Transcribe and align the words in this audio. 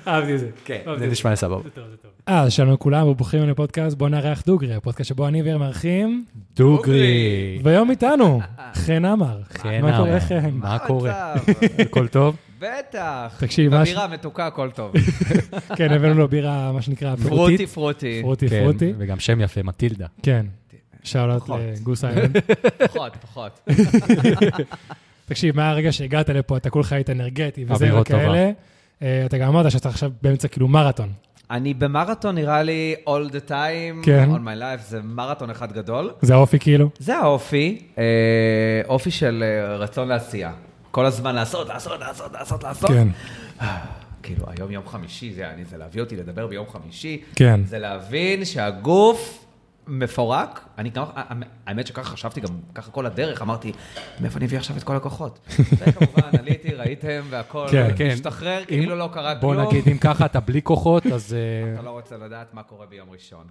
אהבתי 0.08 0.34
את 0.36 0.40
זה. 0.40 0.50
כן, 0.66 0.82
זה 1.00 1.08
נשמע 1.08 1.32
לי 1.32 1.38
סבבה. 1.38 1.70
טוב. 1.70 1.84
אז 2.26 2.54
שלום 2.54 2.74
לכולם 2.74 3.08
וברוכים 3.08 3.50
לפודקאסט 3.50 3.98
בוא 3.98 4.10
נארח 4.10 4.44
דוגרי, 4.46 4.74
הפודקאסט 4.76 5.10
שבו 5.10 5.28
אני 5.28 5.42
ויאיר 5.42 5.58
מארחים. 5.58 6.26
דוגרי. 6.56 7.60
והיום 7.64 7.92
איתנו, 7.92 8.42
חן 8.86 9.06
עמר. 9.06 9.42
חן 9.54 9.82
מה 9.82 9.98
קורה 9.98 10.10
עמר. 10.10 10.20
חן? 10.20 10.50
מה 10.54 10.80
קורה? 10.80 11.34
הכל 11.86 12.08
טוב? 12.08 12.36
בטח. 12.66 13.36
תקשיב, 13.40 13.72
מה 13.72 13.86
ש- 13.86 13.90
בבירה 13.90 14.08
מתוקה, 14.08 14.48
הכל 14.48 14.70
טוב. 14.76 14.94
כן, 15.78 15.92
הבאנו 15.94 16.14
לו 16.14 16.28
בירה, 16.28 16.72
מה 16.72 16.82
שנקרא, 16.82 17.16
פרוטי 17.16 17.28
פירוטית. 17.28 17.70
פרוטי. 17.70 18.20
פרוטי 18.22 18.50
כן, 18.50 18.62
פרוטי. 18.64 18.94
וגם 18.98 19.20
שם 19.20 19.42
יפה, 19.42 19.64
מטילדה. 19.64 20.06
כן. 20.24 20.46
שאלות. 21.04 21.50
לגוס 21.50 22.04
איילנד. 22.06 22.38
פחות, 22.88 23.16
פחות. 23.22 23.60
תקשיב, 25.30 25.56
מהרגע 25.56 25.92
שהגעת 25.92 26.30
לפה, 26.30 26.58
אתה 26.58 26.70
כולך 26.70 26.94
היית 26.94 27.10
אנרגטי 27.10 27.66
וזה. 27.68 28.00
וכאלה. 28.00 28.52
אה, 29.02 29.24
אתה 29.26 29.38
גם 29.38 29.48
אמרת 29.48 29.72
שאתה 29.72 29.90
עכשיו 29.90 30.12
באמצע 30.22 30.48
כאילו 30.48 30.68
מרתון. 30.68 31.10
אני 31.52 31.74
במרתון 31.74 32.36
נראה 32.36 32.64
לי 32.64 32.96
all 33.10 33.30
the 33.32 33.50
time, 33.50 34.04
כן. 34.06 34.30
all 34.34 34.38
my 34.38 34.60
life, 34.62 34.90
זה 34.90 35.00
מרתון 35.04 35.50
אחד 35.50 35.72
גדול. 35.72 36.12
זה 36.22 36.34
האופי 36.34 36.60
כאילו. 36.60 36.90
זה 37.00 37.16
האופי, 37.18 37.82
אה, 37.98 38.04
אופי 38.88 39.12
של 39.12 39.44
אה, 39.48 39.76
רצון 39.76 40.08
לעשייה. 40.08 40.52
כל 40.96 41.06
הזמן 41.06 41.36
לעשות, 41.36 41.70
לעשות, 41.70 42.00
לעשות, 42.00 42.34
לעשות, 42.34 42.64
לעשות. 42.64 42.90
כן, 42.90 43.08
כאילו, 44.24 44.46
היום 44.48 44.72
יום 44.72 44.88
חמישי, 44.88 45.34
זה, 45.34 45.50
אני, 45.50 45.66
זה 45.66 45.78
להביא 45.78 46.02
אותי 46.02 46.16
לדבר 46.16 46.48
ביום 46.48 46.66
חמישי. 46.70 47.22
כן. 47.36 47.62
זה 47.66 47.80
להבין 47.80 48.46
שהגוף 48.46 49.45
מפורק. 49.88 50.66
אני 50.78 50.90
גם, 50.90 51.04
האמת 51.68 51.88
שככה 51.88 52.04
חשבתי 52.10 52.42
גם, 52.42 52.50
ככה 52.76 52.92
כל 52.92 53.06
הדרך, 53.06 53.42
אמרתי, 53.42 53.72
מאיפה 54.20 54.38
אני 54.38 54.46
אביא 54.46 54.58
עכשיו 54.58 54.78
את 54.78 54.84
כל 54.84 54.96
הכוחות? 54.96 55.40
וכמובן, 55.80 56.38
עליתי, 56.40 56.74
ראיתם, 56.74 57.22
והכל 57.30 57.68
כן, 57.72 57.88
כן. 57.96 58.10
השתחרר, 58.14 58.66
כאילו 58.68 58.96
לא 58.96 59.10
קרה 59.14 59.36
בוא 59.36 59.54
כלום. 59.56 59.68
נגיד, 59.68 59.88
אם 59.90 59.98
ככה 59.98 60.26
אתה 60.26 60.40
בלי 60.40 60.62
כוחות, 60.62 61.06
אז... 61.06 61.34
אה, 61.34 61.74
אתה 61.74 61.82
לא 61.82 61.90
רוצה 61.90 62.16
לדעת 62.18 62.54
מה 62.54 62.64
קורה 62.64 62.86
ביום 62.86 63.08
ראשון. 63.12 63.44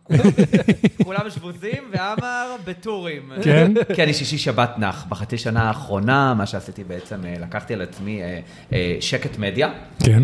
כולם- 1.05 1.31
שבוזים, 1.35 1.83
ועמר 1.93 2.57
בטורים. 2.65 3.33
כן? 3.43 3.73
כי 3.95 4.03
אני 4.03 4.15
שישי 4.15 4.39
שבת 4.39 4.71
נח. 4.79 5.07
בחצי 5.09 5.39
שנה 5.39 5.63
האחרונה, 5.69 6.35
מה 6.35 6.47
שעשיתי 6.47 6.85
בעצם, 6.85 7.21
אה, 7.27 7.35
לקחתי 7.41 7.75
על 7.75 7.83
עצמי 7.83 8.23
אה, 8.73 8.97
שקט 9.01 9.39
מדיה, 9.39 9.69
כן. 10.01 10.23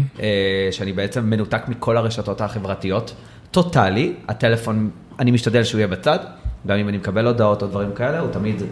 שאני 0.70 0.92
בעצם 0.92 1.24
מנותק 1.30 1.62
מכל 1.68 1.96
הרשתות 1.96 2.40
החברתיות, 2.40 3.14
טוטאלי. 3.50 4.14
הטלפון, 4.28 4.90
אני 5.18 5.30
משתדל 5.30 5.64
שהוא 5.64 5.78
יהיה 5.78 5.88
בצד, 5.88 6.18
גם 6.66 6.76
אם 6.78 6.88
אני 6.88 6.96
מקבל 6.96 7.26
הודעות 7.26 7.62
או 7.62 7.66
דברים 7.68 7.94
כאלה, 7.94 8.18
הוא 8.20 8.30
תמיד, 8.32 8.62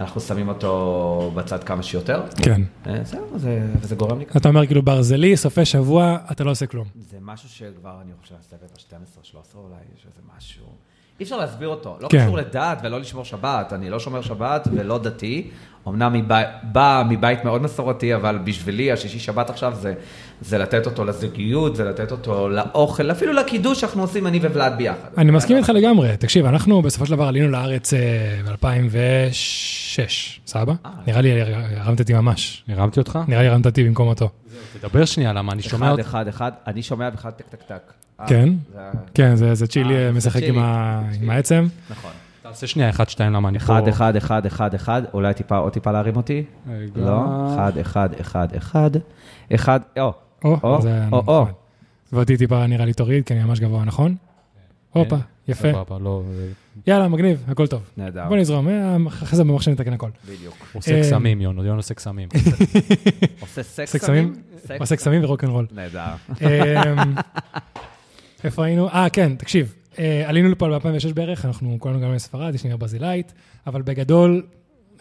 אנחנו 0.00 0.20
שמים 0.20 0.48
אותו 0.48 1.32
בצד 1.34 1.64
כמה 1.64 1.82
שיותר. 1.82 2.22
כן. 2.42 2.62
אה, 2.86 3.04
זהו, 3.04 3.38
זה- 3.38 3.66
וזה 3.80 3.94
גורם 3.94 4.18
לי 4.18 4.24
אתה 4.36 4.48
אומר 4.48 4.66
כאילו 4.66 4.82
ברזלי, 4.82 5.36
סופי 5.36 5.64
שבוע, 5.64 6.18
אתה 6.32 6.44
לא 6.44 6.50
עושה 6.50 6.66
כלום. 6.66 6.86
זה 7.10 7.16
משהו 7.20 7.48
שכבר, 7.48 7.96
אני 8.02 8.12
חושב, 8.22 8.34
סבב 8.50 8.58
ה-12-13 8.62 9.36
אולי, 9.54 9.74
יש 9.96 10.06
איזה 10.06 10.20
משהו. 10.36 10.64
אי 11.20 11.24
אפשר 11.24 11.36
להסביר 11.36 11.68
אותו. 11.68 11.96
לא 12.00 12.08
כן. 12.08 12.22
קשור 12.24 12.36
לדת 12.36 12.78
ולא 12.84 13.00
לשמור 13.00 13.24
שבת. 13.24 13.72
אני 13.72 13.90
לא 13.90 14.00
שומר 14.00 14.20
שבת 14.22 14.68
ולא 14.72 14.98
דתי. 14.98 15.50
אמנם 15.88 16.12
מבי- 16.12 16.34
בא 16.62 17.02
מבית 17.08 17.44
מאוד 17.44 17.62
מסורתי, 17.62 18.14
אבל 18.14 18.38
בשבילי 18.44 18.92
השישי 18.92 19.18
שבת 19.18 19.50
עכשיו 19.50 19.74
זה, 19.74 19.94
זה 20.40 20.58
לתת 20.58 20.86
אותו 20.86 21.04
לזוגיות, 21.04 21.76
זה 21.76 21.84
לתת 21.84 22.12
אותו 22.12 22.48
לאוכל, 22.48 23.10
אפילו 23.10 23.32
לקידוש 23.32 23.80
שאנחנו 23.80 24.02
עושים 24.02 24.26
אני 24.26 24.38
וולד 24.38 24.72
ביחד. 24.76 25.08
אני 25.18 25.30
מסכים 25.30 25.56
איתך 25.56 25.68
לגמרי. 25.68 26.16
תקשיב, 26.16 26.46
אנחנו 26.46 26.82
בסופו 26.82 27.06
של 27.06 27.12
דבר 27.12 27.24
עלינו 27.24 27.48
לארץ 27.48 27.92
ב-2006, 28.44 30.00
סבבה? 30.46 30.72
אה. 30.86 30.90
נראה 31.06 31.20
לי 31.20 31.40
הרמת 31.76 32.00
אותי 32.00 32.12
ממש. 32.14 32.64
הרמתי 32.68 33.00
אותך? 33.00 33.18
נראה 33.28 33.42
לי 33.42 33.48
הרמת 33.48 33.66
אותי 33.66 33.84
במקום 33.84 34.08
אותו. 34.08 34.28
תדבר 34.80 35.04
שנייה, 35.04 35.32
למה 35.32 35.52
אני 35.52 35.62
שומע 35.62 35.86
אחד, 35.86 35.92
אותך. 35.98 36.06
אחד, 36.08 36.28
אחד. 36.28 36.52
אני 36.66 36.82
שומע 36.82 37.10
בכלל 37.10 37.30
טק, 37.30 37.44
טק, 37.50 37.62
טק. 37.62 37.92
כן? 38.26 38.48
כן, 39.14 39.36
זה- 39.36 39.54
זה 39.54 39.66
צ'ילי 39.66 40.12
משחק. 40.12 40.42
עם. 40.42 40.58
העצם. 41.30 41.66
נכון. 41.90 42.10
תעשה 42.42 42.66
שנייה, 42.66 42.90
אחד, 42.90 43.08
שתיים, 43.08 43.32
למה 43.32 43.48
אני 43.48 43.58
פה... 43.58 43.64
אחד, 43.64 43.88
אחד, 43.88 44.16
אחד, 44.16 44.46
אחד, 44.46 44.74
אחד. 44.74 45.02
אולי 45.14 45.34
טיפה, 45.34 45.56
עוד 45.56 45.72
טיפה 45.72 45.92
להרים 45.92 46.16
אותי? 46.16 46.44
לא. 46.96 47.24
אחד, 47.54 47.78
אחד, 47.78 48.08
אחד, 48.20 48.48
אחד. 48.56 48.90
אחד, 49.54 49.80
או. 49.98 50.12
או, 50.44 50.58
או, 50.62 50.78
או. 51.26 51.42
נחמד. 51.42 51.52
ואותי 52.12 52.36
טיפה 52.36 52.66
נראה 52.66 52.84
לי 52.84 52.92
תוריד, 52.92 53.24
כי 53.26 53.34
אני 53.34 53.44
ממש 53.44 53.60
גבוה, 53.60 53.84
נכון? 53.84 54.16
הופה, 54.92 55.16
יפה. 55.48 55.68
לא... 56.00 56.22
אה, 56.40 56.46
יאללה, 56.86 57.08
מגניב, 57.08 57.44
הכל 57.48 57.66
טוב. 57.66 57.82
נהדר. 57.96 58.24
בוא 58.28 58.36
נזרום, 58.36 58.68
אה, 58.68 58.96
אחרי 59.08 59.36
זה 59.36 59.44
במחשב 59.44 59.70
נתקן 59.70 59.92
הכל. 59.92 60.10
בדיוק. 60.28 60.54
עושה 60.74 61.00
קסמים, 61.00 61.40
יון, 61.40 61.58
יון 61.66 61.76
עושה 61.76 61.94
קסמים. 61.94 62.28
עושה 63.40 63.62
סקס 63.62 63.94
עושה 63.94 63.98
קסמים? 63.98 64.34
סקס 64.66 64.80
עושה 64.80 64.96
קסמים 64.96 65.24
ורוקנרול. 65.24 65.66
נהדר. 65.74 66.00
איפה 68.46 68.64
היינו? 68.64 68.88
אה, 68.88 69.06
כן, 69.12 69.34
תקשיב. 69.36 69.74
אה, 69.98 70.28
עלינו 70.28 70.48
לפה 70.48 70.68
ב-2006 70.78 71.14
בערך, 71.14 71.44
אנחנו 71.44 71.76
כולנו 71.80 72.00
גם 72.00 72.14
מספרד, 72.14 72.54
יש 72.54 72.64
לי 72.64 72.70
גם 72.70 72.78
ברזילאית, 72.78 73.32
אבל 73.66 73.82
בגדול, 73.82 74.42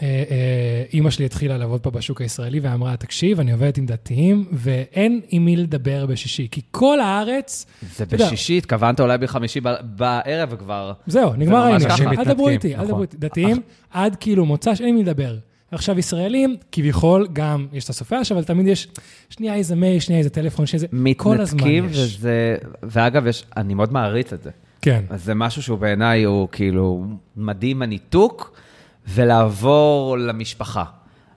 אה, 0.01 0.07
אה, 0.29 0.83
אימא 0.93 1.09
שלי 1.09 1.25
התחילה 1.25 1.57
לעבוד 1.57 1.81
פה 1.81 1.91
בשוק 1.91 2.21
הישראלי 2.21 2.59
ואמרה, 2.59 2.97
תקשיב, 2.97 3.39
אני 3.39 3.51
עובדת 3.51 3.77
עם 3.77 3.85
דתיים, 3.85 4.45
ואין 4.51 5.21
עם 5.29 5.45
מי 5.45 5.55
לדבר 5.55 6.05
בשישי, 6.05 6.47
כי 6.51 6.61
כל 6.71 6.99
הארץ, 6.99 7.65
זה 7.95 8.05
יודע. 8.11 8.25
בשישי, 8.25 8.57
התכוונת 8.57 8.99
אולי 8.99 9.17
בחמישי 9.17 9.59
ב- 9.61 9.75
בערב 9.83 10.55
כבר. 10.55 10.93
זהו, 11.07 11.33
נגמר 11.33 11.57
העניין. 11.57 11.91
אל 11.91 12.07
מתנתקים, 12.07 12.33
דברו 12.33 12.49
איתי, 12.49 12.67
אל 12.67 12.75
נכון. 12.75 12.87
דברו 12.87 13.01
איתי. 13.01 13.17
דתיים, 13.17 13.61
עד 13.91 14.15
כאילו 14.15 14.45
מוצ"ש, 14.45 14.81
אין 14.81 14.89
עם 14.89 14.95
מי 14.95 15.03
לדבר. 15.03 15.37
עכשיו, 15.75 15.99
ישראלים, 15.99 16.55
כביכול, 16.71 17.27
גם 17.33 17.67
יש 17.73 17.83
את 17.83 17.89
הסופש, 17.89 18.31
אבל 18.31 18.43
תמיד 18.43 18.67
יש 18.67 18.87
שנייה 19.29 19.55
איזה 19.55 19.75
מייל, 19.75 19.99
שנייה 19.99 20.19
איזה 20.19 20.29
טלפון, 20.29 20.65
שנייה 20.65 20.83
איזה... 20.83 20.87
כל 21.17 21.41
הזמן 21.41 21.57
מתנתקים, 21.57 21.85
יש. 21.89 21.97
וזה... 22.17 22.55
ואגב, 22.83 23.27
יש- 23.27 23.45
אני 23.57 23.73
מאוד 23.73 23.93
מעריץ 23.93 24.33
את 24.33 24.43
זה. 24.43 24.49
כן, 24.81 25.03
אז 25.09 25.23
זה 25.23 25.33
משהו 25.33 25.61
שהוא 25.63 25.77
בעיניי 25.79 26.23
הוא 26.23 26.47
כאילו 26.51 27.03
מדהים 27.37 27.81
הניתוק, 27.81 28.59
ולעבור 29.07 30.17
למשפחה. 30.17 30.83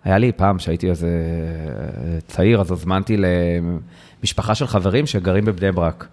היה 0.04 0.18
לי 0.18 0.32
פעם 0.32 0.58
שהייתי 0.58 0.90
איזה 0.90 1.10
צעיר, 2.26 2.60
אז 2.60 2.70
הוזמנתי 2.70 3.16
למשפחה 4.22 4.54
של 4.54 4.66
חברים 4.66 5.06
שגרים 5.06 5.44
בבני 5.44 5.72
ברק. 5.72 6.08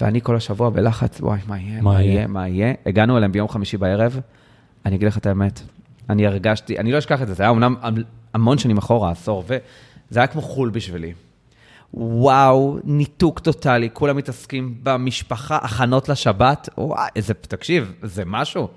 ואני 0.00 0.20
כל 0.20 0.36
השבוע 0.36 0.70
בלחץ, 0.70 1.20
וואי, 1.20 1.38
מה 1.46 1.58
יהיה, 1.60 1.82
מה 1.82 1.92
מה? 1.92 2.02
יהיה, 2.02 2.26
מה 2.26 2.48
יהיה. 2.48 2.74
הגענו 2.86 3.16
אליהם 3.16 3.32
ביום 3.32 3.48
חמישי 3.48 3.76
בערב, 3.76 4.20
אני 4.86 4.96
אגיד 4.96 5.08
לך 5.08 5.18
את 5.18 5.26
האמת, 5.26 5.60
אני 6.10 6.26
הרגשתי, 6.26 6.78
אני 6.78 6.92
לא 6.92 6.98
אשכח 6.98 7.22
את 7.22 7.28
זה, 7.28 7.34
זה 7.34 7.42
היה 7.42 7.50
אמנם 7.50 7.74
המון 8.34 8.58
שנים 8.58 8.78
אחורה, 8.78 9.10
עשור, 9.10 9.44
וזה 9.46 10.18
היה 10.20 10.26
כמו 10.26 10.42
חו"ל 10.42 10.70
בשבילי. 10.70 11.12
וואו, 11.94 12.78
ניתוק 12.84 13.38
טוטאלי, 13.38 13.88
כולם 13.92 14.16
מתעסקים 14.16 14.74
במשפחה, 14.82 15.56
הכנות 15.62 16.08
לשבת, 16.08 16.68
וואי, 16.78 17.08
איזה, 17.16 17.34
תקשיב, 17.34 17.92
זה 18.02 18.22
משהו. 18.26 18.68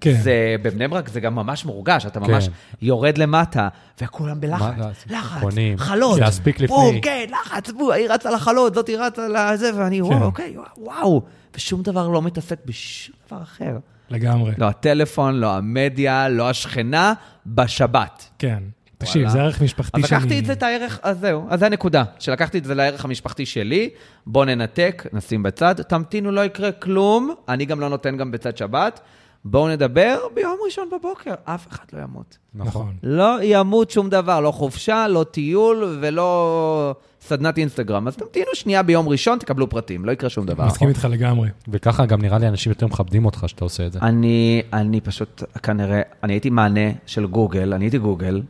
כן. 0.00 0.14
זה, 0.22 0.56
בבני 0.62 0.88
ברק 0.88 1.08
זה 1.08 1.20
גם 1.20 1.34
ממש 1.34 1.64
מורגש, 1.64 2.06
אתה 2.06 2.20
ממש 2.20 2.48
כן. 2.48 2.52
יורד 2.82 3.18
למטה, 3.18 3.68
וכולם 4.02 4.40
בלחץ, 4.40 5.04
לחץ, 5.10 5.40
קונים, 5.40 5.78
חלות, 5.78 6.18
להספיק 6.18 6.60
לפני. 6.60 6.76
בום, 6.76 7.00
כן, 7.00 7.24
לחץ, 7.30 7.70
בום, 7.70 7.90
היא 7.90 8.08
רצה 8.10 8.30
לחלות, 8.30 8.74
זאתי 8.74 8.96
רצה 8.96 9.28
לזה, 9.28 9.70
ואני, 9.76 9.96
כן. 9.96 10.02
וואו, 10.02 10.24
אוקיי, 10.24 10.56
וואו, 10.78 11.22
ושום 11.54 11.82
דבר 11.82 12.08
לא 12.08 12.22
מתעסק 12.22 12.58
בשום 12.66 13.14
דבר 13.26 13.42
אחר. 13.42 13.78
לגמרי. 14.10 14.52
לא 14.58 14.66
הטלפון, 14.66 15.34
לא 15.34 15.56
המדיה, 15.56 16.28
לא 16.28 16.50
השכנה, 16.50 17.12
בשבת. 17.46 18.30
כן. 18.38 18.62
תקשיב, 18.98 19.22
וואלה. 19.22 19.32
זה 19.32 19.40
ערך 19.42 19.62
משפחתי 19.62 20.00
אז 20.02 20.08
שאני... 20.08 20.20
לקחתי 20.20 20.38
את 20.38 20.44
זה, 20.44 20.52
את 20.52 20.62
הערך, 20.62 21.00
אז 21.02 21.18
זהו, 21.18 21.46
אז 21.48 21.60
זה 21.60 21.66
הנקודה. 21.66 22.04
שלקחתי 22.18 22.58
את 22.58 22.64
זה 22.64 22.74
לערך 22.74 23.04
המשפחתי 23.04 23.46
שלי, 23.46 23.90
בוא 24.26 24.44
ננתק, 24.44 25.06
נשים 25.12 25.42
בצד, 25.42 25.82
תמתינו, 25.82 26.30
לא 26.30 26.44
יקרה 26.44 26.72
כלום, 26.72 27.34
אני 27.48 27.64
גם 27.64 27.80
לא 27.80 27.88
נותן 27.88 28.16
גם 28.16 28.30
בצד 28.30 28.56
שבת, 28.56 29.00
בואו 29.44 29.68
נדבר 29.68 30.18
ביום 30.34 30.56
ראשון 30.64 30.88
בבוקר, 30.92 31.34
אף 31.44 31.68
אחד 31.68 31.84
לא 31.92 32.02
ימות. 32.02 32.38
נכון. 32.54 32.94
לא 33.02 33.36
ימות 33.42 33.90
שום 33.90 34.10
דבר, 34.10 34.40
לא 34.40 34.50
חופשה, 34.50 35.08
לא 35.08 35.24
טיול 35.30 35.98
ולא 36.00 36.94
סדנת 37.20 37.58
אינסטגרם. 37.58 38.08
אז 38.08 38.16
תמתינו 38.16 38.46
שנייה 38.54 38.82
ביום 38.82 39.08
ראשון, 39.08 39.38
תקבלו 39.38 39.68
פרטים, 39.68 40.04
לא 40.04 40.12
יקרה 40.12 40.30
שום 40.30 40.46
דבר. 40.46 40.66
מסכים 40.66 40.88
איתך 40.88 41.04
לגמרי. 41.10 41.48
וככה 41.68 42.06
גם 42.06 42.22
נראה 42.22 42.38
לי 42.38 42.48
אנשים 42.48 42.72
יותר 42.72 42.86
מכבדים 42.86 43.24
אותך 43.24 43.44
שאתה 43.46 43.64
עושה 43.64 43.86
את 43.86 43.92
זה. 43.92 43.98
אני, 44.02 44.62
אני 44.72 45.00
פשוט, 45.00 45.42
כנראה, 45.62 46.02
אני 46.22 46.32
הייתי 46.32 46.50
מענה 46.50 46.90
של 47.06 47.26
גוגל, 47.26 47.74
אני 47.74 47.84
הייתי 47.84 47.98
גוגל, 47.98 48.42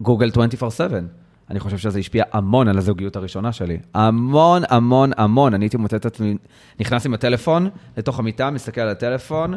גוגל 0.00 0.30
24/7. 0.30 0.82
אני 1.50 1.60
חושב 1.60 1.78
שזה 1.78 1.98
השפיע 1.98 2.24
המון 2.32 2.68
על 2.68 2.78
הזוגיות 2.78 3.16
הראשונה 3.16 3.52
שלי. 3.52 3.78
המון, 3.94 4.62
המון, 4.68 5.10
המון. 5.16 5.54
אני 5.54 5.64
הייתי 5.64 5.76
מוצא 5.76 5.96
את 5.96 6.06
עצמי, 6.06 6.36
נכנס 6.80 7.06
עם 7.06 7.14
הטלפון 7.14 7.68
לתוך 7.96 8.18
המיטה, 8.18 8.50
מסתכל 8.50 8.80
על 8.80 8.88
הטלפון, 8.88 9.54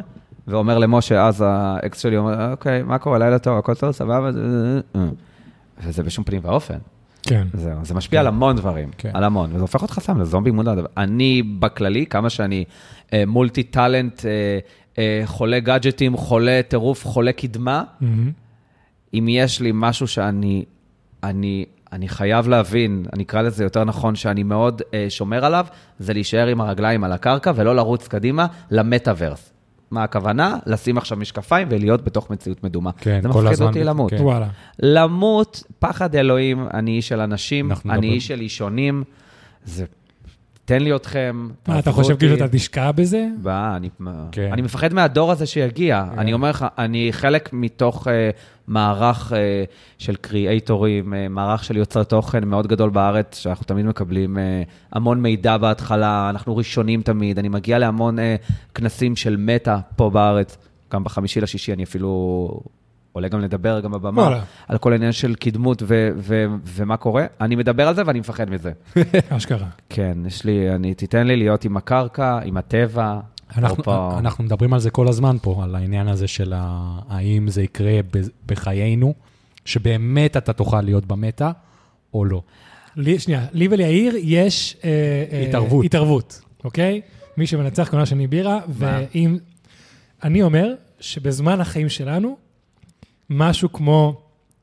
ואומר 0.47 0.77
למשה, 0.77 1.27
אז 1.27 1.43
האקס 1.47 1.99
שלי 1.99 2.17
אומר, 2.17 2.51
אוקיי, 2.51 2.83
מה 2.83 2.97
קורה, 2.97 3.17
לילה 3.17 3.39
טוב, 3.39 3.57
הכל 3.57 3.75
טוב, 3.75 3.91
סבבה? 3.91 4.29
וזה 5.83 6.03
בשום 6.03 6.23
פנים 6.23 6.41
ואופן. 6.43 6.77
כן. 7.29 7.47
זהו, 7.53 7.85
זה 7.85 7.93
משפיע 7.93 8.19
על 8.19 8.27
המון 8.27 8.55
דברים, 8.55 8.89
כן. 8.97 9.11
על 9.13 9.23
המון, 9.23 9.49
וזה 9.53 9.61
הופך 9.61 9.81
אותך 9.81 9.99
סתם 10.01 10.21
לזומבי 10.21 10.51
מודע. 10.51 10.73
אני 10.97 11.43
בכללי, 11.59 12.05
כמה 12.05 12.29
שאני 12.29 12.63
אה, 13.13 13.23
מולטי 13.27 13.63
טאלנט, 13.63 14.25
אה, 14.25 14.59
אה, 14.97 15.21
חולה 15.25 15.59
גאדג'טים, 15.59 16.17
חולה 16.17 16.61
טירוף, 16.67 17.05
חולה 17.05 17.31
קדמה, 17.31 17.83
מהמם. 18.01 18.31
אם 19.13 19.25
יש 19.29 19.61
לי 19.61 19.71
משהו 19.73 20.07
שאני 20.07 20.65
אני, 21.29 21.65
אני 21.91 22.07
חייב 22.07 22.47
להבין, 22.47 23.05
אני 23.13 23.23
אקרא 23.23 23.41
לזה 23.41 23.63
יותר 23.63 23.83
נכון, 23.83 24.15
שאני 24.15 24.43
מאוד 24.43 24.81
אה, 24.93 25.05
שומר 25.09 25.45
עליו, 25.45 25.65
זה 25.99 26.13
להישאר 26.13 26.47
עם 26.47 26.61
הרגליים 26.61 27.03
על 27.03 27.11
הקרקע 27.11 27.51
ולא 27.55 27.75
לרוץ 27.75 28.07
קדימה 28.07 28.47
למטאוורס. 28.71 29.51
מה 29.95 30.03
הכוונה? 30.03 30.57
לשים 30.65 30.97
עכשיו 30.97 31.17
משקפיים 31.17 31.67
ולהיות 31.71 32.03
בתוך 32.03 32.29
מציאות 32.29 32.63
מדומה. 32.63 32.91
כן, 32.91 33.19
זה 33.21 33.29
כל 33.29 33.39
מפחיד 33.39 33.53
הזמן 33.53 33.67
אותי 33.67 33.79
ב- 33.79 33.83
למות. 33.83 34.11
כן. 34.11 34.21
וואלה. 34.21 34.47
למות, 34.79 35.63
פחד 35.79 36.15
אלוהים, 36.15 36.67
אני 36.73 36.91
איש 36.91 37.07
של 37.07 37.19
אנשים, 37.19 37.71
אני. 37.89 38.07
איש 38.09 38.27
של 38.27 38.41
אישונים. 38.41 39.03
זה... 39.65 39.85
תן 40.65 40.81
לי 40.81 40.95
אתכם, 40.95 41.49
מה, 41.67 41.79
אתה 41.79 41.91
חושב 41.91 42.17
כאילו. 42.17 42.35
אתה 42.35 42.47
תשקע 42.47 42.91
בזה? 42.91 43.27
בא, 43.41 43.75
אני, 43.75 43.89
כן. 44.31 44.49
אני 44.53 44.61
מפחד 44.61 44.93
מהדור 44.93 45.31
הזה 45.31 45.45
שיגיע. 45.45 46.05
כן. 46.11 46.19
אני 46.19 46.33
אומר 46.33 46.49
לך, 46.49 46.65
אני 46.77 47.07
חלק 47.11 47.49
מתוך 47.53 48.07
uh, 48.07 48.09
מערך 48.67 49.31
uh, 49.31 49.35
של 49.97 50.15
קריאייטורים, 50.15 51.13
uh, 51.13 51.15
מערך 51.29 51.63
של 51.63 51.77
יוצרי 51.77 52.05
תוכן 52.05 52.47
מאוד 52.47 52.67
גדול 52.67 52.89
בארץ, 52.89 53.37
שאנחנו 53.37 53.65
תמיד 53.65 53.85
מקבלים 53.85 54.37
uh, 54.37 54.39
המון 54.91 55.21
מידע 55.21 55.57
בהתחלה, 55.57 56.29
אנחנו 56.29 56.57
ראשונים 56.57 57.01
תמיד, 57.01 57.39
אני 57.39 57.49
מגיע 57.49 57.79
להמון 57.79 58.19
uh, 58.19 58.21
כנסים 58.73 59.15
של 59.15 59.35
מטא 59.37 59.77
פה 59.95 60.09
בארץ. 60.09 60.57
גם 60.93 61.03
בחמישי 61.03 61.41
לשישי 61.41 61.73
אני 61.73 61.83
אפילו 61.83 62.49
עולה 63.15 63.27
גם 63.27 63.41
לדבר, 63.41 63.79
גם 63.79 63.91
בבמה, 63.91 64.21
וואלה. 64.21 64.43
על 64.67 64.77
כל 64.77 64.91
העניין 64.91 65.11
של 65.11 65.35
קדמות 65.35 65.83
ו- 65.85 66.09
ו- 66.17 66.45
ומה 66.65 66.97
קורה. 66.97 67.25
אני 67.41 67.55
מדבר 67.55 67.87
על 67.87 67.95
זה 67.95 68.01
ואני 68.05 68.19
מפחד 68.19 68.49
מזה. 68.49 68.71
אשכרה. 69.29 69.67
כן, 69.89 70.17
יש 70.27 70.43
לי, 70.45 70.75
אני, 70.75 70.93
תיתן 70.93 71.27
לי 71.27 71.35
להיות 71.35 71.65
עם 71.65 71.77
הקרקע, 71.77 72.39
עם 72.45 72.57
הטבע. 72.57 73.19
אנחנו, 73.57 73.75
הופה. 73.77 74.15
אנחנו 74.19 74.43
מדברים 74.43 74.73
על 74.73 74.79
זה 74.79 74.89
כל 74.89 75.07
הזמן 75.07 75.35
פה, 75.41 75.63
על 75.63 75.75
העניין 75.75 76.07
הזה 76.07 76.27
של 76.27 76.53
ה- 76.55 76.99
האם 77.09 77.47
זה 77.49 77.63
יקרה 77.63 77.99
ב- 78.13 78.19
בחיינו, 78.45 79.13
שבאמת 79.65 80.37
אתה 80.37 80.53
תוכל 80.53 80.81
להיות 80.81 81.05
במטה, 81.05 81.51
או 82.13 82.25
לא. 82.25 82.41
לי, 82.95 83.19
שנייה, 83.19 83.45
לי 83.53 83.67
וליאיר 83.71 84.15
יש... 84.23 84.77
אה, 84.83 84.89
אה, 85.31 85.45
התערבות. 85.47 85.85
התערבות, 85.85 86.41
אוקיי? 86.63 87.01
מי 87.37 87.47
שמנצח 87.47 87.89
קונה 87.89 88.05
שני 88.05 88.27
בירה, 88.27 88.59
ואם... 88.69 89.37
אני 90.23 90.41
אומר 90.41 90.73
שבזמן 90.99 91.61
החיים 91.61 91.89
שלנו, 91.89 92.37
משהו 93.29 93.73
כמו 93.73 94.21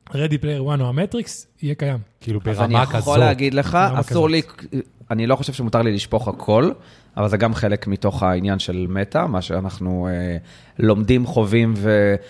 Ready 0.08 0.38
Player 0.42 0.76
One 0.76 0.80
או 0.80 0.88
המטריקס 0.88 1.46
יהיה 1.62 1.74
קיים. 1.74 1.98
כאילו 2.20 2.40
אז 2.46 2.60
אני 2.60 2.74
ברמה 2.74 2.82
יכול 2.82 2.96
כזאת. 3.00 3.18
להגיד 3.18 3.54
לך, 3.54 3.72
ברמה 3.72 4.00
אסור 4.00 4.28
לי, 4.28 4.42
כזאת. 4.42 4.74
אני 5.10 5.26
לא 5.26 5.36
חושב 5.36 5.52
שמותר 5.52 5.82
לי 5.82 5.92
לשפוך 5.92 6.28
הכל, 6.28 6.70
אבל 7.16 7.28
זה 7.28 7.36
גם 7.36 7.54
חלק 7.54 7.86
מתוך 7.86 8.22
העניין 8.22 8.58
של 8.58 8.86
מטא, 8.88 9.26
מה 9.26 9.42
שאנחנו 9.42 10.08
אה, 10.10 10.36
לומדים, 10.78 11.26
חווים, 11.26 11.74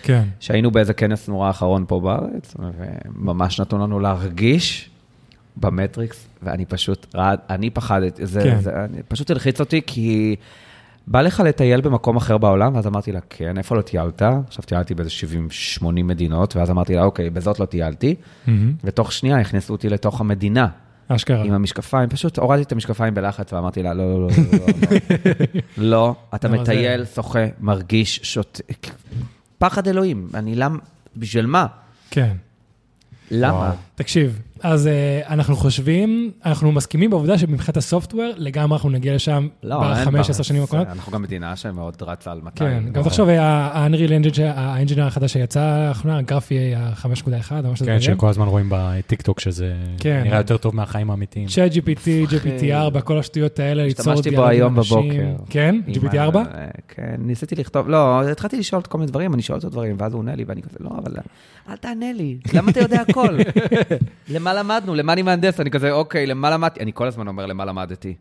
כן. 0.03 0.23
ושהיינו 0.41 0.71
באיזה 0.71 0.95
כנס 0.95 1.29
נורא 1.29 1.51
אחרון 1.51 1.85
פה 1.89 2.01
בארץ, 2.01 2.55
וממש 2.59 3.61
נתנו 3.61 3.79
לנו 3.79 4.01
להרגיש 4.01 4.91
במטריקס, 5.57 6.29
ואני 6.43 6.65
פשוט, 6.65 7.07
רעד, 7.15 7.39
אני 7.51 7.71
פחדתי, 7.71 8.27
זה, 8.27 8.43
כן. 8.43 8.61
זה 8.61 8.71
אני, 8.85 9.03
פשוט 9.09 9.31
הלחיץ 9.31 9.61
אותי, 9.61 9.81
כי 9.87 10.37
בא 11.07 11.21
לך 11.23 11.41
לטייל 11.47 11.81
במקום 11.81 12.17
אחר 12.17 12.39
בעולם, 12.39 12.75
ואז 12.75 12.87
אמרתי 12.87 13.13
לה, 13.13 13.21
כן, 13.31 13.59
איפה 13.59 13.77
לא 13.77 13.83
טיילת? 13.83 14.23
עכשיו 14.23 14.65
טיילתי 14.65 14.95
באיזה 14.95 15.11
70-80 15.81 15.85
מדינות, 15.87 16.57
ואז 16.57 16.71
אמרתי 16.71 16.95
לה, 16.95 17.03
אוקיי, 17.05 17.31
בזאת 17.31 17.61
לא 17.61 17.65
טיילתי, 17.65 18.15
מהמם. 18.47 18.73
ותוך 18.85 19.13
שנייה 19.13 19.41
הכניסו 19.41 19.73
אותי 19.73 19.89
לתוך 19.89 20.21
המדינה. 20.21 20.69
אשכרה. 21.09 21.45
עם 21.45 21.53
המשקפיים, 21.53 22.09
פשוט 22.09 22.39
הורדתי 22.39 22.63
את 22.63 22.73
המשקפיים 22.73 23.15
בלחץ 23.15 23.53
ואמרתי 23.53 23.83
לה, 23.83 23.95
לא, 23.95 24.05
לא, 24.13 24.21
לא, 24.21 24.29
לא, 24.53 24.59
לא, 25.77 25.87
לא, 25.91 26.15
אתה 26.35 26.49
לא, 26.49 26.57
זה- 26.57 26.63
מטייל, 26.63 27.05
שוחה, 27.05 27.45
מרגיש, 27.61 28.21
שוט... 28.23 28.61
פחד 29.59 29.89
אלוהים, 29.89 30.29
אני 30.35 30.55
למה, 30.55 30.79
בשביל 31.17 31.47
מה? 31.47 31.67
כן. 32.11 32.33
למה? 33.31 33.73
תקשיב, 33.95 34.41
אז 34.63 34.87
uh, 34.87 35.29
אנחנו 35.29 35.57
חושבים, 35.57 36.31
אנחנו 36.45 36.73
מסכימים 36.73 37.11
בעובדה 37.11 37.39
שמבחינת 37.39 37.77
הסופטוור, 37.77 38.31
לגמרי 38.37 38.77
אנחנו 38.77 38.91
נגיע 38.91 39.15
לשם 39.15 39.49
לא, 39.63 39.81
בחמש. 39.81 40.31
עשר 40.31 40.43
שנים 40.43 40.61
האחרונות. 40.61 40.89
אנחנו 40.89 41.13
גם 41.13 41.23
מדינה 41.23 41.57
שמאוד 41.57 41.97
רצה 42.03 42.33
על 42.33 42.41
200. 42.43 42.71
כן, 42.87 42.93
גם 42.93 43.03
תחשוב, 43.03 43.29
ה-Unreal 43.29 44.11
Engine, 44.35 44.43
האנג'ינר 44.55 45.07
החדש 45.07 45.33
שיצא 45.33 45.87
לאחרונה, 45.89 46.19
הגרפי 46.19 46.75
ה-5.1, 46.75 47.27
או 47.65 47.71
מה 47.71 47.77
שזה 47.77 47.87
כן, 47.87 48.01
שכל 48.01 48.29
הזמן 48.29 48.47
רואים 48.47 48.67
בטיקטוק 48.71 49.41
שזה 49.41 49.73
כן. 49.99 50.23
נראה 50.25 50.39
יותר 50.39 50.57
טוב 50.57 50.77
מהחיים 50.77 51.11
האמיתיים. 51.11 51.47
צ'אט 51.49 51.73
GPT, 51.73 52.27
אחי. 52.37 52.59
GPT4, 52.97 53.01
כל 53.01 53.19
השטויות 53.19 53.59
האלה, 53.59 53.85
ליצור 53.85 54.13
השתמשתי 54.13 54.31
בו 54.31 54.37
דיאלוגים 54.37 54.61
היום 54.63 54.79
אנשים. 54.79 54.99
בבוקר. 54.99 55.45
כן? 55.51 55.81
עם 55.87 55.95
GPT4? 55.95 56.39
ה- 56.39 56.45
כן, 56.89 57.15
ניסיתי 57.19 57.55
לכתוב, 57.55 57.89
לא, 57.89 58.29
התחלתי 58.31 58.59
לשאול 58.59 58.83
כל 58.83 58.99
מיני 58.99 59.11
דברים, 59.11 59.35
אני 59.35 59.43
שואל 59.43 59.59
אותו 59.59 59.69
דברים, 59.71 59.97
ואז 59.99 60.13
הוא 60.13 60.19
עונה 60.19 60.35
לי, 60.35 60.45
ואני 60.47 60.63
כזה, 60.63 60.77
לא, 60.81 60.91
אבל 60.99 61.13
אל 61.69 61.77
תענה 61.77 62.13
לי, 62.13 62.37
למה 62.55 62.71
אתה 62.71 62.81
יודע 62.81 63.01
הכל? 63.09 63.39
למה 64.35 64.52
למדנו? 64.53 64.95
למה 64.95 65.13
אני 65.13 65.23
מהנדס? 65.23 65.61
אני 65.61 65.71
כזה, 65.71 65.93
אוקיי, 65.93 66.27
למה 66.27 66.51
למדתי? 66.51 66.81
אני 66.81 66.91
כל 66.95 67.07
הזמן 67.07 67.29
אומר, 67.29 67.47
למה 67.47 67.65
למדתי? 67.65 68.15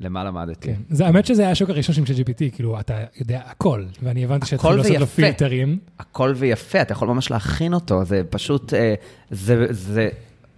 למה 0.00 0.24
למדתי? 0.24 0.68
כן. 0.68 0.80
זה 0.90 1.06
האמת 1.06 1.26
שזה 1.26 1.42
היה 1.42 1.50
השוק 1.50 1.70
הראשון 1.70 2.06
של 2.06 2.14
GPT, 2.14 2.54
כאילו, 2.54 2.80
אתה 2.80 2.98
יודע 3.20 3.40
הכל, 3.46 3.84
ואני 4.02 4.24
הבנתי 4.24 4.46
שהתחילו 4.46 4.76
לעשות 4.76 4.96
לו. 4.96 5.06
פילטרים. 5.06 5.78
הכל 5.98 6.32
ויפה, 6.36 6.82
אתה 6.82 6.92
יכול 6.92 7.08
ממש 7.08 7.30
להכין 7.30 7.74
אותו, 7.74 8.04
זה 8.04 8.22
פשוט, 8.30 8.74
אה, 8.74 8.94
זה, 9.30 9.66
זה, 9.70 10.08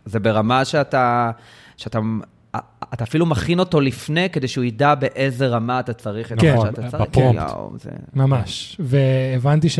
זה 0.05 0.21
ברמה 0.21 0.65
שאתה, 0.65 1.31
שאתה, 1.77 1.99
אתה 2.95 3.05
אפילו 3.05 3.27
מכין 3.27 3.59
אותו 3.59 3.81
לפני, 3.81 4.31
כדי 4.31 4.49
שהוא 4.49 4.65
ידע 4.65 4.95
באיזה 4.95 5.47
רמה 5.47 5.81
אתה 5.81 5.93
צריך 5.93 6.33
את 6.33 6.41
כן, 6.41 6.55
מה 6.57 6.61
שאתה 6.67 6.83
צריך. 6.89 7.03
ב 7.03 7.08
prompt. 7.08 7.43
יואו, 7.51 7.71
זה... 7.81 7.91
ממש. 8.15 8.77
והבנתי 8.81 9.69
ש... 9.69 9.79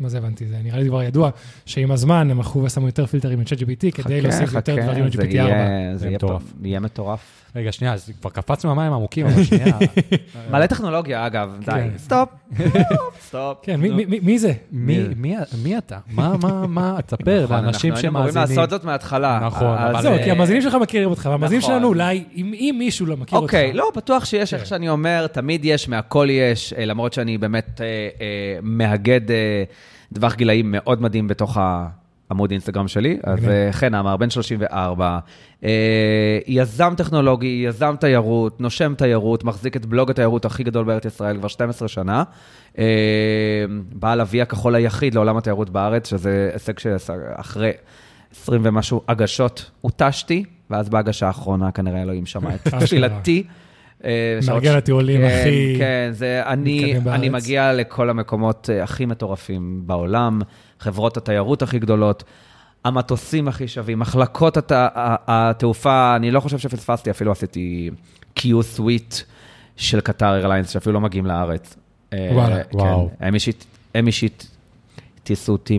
מה 0.00 0.08
זה 0.08 0.18
הבנתי? 0.18 0.46
זה 0.46 0.56
נראה 0.64 0.78
לי 0.78 0.88
כבר 0.88 1.02
ידוע, 1.02 1.30
שעם 1.66 1.90
הזמן 1.90 2.30
הם 2.30 2.38
הלכו 2.38 2.62
ושמו 2.62 2.86
יותר 2.86 3.06
פילטרים 3.06 3.40
לצ'אט 3.40 3.58
GPT 3.58 3.64
כדי 3.80 3.90
חכה, 4.02 4.20
להוסיף 4.20 4.52
יותר 4.52 4.76
דברים 4.82 5.10
זה 5.10 5.22
ל-GPT4. 5.22 5.34
יהיה- 5.34 5.90
זה 5.92 5.98
זה 5.98 6.06
יהיה 6.06 6.16
מטורף. 6.16 6.42
פ- 6.42 6.66
יהיה 6.66 6.80
מטורף. 6.80 7.20
רגע, 7.56 7.72
שנייה, 7.72 7.92
אז 7.94 8.10
כבר 8.20 8.30
קפצנו 8.30 8.74
מהמים 8.74 8.92
עמוקים, 8.92 9.26
אבל 9.26 9.44
שנייה. 9.44 9.76
מלא 10.52 10.66
טכנולוגיה, 10.66 11.26
אגב, 11.26 11.50
די. 11.60 11.64
כן. 11.72 11.88
סטופ. 11.96 12.28
סטופ. 13.28 13.58
כן, 13.62 13.80
מי- 14.22 14.38
זה? 14.38 14.52
מי- 14.72 15.78
אתה? 15.78 15.98
מה, 16.10 16.34
מה, 16.42 16.66
מה, 16.66 16.96
תספר 17.06 17.44
נכון, 17.44 17.56
לאנשים 17.64 17.90
אנחנו 17.92 18.06
היינו 18.06 18.18
אמורים 18.18 18.32
שמאזינים. 18.34 18.58
לעשות 18.58 18.70
זאת 18.70 18.84
מההתחלה. 18.84 19.40
נכון, 19.42 19.66
אבל- 19.78 20.02
זהו, 20.02 20.12
אה, 20.12 20.24
כי 20.24 20.30
המאזינים 20.30 20.62
שלך 20.62 20.74
מכירים 20.74 21.10
אותך, 21.10 21.28
והמאזינים 21.30 21.58
נכון. 21.62 21.74
שלנו 21.74 21.94
אולי, 21.96 22.24
אם 22.36 22.52
אם 22.54 22.74
מישהו 22.78 23.06
לא 23.06 23.16
מכיר 23.16 23.38
אותך. 23.38 23.54
אוקיי, 23.54 23.72
לא, 23.72 23.90
בטוח 23.96 24.24
שיש, 24.24 24.50
כן. 24.50 24.56
איך 24.56 24.66
שאני 24.66 24.88
אומר, 24.88 25.26
תמיד 25.26 25.64
יש, 25.64 25.88
מהכל 25.88 26.28
יש, 26.30 26.72
אה, 26.72 26.84
למרות 26.84 27.12
שאני 27.12 27.38
באמת 27.38 27.80
אה, 27.80 27.86
אה, 28.20 28.58
מאגד 28.62 29.30
אה, 29.30 29.64
טווח 30.14 30.34
גילאים 30.34 30.66
מאוד 30.70 31.02
מדהים 31.02 31.28
בתוך 31.28 31.58
העמוד 31.60 32.50
אינסטגרם 32.50 32.88
שלי. 32.88 33.18
אז 33.24 33.38
מגניב. 33.38 33.50
אה, 33.50 33.68
חן 33.72 33.94
עמר, 33.94 34.16
בן 34.16 34.30
34, 34.30 35.18
אה, 35.64 36.38
יזם 36.46 36.94
טכנולוגי, 36.96 37.64
יזם 37.68 37.94
תיירות, 38.00 38.60
נושם 38.60 38.94
תיירות, 38.98 39.44
מחזיק 39.44 39.76
את 39.76 39.86
בלוג 39.86 40.10
התיירות 40.10 40.44
הכי 40.44 40.64
גדול 40.64 40.84
בארץ 40.84 41.04
ישראל 41.04 41.36
כבר 41.38 41.48
12 41.48 41.88
שנה. 41.88 42.22
אה, 42.78 42.84
בעל 43.92 44.20
אבי 44.20 44.42
הכחול 44.42 44.74
היחיד 44.74 45.14
לעולם 45.14 45.36
התיירות 45.36 45.70
בארץ, 45.70 46.10
שזה 46.10 46.50
הישג 46.52 46.78
שאחרי 46.78 47.70
20 48.32 48.60
ומשהו 48.64 49.02
הגשות, 49.08 49.70
הותשתי, 49.80 50.44
ואז 50.70 50.88
בהגשה 50.88 51.26
האחרונה 51.26 51.72
כנראה 51.72 52.02
אלוהים 52.02 52.26
שמע 52.26 52.54
את. 52.54 52.68
תפילתי. 52.80 53.44
אה, 54.04 54.38
מארגן 54.46 54.76
הטיולים 54.76 55.20
כן, 55.20 55.26
הכי 55.40 55.74
כן, 55.78 56.08
זה, 56.12 56.42
אני. 56.46 56.94
אני 57.06 57.28
מגיע 57.28 57.72
לכל 57.72 58.10
המקומות 58.10 58.70
אה, 58.72 58.82
הכי 58.82 59.06
מטורפים 59.06 59.82
בעולם, 59.86 60.40
חברות 60.80 61.16
התיירות 61.16 61.62
הכי 61.62 61.78
גדולות, 61.78 62.24
המטוסים 62.84 63.48
הכי 63.48 63.68
שווים, 63.68 63.98
מחלקות 63.98 64.56
הת, 64.56 64.72
התעופה, 65.26 66.16
אני 66.16 66.30
לא 66.30 66.40
חושב 66.40 66.58
שפספסתי, 66.58 67.10
אפילו 67.10 67.32
עשיתי 67.32 67.90
Q 68.38 68.42
סוויט 68.62 69.14
של 69.76 70.00
קטר 70.00 70.34
איירליינס, 70.34 70.70
שאפילו 70.70 70.92
לא 70.92 71.00
מגיעים 71.00 71.26
לארץ. 71.26 71.76
אה, 72.12 72.28
וואלה. 72.32 72.64
כן, 72.64 72.76
וואו. 72.78 73.10
הם 73.20 73.34
אישית, 73.34 73.66
הם 73.94 74.06
אישית 74.06 74.50
טיסו 75.22 75.52
אותי 75.52 75.78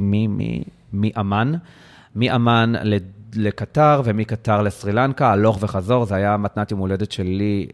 מעמאן, 0.93 1.53
מעמאן 2.15 2.73
ל- 2.83 2.97
לקטר 3.35 4.01
ומקטר 4.05 4.61
לסרי 4.61 4.91
לנקה, 4.91 5.31
הלוך 5.31 5.57
וחזור, 5.61 6.05
זה 6.05 6.15
היה 6.15 6.37
מתנת 6.37 6.71
יום 6.71 6.79
הולדת 6.79 7.11
שלי, 7.11 7.67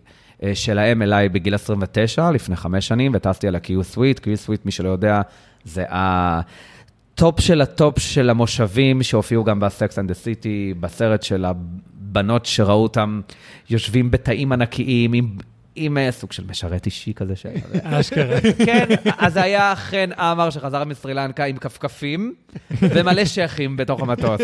אה, 0.44 0.56
שלהם 0.56 1.02
אליי 1.02 1.30
בגיל 1.30 1.56
29, 1.56 2.32
לפני 2.32 2.56
חמש 2.56 2.88
שנים, 2.88 3.12
וטסתי 3.16 3.48
על 3.48 3.56
ה- 3.56 4.20
Q 4.20 4.36
Suite. 4.36 4.50
Q 4.50 4.52
Suite, 4.52 4.66
מי 4.66 4.72
שלא 4.72 4.90
יודע, 4.90 5.22
זה 5.64 5.86
הטופ 5.90 7.40
של 7.40 7.62
הטופ 7.62 8.00
של 8.00 8.30
המושבים 8.30 9.04
שהופיעו 9.04 9.44
גם 9.44 9.60
ב-Sex 9.60 9.92
and 9.92 10.10
the 10.10 10.16
City, 10.26 10.80
בסרט 10.80 11.24
של 11.24 11.46
הבנות 11.46 12.46
שראו 12.46 12.84
אותם 12.84 13.22
יושבים 13.70 14.12
בתאים 14.12 14.52
ענקיים 14.52 15.14
עם 15.14 15.38
עם 15.76 15.98
אה, 15.98 16.12
סוג 16.12 16.32
של 16.32 16.44
משרת 16.50 16.86
אישי 16.86 17.14
כזה 17.14 17.36
שהיה. 17.36 17.62
אשכרה. 17.84 18.38
כן, 18.66 18.86
אז 19.18 19.38
היה 19.38 19.76
חן 19.76 20.10
עמר 20.18 20.50
שחזר 20.50 20.84
מסרי 20.84 21.14
לנקה 21.14 21.46
עם 21.46 21.58
כפכפים 21.58 22.34
ומלא 22.82 23.26
שייחים 23.26 23.78
בתוך 23.78 24.02
המטוס. 24.02 24.42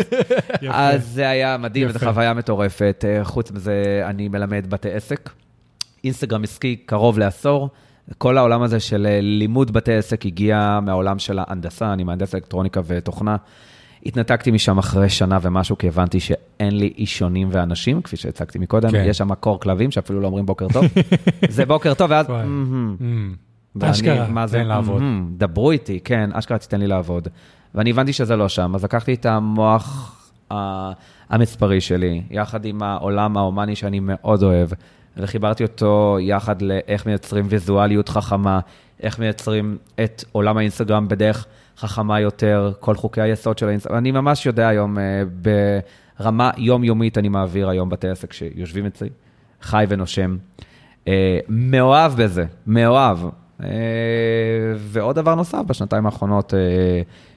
יפה. 0.62 0.74
אז 0.74 1.06
זה 1.06 1.28
היה 1.28 1.56
מדהים, 1.56 1.88
זו. 1.88 1.98
חוויה 1.98 2.34
מטורפת. 2.34 3.04
אה, 3.08 3.24
חוץ 3.24 3.50
מזה, 3.50 4.02
אני 4.04 4.28
מלמד 4.28 4.70
בתי 4.70 4.92
עסק. 4.92 5.30
אינסטגרם 6.04 6.44
עסקי 6.44 6.76
קרוב 6.76 7.18
לעשור. 7.18 7.68
כל 8.18 8.38
העולם 8.38 8.62
הזה 8.62 8.80
של 8.80 9.06
אה, 9.06 9.18
לימוד 9.22 9.70
בתי 9.70 9.94
עסק 9.94 10.26
הגיע 10.26 10.78
מהעולם 10.82 11.18
של 11.18 11.38
ההנדסה, 11.38 11.92
אני 11.92 12.04
מהנדס 12.04 12.34
אלקטרוניקה 12.34 12.80
ותוכנה. 12.86 13.36
התנתקתי 14.06 14.50
משם 14.50 14.78
אחרי 14.78 15.08
שנה 15.08 15.38
ומשהו, 15.42 15.78
כי 15.78 15.88
הבנתי 15.88 16.20
שאין 16.20 16.76
לי 16.78 16.92
אישונים 16.98 17.48
ואנשים, 17.52 18.02
כפי 18.02 18.16
שהצגתי 18.16 18.58
מקודם, 18.58 18.90
כן. 18.90 19.04
יש 19.06 19.18
שם 19.18 19.34
קור 19.34 19.60
כלבים 19.60 19.90
שאפילו 19.90 20.20
לא 20.20 20.26
אומרים 20.26 20.46
בוקר 20.46 20.66
טוב. 20.72 20.84
זה 21.48 21.66
בוקר 21.66 21.94
טוב, 21.94 22.10
ואז... 22.10 22.26
ואני, 23.76 23.90
אשכרה. 23.90 24.28
מה 24.28 24.46
זה? 24.46 24.58
תן 24.58 24.66
לעבוד. 24.66 25.02
"מהמם, 25.02 25.30
דברו 25.36 25.70
איתי, 25.70 26.00
כן, 26.04 26.30
אשכרה 26.32 26.58
תיתן 26.58 26.80
לי 26.80 26.86
לעבוד. 26.86 27.28
ואני 27.74 27.90
הבנתי 27.90 28.12
שזה 28.12 28.36
לא 28.36 28.48
שם, 28.48 28.72
אז 28.74 28.84
לקחתי 28.84 29.14
את 29.14 29.26
המוח 29.26 30.16
המספרי 31.30 31.80
שלי, 31.80 32.22
יחד 32.30 32.64
עם 32.64 32.82
העולם 32.82 33.36
ההומני 33.36 33.76
שאני 33.76 34.00
מאוד 34.02 34.42
אוהב, 34.42 34.70
וחיברתי 35.16 35.62
אותו 35.62 36.18
יחד 36.20 36.62
לאיך 36.62 37.06
מייצרים 37.06 37.46
ויזואליות 37.48 38.08
חכמה, 38.08 38.60
איך 39.02 39.18
מייצרים 39.18 39.76
את 40.04 40.24
עולם 40.32 40.56
האינסטגרם 40.56 41.08
בדרך 41.08 41.46
חכמה 41.80 42.20
יותר, 42.20 42.72
כל 42.80 42.94
חוקי 42.94 43.20
היסוד 43.20 43.58
של 43.58 43.68
האינסטגרם. 43.68 43.96
אני 43.96 44.10
ממש 44.10 44.46
יודע 44.46 44.68
היום, 44.68 44.98
אה, 44.98 45.22
ברמה 46.20 46.50
יומיומית 46.56 47.18
אני 47.18 47.28
מעביר 47.28 47.68
היום 47.68 47.88
בתי 47.88 48.08
עסק 48.08 48.32
שיושבים 48.32 48.86
אצלי, 48.86 49.08
חי 49.62 49.84
ונושם. 49.88 50.36
אה, 51.08 51.38
מאוהב 51.48 52.22
בזה, 52.22 52.44
מאוהב. 52.66 53.18
אה, 53.62 53.68
ועוד 54.76 55.16
דבר 55.16 55.34
נוסף, 55.34 55.58
בשנתיים 55.66 56.06
האחרונות 56.06 56.54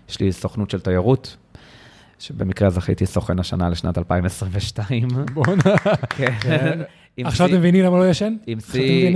יש 0.09 0.19
לי 0.19 0.31
סוכנות 0.31 0.69
של 0.69 0.79
תיירות, 0.79 1.37
שבמקרה 2.19 2.69
זכיתי 2.69 3.05
סוכן 3.05 3.39
השנה 3.39 3.69
לשנת 3.69 3.97
2022. 3.97 5.07
בוא'נה. 5.33 5.75
כן. 6.41 6.81
עם 7.17 7.27
עכשיו 7.27 7.47
אתם 7.47 7.55
מבינים 7.55 7.85
למה 7.85 7.99
לא 7.99 8.09
ישן? 8.09 8.35
עם 8.47 8.57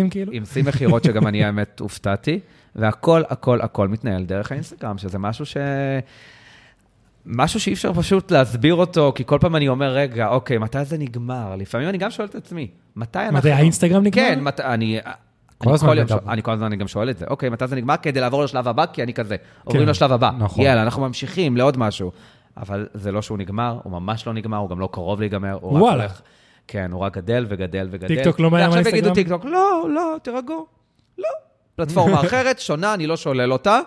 כאילו? 0.09 0.31
עם 0.31 0.45
שיא 0.45 0.63
מכירות 0.63 1.03
שגם 1.03 1.27
אני 1.27 1.43
האמת 1.45 1.79
הופתעתי, 1.79 2.39
והכל, 2.77 3.21
הכל, 3.29 3.61
הכל 3.61 3.87
מתנהל 3.87 4.23
דרך 4.25 4.51
האינסטגרם, 4.51 4.97
שזה 4.97 5.19
משהו 5.19 5.45
ש... 5.45 5.57
משהו 7.25 7.59
שאי 7.59 7.73
אפשר 7.73 7.93
פשוט 7.93 8.31
להסביר 8.31 8.75
אותו, 8.75 9.11
כי 9.15 9.23
כל 9.25 9.37
פעם 9.41 9.55
אני 9.55 9.67
אומר, 9.67 9.89
רגע, 9.89 10.27
אוקיי, 10.27 10.57
מתי 10.57 10.85
זה 10.85 10.97
נגמר? 10.97 11.55
לפעמים 11.55 11.89
אני 11.89 11.97
גם 11.97 12.11
שואל 12.11 12.27
את 12.27 12.35
עצמי, 12.35 12.67
מתי 12.95 13.19
אנחנו... 13.19 13.37
מתי 13.37 13.51
האינסטגרם 13.51 14.03
נגמר? 14.03 14.23
כן, 14.23 14.39
מת... 14.43 14.59
אני... 14.59 14.99
כל 15.57 15.69
אני 15.69 15.73
הזמן 15.75 15.89
יום 15.89 15.97
מדבר. 16.05 16.19
שואל- 16.19 16.29
אני 16.31 16.43
כל 16.43 16.51
הזמן 16.51 16.65
אני 16.65 16.75
גם 16.75 16.87
שואל 16.87 17.09
את 17.09 17.17
זה, 17.17 17.25
אוקיי, 17.29 17.49
מתי 17.49 17.67
זה 17.67 17.75
נגמר? 17.75 17.95
כדי 18.01 18.19
לעבור 18.21 18.43
לשלב 18.43 18.67
הבא, 18.67 18.85
כי 18.93 19.03
אני 19.03 19.13
כזה. 19.13 19.35
עוברים 19.63 19.83
כן, 19.85 19.89
לשלב 19.89 20.11
הבא. 20.11 20.31
נכון. 20.39 20.65
יאללה, 20.65 20.81
אנחנו 20.83 21.01
ממשיכים 21.01 21.57
לעוד 21.57 21.77
משהו. 21.77 22.11
אבל 22.57 22.87
זה 22.93 23.11
לא 23.11 23.21
שהוא 23.21 23.37
נגמר, 23.37 23.79
הוא 23.83 23.91
ממש 23.93 24.27
לא 24.27 24.33
נגמר, 24.33 24.57
הוא 24.57 24.69
גם 24.69 24.79
לא 24.79 24.89
קרוב 24.91 25.19
להיגמר. 25.19 25.57
הוא 25.61 25.71
רק 25.75 25.81
וואלה. 25.81 26.03
הולך- 26.03 26.21
כן, 26.67 26.91
הוא 26.91 27.01
רק 27.01 27.17
גדל 27.17 27.45
וגדל 27.49 27.87
וגדל. 27.91 28.07
טיקטוק 28.07 28.39
לא 28.39 28.51
מעניין 28.51 28.69
ועכשיו 28.71 28.89
יגידו 28.91 29.09
מהאינסטגרם? 29.09 29.37
טיקטוק, 29.39 29.51
לא, 29.53 29.89
לא, 29.95 30.15
תירגעו. 30.23 30.65
לא. 31.17 31.25
פלטפורמה 31.81 32.19
אחרת, 32.27 32.59
שונה, 32.59 32.93
אני 32.93 33.07
לא 33.07 33.17
שולל 33.17 33.53
אותה. 33.53 33.79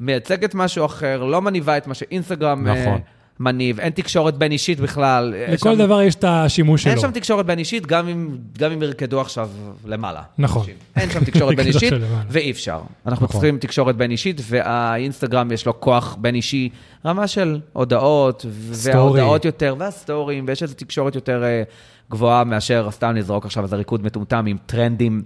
מייצגת 0.00 0.54
משהו 0.54 0.84
אחר, 0.86 1.22
לא 1.24 1.42
מניבה 1.42 1.76
את 1.76 1.86
מה 1.86 1.94
שאינסטגרם 1.94 2.66
אה, 2.68 2.82
נכון. 2.82 2.98
מניב. 3.40 3.80
אין 3.80 3.92
תקשורת 3.92 4.34
בין 4.38 4.52
אישית 4.52 4.80
בכלל. 4.80 5.34
יש 5.48 5.60
לכל 5.60 5.72
שם- 5.72 5.78
דבר 5.78 6.02
יש 6.02 6.14
את 6.14 6.24
השימוש 6.28 6.86
אין 6.86 6.94
שלו. 6.94 7.02
שם 7.02 7.10
תקשורת 7.10 7.46
בין 7.46 7.58
אישית, 7.58 7.86
גם 7.86 8.08
אם, 8.08 8.36
גם 8.58 8.72
אם 8.72 8.82
ירקדו 8.82 9.20
עכשיו 9.20 9.50
למעלה. 9.86 10.22
נכון. 10.38 10.66
אין 10.96 11.10
שם 11.10 11.24
תקשורת 11.24 11.56
בין 11.56 11.66
אישית. 11.74 11.92
ואי 12.28 12.50
אפשר. 12.50 12.80
אנחנו 13.06 13.24
נכון. 13.26 13.40
צריכים 13.40 13.58
תקשורת 13.58 13.96
בין 13.96 14.10
אישית, 14.10 14.40
והאינסטגרם 14.48 15.52
יש 15.52 15.66
לו 15.66 15.80
כוח 15.80 16.16
בין 16.20 16.34
אישי, 16.34 16.68
רמה 17.06 17.26
של 17.26 17.60
הודעות, 17.72 18.46
וההודעות 18.48 19.44
יותר, 19.44 19.74
והסטורים, 19.78 20.44
ויש 20.48 20.62
איזו 20.62 20.74
תקשורת 20.74 21.14
יותר 21.14 21.44
אה, 21.44 21.62
גבוהה 22.10 22.44
מאשר 22.44 22.88
סתם 22.90 23.14
לזרוק 23.16 23.44
עכשיו 23.44 23.64
איזה 23.64 23.76
ריקוד 23.76 24.04
מטומטם 24.04 24.46
עם 24.46 24.56
טרנדים 24.66 25.22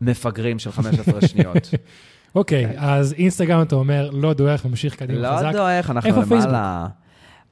מפגרים 0.00 0.58
של 0.58 0.72
15 0.72 1.20
שניות. 1.20 1.70
אוקיי, 2.34 2.66
אז 2.76 3.12
אינסטגרם 3.12 3.62
אתה 3.62 3.74
אומר, 3.74 4.10
לא 4.12 4.32
דועך, 4.32 4.64
ממשיך 4.64 4.94
קדימה 4.96 5.18
לא 5.18 5.36
חזק. 5.36 5.52
דועך, 5.52 5.90
אנחנו 5.90 6.10
איפה 6.10 6.20
פייסבוק? 6.20 6.52
למעלה. 6.52 6.86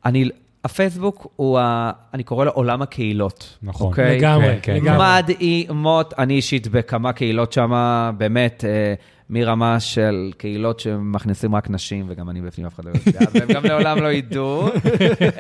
אני, 0.05 0.29
הפייסבוק 0.65 1.27
הוא, 1.37 1.59
ה, 1.59 1.93
אני 2.15 2.23
קורא 2.23 2.45
לו 2.45 2.51
עולם 2.51 2.83
הקהילות. 2.83 3.59
נכון. 3.63 3.87
אוקיי? 3.87 4.19
לגמרי, 4.19 4.47
כן, 4.47 4.59
כן. 4.63 4.75
לגמרי. 4.75 5.07
מדהימות, 5.19 6.15
אני 6.19 6.35
אישית 6.35 6.69
בכמה 6.69 7.13
קהילות 7.13 7.53
שם, 7.53 7.73
באמת, 8.19 8.65
אה, 8.69 8.95
מרמה 9.31 9.81
של 9.81 10.33
קהילות 10.37 10.81
שמכניסים 10.81 11.55
רק 11.55 11.71
נשים, 11.71 12.07
וגם 12.09 12.31
אני 12.31 12.43
בפנים, 12.43 12.67
אף 12.67 12.75
אחד 12.75 12.85
לא 12.85 12.91
יודע, 13.07 13.21
והם 13.35 13.49
גם 13.49 13.65
לעולם 13.65 13.99
לא 13.99 14.13
ידעו, 14.13 14.69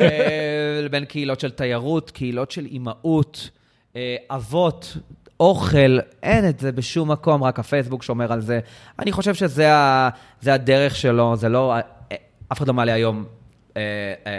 אה, 0.00 0.80
לבין 0.82 1.04
קהילות 1.04 1.40
של 1.40 1.50
תיירות, 1.50 2.10
קהילות 2.10 2.50
של 2.50 2.64
אימהות, 2.64 3.50
אה, 3.96 4.16
אבות. 4.30 4.98
אוכל, 5.40 5.98
אין 6.22 6.48
את 6.48 6.60
זה 6.60 6.72
בשום 6.72 7.10
מקום, 7.10 7.44
רק 7.44 7.58
הפייסבוק 7.58 8.02
שומר 8.02 8.32
על 8.32 8.40
זה. 8.40 8.60
אני 8.98 9.12
חושב 9.12 9.34
שזה 9.34 9.74
ה, 9.74 10.08
זה 10.40 10.54
הדרך 10.54 10.96
שלו, 10.96 11.36
זה 11.36 11.48
לא... 11.48 11.74
אה, 11.74 11.80
אף 12.52 12.58
אחד 12.58 12.68
לא 12.68 12.74
מעלה 12.74 12.92
היום 12.92 13.24
אה, 13.76 13.82
אה, 14.26 14.32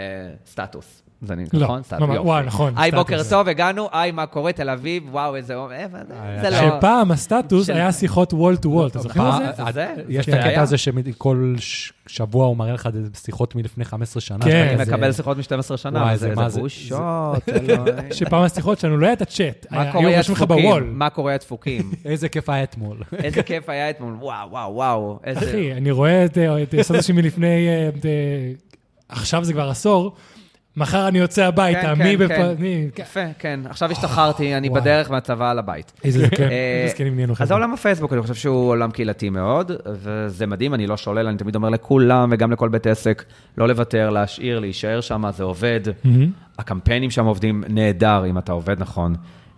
סטטוס. 0.46 1.02
זה 1.22 1.34
לא, 1.52 1.60
נכון? 1.64 1.82
סטטוס, 1.82 2.00
ממש, 2.00 2.16
יופי. 2.16 2.28
וואי, 2.28 2.44
נכון, 2.46 2.72
היי. 2.76 2.90
בוקר 2.90 3.20
טוב, 3.30 3.48
הגענו, 3.48 3.88
היי, 3.92 4.10
מה 4.10 4.26
קורה, 4.26 4.52
תל 4.52 4.70
אביב, 4.70 5.02
וואו, 5.10 5.36
איזה... 5.36 5.54
אה, 5.56 5.86
זה- 5.92 5.98
זה 6.42 6.50
לא... 6.50 6.56
שפעם 6.78 7.10
הסטטוס 7.10 7.66
של- 7.66 7.72
היה 7.72 7.92
שיחות 7.92 8.34
וול 8.34 8.56
טו 8.56 8.68
וול, 8.70 8.86
אתה 8.86 8.98
זוכר 8.98 9.30
את 9.50 9.56
זה? 9.56 9.62
זה? 9.72 9.94
יש 10.08 10.26
זה 10.26 10.32
את 10.32 10.44
הקטע? 10.46 10.62
הזה 10.62 10.76
שכל 10.78 11.54
ש- 11.58 11.92
שבוע 12.06 12.46
הוא 12.46 12.56
מראה 12.56 12.72
לך 12.72 12.88
שיחות 13.24 13.54
מלפני 13.54 13.84
15 13.84 14.20
שנה. 14.20 14.38
כן. 14.44 14.74
אני 14.80 14.82
מקבל 14.82 15.12
שיחות 15.12 15.36
מ-12 15.36 15.76
שנה, 15.76 16.00
וואי, 16.02 16.16
זה 16.16 16.34
בושות, 16.34 17.48
אלוהים. 17.48 17.94
שפעם 18.12 18.42
השיחות 18.42 18.78
שלנו 18.78 18.96
לא 18.96 19.06
היה 19.06 19.12
את 19.12 19.22
הצ'אט, 19.22 19.66
היו 19.70 20.16
רושמים 20.16 20.36
לך 20.36 20.42
בוול. 20.42 20.90
מה 20.92 21.10
קורה 21.10 21.30
היה 21.30 21.38
דפוקים? 21.38 21.90
איזה 22.04 22.28
כיף 22.28 22.48
היה 22.50 22.62
אתמול. 22.62 22.96
איזה 23.24 23.42
כיף 23.42 23.68
היה 23.68 23.90
אתמול, 23.90 24.14
וואו, 24.20 24.50
וואו, 24.50 24.74
וואו. 24.74 25.18
אחי, 25.24 25.72
אני 25.72 25.90
רואה 25.90 26.24
את 26.24 26.38
אה, 26.38 26.64
מלפני, 27.14 27.46
אה, 27.68 27.88
אה, 28.04 28.52
עכשיו 29.08 29.44
זה 29.44 29.52
כבר 29.52 29.68
עשור, 29.70 30.14
מחר 30.78 31.08
אני 31.08 31.18
יוצא 31.18 31.44
הביתה, 31.44 31.80
כן, 31.96 32.02
מי 32.02 32.16
כן, 32.18 32.24
בפ... 32.24 32.28
כן. 32.28 32.52
מי- 32.58 32.88
יפה, 32.98 33.20
כן. 33.38 33.60
עכשיו 33.70 33.90
השתחררתי, 33.90 34.54
אני. 34.56 34.70
בדרך 34.70 35.10
מהצבא 35.10 35.52
לבית. 35.52 35.92
איזה 36.04 36.26
זקנים 36.88 37.14
נהיינו 37.14 37.32
אז 37.32 37.38
חבר'ה. 37.38 37.56
עולם 37.56 37.72
הפייסבוק, 37.74 38.12
אני 38.12 38.22
חושב 38.22 38.34
שהוא 38.34 38.68
עולם 38.70 38.90
קהילתי 38.90 39.30
מאוד, 39.30 39.72
וזה 39.86 40.46
מדהים, 40.46 40.74
אני 40.74 40.86
לא 40.86 40.96
שולל, 40.96 41.26
אני 41.26 41.36
תמיד 41.38 41.54
אומר 41.54 41.68
לכולם 41.68 42.28
וגם 42.32 42.52
לכל 42.52 42.68
בית 42.68 42.86
עסק, 42.86 43.24
לא 43.58 43.68
לוותר, 43.68 44.10
להשאיר, 44.10 44.58
להישאר 44.58 45.00
שם, 45.00 45.24
זה 45.30 45.44
עובד. 45.44 45.80
מהמם. 46.04 46.30
הקמפיינים 46.58 47.10
שם 47.10 47.24
עובדים 47.26 47.64
נהדר, 47.68 48.24
אם 48.26 48.38
אתה 48.38 48.52
עובד 48.52 48.80
נכון. 48.80 49.14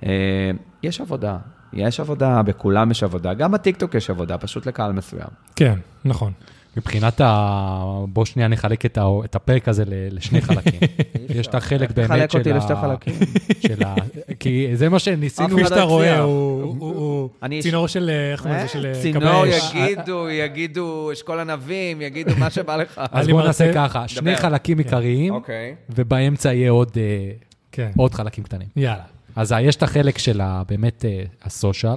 אה, 0.07 0.50
יש 0.83 1.00
עבודה, 1.00 1.37
יש 1.73 2.00
עבודה, 2.00 2.43
בכולם 2.43 2.91
יש 2.91 3.03
עבודה, 3.03 3.35
גם 3.35 3.53
בטיקטוק 3.53 3.95
יש 3.95 4.11
עבודה, 4.11 4.39
פשוט 4.39 4.67
לקהל 4.67 4.93
מסוים. 4.93 5.29
כן, 5.57 5.75
נכון. 6.05 6.33
מבחינת 6.77 7.21
ה... 7.21 7.85
בוא 8.09 8.25
שנייה 8.25 8.49
נחלק 8.49 8.87
את 8.87 8.99
ה- 8.99 9.05
את 9.25 9.35
הפרק 9.37 9.69
הזה 9.69 9.85
ל- 9.85 10.17
לשני 10.17 10.41
חלקים. 10.41 10.81
יש 11.39 11.47
את 11.47 11.55
החלק 11.55 11.91
באמת 11.91 12.31
של 12.31 12.39
אותי 12.39 12.53
ה... 12.53 12.57
לשתי 12.57 12.75
חלקים. 12.75 13.15
של 13.67 13.83
ה... 13.87 13.95
כי 14.41 14.67
זה 14.75 14.89
מה 14.89 14.99
שניסינו... 14.99 15.49
אף 15.49 15.53
כפי 15.53 15.61
אחד 15.62 15.69
שאתה 15.69 15.83
רואה. 15.83 16.21
הוא- 16.21 16.62
הוא 16.62 16.95
הוא 16.95 17.29
אני- 17.43 17.62
צינור 17.62 17.87
של, 17.89 18.11
אה, 18.11 18.33
איך 18.33 18.43
קוראים 18.43 18.59
לזה, 18.59 18.69
של 18.69 18.87
אה, 18.87 19.03
צינור, 19.03 19.23
כבאי 19.23 19.59
אש. 19.59 19.75
יגידו, 19.75 20.31
יגידו, 20.31 21.11
אשכול 21.12 21.39
ענבים, 21.41 22.03
יגידו 22.03 22.31
מה 22.39 22.50
שבא 22.50 22.77
לך. 22.77 23.00
אז 23.12 23.29
מרצה- 23.29 23.47
נעשה 23.47 23.73
ככה, 23.75 24.09
שני. 24.09 24.37
חלקים 24.37 24.79
עיקריים, 24.79 25.35
אוקיי. 25.35 25.75
ובאמצע 25.91 26.53
יהיה 26.53 26.71
עוד, 26.71 26.91
אה, 26.97 27.31
כן, 27.73 27.91
עוד 27.97 28.15
חלקים 28.15 28.45
קטנים. 28.45 28.69
יאללה. 28.77 29.03
אז 29.37 29.55
יש 29.61 29.77
את 29.77 29.83
החלק 29.83 30.19
של 30.19 30.41
ה- 30.41 30.62
באמת 30.69 31.05
אה, 31.05 31.23
הסושיאל, 31.45 31.95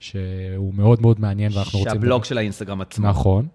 שהוא 0.00 0.74
מאוד 0.74 1.02
מאוד 1.02 1.20
מעניין 1.20 1.52
ואנחנו 1.54 1.78
רוצים... 1.78 1.94
שהבלוג 1.94 2.24
של 2.24 2.38
האינסטגרם 2.38 2.80
עצמו. 2.80 3.08
נכון. 3.08 3.46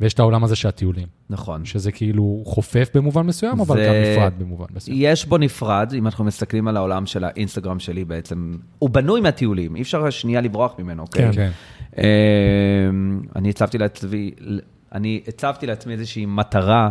ויש 0.00 0.14
את 0.14 0.18
העולם 0.18 0.44
הזה 0.44 0.56
של 0.56 0.68
הטיולים, 0.68 1.06
נכון. 1.30 1.64
שזה 1.64 1.92
כאילו 1.92 2.42
חופף 2.46 2.90
במובן 2.94 3.26
מסוים, 3.26 3.60
אבל 3.60 3.76
זה- 3.76 3.86
גם 3.86 3.94
נפרד 4.12 4.32
במובן 4.38 4.64
מסוים. 4.74 4.96
יש 5.00 5.26
בו 5.26 5.38
נפרד, 5.38 5.92
אם 5.98 6.06
אנחנו 6.06 6.24
מסתכלים 6.24 6.68
על 6.68 6.76
העולם 6.76 7.06
של 7.06 7.24
האינסטגרם 7.24 7.78
שלי 7.78 8.04
בעצם, 8.04 8.56
הוא 8.78 8.90
בנוי 8.90 9.20
מהטיולים, 9.20 9.76
אי 9.76 9.82
אפשר 9.82 10.10
שנייה 10.10 10.40
לברוח 10.40 10.74
ממנו, 10.78 11.02
אוקיי? 11.02 11.32
כן. 11.32 11.50
כן. 11.96 12.02
אמ, 12.02 13.20
אני 13.36 13.50
הצבתי 13.50 13.78
לעצמי, 13.78 14.30
אני 14.92 15.20
הצבתי 15.28 15.66
לעצמי 15.66 15.92
איזושהי 15.92 16.26
מטרה 16.26 16.90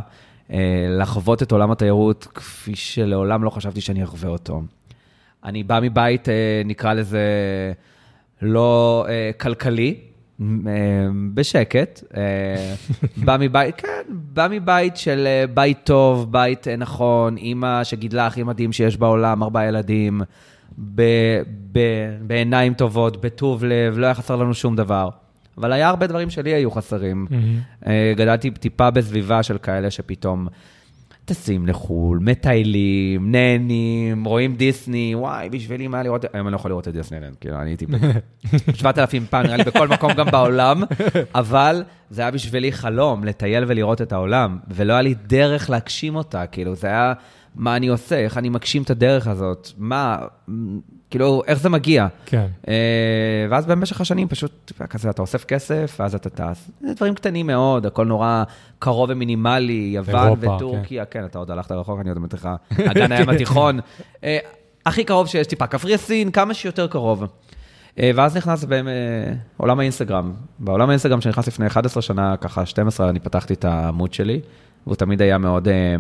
אה, 0.51 0.57
לחוות 0.99 1.43
את 1.43 1.51
עולם 1.51 1.71
התיירות 1.71 2.27
כפי 2.33 2.75
שלעולם 2.75 3.43
לא 3.43 3.49
חשבתי 3.49 3.81
שאני 3.81 4.03
אחווה 4.03 4.29
אותו. 4.29 4.61
אני 5.43 5.63
בא 5.63 5.79
מבית, 5.81 6.29
אה, 6.29 6.33
נקרא 6.65 6.93
לזה, 6.93 7.21
לא 8.41 9.05
אה, 9.09 9.31
כלכלי, 9.37 9.97
בשקט. 11.33 12.03
אה, 12.17 12.73
בא 13.17 13.37
מבית, 13.39 13.75
כן, 13.75 14.01
בא 14.09 14.47
מבית 14.51 14.97
של 14.97 15.23
אה, 15.27 15.47
בית 15.53 15.79
טוב, 15.83 16.31
בית 16.31 16.67
אה, 16.67 16.75
נכון, 16.75 17.37
אימא 17.37 17.83
שגידלה 17.83 18.27
הכי 18.27 18.43
מדהים 18.43 18.71
שיש 18.71 18.97
בעולם, 18.97 19.43
ארבעה 19.43 19.65
ילדים, 19.65 20.21
ב- 20.95 21.41
ב- 21.71 22.17
בעיניים 22.21 22.73
טובות, 22.73 23.21
בטוב 23.21 23.63
לב, 23.65 23.97
לא 23.97 24.05
היה 24.05 24.13
חסר 24.15 24.35
לנו 24.35 24.53
שום 24.53 24.75
דבר. 24.75 25.09
אבל 25.57 25.71
היה 25.71 25.89
הרבה 25.89 26.07
דברים 26.07 26.29
שלי 26.29 26.53
היו 26.53 26.71
חסרים. 26.71 27.27
אה, 27.87 28.13
גדלתי 28.15 28.51
טיפה 28.51 28.91
בסביבה 28.91 29.43
של 29.43 29.57
כאלה 29.57 29.91
שפתאום 29.91 30.47
טסים 31.25 31.67
לחו"ל, 31.67 32.19
מטיילים, 32.21 33.31
נהנים, 33.31 34.25
רואים 34.25 34.55
דיסני, 34.55 35.15
וואי, 35.15 35.49
בשבילי 35.49 35.87
מה 35.87 36.03
לראות, 36.03 36.25
היום 36.33 36.47
אני 36.47 36.51
לא 36.51 36.57
יכול 36.57 36.71
לראות 36.71 36.87
את 36.87 36.93
דיסנילנד, 36.93 37.35
כאילו, 37.41 37.61
אני 37.61 37.69
הייתי 37.69 37.85
7,000 38.73 39.25
פעם, 39.29 39.45
נראה 39.45 39.57
לי 39.57 39.63
בכל 39.63 39.87
מקום 39.87 40.13
גם 40.13 40.25
בעולם, 40.31 40.83
אבל 41.35 41.83
זה 42.09 42.21
היה 42.21 42.31
בשבילי 42.31 42.71
חלום, 42.71 43.23
לטייל 43.23 43.63
ולראות 43.67 44.01
את 44.01 44.13
העולם, 44.13 44.59
ולא 44.67 44.93
היה 44.93 45.01
לי 45.01 45.15
דרך 45.27 45.69
להגשים 45.69 46.15
אותה, 46.15 46.47
כאילו, 46.47 46.75
זה 46.75 46.87
היה, 46.87 47.13
מה 47.55 47.75
אני 47.75 47.87
עושה, 47.87 48.15
איך 48.15 48.37
אני 48.37 48.49
מגשים 48.49 48.81
את 48.83 48.89
הדרך 48.89 49.27
הזאת, 49.27 49.69
מה, 49.77 50.17
כאילו, 51.15 51.41
איך 51.47 51.59
זה 51.59 51.69
מגיע. 51.69 52.07
כן. 52.25 52.45
אה, 52.67 52.73
ואז 53.49 53.65
במשך 53.65 54.01
השנים 54.01 54.27
פשוט, 54.27 54.71
כזה, 54.89 55.09
אתה 55.09 55.21
אוסף 55.21 55.45
כסף, 55.45 55.97
ואז 55.99 56.15
אתה 56.15 56.29
טס. 56.29 56.69
זה 56.81 56.93
דברים 56.93 57.15
קטנים 57.15 57.47
מאוד, 57.47 57.85
הכל 57.85 58.05
נורא 58.05 58.43
קרוב 58.79 59.09
ומינימלי, 59.09 59.91
יוון 59.95 60.25
אירופה, 60.25 60.55
וטורקיה, 60.55 61.05
כן. 61.05 61.25
אתה 61.25 61.39
עוד 61.39 61.51
הלכת 61.51 61.71
רחוק, 61.71 61.99
אני 61.99 62.09
עוד 62.09 62.17
אומרת 62.17 62.33
לך, 62.33 62.49
אגן 62.91 63.11
הים 63.11 63.29
התיכון. 63.29 63.79
אה, 64.23 64.37
הכי 64.85 65.03
קרוב 65.03 65.27
שיש 65.27 65.47
טיפה, 65.47 65.67
קפריסין, 65.67 66.31
כמה 66.31 66.53
שיותר 66.53 66.87
קרוב. 66.87 67.23
אה, 67.99 68.11
ואז 68.15 68.37
נכנס 68.37 68.65
בעולם 69.57 69.79
האינסטגרם. 69.79 70.33
בעולם 70.59 70.89
האינסטגרם 70.89 71.21
שנכנס 71.21 71.47
לפני 71.47 71.67
11 71.67 72.01
שנה, 72.01 72.37
ככה 72.37 72.65
12, 72.65 73.09
אני 73.09 73.19
פתחתי 73.19 73.53
את 73.53 73.65
העמוד 73.65 74.13
שלי, 74.13 74.41
והוא 74.87 74.95
תמיד 74.95 75.21
היה 75.21 75.37
מאוד 75.37 75.67
אה, 75.67 75.95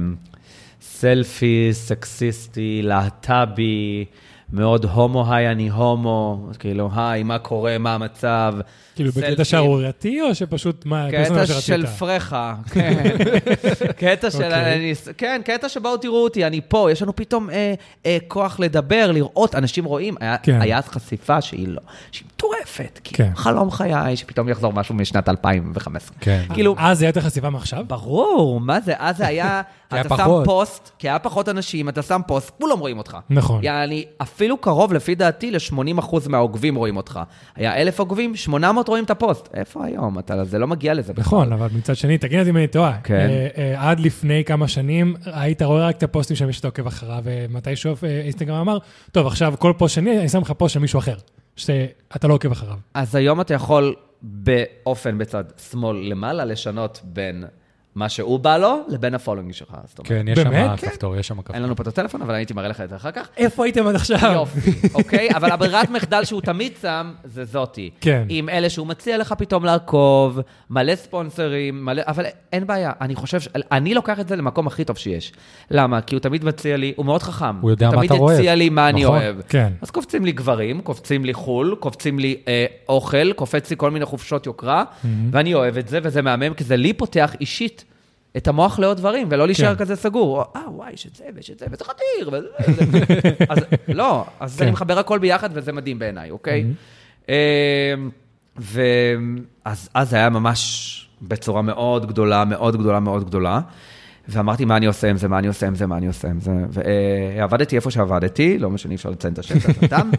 סלפי, 0.81 1.69
סקסיסטי, 1.71 2.81
להט"בי, 2.83 4.05
מאוד 4.53 4.85
הומו, 4.85 5.33
היי, 5.33 5.51
אני 5.51 5.69
הומו, 5.69 6.47
כאילו, 6.59 6.89
היי, 6.95 7.23
מה 7.23 7.39
קורה, 7.39 7.77
מה 7.77 7.93
המצב. 7.95 8.53
כאילו 8.95 9.11
בקטע. 9.11 9.43
שערורייתי, 9.43 10.21
או 10.21 10.35
שפשוט 10.35 10.85
מה, 10.85 11.07
כאילו, 11.09 11.23
זה 11.25 11.29
מה 11.33 11.37
קטע 11.37 11.47
שרצית? 11.47 11.65
של 11.65 11.85
פרחה, 11.85 12.55
כן. 12.71 13.03
קטע 13.99 14.31
של... 14.31 14.43
אוקיי. 14.43 14.93
כן, 15.17 15.41
קטע 15.45 15.69
שבואו 15.69 15.97
תראו 15.97 16.23
אותי, 16.23 16.45
אני 16.45 16.61
פה, 16.67 16.87
יש 16.91 17.01
לנו 17.01 17.15
פתאום 17.15 17.49
אה, 17.49 17.73
אה, 18.05 18.17
כוח 18.27 18.59
לדבר, 18.59 19.11
לראות, 19.11 19.55
אנשים 19.55 19.85
רואים. 19.85 20.15
היה- 20.19 20.37
כן. 20.37 20.61
היה 20.61 20.77
אז 20.77 20.87
חשיפה 20.87 21.41
שהיא 21.41 21.67
לא, 21.67 21.81
שהיא 22.11 22.27
מטורפת. 22.35 22.99
כן. 23.03 23.13
כאילו, 23.23 23.35
חלום 23.35 23.71
חיי, 23.71 24.15
שפתאום 24.17 24.49
יחזור 24.49 24.73
משהו 24.73 24.95
משנת 24.95 25.29
2015. 25.29 26.17
כן. 26.19 26.41
כאילו, 26.53 26.75
אז 26.77 26.99
זה 26.99 27.05
הייתה 27.05 27.21
חשיפה 27.21 27.49
מעכשיו? 27.49 27.83
ברור, 27.87 28.59
מה 28.59 28.79
זה? 28.81 28.93
אז 28.97 29.17
זה 29.17 29.27
היה, 29.27 29.61
היה 29.91 30.01
אתה 30.01 30.17
שם. 30.17 30.41
פוסט, 30.45 30.91
כי 30.99 31.09
היה 31.09 31.19
פחות 31.19 31.49
אנשים, 31.49 31.89
אתה 31.89 32.01
שם 32.01 32.21
פוסט, 32.27 32.51
כולם 32.61 32.79
רואים 32.79 32.97
אותך. 32.97 33.17
נכון. 33.29 33.63
יעני, 33.63 34.05
אפילו 34.21 34.57
קרוב, 34.57 34.93
לפי 34.93 35.15
דעתי, 35.15 35.51
ל-80% 35.51 36.15
מהעוקבים 36.29 36.75
רואים 36.75 36.97
אותך. 36.97 37.19
היה 37.55 37.75
אלף 37.75 37.99
עוקבים, 37.99 38.35
800 38.35 38.84
רואים 38.87 39.03
את 39.03 39.09
הפוסט. 39.09 39.49
איפה 39.53 39.85
היום? 39.85 40.19
אתה, 40.19 40.43
זה 40.43 40.59
לא 40.59 40.67
מגיע 40.67 40.93
לזה 40.93 41.13
בכלל. 41.13 41.23
נכון, 41.23 41.53
אבל 41.53 41.67
מצד 41.77 41.95
שני, 41.95 42.17
תגיד 42.17 42.39
אותי 42.39 42.49
אם 42.49 42.57
אני 42.57 42.67
טועה. 42.67 42.97
כן. 43.03 43.27
אה, 43.29 43.47
אה, 43.57 43.89
עד 43.89 43.99
לפני 43.99 44.43
כמה 44.43 44.67
שנים, 44.67 45.15
היית 45.25 45.61
רואה 45.61 45.87
רק 45.87 45.97
את 45.97 46.03
הפוסטים 46.03 46.35
של 46.35 46.45
מי 46.45 46.53
שאתה 46.53 46.67
עוקב 46.67 46.87
אחריו, 46.87 47.21
ומתישהו 47.23 47.95
אה, 48.03 48.21
אינסטגרם 48.21 48.55
אמר, 48.55 48.77
טוב, 49.11 49.27
עכשיו 49.27 49.53
כל 49.59 49.73
פוסט 49.77 49.95
שני, 49.95 50.19
אני 50.19 50.29
שם 50.29 50.41
לך 50.41 50.51
פוסט 50.51 50.73
של 50.73 50.79
מישהו 50.79 50.99
אחר, 50.99 51.15
שאתה 51.55 52.27
לא 52.27 52.33
עוקב 52.33 52.51
אחריו. 52.51 52.77
אז 52.93 53.15
היום 53.15 53.41
אתה 53.41 53.53
יכול 53.53 53.95
באופן 54.21 55.17
בצד 55.17 55.43
שמאל 55.71 55.97
למעלה 55.97 56.45
לשנות 56.45 57.01
בין 57.03 57.43
מה 57.95 58.09
שהוא 58.09 58.39
בא 58.39 58.57
לו 58.57 58.83
לבין 58.87 59.13
ה 59.13 59.17
following 59.17 59.51
שלך. 59.51 59.77
זאת 59.85 59.99
אומרת, 59.99 60.09
כן, 60.09 60.27
יש 60.27 60.39
שם? 60.39 60.77
כפתור, 60.77 61.15
יש 61.15 61.27
שם 61.27 61.41
כפתור. 61.41 61.55
אין 61.55 61.63
לנו 61.63 61.75
פה 61.75 61.83
את 61.83 61.87
הטלפון, 61.87 62.21
אבל 62.21 62.31
אני 62.31 62.39
הייתי 62.39 62.53
מראה 62.53 62.67
לך 62.67 62.81
את 62.81 62.89
זה 62.89 62.95
אחר 62.95 63.11
כך. 63.11 63.29
איפה 63.37 63.65
הייתם 63.65 63.87
עד 63.87 63.95
עכשיו? 63.95 64.31
יופי, 64.33 64.71
אוקיי? 64.93 65.29
אבל 65.35 65.51
הברירת 65.51 65.89
מחדל 65.89 66.23
שהוא 66.23 66.41
תמיד 66.41 66.71
שם, 66.81 67.13
זה 67.23 67.45
זאתי. 67.45 67.89
כן. 68.01 68.25
עם 68.29 68.49
אלה 68.49 68.69
שהוא 68.69 68.87
מציע 68.87 69.17
לך 69.17 69.33
פתאום 69.37 69.65
לעקוב, 69.65 70.39
מלא 70.69 70.95
ספונסרים, 70.95 71.85
מלא... 71.85 72.01
אבל 72.07 72.25
אין 72.53 72.67
בעיה, 72.67 72.91
אני 73.01 73.15
חושב, 73.15 73.39
ש... 73.39 73.47
אני 73.71 73.93
לוקח 73.93 74.19
את 74.19 74.27
זה 74.27 74.35
למקום 74.35 74.67
הכי 74.67 74.85
טוב 74.85 74.97
שיש. 74.97 75.33
למה? 75.71 76.01
כי 76.01 76.15
הוא 76.15 76.21
תמיד 76.21 76.43
מציע 76.43 76.77
לי, 76.77 76.93
הוא 76.95 77.05
מאוד 77.05 77.23
חכם. 77.23 77.59
הוא 77.61 77.69
יודע 77.69 77.89
מה 77.89 77.95
תמיד 77.95 78.11
אתה 78.11 78.19
אוהב. 78.19 78.39
הציע 78.39 78.55
לי 78.55 78.69
מה 78.69 78.89
אני 78.89 79.03
נכון, 79.03 79.17
אוהב. 79.17 79.35
כן. 79.49 79.73
אז 79.81 79.91
קופצים 79.91 80.25
לי 80.25 80.31
גברים, 80.31 80.81
קופצים 80.81 81.25
לי 81.25 81.33
חו"ל, 81.33 81.75
קופצים 81.79 82.19
לי 82.19 82.37
אה, 82.47 82.65
אוכל, 82.89 83.33
קופץ 83.33 83.69
לי 83.69 83.75
כל 83.79 83.91
מיני 83.91 84.05
חופשות 84.05 84.45
יוקרה, 84.45 84.83
ואני 85.31 85.53
אוהב 85.53 85.77
את 85.77 85.87
זה, 85.87 85.99
וזה 86.03 86.21
מהמם, 86.21 86.53
כי 86.53 86.63
זה 86.63 86.75
לי 86.75 86.93
פותח 86.93 87.35
אישית. 87.41 87.84
את 88.37 88.47
המוח 88.47 88.79
לעוד 88.79 88.97
דברים, 88.97 89.27
ולא 89.31 89.45
להישאר 89.45 89.75
כן. 89.75 89.79
כזה 89.79 89.95
סגור. 89.95 90.43
אה, 90.55 90.61
וואי, 90.71 90.93
יש 90.93 91.07
את 91.07 91.15
זה, 91.15 91.23
ויש 91.35 91.51
את 91.51 91.59
זה, 91.59 91.65
וזה 91.71 91.83
חתיר, 91.83 92.29
וזה... 92.31 92.47
וזה." 92.87 93.29
אז 93.49 93.57
לא, 93.87 94.25
אז 94.39 94.57
כן. 94.57 94.63
אני 94.63 94.71
מחבר 94.71 94.99
הכל 94.99 95.19
ביחד, 95.19 95.49
וזה 95.53 95.71
מדהים 95.71 95.99
בעיניי, 95.99 96.31
אוקיי? 96.31 96.65
ואז 98.57 99.89
אז 99.93 100.09
זה 100.09 100.15
היה 100.15 100.29
ממש 100.29 101.09
בצורה 101.21 101.61
מאוד 101.61 102.05
גדולה, 102.05 102.45
מאוד 102.45 102.77
גדולה, 102.77 102.99
מאוד 102.99 103.25
גדולה. 103.25 103.59
ואמרתי, 104.27 104.65
מה 104.65 104.77
אני 104.77 104.85
עושה 104.85 105.09
עם 105.09 105.17
זה, 105.17 105.27
מה 105.27 105.39
אני 105.39 105.47
עושה 105.47 105.67
עם 105.67 105.75
זה, 105.75 105.87
מה 105.87 105.97
אני 105.97 106.07
עושה 106.07 106.27
עם 106.27 106.39
זה. 106.39 106.51
ועבדתי 106.69 107.75
איפה 107.75 107.91
שעבדתי, 107.91 108.57
לא 108.57 108.69
משנה, 108.69 108.91
אי 108.91 108.95
אפשר 108.95 109.09
לציין 109.09 109.33
את 109.33 109.39
השם 109.39 109.55
הטעם. 109.81 110.11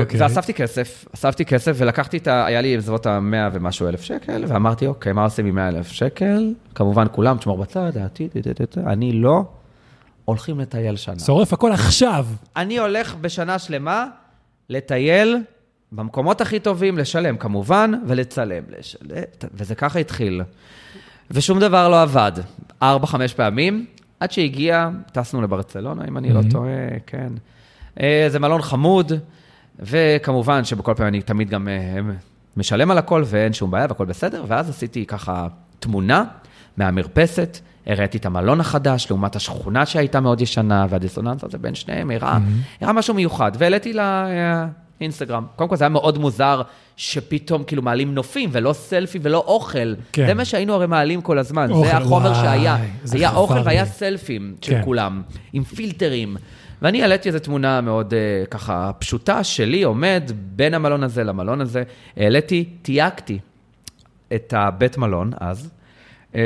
אוקיי. 0.00 0.20
ואספתי 0.20 0.54
כסף, 0.54 1.04
אספתי 1.14 1.44
כסף 1.44 1.72
ולקחתי 1.78 2.16
את 2.16 2.28
ה... 2.28 2.46
היה 2.46 2.60
לי 2.60 2.76
בסביבות 2.76 3.06
ה-100 3.06 3.50
ומשהו 3.52 3.88
אלף 3.88 4.02
שקל, 4.02 4.44
ואמרתי, 4.48 4.86
אוקיי, 4.86 5.12
מה 5.12 5.24
עושים 5.24 5.46
עם 5.46 5.54
100 5.54 5.68
אלף 5.68 5.88
שקל? 5.88 6.54
כמובן, 6.74 7.06
כולם, 7.12 7.38
תשמור 7.38 7.58
בצד, 7.58 7.96
העתיד, 7.96 8.30
אני 8.86 9.12
לא. 9.12 9.44
הולכים 10.24 10.60
לטייל 10.60 10.96
שנה. 10.96 11.18
שורף 11.18 11.52
הכל 11.52 11.72
עכשיו. 11.72 12.26
אני 12.56 12.78
הולך 12.78 13.14
בשנה 13.14 13.58
שלמה 13.58 14.06
לטייל 14.68 15.36
במקומות 15.92 16.40
הכי 16.40 16.60
טובים, 16.60 16.98
לשלם 16.98 17.36
כמובן, 17.36 17.92
ולצלם. 18.06 18.62
לשל... 18.78 18.98
וזה 19.54 19.74
ככה 19.74 19.98
התחיל. 19.98 20.42
ושום 21.30 21.60
דבר 21.60 21.88
לא 21.88 22.02
עבד. 22.02 22.32
ארבע, 22.82 23.06
חמש 23.06 23.34
פעמים, 23.34 23.86
עד 24.20 24.32
שהגיע, 24.32 24.88
טסנו 25.12 25.42
לברצלונה, 25.42 26.04
אם 26.08 26.18
אני 26.18 26.28
לא 26.28 26.34
מהמם. 26.34 26.50
טועה, 26.50 26.70
כן. 27.06 27.32
אה, 28.00 28.26
זה 28.28 28.38
מלון 28.38 28.62
חמוד, 28.62 29.12
וכמובן 29.78 30.64
שבכל 30.64 30.94
פעם 30.96 31.06
אני 31.06 31.22
תמיד 31.22 31.50
גם 31.50 31.68
אה, 31.68 32.00
משלם 32.56 32.90
על 32.90 32.98
הכל, 32.98 33.22
ואין 33.26 33.52
שום 33.52 33.70
בעיה 33.70 33.86
והכל 33.88 34.04
בסדר, 34.04 34.44
ואז 34.48 34.70
עשיתי 34.70 35.06
ככה 35.06 35.46
תמונה 35.78 36.24
מהמרפסת, 36.76 37.58
הראיתי 37.86 38.18
את 38.18 38.26
המלון 38.26 38.60
החדש 38.60 39.06
לעומת 39.10 39.36
השכונה 39.36 39.86
שהייתה 39.86 40.20
מאוד 40.20 40.40
ישנה, 40.40 40.86
והדיסוננס 40.90 41.44
הזה 41.44 41.58
בין 41.58 41.74
שניהם 41.74 42.10
הראה, 42.10 42.38
הראה 42.80 42.92
משהו 42.92 43.14
מיוחד, 43.14 43.52
והעליתי 43.58 43.92
לאינסטגרם. 45.00 45.46
קודם 45.56 45.70
כל 45.70 45.76
זה 45.76 45.84
היה 45.84 45.88
מאוד 45.88 46.18
מוזר 46.18 46.62
שפתאום 46.96 47.64
כאילו 47.64 47.82
מעלים 47.82 48.14
נופים, 48.14 48.50
ולא 48.52 48.72
סלפי 48.72 49.18
ולא 49.22 49.44
אוכל. 49.46 49.94
כן. 50.12 50.26
זה 50.26 50.34
מה 50.34 50.44
שהיינו 50.44 50.74
הרי 50.74 50.86
מעלים 50.86 51.20
כל 51.20 51.38
הזמן, 51.38 51.70
אוכל, 51.70 51.86
זה 51.86 51.96
החומר 51.96 52.30
וואי, 52.30 52.44
שהיה. 52.44 52.76
היה 53.12 53.30
אוכל 53.36 53.54
לי. 53.54 53.62
והיה 53.64 53.86
סלפים 53.86 54.54
של 54.60 54.72
כן. 54.72 54.82
כולם, 54.84 55.22
עם 55.52 55.64
פילטרים. 55.64 56.36
ואני 56.84 57.02
העליתי 57.02 57.28
איזו 57.28 57.38
תמונה 57.38 57.80
מאוד 57.80 58.12
uh, 58.12 58.46
ככה 58.46 58.90
פשוטה 58.98 59.44
שלי, 59.44 59.82
עומד 59.82 60.30
בין 60.36 60.74
המלון 60.74 61.02
הזה 61.02 61.24
למלון 61.24 61.60
הזה. 61.60 61.82
העליתי, 62.16 62.64
תייגתי 62.82 63.38
את 64.34 64.54
הבית 64.56 64.98
מלון 64.98 65.32
אז. 65.40 65.70
Uh, 66.32 66.36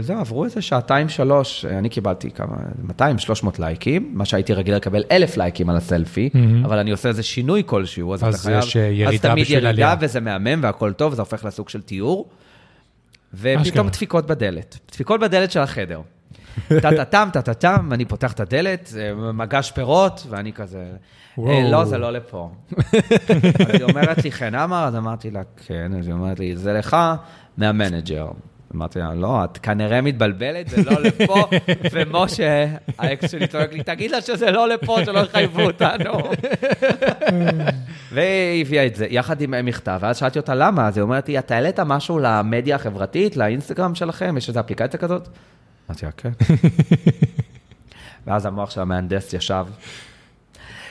זהו, 0.00 0.18
עברו 0.18 0.44
איזה 0.44 0.62
שעתיים, 0.62 1.08
שלוש, 1.08 1.64
אה, 1.64 1.78
אני 1.78 1.88
קיבלתי 1.88 2.30
כמה, 2.30 2.56
200-300 2.88 3.02
לייקים, 3.58 4.10
מה 4.14 4.24
שהייתי 4.24 4.54
רגיל 4.54 4.74
לקבל 4.74 5.02
אלף 5.10 5.36
לייקים 5.36 5.70
על 5.70 5.76
הסלפי, 5.76 6.30
מהמם. 6.34 6.64
אבל 6.64 6.78
אני 6.78 6.90
עושה 6.90 7.08
איזה 7.08 7.22
שינוי 7.22 7.62
כלשהו, 7.66 8.14
אז, 8.14 8.24
אז 8.24 8.34
אתה 8.34 8.42
חייב... 8.42 8.58
יש, 8.58 8.76
אה, 8.76 8.82
ירידה 8.82 9.10
אז 9.10 9.20
תמיד 9.20 9.50
ירידה, 9.50 9.68
עלייה. 9.68 9.94
וזה 10.00 10.20
מהמם 10.20 10.62
והכל 10.62 10.92
טוב, 10.92 11.14
זה 11.14 11.22
הופך 11.22 11.44
לסוג 11.44 11.68
של 11.68 11.82
תיאור. 11.82 12.28
ופתאום 13.34 13.62
אשכרה. 13.62 13.82
דפיקות 13.88 14.26
בדלת, 14.26 14.78
דפיקות 14.92 15.20
בדלת 15.20 15.50
של 15.52 15.60
החדר. 15.60 16.00
טה-טה-טם, 16.68 17.28
טה-טה-טם, 17.32 17.92
אני 17.92 18.04
פותח 18.04 18.32
את 18.32 18.40
הדלת, 18.40 18.92
מגש 19.34 19.70
פירות, 19.70 20.26
ואני 20.30 20.52
כזה. 20.52 20.84
"אה, 21.38 21.70
לא, 21.70 21.84
זה 21.84 21.98
לא 21.98 22.12
לפה. 22.12 22.50
אז 23.60 23.74
היא 23.74 23.82
אומרת 23.82 24.24
לי, 24.24 24.32
חן 24.32 24.54
עמר? 24.54 24.84
אז 24.84 24.96
אמרתי 24.96 25.30
לה, 25.30 25.40
כן. 25.66 25.92
אז 25.98 26.06
היא 26.06 26.14
אומרת 26.14 26.38
לי, 26.38 26.56
זה 26.56 26.72
לך 26.72 26.96
מה 27.56 27.70
manager. 27.70 28.26
אמרתי 28.76 28.98
לה, 28.98 29.14
לא, 29.14 29.44
את 29.44 29.58
כנראה 29.58 30.00
מתבלבלת, 30.00 30.68
זה 30.68 30.82
לא 30.90 31.00
לפה, 31.00 31.44
ומשה, 31.92 32.66
האקס 32.98 33.30
שלי 33.30 33.46
צועק 33.46 33.72
לי, 33.72 33.82
תגיד 33.82 34.10
לה 34.10 34.20
שזה 34.20 34.50
לא 34.50 34.68
לפה, 34.68 34.98
שלא 35.04 35.18
יחייבו 35.20 35.60
אותנו. 35.62 36.12
והיא 38.12 38.60
הביאה 38.66 38.86
את 38.86 38.94
זה, 38.96 39.06
יחד 39.10 39.40
עם 39.40 39.54
מכתב, 39.64 39.98
ואז 40.00 40.16
שאלתי 40.16 40.38
אותה 40.38 40.54
למה, 40.54 40.88
אז 40.88 40.96
היא 40.96 41.02
אומרת 41.02 41.28
לי, 41.28 41.38
אתה 41.38 41.54
העלית 41.54 41.80
משהו 41.80 42.18
למדיה 42.18 42.76
החברתית, 42.76 43.36
לאינסטגרם 43.36 43.94
שלכם, 43.94 44.34
יש 44.36 44.48
איזו 44.48 44.60
אפליקציה 44.60 45.00
כזאת? 45.00 45.28
אמרתי 45.92 46.06
לה, 46.06 46.12
כן. 46.12 46.32
ואז 48.26 48.46
המוח 48.46 48.70
של 48.70 48.80
המהנדס 48.80 49.32
ישב, 49.32 49.66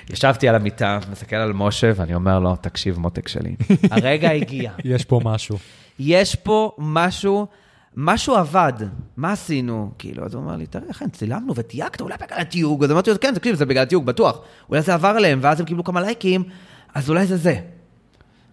ישבתי 0.10 0.50
על 0.50 0.56
המיטה, 0.56 1.00
מסתכל 1.12 1.36
על 1.36 1.54
משה, 1.54 1.92
ואני 1.96 2.16
אומר 2.16 2.40
לו, 2.40 2.56
תקשיב, 2.56 3.00
מותק 3.00 3.28
שלי, 3.28 3.56
הרגע 3.92 4.32
הגיע. 4.32 4.72
יש 4.84 5.06
פה 5.06 5.20
משהו. 5.24 5.58
יש 6.00 6.36
פה 6.36 6.72
משהו 6.78 7.48
משהו 7.96 8.36
עבד, 8.36 8.74
מה 9.18 9.32
עשינו? 9.32 9.92
כאילו, 10.00 10.26
אז 10.26 10.34
הוא 10.34 10.44
אומר 10.44 10.56
לי, 10.56 10.66
תראה, 10.66 10.88
איך 10.90 11.04
צילמנו 11.12 11.56
ותייגת, 11.56 12.02
אולי 12.02 12.16
בגלל 12.22 12.40
התיוג. 12.40 12.84
אז 12.84 12.92
אמרתי 12.92 13.10
לו, 13.10 13.20
כן, 13.20 13.34
תקשיב, 13.36 13.56
זה 13.56 13.66
בגלל 13.66 13.84
התיוג, 13.84 14.06
בטוח. 14.06 14.42
אולי 14.70 14.82
זה 14.82 14.94
עבר 14.94 15.18
אליהם, 15.18 15.40
ואז 15.42 15.60
הם 15.60 15.66
קיבלו 15.66 15.84
כמה 15.84 16.02
לייקים, 16.02 16.44
אז 16.94 17.10
אולי 17.10 17.26
זה 17.26 17.38
זה. 17.38 17.60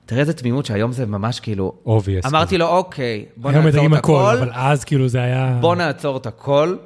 תראה 0.08 0.20
איזה 0.20 0.32
תמימות 0.32 0.66
שהיום 0.66 0.92
זה 0.92 1.06
ממש 1.06 1.40
כאילו... 1.40 1.72
obvious. 1.86 2.28
אמרתי 2.28 2.58
לו, 2.58 2.66
אוקיי, 2.66 3.26
בוא 3.36 3.50
היום 3.50 3.64
נעצור 3.64 3.86
את 3.86 3.92
הכל, 3.92 4.32
הכל, 4.32 4.36
אבל 4.38 4.50
אז 4.54 4.84
כאילו 4.84 5.08
זה 5.08 5.22
היה... 5.22 5.58
בוא 5.60 5.74
נעצור 5.74 6.16
את 6.16 6.26
הכל, 6.26 6.76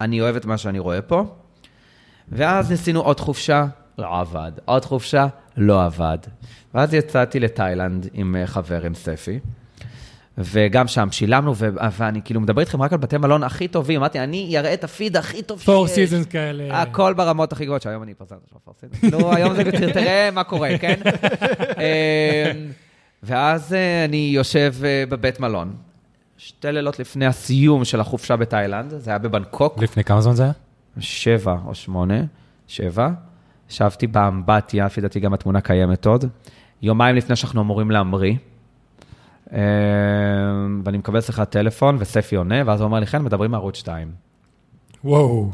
אני 0.00 0.20
אוהב 0.20 0.36
את 0.36 0.44
מה 0.44 0.58
שאני 0.58 0.78
רואה 0.78 1.02
פה. 1.02 1.24
ואז 2.28 2.70
ניסינו 2.70 3.00
עוד 3.00 3.20
חופשה, 3.20 3.66
לא 3.98 4.20
עבד. 4.20 4.52
עוד 4.64 4.84
חופשה, 4.84 5.26
לא 5.56 5.84
עבד. 5.84 6.18
ואז 6.74 6.94
יצאתי 6.94 7.40
לתאילנד 7.40 8.08
עם 8.12 8.36
אה, 8.36 8.46
חבר, 8.46 8.86
עם 8.86 8.94
ספי. 8.94 9.38
וגם 10.38 10.88
שם 10.88 11.08
שילמנו, 11.12 11.56
ו- 11.56 11.68
ואני 11.98 12.20
כאילו 12.24 12.40
מדבר 12.40 12.60
איתכם 12.60 12.82
רק 12.82 12.92
על 12.92 12.98
בתי 12.98 13.16
מלון 13.18 13.42
הכי 13.42 13.68
טובים. 13.68 14.00
אמרתי, 14.00 14.20
אני 14.20 14.58
אראה 14.58 14.74
את 14.74 14.84
הפיד 14.84 15.16
הכי 15.16 15.42
טוב 15.42 15.60
Four 15.60 15.86
שיש. 15.86 15.94
Seasons 15.94 16.26
כאלה. 16.26 16.82
הכל 16.82 17.14
ברמות 17.14 17.52
הכי 17.52 17.64
גבוהות, 17.64 17.82
שהיום 17.82 18.02
אני 18.02 18.12
אפרסם 18.12 18.34
את 18.46 18.52
ה 18.56 18.60
Four 18.60 18.74
Seasons. 18.80 19.00
כאילו, 19.00 19.32
היום 19.34 19.54
זה, 19.54 19.92
תראה 19.92 20.30
מה 20.32 20.44
קורה, 20.44 20.78
כן? 20.78 21.00
אמ, 21.76 22.70
ואז 23.22 23.74
אה, 23.74 24.04
אני 24.04 24.30
יושב 24.34 24.74
אה, 24.84 25.04
בבית 25.08 25.40
מלון. 25.40 25.74
שתי 26.38 26.72
לילות 26.72 26.98
לפני 26.98 27.26
הסיום 27.26 27.84
של 27.84 28.00
החופשה 28.00 28.36
בתאילנד, 28.36 28.90
זה 28.96 29.10
היה 29.10 29.18
בבנקוק. 29.18 29.78
לפני 29.82 30.04
כמה 30.04 30.20
זמן 30.20 30.34
זה 30.34 30.42
היה? 30.42 30.52
שבע 31.00 31.56
או 31.66 31.74
שמונה, 31.74 32.20
שבע. 32.66 33.08
ישבתי 33.70 34.06
באמבטיה, 34.06 34.86
לפי 34.86 35.00
דעתי 35.00 35.20
גם 35.20 35.34
התמונה 35.34 35.60
קיימת 35.60 36.06
עוד. 36.06 36.24
יומיים 36.82 37.16
לפני 37.16 37.36
שאנחנו 37.36 37.60
אמורים 37.62 37.90
להמריא. 37.90 38.34
אה, 39.52 39.58
ואני 40.84 40.98
מקבל 40.98 41.20
שיחת 41.20 41.50
טלפון, 41.50 41.96
וספי 41.98 42.36
עונה, 42.36 42.62
ואז 42.66 42.80
הוא 42.80 42.86
אומר 42.86 43.00
לי, 43.00 43.06
כן, 43.06 43.22
מדברים 43.22 43.50
מערוץ 43.50 43.76
2. 43.76 44.12
וואו. 45.04 45.50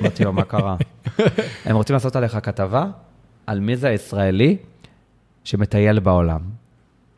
אמרתי 0.00 0.24
לו, 0.24 0.32
מה 0.32 0.44
קרה? 0.44 0.76
הם 1.64 1.76
רוצים 1.76 1.94
לעשות 1.94 2.16
עליך 2.16 2.38
כתבה 2.42 2.86
על 3.46 3.60
מי 3.60 3.76
זה 3.76 3.88
הישראלי 3.88 4.56
שמטייל 5.44 6.00
בעולם. 6.00 6.40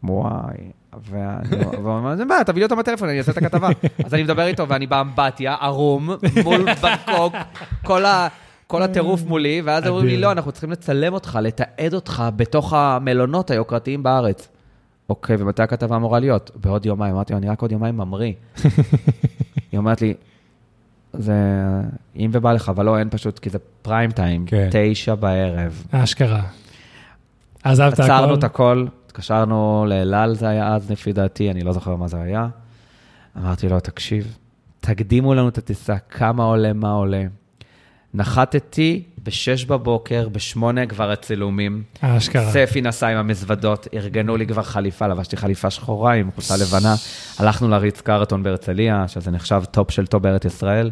וואי. 0.04 0.56
והוא 1.02 1.92
אומר, 1.92 2.14
בעיה, 2.28 2.44
תביא 2.44 2.60
לי 2.60 2.64
אותו 2.64 2.76
בטלפון, 2.76 3.08
אני 3.08 3.18
אעשה 3.18 3.32
את 3.32 3.36
הכתבה. 3.36 3.68
אז 4.04 4.14
אני 4.14 4.22
מדבר 4.22 4.46
איתו, 4.46 4.68
ואני 4.68 4.86
באמבטיה, 4.86 5.56
ערום, 5.60 6.10
מול 6.44 6.66
בנקוק, 6.82 7.34
כל 7.82 8.04
ה... 8.04 8.28
כל 8.66 8.82
הטירוף 8.82 9.22
מולי, 9.26 9.62
ואז 9.64 9.86
אומרים 9.86 10.06
לי. 10.06 10.16
לא, 10.16 10.32
אנחנו 10.32 10.52
צריכים 10.52 10.70
לצלם 10.70 11.14
אותך, 11.14 11.38
לתעד 11.42 11.94
אותך 11.94 12.22
בתוך 12.36 12.72
המלונות 12.72 13.50
היוקרתיים 13.50 14.02
בארץ. 14.02 14.48
אוקיי, 15.08 15.36
ומתי 15.38 15.62
הכתבה 15.62 15.96
אמורה 15.96 16.18
להיות? 16.18 16.50
בעוד 16.54 16.86
יומיים. 16.86 17.14
אמרתי 17.14 17.32
לו, 17.32 17.38
אני 17.38 17.48
רק 17.48 17.62
עוד 17.62 17.72
יומיים 17.72 17.96
ממריא. 17.96 18.32
היא 19.72 19.78
אומרת 19.78 20.00
לי, 20.02 20.14
זה 21.12 21.34
אם 22.16 22.30
ובא 22.32 22.52
לך, 22.52 22.68
אבל 22.68 22.84
לא, 22.84 22.98
אין 22.98 23.08
פשוט, 23.10 23.38
כי 23.38 23.50
זה 23.50 23.58
פריים 23.82 24.10
טיים, 24.10 24.46
כן. 24.46 24.68
תשע 24.72 25.14
בערב. 25.14 25.86
אשכרה. 25.90 26.42
עזבת 27.64 27.92
הכל. 27.92 28.02
עצרנו 28.02 28.34
את 28.34 28.44
הכל, 28.44 28.86
התקשרנו 29.06 29.86
לאלעל 29.88 30.34
זה 30.34 30.48
היה 30.48 30.74
אז, 30.74 30.90
לפי 30.90 31.12
דעתי, 31.12 31.50
אני 31.50 31.60
לא 31.60 31.72
זוכר 31.72 31.96
מה 31.96 32.08
זה 32.08 32.20
היה. 32.20 32.48
אמרתי 33.36 33.68
לו, 33.68 33.80
תקשיב, 33.80 34.38
תקדימו 34.80 35.34
לנו 35.34 35.48
את 35.48 35.58
הטיסה, 35.58 35.98
כמה 35.98 36.44
עולה, 36.44 36.72
מה 36.72 36.90
עולה. 36.90 37.24
נחתתי 38.14 39.02
ב-6 39.24 39.66
בבוקר, 39.68 40.28
ב-8 40.28 40.86
כבר 40.88 41.10
הצילומים. 41.10 41.82
אשכרה. 42.00 42.50
ספי 42.50 42.80
נסע 42.80 43.08
עם 43.08 43.16
המזוודות, 43.18 43.88
ארגנו 43.94 44.36
לי 44.36 44.46
כבר 44.46 44.62
חליפה, 44.62 45.06
לבשתי 45.06 45.36
חליפה 45.36 45.70
שחורה 45.70 46.12
עם 46.12 46.30
חולצה 46.30 46.54
לבנה. 46.56 46.94
הלכנו 47.38 47.68
ל 47.68 47.75
Ritz 47.75 48.00
Carlton 48.00 48.42
בהרצליה, 48.42 49.08
שזה 49.08 49.30
נחשב 49.30 49.62
טופ 49.70 49.90
של 49.90 50.06
טופ 50.06 50.22
בארץ 50.22 50.44
ישראל. 50.44 50.90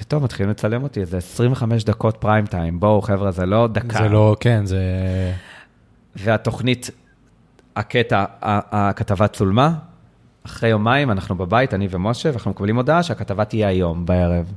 וטוב, 0.00 0.24
מתחילים 0.24 0.50
לצלם 0.50 0.82
אותי, 0.82 1.00
איזה 1.00 1.16
25 1.16 1.84
דקות 1.84 2.16
פריים 2.16 2.46
טיים. 2.46 2.80
בואו, 2.80 3.02
חבר'ה, 3.02 3.30
זה 3.30 3.46
לא 3.46 3.66
דקה. 3.72 3.98
זה 3.98 4.08
לא, 4.08 4.36
כן, 4.40 4.66
זה... 4.66 4.82
והתוכנית, 6.16 6.90
הקטע, 7.76 8.24
הכתבה 8.42 9.28
צולמה. 9.28 9.74
אחרי 10.46 10.68
יומיים 10.68 11.10
אנחנו 11.10 11.34
בבית, 11.34 11.74
אני 11.74 11.88
ומשה, 11.90 12.28
ואנחנו 12.30 12.50
מקבלים 12.50 12.76
הודעה 12.76 13.02
שהכתבה 13.02 13.44
תהיה 13.44 13.68
היום, 13.68 14.06
בערב. 14.06 14.52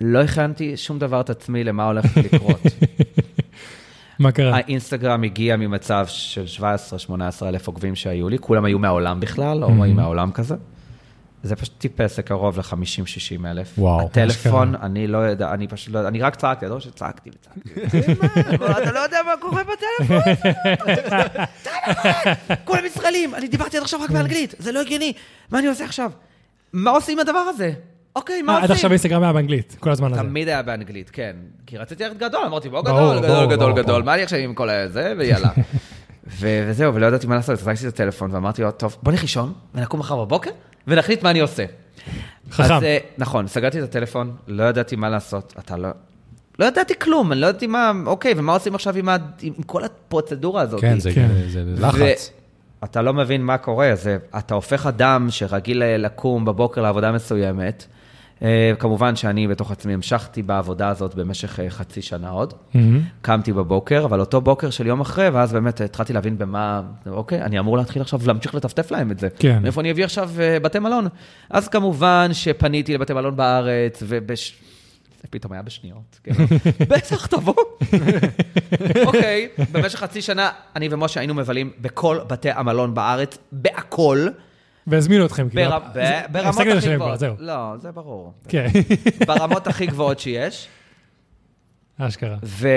לא 0.00 0.22
הכנתי 0.22 0.76
שום 0.76 0.98
דבר 0.98 1.20
את 1.20 1.30
עצמי 1.30 1.64
למה 1.64 1.86
הולך 1.86 2.04
לקרות. 2.16 2.60
מה 4.18 4.32
קרה? 4.32 4.56
האינסטגרם 4.56 5.22
הגיע 5.22 5.56
ממצב 5.56 6.06
של 6.08 6.44
17-18 6.60 6.62
אלף 7.42 7.66
עוקבים 7.66 7.94
שהיו 7.94 8.28
לי, 8.28 8.38
כולם 8.38 8.64
היו 8.64 8.78
מהעולם 8.78 9.20
בכלל, 9.20 9.58
לא 9.58 9.66
היו 9.66 9.94
מהעולם 9.94 10.32
כזה. 10.32 10.54
זה 11.42 11.56
פשוט 11.56 11.74
טיפס 11.78 12.18
לקרוב 12.18 12.58
ל-50-60 12.58 13.46
אלף. 13.46 13.78
וואו, 13.78 14.06
הטלפון. 14.06 14.74
אני 14.74 15.06
לא 15.06 15.18
יודע, 15.18 15.52
אני 15.52 15.68
פשוט 15.68 15.94
לא 15.94 15.98
יודע, 15.98 16.08
אני 16.08 16.20
רק 16.20 16.36
צעקתי, 16.36 16.66
לא 16.66 16.80
שצעקתי 16.80 17.30
וצעקתי. 17.30 17.70
אתה 18.82 18.92
לא 18.92 18.98
יודע 18.98 19.18
מה 19.26 19.32
קורה 19.40 19.62
בטלפון? 19.64 20.34
כולם 22.64 22.84
ישראלים, 22.84 23.34
אני 23.34 23.48
דיברתי 23.48 23.76
עד 23.76 23.82
עכשיו 23.82 24.00
רק 24.00 24.10
באנגלית, 24.10 24.54
זה 24.58 24.72
לא 24.72 24.80
הגיוני. 24.80 25.12
מה 25.50 25.58
אני 25.58 25.66
עושה 25.66 25.84
עכשיו? 25.84 26.10
מה 26.72 26.90
עושים 26.90 27.18
עם 27.18 27.28
הדבר 27.28 27.38
הזה? 27.38 27.72
אוקיי, 28.16 28.42
מה 28.42 28.52
אה, 28.52 28.56
עד 28.56 28.62
עושים? 28.62 28.74
עכשיו 28.74 28.90
אינסטגרם 28.90 29.22
היה 29.22 29.32
באנגלית, 29.32 29.76
כל 29.80 29.90
הזמן 29.90 30.12
הזה. 30.12 30.22
תמיד 30.22 30.48
היה 30.48 30.62
באנגלית, 30.62 31.10
כן. 31.10 31.36
כי 31.66 31.78
רציתי 31.78 32.04
ללכת 32.04 32.16
גדול, 32.16 32.44
אמרתי, 32.46 32.68
בוא 32.68 32.82
גדול, 32.82 33.18
גדול, 33.20 33.46
גדול, 33.46 33.72
גדול. 33.72 34.02
מה 34.02 34.14
אני 34.14 34.22
עכשיו 34.22 34.38
עם 34.38 34.54
כל 34.54 34.70
הזה, 34.70 35.14
ויאללה. 35.18 35.48
וזהו, 36.40 36.94
ולא 36.94 37.06
ידעתי 37.06 37.26
מה 37.26 37.34
לעשות, 37.34 37.62
לקחתי 37.62 37.88
את 37.88 37.92
הטלפון 37.92 38.34
ואמרתי 38.34 38.62
לו, 38.62 38.70
טוב, 38.70 38.96
בוא 39.02 39.12
נלך 39.12 39.22
לישון, 39.22 39.52
ונקום 39.74 40.00
מחר 40.00 40.24
בבוקר, 40.24 40.50
ונחליט 40.86 41.22
מה 41.22 41.30
אני 41.30 41.40
עושה. 41.40 41.64
חכם. 42.50 42.74
אז, 42.74 42.82
אה, 42.82 42.98
נכון, 43.18 43.46
סגרתי 43.46 43.78
את 43.78 43.84
הטלפון, 43.84 44.36
לא 44.48 44.64
ידעתי 44.64 44.96
מה 44.96 45.08
לעשות, 45.08 45.54
אתה 45.58 45.76
לא... 45.76 45.88
לא 46.58 46.64
ידעתי 46.64 46.94
כלום, 46.98 47.32
אני 47.32 47.40
לא 47.40 47.46
ידעתי 47.46 47.66
מה, 47.66 47.92
אוקיי, 48.06 48.34
ומה 48.36 48.52
עושים 48.52 48.74
עכשיו 48.74 48.96
עם, 48.96 49.08
ה, 49.08 49.16
עם 49.42 49.52
כל 49.66 49.84
הפרוצדורה 49.84 50.62
הזאת? 50.62 50.80
כן, 50.80 51.00
זה 51.00 51.12
כן. 51.14 51.28
זה 51.48 51.64
לחץ. 51.78 52.32
אתה 52.84 53.02
לא 53.02 53.14
מבין 53.14 53.42
מה 53.42 53.58
קורה, 53.58 53.90
זה, 53.94 54.16
אתה 54.38 54.54
הופך 54.54 54.86
אדם 54.86 55.26
שרגיל 55.30 55.82
אה, 55.82 55.96
לקום 55.96 56.44
בבוקר 56.44 56.82
לעבודה 56.82 57.12
מסוימת. 57.12 57.86
אה, 58.44 58.72
כמובן 58.78 59.16
שאני 59.16 59.48
בתוך 59.48 59.70
עצמי 59.70 59.94
המשכתי 59.94 60.42
בעבודה 60.42 60.88
הזאת 60.88 61.14
במשך 61.14 61.60
אה, 61.60 61.70
חצי 61.70 62.02
שנה 62.02 62.30
עוד. 62.30 62.54
מהמם. 62.74 63.00
קמתי 63.22 63.52
בבוקר, 63.52 64.04
אבל 64.04 64.20
אותו 64.20 64.40
בוקר 64.40 64.70
של 64.70 64.86
יום 64.86 65.00
אחרי, 65.00 65.28
ואז 65.28 65.52
באמת 65.52 65.80
התחלתי 65.80 66.12
להבין 66.12 66.38
במה, 66.38 66.82
אוקיי, 67.06 67.42
אני 67.42 67.58
אמור 67.58 67.76
להתחיל 67.76 68.02
עכשיו 68.02 68.20
להמשיך 68.26 68.54
לטפטף 68.54 68.90
להם 68.90 69.10
את 69.10 69.18
זה. 69.18 69.28
כן. 69.38 69.62
מאיפה 69.62 69.80
אני 69.80 69.90
אביא 69.90 70.04
עכשיו 70.04 70.30
אה, 70.40 70.60
בתי 70.60 70.78
מלון? 70.78 71.08
אז 71.50 71.68
כמובן 71.68 72.28
שפניתי 72.32 72.94
לבתי 72.94 73.12
מלון 73.12 73.36
בארץ, 73.36 74.02
ובש... 74.06 74.54
זה 75.22 75.28
פתאום 75.30 75.52
היה 75.52 75.62
בשניות. 75.62 76.20
כן. 76.24 76.32
בטח, 76.90 77.26
תבוא. 77.26 77.54
אוקיי, 79.06 79.48
במשך 79.72 79.98
חצי 79.98 80.22
שנה, 80.22 80.50
אני 80.76 80.88
ומשה 80.90 81.20
היינו 81.20 81.34
מבלים 81.34 81.70
בכל 81.80 82.18
בתי 82.26 82.50
המלון 82.50 82.94
בארץ, 82.94 83.38
בהכל, 83.52 84.28
והזמינו 84.86 85.26
אתכם, 85.26 85.48
כאילו. 85.48 85.70
ברמות 86.32 86.66
הכי 86.76 86.94
גבוהות. 86.96 87.18
זהו. 87.18 87.34
לא, 87.38 87.74
זה 87.78 87.92
ברור. 87.92 88.32
כן, 88.48 88.66
ברמות 89.26 89.66
הכי 89.66 89.86
גבוהות 89.86 90.18
שיש. 90.18 90.68
אשכרה. 91.98 92.36
ו... 92.42 92.68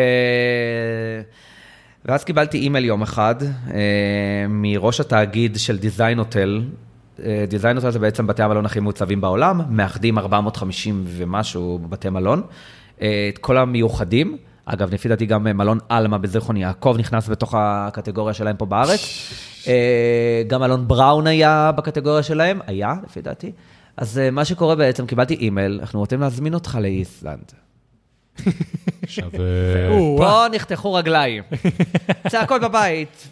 ואז 2.06 2.24
קיבלתי 2.24 2.58
אימייל 2.58 2.86
יום 2.86 3.02
אחד 3.02 3.36
אה, 3.44 4.46
מראש 4.50 5.00
התאגיד 5.00 5.58
של 5.58 5.78
דיזיין 5.78 6.18
הוטל. 6.20 6.62
דיזיין 7.48 7.76
הוטל 7.78 7.90
זה 7.90 8.00
בעצם 8.00 8.28
בתי 8.28 8.44
המלון 8.44 8.66
הכי 8.66 8.80
מעוצבים 8.80 9.22
בעולם, 9.22 9.62
מאחדים 9.70 10.18
450 10.18 11.04
ומשהו 11.08 11.80
בתי 11.90 12.10
מלון. 12.10 12.42
אה, 13.02 13.30
את 13.34 13.38
כל 13.38 13.58
המיוחדים, 13.58 14.38
אגב, 14.70 14.94
לפי 14.94 15.10
דעתי 15.10 15.26
גם 15.26 15.44
מלון 15.44 15.78
עלמה 15.90 16.18
בזיכרון 16.18 16.58
יעקב 16.58 16.96
נכנס 17.00 17.30
בתוך 17.30 17.54
הקטגוריה 17.58 18.34
שלהם 18.34 18.58
פה 18.58 18.66
בארץ. 18.66 19.00
אה, 19.68 20.44
גם 20.48 20.62
מלון 20.62 20.88
בראון 20.88 21.28
היה 21.28 21.72
בקטגוריה 21.76 22.24
שלהם, 22.24 22.60
היה, 22.68 22.94
לפי 23.04 23.22
דעתי. 23.22 23.52
אז 23.98 24.20
אה, 24.20 24.32
מה 24.32 24.46
שקורה 24.46 24.76
בעצם, 24.76 25.06
קיבלתי 25.06 25.34
אימייל, 25.34 25.78
אנחנו 25.82 26.00
רוצים 26.00 26.22
להזמין 26.22 26.54
אותך 26.54 26.78
לאיסלנד. 26.82 27.52
עכשיו... 29.04 29.30
פה 30.18 30.46
נחתכו 30.52 30.94
רגליים. 30.94 31.44
צעקות 32.30 32.62
בבית. 32.62 33.28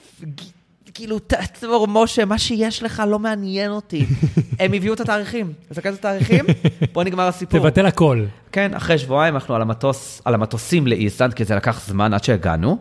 כאילו, 0.95 1.19
תעצור, 1.19 1.87
משה, 1.87 2.25
מה 2.25 2.37
שיש 2.37 2.83
לך 2.83 3.03
לא 3.07 3.19
מעניין 3.19 3.71
אותי. 3.71 4.05
הם 4.59 4.73
הביאו 4.73 4.93
את 4.93 4.99
התאריכים. 4.99 5.53
תסתכל 5.69 5.89
את 5.89 5.93
התאריכים, 5.93 6.45
פה 6.93 7.03
נגמר 7.03 7.27
הסיפור. 7.27 7.59
תבטל 7.59 7.85
הכל. 7.85 8.25
כן, 8.51 8.73
אחרי 8.73 8.97
שבועיים 8.97 9.35
אנחנו 9.35 9.55
על 9.55 9.61
המטוס, 9.61 10.21
על 10.25 10.33
המטוסים 10.33 10.87
לאיסלנד, 10.87 11.33
כי 11.33 11.45
זה 11.45 11.55
לקח 11.55 11.87
זמן 11.87 12.13
עד 12.13 12.23
שהגענו. 12.23 12.77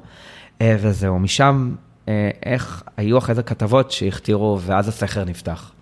אה, 0.60 0.76
וזהו, 0.80 1.18
משם, 1.18 1.74
אה, 2.08 2.30
איך, 2.46 2.82
היו 2.96 3.18
אחרי 3.18 3.34
זה 3.34 3.42
כתבות 3.42 3.90
שהכתירו, 3.90 4.58
ואז 4.60 4.88
הסכר 4.88 5.24
נפתח. 5.24 5.72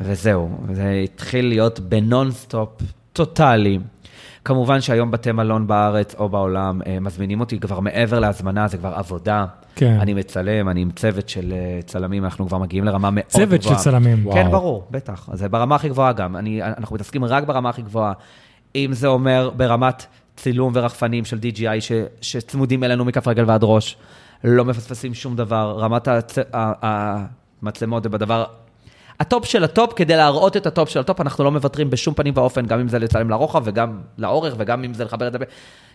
וזהו, 0.00 0.58
זה 0.72 1.02
התחיל 1.04 1.48
להיות 1.48 1.80
בנונסטופ 1.80 2.82
טוטאלי. 3.12 3.78
כמובן 4.46 4.80
שהיום 4.80 5.10
בתי 5.10 5.32
מלון 5.32 5.66
בארץ 5.66 6.14
או 6.14 6.28
בעולם 6.28 6.80
אה, 6.86 7.00
מזמינים 7.00 7.40
אותי 7.40 7.60
כבר 7.60 7.80
מעבר 7.80 8.18
להזמנה, 8.18 8.68
זה 8.68 8.76
כבר 8.76 8.92
עבודה. 8.94 9.46
כן. 9.76 9.98
אני 10.00 10.14
מצלם, 10.14 10.68
אני 10.68 10.80
עם 10.80 10.90
צוות 10.90 11.28
של 11.28 11.52
אה, 11.52 11.82
צלמים, 11.86 12.24
אנחנו 12.24 12.46
כבר 12.46 12.58
מגיעים 12.58 12.84
לרמה 12.84 13.10
מאוד 13.10 13.26
גבוהה. 13.30 13.46
צוות 13.46 13.62
של 13.62 13.74
צלמים. 13.74 14.26
וואו. 14.26 14.36
כן, 14.36 14.50
ברור, 14.50 14.86
בטח. 14.90 15.28
אז 15.32 15.38
זה 15.38 15.48
ברמה 15.48 15.74
הכי 15.74 15.88
גבוהה 15.88 16.12
גם. 16.12 16.36
אני, 16.36 16.62
אנחנו 16.62 16.94
מתעסקים 16.94 17.24
רק 17.24 17.44
ברמה 17.44 17.68
הכי 17.68 17.82
גבוהה. 17.82 18.12
אם 18.76 18.90
זה 18.92 19.06
אומר 19.06 19.50
ברמת 19.56 20.06
צילום 20.36 20.72
ורחפנים 20.74 21.24
של 21.24 21.38
DJI 21.38 21.80
ש, 21.80 21.92
שצמודים 22.20 22.84
אלינו 22.84 23.04
מכף 23.04 23.28
רגל 23.28 23.44
ועד 23.46 23.60
ראש, 23.64 23.96
לא 24.44 24.64
מפספסים 24.64 25.14
שום 25.14 25.36
דבר. 25.36 25.76
רמת 25.78 26.08
הצ... 26.08 26.38
המצלמות 27.62 28.02
זה 28.02 28.08
בדבר... 28.08 28.44
הטופ 29.20 29.44
של 29.44 29.64
הטופ, 29.64 29.92
כדי 29.92 30.16
להראות 30.16 30.56
את 30.56 30.66
הטופ 30.66 30.88
של 30.88 31.00
הטופ, 31.00 31.20
אנחנו 31.20 31.44
לא 31.44 31.50
מוותרים 31.50 31.90
בשום 31.90 32.14
פנים 32.14 32.34
ואופן, 32.36 32.66
גם 32.66 32.80
אם 32.80 32.88
זה 32.88 32.98
לצלם 32.98 33.30
לרוחב 33.30 33.62
וגם 33.64 34.00
לאורך 34.18 34.54
וגם 34.58 34.84
אם 34.84 34.94
זה 34.94 35.04
לחבר 35.04 35.26
את 35.26 35.32
זה, 35.32 35.38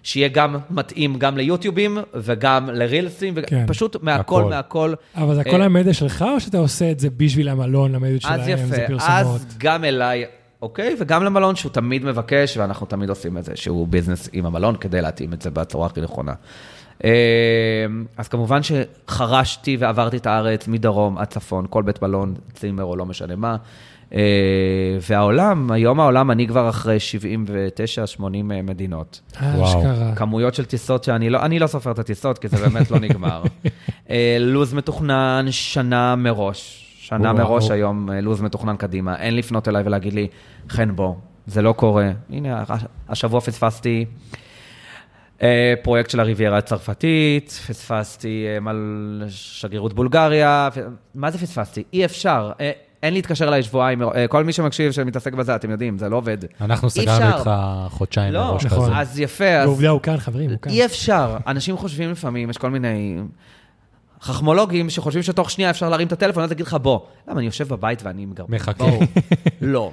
שיהיה 0.03 0.27
גם 0.27 0.57
מתאים 0.69 1.19
גם 1.19 1.37
ליוטיובים 1.37 1.97
וגם 2.13 2.69
לרילסים, 2.69 3.35
כן. 3.47 3.63
ופשוט 3.65 3.95
מהכל, 4.01 4.41
הכל. 4.41 4.49
מהכל. 4.49 4.93
אבל 5.15 5.35
זה 5.35 5.41
הכל 5.41 5.61
המדיה 5.61 5.93
שלך, 5.93 6.25
או 6.33 6.39
שאתה 6.39 6.57
עושה 6.57 6.91
את 6.91 6.99
זה 6.99 7.09
בשביל 7.17 7.49
המלון, 7.49 7.91
למדיה 7.91 8.19
שלהם, 8.19 8.39
אז 8.39 8.45
זה 8.45 8.51
יפה, 8.51 8.75
פרסומות? 8.87 9.41
אז 9.41 9.55
גם 9.57 9.83
אליי, 9.83 10.25
אוקיי? 10.61 10.95
וגם 10.99 11.23
למלון 11.23 11.55
שהוא 11.55 11.71
תמיד 11.71 12.05
מבקש, 12.05 12.57
ואנחנו 12.57 12.85
תמיד 12.85 13.09
עושים 13.09 13.37
את 13.37 13.43
זה, 13.43 13.51
שהוא 13.55 13.87
ביזנס 13.87 14.29
עם 14.33 14.45
המלון, 14.45 14.75
כדי 14.75 15.01
להתאים 15.01 15.33
את 15.33 15.41
זה 15.41 15.49
בצורה 15.51 15.85
הכי 15.85 16.01
נכונה. 16.01 16.33
אה, 17.03 17.09
אז 18.17 18.27
כמובן 18.27 18.59
שחרשתי 18.63 19.77
ועברתי 19.79 20.17
את 20.17 20.27
הארץ 20.27 20.67
מדרום 20.67 21.17
עד 21.17 21.27
צפון, 21.27 21.65
כל 21.69 21.83
בית 21.83 22.01
מלון, 22.01 22.33
צימר 22.53 22.83
או 22.83 22.95
לא 22.95 23.05
משנה 23.05 23.35
מה. 23.35 23.55
אה, 24.13 24.19
והעולם, 25.09 25.71
היום 25.71 25.99
העולם, 25.99 26.31
אני 26.31 26.47
כבר 26.47 26.69
אחרי 26.69 26.97
79-80 28.17 28.23
מדינות. 28.63 29.21
אה, 29.41 29.53
וואו. 29.55 29.63
אשכרה. 29.79 30.15
כמויות 30.15 30.53
של 30.55 30.65
טיסות 30.65 31.03
שאני 31.03 31.29
לא, 31.29 31.41
אני 31.45 31.59
לא 31.59 31.67
סופר 31.67 31.91
את 31.91 31.99
הטיסות, 31.99 32.37
כי 32.39 32.47
זה 32.47 32.57
באמת 32.69 32.91
לא 32.91 32.99
נגמר. 32.99 33.43
לו"ז 34.39 34.73
מתוכנן 34.73 35.45
שנה 35.51 36.15
מראש. 36.15 36.87
שנה 36.99 37.31
וואו. 37.31 37.33
מראש 37.47 37.71
היום, 37.71 38.09
לו"ז 38.11 38.41
מתוכנן 38.41 38.75
קדימה. 38.75 39.15
אין 39.15 39.35
לפנות 39.35 39.67
אליי 39.67 39.83
ולהגיד 39.85 40.13
לי, 40.13 40.27
חן 40.69 40.95
בוא, 40.95 41.13
זה 41.47 41.61
לא 41.61 41.71
קורה. 41.73 42.11
הנה, 42.29 42.63
הש- 42.69 42.83
השבוע 43.09 43.41
פספסתי 43.41 44.05
פרויקט 45.83 46.09
של 46.09 46.19
הריביירה 46.19 46.57
הצרפתית, 46.57 47.49
פספסתי 47.67 48.45
אה, 48.47 48.59
מל... 48.59 49.23
שגרירות 49.29 49.93
בולגריה, 49.93 50.69
מה 51.15 51.31
זה 51.31 51.37
פספסתי? 51.37 51.83
אי 51.93 52.05
אפשר. 52.05 52.51
אה, 52.59 52.71
אין 53.03 53.13
להתקשר 53.13 53.47
אליי 53.47 53.63
שבועיים, 53.63 54.01
אה, 54.01 54.27
כל 54.27 54.43
מי 54.43 54.53
שמקשיב, 54.53 54.91
שמתעסק 54.91 55.33
בזה, 55.33 55.55
אתם 55.55 55.71
יודעים, 55.71 55.97
זה 55.97 56.09
לא 56.09 56.15
עובד. 56.15 56.37
אנחנו 56.61 56.89
סגרנו. 56.89 57.25
איתך 57.25 57.49
חודשיים 57.89 58.33
לא, 58.33 58.45
מראש 58.45 58.65
נכון. 58.65 58.89
כזה. 58.89 58.97
אז 58.97 59.19
יפה, 59.19 59.49
אז... 59.49 59.67
ועובדה, 59.67 59.89
הוא 59.89 60.01
כאן, 60.01 60.17
חברים, 60.17 60.49
הוא 60.49 60.59
כאן. 60.61 60.71
אי 60.71 60.85
אפשר. 60.85 61.37
אנשים 61.47 61.77
חושבים 61.77 62.11
לפעמים, 62.11 62.49
יש 62.49 62.57
כל 62.57 62.69
מיני 62.69 63.19
חכמולוגים 64.21 64.89
שחושבים 64.89 65.23
שתוך 65.23 65.51
שנייה 65.51 65.69
אפשר 65.69 65.89
להרים 65.89 66.07
את 66.07 66.11
הטלפון, 66.11 66.43
אז 66.43 66.51
יגיד 66.51 66.65
לך, 66.65 66.73
בוא. 66.81 66.99
למה, 67.27 67.39
אני 67.39 67.45
יושב 67.45 67.67
בבית 67.67 68.03
ואני 68.03 68.25
מגרבן. 68.25 68.55
מחכה. 68.55 68.85
לא. 69.61 69.91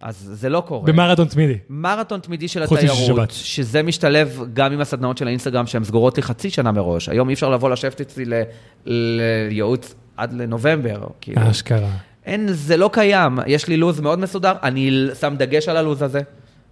אז 0.00 0.30
זה 0.32 0.48
לא 0.48 0.62
קורה. 0.66 0.86
במרתון 0.86 1.28
תמידי. 1.28 1.58
מרתון 1.70 2.20
תמידי 2.20 2.48
של 2.48 2.66
חוץ 2.66 2.78
התיירות, 2.78 2.98
שבת. 3.06 3.30
שזה 3.30 3.82
משתלב 3.82 4.40
גם 4.52 4.72
עם 4.72 4.80
הסדנאות 4.80 5.18
של 5.18 5.26
האינסטגרם, 5.26 5.66
שהן 5.66 5.84
סגורות 5.84 6.16
לי 6.16 6.22
חצי 6.22 6.50
שנה 6.50 6.72
מראש. 6.72 7.08
היום 7.08 7.28
אי 7.28 7.34
אפשר 7.34 7.48
לבוא 7.50 7.70
לשבת 7.70 8.00
אצלי 8.00 8.24
ל- 8.24 8.42
לייעוץ 8.86 9.94
עד 10.16 10.32
לנובמבר. 10.32 11.06
כאילו. 11.20 11.50
אשכרה. 11.50 11.90
אין, 12.26 12.48
זה 12.52 12.76
לא 12.76 12.90
קיים. 12.92 13.38
יש 13.46 13.68
לי 13.68 13.76
לו"ז 13.76 14.00
מאוד 14.00 14.18
מסודר, 14.18 14.52
אני 14.62 14.90
שם 15.20 15.34
דגש 15.38 15.68
על 15.68 15.76
הלו"ז 15.76 16.02
הזה, 16.02 16.20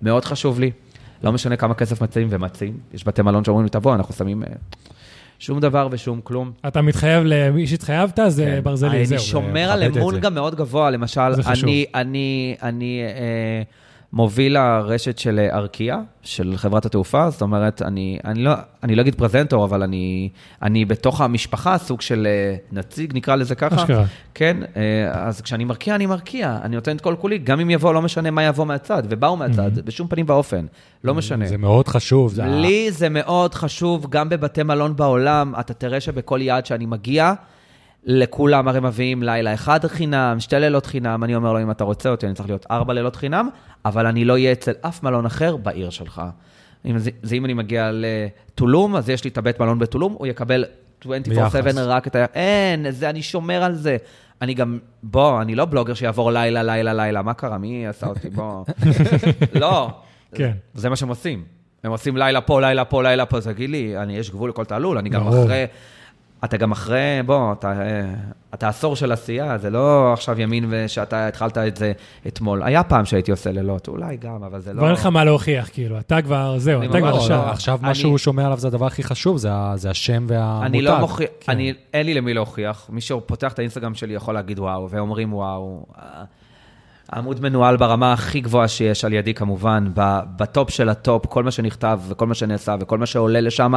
מאוד 0.03 0.25
חשוב 0.25 0.61
לי. 0.61 0.71
לא 1.23 1.33
משנה 1.33 1.57
כמה 1.57 1.75
כסף 1.75 2.03
מציעים 2.03 2.29
ומציעים. 2.31 2.77
יש 2.95 3.07
בתי 3.07 3.23
מלון 3.23 3.45
שאומרים 3.45 3.65
לי, 3.65 3.71
תבוא, 3.71 3.95
אנחנו 3.95 4.15
שמים 4.15 4.43
אה, 4.43 4.49
שום 5.39 5.61
דבר 5.61 5.89
ושום 5.91 6.21
כלום. 6.25 6.53
אתה 6.69 6.83
מתחייב 6.83 7.23
למי 7.27 7.67
שהתחייבת, 7.67 8.19
זה 8.29 8.45
כן. 8.45 8.61
ברזלי, 8.65 9.07
זהו. 9.07 9.17
אני 9.19 9.25
שומר 9.27 9.71
על 9.71 9.81
מכבד 9.85 9.97
את 9.97 10.03
אמון. 10.03 10.21
גם 10.21 10.35
מאוד 10.35 10.55
גבוה, 10.55 10.91
למשל, 10.91 11.33
זה 11.35 11.43
חשוב. 11.43 11.69
אני, 11.69 11.87
אני, 11.95 12.57
אני 12.63 13.01
אה, 13.03 13.63
מוביל 14.13 14.57
הרשת 14.57 15.19
של 15.19 15.39
אה, 15.39 15.57
ארקיע, 15.57 15.97
של 16.23 16.55
חברת 16.57 16.87
התעופה, 16.87 17.31
זאת 17.31 17.43
אומרת, 17.43 17.83
אני, 17.83 18.19
אני, 18.25 18.43
לא, 18.43 18.53
אני 18.83 18.97
לא 18.97 19.03
אגיד 19.03 19.15
פרזנטור, 19.15 19.65
אבל 19.65 19.83
אני, 19.83 20.29
אני 20.63 20.85
בתוך 20.85 21.21
המשפחה, 21.21 21.79
סוג 21.79 22.01
של 22.01 22.27
אה, 22.27 22.57
נציג, 22.73 23.13
נקרא 23.15 23.37
לזה 23.37 23.55
ככה. 23.55 23.77
אשכרה. 23.77 24.05
כן, 24.35 24.57
אה, 24.77 25.27
אז 25.27 25.41
כשאני 25.41 25.65
מרקיע, 25.65 25.95
אני 25.95 26.07
מרקיע, 26.07 26.59
אני 26.63 26.77
נותן 26.77 26.97
את 26.97 27.01
כל 27.01 27.15
כולי, 27.21 27.39
גם 27.39 27.61
אם 27.61 27.71
יבוא, 27.71 27.95
לא 27.95 28.03
משנה 28.03 28.31
מה 28.31 28.43
יבוא 28.43 28.67
מהצד, 28.67 29.03
ובאו 29.09 29.37
מהצד, 29.37 29.79
בשום 29.85 30.09
פנים 30.09 30.27
ואופן, 30.29 30.67
לא 31.05 31.15
משנה. 31.15 31.47
זה 31.47 31.57
מאוד 31.57 31.89
חשוב. 31.89 32.33
זה 32.33 32.43
לי 32.45 32.91
זה 32.91 33.09
מאוד 33.09 33.55
חשוב, 33.55 34.07
גם 34.11 34.29
בבתי 34.29 34.63
מלון 34.63 34.97
בעולם, 34.97 35.53
אתה 35.61 35.75
תראה 35.75 36.01
שבכל 36.01 36.43
יעד 36.43 36.67
שאני 36.67 36.87
מגיע, 36.87 37.33
לכולם 38.11 38.69
הרי 38.69 38.81
מביאים 38.81 39.23
לילה 39.23 39.55
אחד 39.55 39.87
חינם, 39.87 40.41
שתי 40.41 40.57
לילות 40.57 40.87
חינם, 40.87 41.25
אני 41.25 41.35
אומר 41.35 41.53
לו, 41.53 41.63
אם 41.63 41.71
אתה 41.71 41.85
רוצה 41.85 42.09
אותי, 42.09 42.27
אני 42.27 42.35
צריך 42.35 42.49
להיות 42.49 42.67
ארבע 42.71 42.95
לילות 42.95 43.17
חינם, 43.17 43.49
אבל 43.85 44.07
אני 44.07 44.25
לא 44.25 44.33
אהיה 44.33 44.53
אצל 44.53 44.73
אף 44.81 45.03
מלון 45.03 45.27
אחר 45.27 45.57
בעיר 45.57 45.91
שלך. 45.91 46.23
אם 46.87 46.99
זה, 46.99 47.11
זה 47.23 47.35
אם 47.35 47.45
אני 47.45 47.55
מגיע 47.55 47.91
לטולום, 47.93 48.97
אז 48.97 49.09
יש 49.09 49.25
לי 49.25 49.31
את 49.31 49.39
הבית 49.39 49.61
מלון 49.61 49.79
בטולום, 49.79 50.15
הוא 50.19 50.27
יקבל 50.27 50.65
24/7 51.05 51.09
ביחס. 51.29 51.77
רק 51.77 52.07
את 52.07 52.17
ה... 52.17 52.25
אין, 52.35 52.91
זה, 52.91 53.11
אני 53.11 53.23
שומר 53.23 53.63
על 53.63 53.75
זה. 53.75 53.97
אני 54.43 54.55
גם, 54.55 54.79
בוא, 55.03 55.43
אני 55.43 55.55
לא 55.55 55.65
בלוגר 55.65 55.95
שיעבור 55.95 56.33
לילה, 56.33 56.63
לילה, 56.63 56.95
לילה, 56.95 57.23
מה 57.23 57.35
קרה? 57.35 57.59
מי 57.59 57.87
עשה 57.87 58.07
אותי? 58.07 58.31
בוא. 58.31 58.65
לא. 59.61 59.91
כן. 60.35 60.53
זה 60.75 60.89
מה 60.89 60.97
שהם 60.97 61.09
עושים. 61.09 61.45
הם 61.85 61.91
עושים 61.91 62.17
לילה 62.17 62.41
פה, 62.41 62.61
לילה 62.61 62.85
פה, 62.85 63.03
לילה 63.03 63.27
פה. 63.27 63.41
תגיד 63.41 63.71
לי, 63.71 63.99
אני, 63.99 64.17
יש 64.17 64.31
גבול 64.31 64.51
לכל 64.51 64.65
תעלול, 64.65 64.99
אני 64.99 65.09
גם. 65.09 65.29
אחרי... 65.29 65.67
אתה 66.45 66.57
גם 66.57 66.73
אחרי, 66.73 66.99
בוא, 67.27 67.53
אתה, 67.53 67.73
אה, 67.73 68.05
אתה 68.55 68.69
עשור 68.69 68.97
של 68.97 69.13
עשייה, 69.13 69.59
זה 69.59 69.71
לא 69.71 70.13
עכשיו 70.13 70.41
ימין 70.41 70.65
ושאתה 70.69 71.29
התחלת 71.29 71.59
את 71.59 71.77
זה 71.77 71.93
אתמול. 72.27 72.63
היה 72.63 72.83
פעם 72.85 73.05
שהייתי 73.05 73.31
עושה 73.31 73.53
לילות, 73.53 73.89
אולי 73.89 74.17
גם, 74.17 74.43
אבל 74.43 74.61
זה 74.61 74.73
לא... 74.73 74.79
כבר 74.79 74.87
אין 74.87 74.95
לך 74.95 75.07
מה 75.07 75.25
להוכיח, 75.25 75.69
כאילו, 75.73 75.99
אתה 75.99 76.23
כבר, 76.23 76.55
זהו, 76.59 76.83
אתה 76.83 77.01
כבר 77.01 77.21
שם. 77.21 77.31
לא. 77.35 77.51
עכשיו 77.51 77.79
מה 77.83 77.89
אני- 77.89 77.95
שהוא 77.95 78.19
שומע 78.19 78.45
עליו 78.47 78.59
זה 78.59 78.69
הדבר 78.69 78.87
הכי 78.87 79.03
חשוב, 79.03 79.37
זה 79.37 79.49
זה 79.75 79.91
השם 79.91 80.25
והמותג. 80.29 80.67
אני 80.67 80.83
לא 80.83 80.99
מוכיח, 80.99 81.29
כן. 81.41 81.53
אני, 81.53 81.75
אין 81.95 82.07
לי 82.07 82.15
למי 82.15 82.35
להוכיח. 82.35 82.87
מי 82.93 83.01
שפותח 83.01 83.53
את 83.53 83.59
האינסטגרם 83.59 83.95
שלי 83.95 84.15
יכול 84.15 84.35
להגיד 84.35 84.59
וואו, 84.59 84.91
ואומרים 84.91 85.35
וואו. 85.35 85.87
העמוד 87.13 87.41
מנוהל 87.41 87.77
ברמה 87.77 88.13
הכי 88.13 88.41
גבוהה 88.41 88.69
שיש 88.69 89.05
על 89.05 89.13
ידי 89.13 89.35
כמובן, 89.35 89.89
בטופ 90.37 90.71
של 90.71 90.89
הטופ, 90.89 91.27
כל 91.27 91.45
מה 91.45 91.51
שנכתב 91.51 92.01
וכל 92.09 92.27
מה 92.27 92.35
שנעשה 92.35 92.77
וכל 92.81 92.99
מה 92.99 93.07
שעולה 93.07 93.41
לשם, 93.41 93.73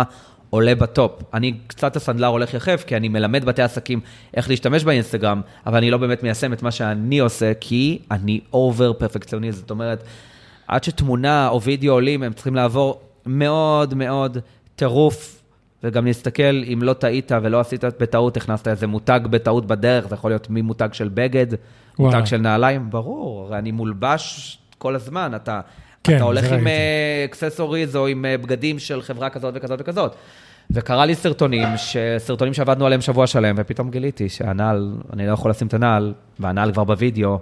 עולה 0.50 0.76
בטופ. 0.76 1.12
אני 1.34 1.54
קצת 1.67 1.96
הסנדלר 1.96 2.28
הולך 2.28 2.54
יחף, 2.54 2.84
כי 2.88 2.96
אני 2.96 3.08
מלמד 3.08 3.46
בתי 3.46 3.62
עסקים 3.62 4.00
איך 4.34 4.50
להשתמש 4.50 4.84
באינסטגרם, 4.84 5.41
אבל 5.65 5.78
אני 5.78 5.91
לא 5.91 5.98
באמת 5.98 6.24
מיישם 6.24 6.54
את 6.54 6.63
מה 6.63 6.72
שאני 6.72 7.20
עושה, 7.20 7.52
כי 7.60 8.00
אני 8.12 8.39
over 8.54 8.94
פרפקציוניסט. 8.94 9.60
זאת 9.60 9.70
אומרת, 9.70 10.04
עד 10.67 10.84
שתמונה 10.84 11.48
או 11.48 11.62
וידאו 11.62 11.94
עולים, 11.94 12.24
הם 12.24 12.34
צריכים 12.34 12.56
לעבור 12.56 13.02
מאוד 13.26 13.94
מאוד 13.94 14.38
טירוף 14.76 15.41
וגם 15.84 16.06
להסתכל, 16.06 16.63
אם 16.74 16.80
לא 16.84 16.94
טעית 16.94 17.32
ולא 17.41 17.60
עשית 17.60 17.84
בטעות, 17.84 18.38
הכנסת 18.38 18.67
איזה 18.67 18.88
מותג 18.88 19.20
בטעות 19.30 19.65
בדרך, 19.65 20.08
זה 20.08 20.15
יכול 20.15 20.32
להיות 20.32 20.48
ממותג 20.50 20.89
של 20.94 21.10
בגד. 21.13 21.48
מותג 21.99 22.21
של 22.25 22.38
נעליים, 22.38 22.89
ברור, 22.89 23.45
הרי 23.45 23.58
אני 23.58 23.71
מולבש 23.71 24.58
כל 24.77 24.95
הזמן, 24.95 25.32
אתה, 25.36 25.62
כן, 26.04 26.15
אתה 26.15 26.23
הולך 26.23 26.51
עם. 26.51 26.67
accessories 27.26 27.96
או 27.95 28.08
עם 28.08 28.25
אה, 28.25 28.38
בגדים 28.38 28.80
של 28.80 29.01
חברה 29.01 29.30
כזאת 29.30 29.54
וכזאת 29.58 29.80
וכזאת. 29.82 30.15
וקרה 30.71 31.06
לי 31.06 31.15
סרטונים, 31.15 31.67
ש- 31.77 31.97
סרטונים 32.17 32.54
שעבדנו 32.54 32.86
עליהם 32.86 33.01
שבוע 33.01 33.27
שלם, 33.27 33.56
ופתאום 33.58 33.91
גיליתי 33.91 34.30
שהנעל, 34.30 34.93
אני 35.13 35.27
לא 35.27 35.34
יכול 35.34 35.51
לשים 35.51 35.67
את 35.67 35.73
הנעל, 35.73 36.13
והנעל 36.39 36.73
כבר 36.73 36.84
בווידאו, 36.84 37.39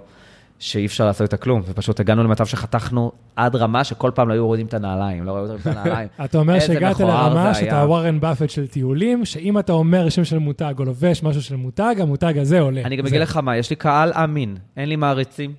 שאי 0.60 0.86
אפשר 0.86 1.06
לעשות 1.06 1.22
איתה 1.22 1.36
כלום, 1.36 1.62
ופשוט 1.66 2.00
הגענו 2.00 2.24
למצב 2.24 2.46
שחתכנו 2.46 3.12
עד 3.36 3.56
רמה 3.56 3.84
שכל 3.84 4.10
פעם 4.14 4.28
לא 4.28 4.32
היו 4.32 4.44
מורידים 4.44 4.66
את 4.66 4.74
הנעליים, 4.74 5.24
לא 5.24 5.32
ראו 5.32 5.54
את 5.54 5.66
הנעליים. 5.66 6.08
אתה 6.24 6.38
אומר 6.38 6.60
שהגעת 6.60 7.00
לרמה 7.00 7.54
שאתה. 7.54 7.74
וורן 7.74 8.20
באפט 8.20 8.50
של 8.50 8.66
טיולים, 8.66 9.24
שאם 9.24 9.58
אתה 9.58 9.72
אומר 9.72 10.08
שם 10.08 10.24
של 10.24 10.38
מותג 10.38 10.74
או 10.78 10.84
לובש 10.84 11.22
משהו 11.22 11.42
של 11.42 11.56
מותג, 11.56 11.94
המותג 11.98 12.38
הזה 12.38 12.60
עולה. 12.60 12.82
אני 12.84 12.96
גם. 12.96 13.06
אגיד 13.06 13.20
לך 13.20 13.36
מה, 13.36 13.56
יש 13.56 13.70
לי 13.70 13.76
קהל 13.76 14.12
אמין, 14.12 14.56
אין 14.76 14.88
לי 14.88 14.96
מעריצים. 14.96 15.54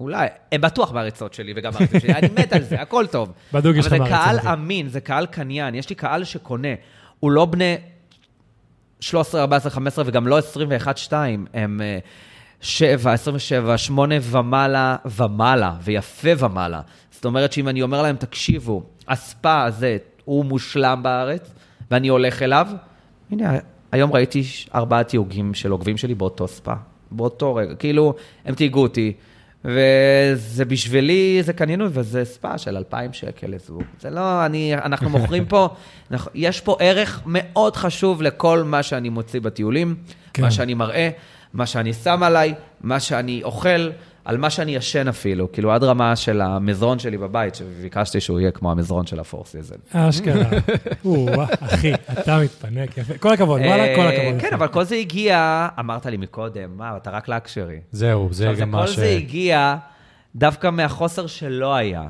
אולי, 0.00 0.28
הם 0.52 0.60
בטוח 0.60 0.92
מעריצות 0.92 1.34
שלי 1.34 1.52
וגם 1.56 1.72
מעריצים 1.72 2.00
שלי, 2.00 2.12
אני 2.12 2.28
מת 2.38 2.52
על 2.52 2.62
זה, 2.62 2.80
הכל 2.82 3.06
טוב. 3.06 3.32
בדוק 3.52 3.76
יש 3.76 3.86
לך 3.86 3.92
אבל 3.92 4.04
זה 4.04 4.10
מעריצים, 4.10 4.40
קהל. 4.40 4.52
אמין, 4.52 4.88
זה 4.88 5.00
קהל 5.00 5.26
קניין, 5.26 5.74
יש 5.74 5.88
לי 5.90 5.94
קהל 5.94 6.24
שקונה. 6.24 6.74
הוא 7.20 7.30
לא 7.30 7.44
בני 7.44 7.76
13, 9.00 9.40
14, 9.40 9.70
15 9.70 10.04
וגם 10.06 10.26
לא 10.26 10.38
21, 10.38 10.98
2, 10.98 11.46
הם 11.54 11.80
אה, 11.80 11.98
7, 12.60 13.12
27, 13.12 13.78
8 13.78 14.14
ומעלה 14.22 14.96
ומעלה, 15.16 15.74
ויפה 15.82 16.28
ומעלה. 16.38 16.80
זאת 17.10 17.24
אומרת 17.24 17.52
שאם 17.52 17.68
אני 17.68 17.82
אומר 17.82 18.02
להם, 18.02 18.16
תקשיבו, 18.16 18.82
הספא 19.08 19.64
הזה 19.64 19.96
הוא 20.24 20.44
מושלם 20.44 21.00
בארץ, 21.02 21.50
ואני 21.90 22.08
הולך 22.08 22.42
אליו, 22.42 22.66
הנה, 23.30 23.58
היום 23.92 24.12
ראיתי 24.12 24.42
ארבעה 24.74 25.04
תיוגים 25.04 25.54
של 25.54 25.70
עוקבים 25.70 25.96
שלי 25.96 26.14
באותו 26.14 26.48
ספא, 26.48 26.74
באותו 27.10 27.54
רגע. 27.54 27.74
כאילו, 27.74 28.14
הם 28.44 28.54
תהיגו 28.54 28.82
אותי, 28.82 29.12
וזה 29.64 30.64
בשבילי, 30.64 31.42
זה 31.42 31.52
קניינות, 31.52 31.90
וזה 31.94 32.24
ספא 32.24 32.58
של 32.58 32.76
2,000 32.76 33.12
שקל 33.12 33.46
לזוג. 33.46 33.82
זה 34.00 34.10
לא, 34.10 34.46
אני, 34.46 34.74
אנחנו 34.74 35.10
מוכרים 35.10 35.46
פה, 35.46 35.68
אנחנו, 36.10 36.30
יש 36.34 36.60
פה 36.60 36.76
ערך 36.80 37.22
מאוד 37.26 37.76
חשוב 37.76 38.22
לכל 38.22 38.62
מה 38.62 38.82
שאני 38.82 39.08
מוציא 39.08 39.40
בטיולים, 39.40 39.94
כן. 40.32 40.42
מה 40.42 40.50
שאני 40.50 40.74
מראה, 40.74 41.10
מה 41.58 41.66
שאני 41.66 41.92
שם 41.92 42.22
עליי, 42.22 42.54
מה 42.80 43.00
שאני 43.00 43.42
אוכל, 43.42 43.90
על 44.24 44.36
מה 44.36 44.50
שאני 44.50 44.76
ישן 44.76 45.08
אפילו, 45.08 45.52
כאילו 45.52 45.72
עד 45.72 45.84
רמה 45.84 46.16
של 46.16 46.40
המזרון 46.40 46.98
שלי 46.98 47.18
בבית, 47.18 47.54
שביקשתי 47.54 48.20
שהוא 48.20 48.40
יהיה 48.40 48.50
כמו 48.50 48.70
המזרון 48.70 49.06
של 49.06 49.20
ה 49.20 49.25
Four 49.25 49.44
Season. 49.44 49.76
אשכרה. 49.92 50.48
אחי, 51.60 51.92
אתה 52.12 52.38
מתפנק 52.38 52.98
יפה. 52.98 53.18
כל 53.18 53.32
הכבוד, 53.32 53.60
וואלה, 53.60 53.96
כל 53.96 54.06
הכבוד. 54.06 54.40
כן. 54.40 54.54
אבל 54.54 54.68
כל 54.68 54.84
זה 54.84 54.94
הגיע, 54.94 55.68
אמרת 55.78 56.06
לי 56.06 56.16
מקודם, 56.16 56.70
מה, 56.76 56.96
אתה 56.96 57.10
רק 57.10 57.28
luxury. 57.28 57.80
זהו, 57.92 58.28
זה 58.32 58.52
גם 58.58 58.70
מה 58.70 58.80
כל 58.80 58.86
ש... 58.86 58.96
זה 58.96 59.06
הגיע 59.08 59.76
דווקא 60.36 60.70
מהחוסר 60.70 61.26
שלא 61.26 61.74
היה. 61.74 62.02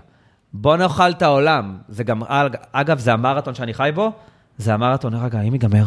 בוא 0.53 0.77
נאכל 0.77 1.11
את 1.11 1.23
העולם. 1.23 1.79
זה 1.89 2.05
גם, 2.05 2.23
אגב, 2.73 2.99
זה 2.99 3.13
המרתון 3.13 3.55
שאני 3.55 3.75
חי 3.75 3.91
בו, 3.95 4.13
זה 4.59 4.75
המרתון, 4.75 5.15
רגע, 5.15 5.41
אם 5.41 5.53
ייגמר, 5.53 5.85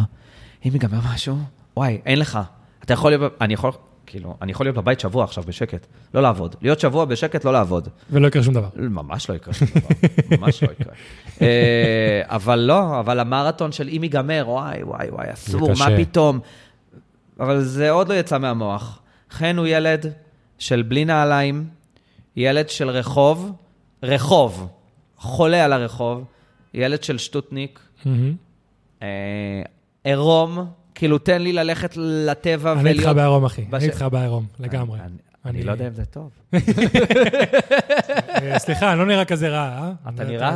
אם 0.66 0.72
ייגמר 0.74 1.00
משהו, 1.14 1.38
וואי, 1.78 2.02
אין 2.06 2.20
לך. 2.20 2.40
אתה 2.86 2.94
יכול 2.94 3.12
להיות, 3.12 3.34
אני 3.42 3.54
יכול, 3.54 3.72
כאילו, 4.06 4.38
אני 4.42 4.52
יכול 4.52 4.66
להיות 4.66 4.76
בבית 4.76 5.00
שבוע 5.00 5.24
עכשיו 5.24 5.44
בשקט, 5.48 5.88
לא 6.14 6.22
לעבוד. 6.22 6.56
להיות 6.62 6.80
שבוע 6.80 7.06
בשקט, 7.06 7.46
לא 7.46 7.54
לעבוד. 7.54 7.88
ולא 8.10 8.28
יקרה 8.28 8.44
שום 8.44 8.54
דבר. 8.54 8.70
ממש 8.76 9.30
לא 9.30 9.36
יקרה 9.36 9.54
שום 9.54 9.68
דבר, 9.76 9.90
ממש 10.38 10.64
לא 10.64 10.70
יקרה. 10.72 10.94
אה, 11.42 12.22
אבל 12.26 12.60
לא, 12.60 13.00
אבל 13.00 13.20
המרתון 13.20 13.72
של 13.72 13.90
אם 13.90 14.04
ייגמר, 14.04 14.44
וואי, 14.48 14.84
וואי, 14.84 15.10
וואי, 15.10 15.34
אסור, 15.34 15.70
מה. 15.80 15.88
פתאום? 15.98 16.40
אבל 17.40 17.62
זה 17.62 17.92
עוד 17.92 18.10
לא 18.10 18.14
יצא 18.14 18.38
מהמוח. 18.38 19.00
חן 19.32 19.58
הוא 19.58 19.68
ילד 19.68 20.06
של 20.60 20.82
בלי 20.82 21.06
נעליים, 21.06 21.68
ילד 22.36 22.70
של 22.70 22.90
רחוב, 22.90 23.52
רחוב, 24.04 24.68
חולה 25.18 25.66
על 25.66 25.74
הרחוב, 25.74 26.24
ילד 26.74 27.04
של 27.04 27.18
שטוטניק. 27.18 27.80
אה, 29.02 29.08
עירום, 30.04 30.66
כאילו 31.02 31.18
תן 31.18 31.42
לי 31.42 31.54
ללכת 31.54 31.94
לטבע 31.98 32.72
אני 32.74 32.90
איתך 32.90 33.10
בעירום, 33.16 33.46
אחי. 33.46 33.66
אני 33.74 33.86
איתך 33.86 34.06
בעירום, 34.12 34.46
לגמרי. 34.60 35.00
אני- 35.46 35.64
לא 35.64 35.72
יודע 35.72 35.88
אם 35.88 35.94
זה 35.94 36.06
טוב. 36.06 36.30
אה, 38.42 38.60
סליחה, 38.60 38.92
אני 38.92 39.00
לא 39.00 39.06
נראה 39.06 39.26
כזה 39.26 39.50
רע, 39.50 39.80
אה? 39.82 39.92
אתה 40.16 40.24
נראה 40.24 40.56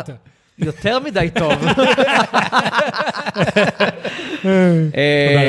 יותר 0.60 1.00
מדי 1.00 1.30
טוב. 1.36 1.54
תודה 1.54 1.74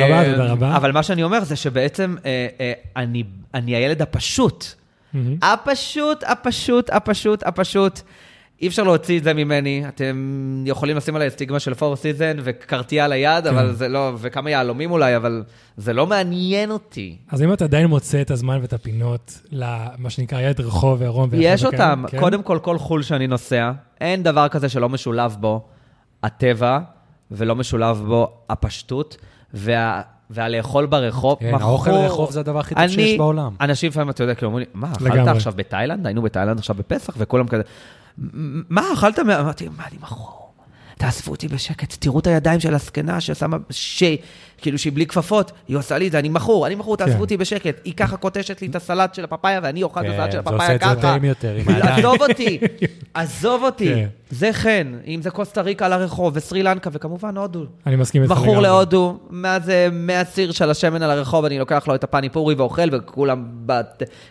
רבה, 0.05 0.19
אה, 0.23 0.31
תודה 0.31 0.45
רבה. 0.51 0.75
אבל 0.75 0.91
מה 0.91 1.03
שאני 1.03 1.23
אומר 1.23 1.43
זה 1.43 1.55
שבעצם 1.55 2.15
אה, 2.25 2.47
אה, 2.59 2.73
אני 3.53 3.75
הילד 3.75 4.01
הפשוט. 4.01 4.65
הפשוט, 5.41 6.23
הפשוט, 6.27 6.89
הפשוט, 6.89 7.43
הפשוט. 7.43 8.01
אי 8.61 8.67
אפשר 8.67 8.83
להוציא 8.83 9.17
את 9.19 9.23
זה 9.23 9.33
ממני. 9.33 9.83
אתם 9.87 10.63
יכולים 10.67 10.97
לשים 10.97 11.15
עליי 11.15 11.29
סטיגמה 11.29 11.59
של 11.59 11.73
Four 11.73 11.95
Season 11.95 12.37
ו 12.43 12.51
Cartier 12.51 13.05
על 13.05 13.11
היד, 13.11 13.47
אבל 13.47 13.73
זה 13.73 13.87
לא, 13.87 14.11
וכמה 14.17 14.49
יהלומים 14.49 14.91
אולי, 14.91 15.15
אבל 15.15 15.43
זה 15.77 15.93
לא 15.93 16.07
מעניין 16.07 16.71
אותי. 16.71 17.17
אז 17.31 17.41
אם 17.41 17.53
אתה 17.53 17.65
עדיין 17.65 17.87
מוצא 17.87 18.21
את 18.21 18.31
הזמן 18.31 18.59
ואת 18.61 18.73
הפינות 18.73 19.41
למה 19.51 20.09
שנקרא 20.09 20.41
ילד 20.41 20.59
רחוב 20.61 21.01
ועירום 21.01 21.29
יש 21.33 21.65
אותם. 21.65 22.03
כן? 22.07 22.19
קודם 22.19 22.43
כל, 22.43 22.59
כל 22.61 22.77
חו"ל 22.77 23.03
שאני 23.03 23.27
נוסע, 23.27 23.71
אין 24.01 24.23
דבר 24.23 24.47
כזה 24.47 24.69
שלא 24.69 24.89
משולב 24.89 25.35
בו 25.39 25.65
הטבע, 26.23 26.79
ולא 27.31 27.55
משולב 27.55 28.03
בו 28.07 28.31
הפשטות, 28.49 29.17
וה... 29.53 30.01
והלאכול 30.29 30.85
ברחוב, 30.85 31.37
כן, 31.39 31.53
האוכל 31.61 31.91
ברחוב 31.91 32.31
זה 32.31 32.39
הדבר 32.39 32.59
הכי 32.59 32.75
טוב 32.75 32.87
שיש 32.87 33.17
בעולם. 33.17 33.51
אנשים 33.61 33.89
לפעמים, 33.89 34.09
אתה 34.09 34.23
יודע, 34.23 34.35
כאילו 34.35 34.47
אומרים 34.47 34.65
לי, 34.73 34.79
מה, 34.81 34.91
אכלת. 34.91 35.27
עכשיו 35.27 35.53
בתאילנד? 35.55 36.05
היינו 36.07 36.21
בתאילנד 36.21 36.59
עכשיו 36.59 36.75
בפסח, 36.75 37.13
וכולם 37.17 37.47
כזה, 37.47 37.61
"מ- 37.63 37.96
מה, 38.69 38.93
אכלת? 38.93 39.19
מה-" 39.19 39.39
אמרתי, 39.39 39.67
מה, 39.77 39.83
אני 39.91 39.97
מכור. 40.01 40.47
תעזבו 40.97 41.31
אותי 41.31 41.47
בשקט, 41.47 41.95
תראו 41.99 42.19
את 42.19 42.27
הידיים 42.27 42.59
של 42.59 42.73
הזקנה 42.73 43.21
ששמה, 43.21 43.57
ש... 43.69 44.03
כאילו 44.57 44.77
שהיא 44.77 44.93
בלי 44.93 45.05
כפפות, 45.05 45.51
היא 45.67 45.77
עושה 45.77 45.97
לי 45.97 46.07
את 46.07 46.11
זה, 46.11 46.19
אני 46.19 46.29
מכור, 46.29 46.67
אני 46.67 46.75
מכור, 46.75 46.97
תעזבו 46.97 47.15
כן. 47.15 47.19
אותי 47.19 47.37
בשקט. 47.37 47.81
היא 47.83 47.93
ככה 47.93 48.17
קוטשת 48.17 48.61
לי 48.61 48.67
את 48.67 48.75
הסלט 48.75 49.13
של 49.13 49.23
הפפאיה, 49.23 49.59
ואני 49.63 49.83
אוכל 49.83 49.99
את 49.99 50.05
כן, 50.05 50.11
הסלט 50.11 50.25
של 50.25 50.31
זה 50.31 50.39
הפפאיה 50.39 50.57
עושה 50.57 50.75
את 50.75 50.79
זה 50.79 50.85
ככה. 50.85 51.01
טעים 51.01 51.23
יותר 51.23 51.55
עם 51.55 51.67
הידיים. 51.67 51.97
עזוב 51.97 52.21
אותי, 52.21 52.59
עזוב 53.13 53.63
אותי. 53.63 53.93
כן. 53.95 54.07
זה 54.29 54.49
חן, 54.53 54.93
אם 55.07 55.21
זה 55.21 55.29
קוסטה 55.29 55.61
ריקה 55.61 55.85
על 55.85 55.93
הרחוב, 55.93 56.33
וסרי 56.35 56.63
לנקה, 56.63 56.89
וכמובן 56.93 57.37
הודו. 57.37 57.65
אני 57.85 57.95
מסכים 57.95 58.23
איתך 58.23 58.31
מכור. 58.31 58.61
להודו, 58.61 59.19
מה 59.29 59.59
זה 59.59 59.89
מהסיר 59.91 60.51
של 60.51 60.69
השמן 60.69 61.01
על 61.01 61.11
הרחוב, 61.11 61.45
אני 61.45 61.59
לוקח 61.59 61.87
לו 61.87 61.95
את 61.95 62.03
הפני 62.03 62.29
פורי 62.29 62.55
ואוכל, 62.55 62.95
וכולם. 62.95 63.45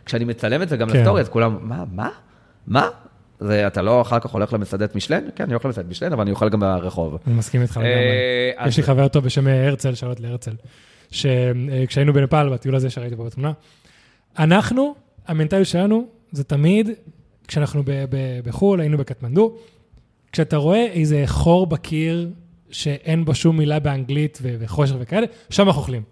כשאני 0.06 0.24
מצלם 0.24 0.62
את 0.62 0.68
זה 0.68 0.76
גם. 0.76 0.88
לסטורי, 0.88 1.20
אז 1.20 1.28
כולם, 1.28 1.58
מה, 1.62 1.84
מה? 1.92 2.08
מה? 2.66 2.88
זה, 3.40 3.66
אתה 3.66 3.82
לא 3.82 4.02
אחר 4.02 4.18
כך 4.18 4.30
הולך 4.30 4.52
למסעדת 4.52 4.94
משלן? 4.94 5.24
כן, 5.36 5.44
אני 5.44 5.54
אוכל 5.54 5.68
למסעדת 5.68 5.88
משלן, 5.90 6.12
אבל 6.12 6.22
אני 6.22 6.30
אוכל 6.30 6.48
גם 6.48 6.60
ברחוב. 6.60 7.18
אני 7.26 7.34
מסכים 7.34 7.62
איתך 7.62 7.76
לגמרי. 7.76 7.90
אה, 8.58 8.68
יש 8.68 8.76
לי 8.76 8.82
חבר 8.82 9.08
טוב 9.08 9.24
בשם 9.24 9.48
אה, 9.48 9.66
הרצל, 9.66 9.94
שאלות 9.94 10.20
להרצל, 10.20 10.52
שכשהיינו 11.10 12.12
בנפאל, 12.12 12.48
בטיול 12.48 12.74
הזה 12.76 12.90
שראיתי 12.90 13.16
פה 13.16 13.24
בתמונה, 13.24 13.52
אנחנו, 14.38 14.94
המנטליות 15.26 15.66
שלנו, 15.66 16.06
זה 16.32 16.44
תמיד, 16.44 16.90
כשאנחנו 17.48 17.82
ב- 17.84 18.04
ב- 18.10 18.40
בחו"ל, 18.44 18.80
היינו 18.80 18.98
בקטמנדו, 18.98 19.56
כשאתה 20.32 20.56
רואה 20.56 20.86
איזה 20.86 21.22
חור 21.26 21.66
בקיר 21.66 22.30
שאין 22.70 23.24
בו 23.24 23.34
שום 23.34 23.56
מילה 23.56 23.78
באנגלית 23.78 24.38
ו- 24.42 24.54
וחושך 24.58 24.94
וכאלה, 25.00 25.26
שם 25.50 25.66
אנחנו 25.66 25.80
אוכלים. 25.80 26.02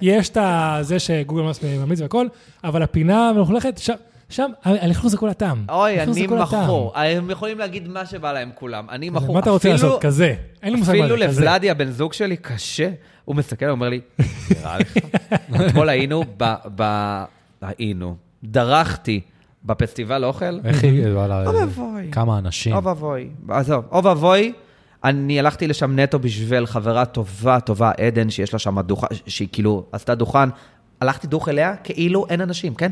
יש 0.00 0.30
את 0.30 0.36
זה 0.80 0.98
שגוגל 0.98 1.42
מאס 1.42 1.64
ממליץ 1.64 2.00
והכל, 2.00 2.26
אבל 2.64 2.82
הפינה 2.82 3.28
המלוכלכת, 3.28 3.78
שם, 3.78 3.94
שם, 4.32 4.50
הלכלוך 4.64 5.08
זה 5.08 5.16
כל 5.16 5.28
הטעם. 5.28 5.64
אוי, 5.68 6.00
אני. 6.02 6.26
מכור. 6.26 6.92
הם 6.96 7.30
יכולים 7.30 7.58
להגיד 7.58 7.88
מה 7.88 8.06
שבא 8.06 8.32
להם 8.32 8.50
כולם. 8.54 8.86
אני 8.90 9.10
מכור. 9.10 9.34
מה 9.34 9.40
אתה 9.40 9.50
רוצה 9.50 9.74
אפילו- 9.74 9.88
לעשות? 9.88 10.02
כזה. 10.02 10.34
אין 10.62 10.72
לי 10.72 10.78
מושג 10.78 10.92
מה 10.92 11.04
אפילו 11.04 11.18
זה, 11.18 11.26
כזה. 11.26 11.40
לוולדי, 11.44 11.70
הבן 11.70 11.90
זוג 11.90 12.12
שלי, 12.12 12.36
קשה. 12.36 12.90
הוא 13.24 13.36
מסתכל, 13.36 13.64
הוא 13.64 13.72
אומר 13.72 13.88
לי, 13.88 14.00
נראה 14.50 14.78
לך? 14.78 14.94
אתמול 15.66 15.88
היינו 15.88 16.24
ב... 16.36 16.54
ב- 16.76 17.24
היינו. 17.62 18.16
דרכתי 18.44 19.20
בפסטיבל 19.64 20.24
אוכל. 20.24 20.58
איך 20.64 20.84
היא, 20.84 21.06
וואלה, 21.14 21.46
אוי 21.46 21.56
ואבוי. 21.56 22.08
כמה 22.12 22.38
אנשים. 22.38 22.72
אוי 22.74 22.82
ואבוי. 22.84 23.28
עזוב, 23.48 23.84
אוי 23.92 24.00
ואבוי. 24.04 24.52
אני 25.04 25.38
הלכתי 25.38 25.66
לשם 25.68 25.98
נטו 25.98 26.18
בשביל 26.18 26.66
חברה 26.66 27.04
טובה, 27.04 27.60
טובה, 27.60 27.90
עדן, 28.00 28.30
שיש 28.30 28.52
לה 28.52 28.58
שם 28.58 28.80
דוכן, 28.80 29.06
שהיא 29.26 29.48
כאילו 29.52 29.84
עשתה 29.92 30.14
דוכן. 30.14 30.48
הלכתי 31.02 31.26
דוך 31.26 31.48
אליה 31.48 31.76
כאילו 31.76 32.26
אין 32.28 32.40
אנשים, 32.40 32.74
כן? 32.74 32.90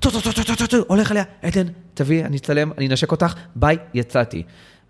טו 0.00 0.10
טו 0.10 0.20
טו 0.20 0.32
טו 0.32 0.44
טו 0.44 0.56
טו 0.56 0.66
טו, 0.66 0.76
הולך 0.86 1.12
אליה, 1.12 1.24
עדן, 1.42 1.66
תביאי, 1.94 2.24
אני 2.24 2.36
אצלם, 2.36 2.72
אני 2.78 2.88
אנשק 2.88 3.12
אותך, 3.12 3.34
ביי, 3.56 3.76
יצאתי. 3.94 4.42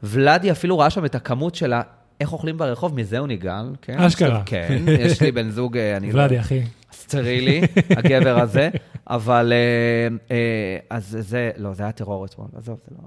ולאדי 0.02 0.50
אפילו 0.50 0.78
ראה 0.78 0.90
שם 0.90 1.04
את 1.04 1.14
הכמות 1.14 1.54
שלה, 1.54 1.82
איך 2.20 2.32
אוכלים 2.32 2.58
ברחוב, 2.58 2.94
מזה 2.94 3.18
הוא 3.18 3.28
נגעל, 3.28 3.74
כן? 3.82 3.98
אשכרה. 3.98 4.42
כן, 4.46 4.82
יש 4.88 5.22
לי 5.22 5.32
בן 5.32 5.50
זוג, 5.50 5.76
אה, 5.76 5.96
אני 5.96 6.12
לא... 6.12 6.14
ולאדי, 6.14 6.40
אחי. 6.40 6.62
סטרילי, 6.92 7.60
הגבר 7.90 8.40
הזה, 8.40 8.70
אבל... 9.06 9.52
אה, 9.52 10.36
אה, 10.36 10.76
אז 10.90 11.16
זה, 11.20 11.50
לא, 11.56 11.74
זה 11.74 11.82
היה 11.82 11.92
טרור 11.92 12.24
אתמול, 12.24 12.48
עזוב, 12.56 12.78
זה 12.88 12.94
לא... 12.98 13.04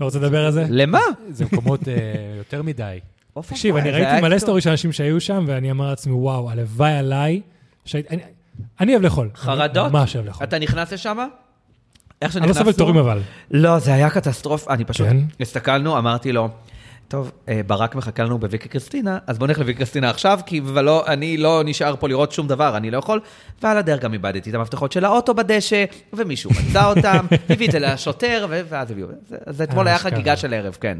לא 0.00 0.04
רוצה 0.04 0.18
לדבר 0.18 0.46
על 0.46 0.52
זה? 0.52 0.64
למה? 0.68 1.00
זה 1.30 1.44
מקומות 1.44 1.80
יותר 2.38 2.62
מדי. 2.62 2.98
תקשיב, 3.48 3.76
אני 3.76 3.90
ראיתי 3.90 4.20
מלא 4.22 4.38
סטורי 4.38 4.60
של 4.60 4.70
אנשים 4.70 4.92
שהיו 4.92 5.20
שם, 5.20 5.44
ואני 5.46 5.70
אמר 5.70 5.88
לעצמי, 5.88 6.12
וואו, 6.12 6.50
הלוואי 6.50 6.92
עליי. 6.92 7.40
אני- 8.80 8.92
אוהב 8.92 9.02
לאכול. 9.04 9.28
חרדות? 9.34 9.92
ממש 9.92 10.16
אוהב 10.16 10.26
לאכול. 10.26 10.46
אתה 10.46 10.58
נכנס 10.58 10.92
לשם? 10.92 11.18
איך 12.22 12.36
אני 12.36 12.48
לא 12.48 12.52
סובל 12.52 12.72
תורים 12.72 12.96
אבל. 12.96 13.20
לא, 13.50 13.78
זה 13.78 13.94
היה 13.94 14.10
קטסטרופה. 14.10 14.74
אני 14.74 14.84
פשוט... 14.84 15.06
כן? 15.06 15.16
הסתכלנו, 15.40 15.98
אמרתי 15.98 16.32
לו, 16.32 16.48
טוב, 17.08 17.30
אה, 17.48 17.60
ברק 17.66 17.94
מחכה 17.94 18.24
לנו 18.24 18.38
בוויקי 18.38 18.68
קריסטינה, 18.68 19.18
אז 19.26 19.38
בוא 19.38 19.46
נלך 19.46 19.58
לוויקי 19.58 19.76
קריסטינה 19.78 20.10
עכשיו, 20.10 20.40
כי 20.46 20.60
ולא, 20.64 21.04
אני 21.06 21.36
לא 21.36 21.62
נשאר 21.64 21.96
פה 21.96 22.08
לראות 22.08 22.32
שום 22.32 22.48
דבר, 22.48 22.76
אני 22.76 22.90
לא 22.90 22.98
יכול. 22.98 23.20
ועל 23.62 23.78
הדרך 23.78 24.00
גם 24.00 24.12
איבדתי 24.12 24.50
את 24.50 24.54
המפתחות 24.54 24.92
של 24.92 25.04
האוטו 25.04 25.34
בדשא, 25.34 25.84
ומישהו 26.12 26.50
מצא 26.50 26.84
אותם, 26.86 27.26
הביא 27.50 27.66
את 27.66 27.72
זה 27.72 27.78
לשוטר, 27.78 28.46
ואז 28.68 28.90
הביאו. 28.90 29.08
זה- 29.28 29.36
אז 29.46 29.62
אתמול 29.62 29.86
אה, 29.86 29.92
היה. 29.92 29.98
חגיגה 29.98 30.36
של 30.36 30.54
ערב, 30.54 30.76
כן. 30.80 30.98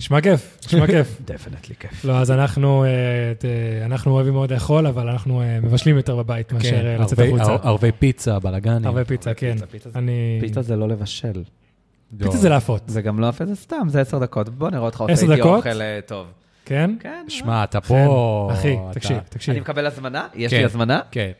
נשמע 0.00 0.20
כיף, 0.20 0.58
נשמע 0.66 0.86
כיף. 0.96 1.20
definitely 1.24 1.74
כיף. 1.80 2.04
לא, 2.04 2.18
אז 2.18 2.30
אנחנו 2.30 2.84
אה, 2.84 2.88
אנחנו 3.86 4.12
אוהבים 4.12 4.32
מאוד 4.32 4.52
לאכול, 4.52 4.86
אבל 4.86 5.08
אנחנו 5.08 5.42
אה, 5.42 5.60
מבשלים 5.60 5.96
יותר 5.96 6.16
בבית 6.16 6.52
מאשר 6.52 6.70
כן, 6.70 6.86
אה, 6.86 6.96
לצאת 6.98 7.18
ערבי- 7.18 7.28
החוצה. 7.34 7.52
ער- 7.52 7.68
ערבי 7.68 7.92
פיצה, 7.92 8.38
בלאגנים. 8.38 8.86
הרבה 8.86 9.04
פיצה, 9.04 9.34
כן. 9.34 9.56
פיצה, 9.70 9.90
זה- 9.90 9.98
אני... 9.98 10.38
פיצה 10.40 10.62
זה 10.62 10.76
לא 10.76 10.88
לבשל. 10.88 11.42
פיצה 12.18 12.36
זה 12.38 12.48
לאפות, 12.48 12.82
זה 12.86 13.02
גם 13.02 13.20
לא 13.20 13.26
אפייה, 13.26 13.46
זה 13.46 13.54
סתם, 13.56 13.86
זה 13.88 14.00
עשר 14.00 14.18
דקות. 14.18 14.48
בוא 14.48 14.70
נראה 14.70 14.82
אותך 14.82 15.00
עושה 15.00 15.32
איתי? 15.32 15.40
אוכל 15.42 15.70
טוב. 16.06 16.26
כן? 16.64 16.90
כן. 17.00 17.24
שמע, 17.28 17.64
אתה 17.64 17.80
פה... 17.80 18.48
אחי, 18.52 18.76
תקשיב, 18.92 19.18
תקשיב. 19.28 19.52
אני 19.52 19.60
מקבל 19.60 19.86
הזמנה? 19.86 20.26
יש 20.34 20.50
כן. 20.50 20.58
לי 20.58 20.64
הזמנה? 20.64 21.00
כן. 21.10 21.30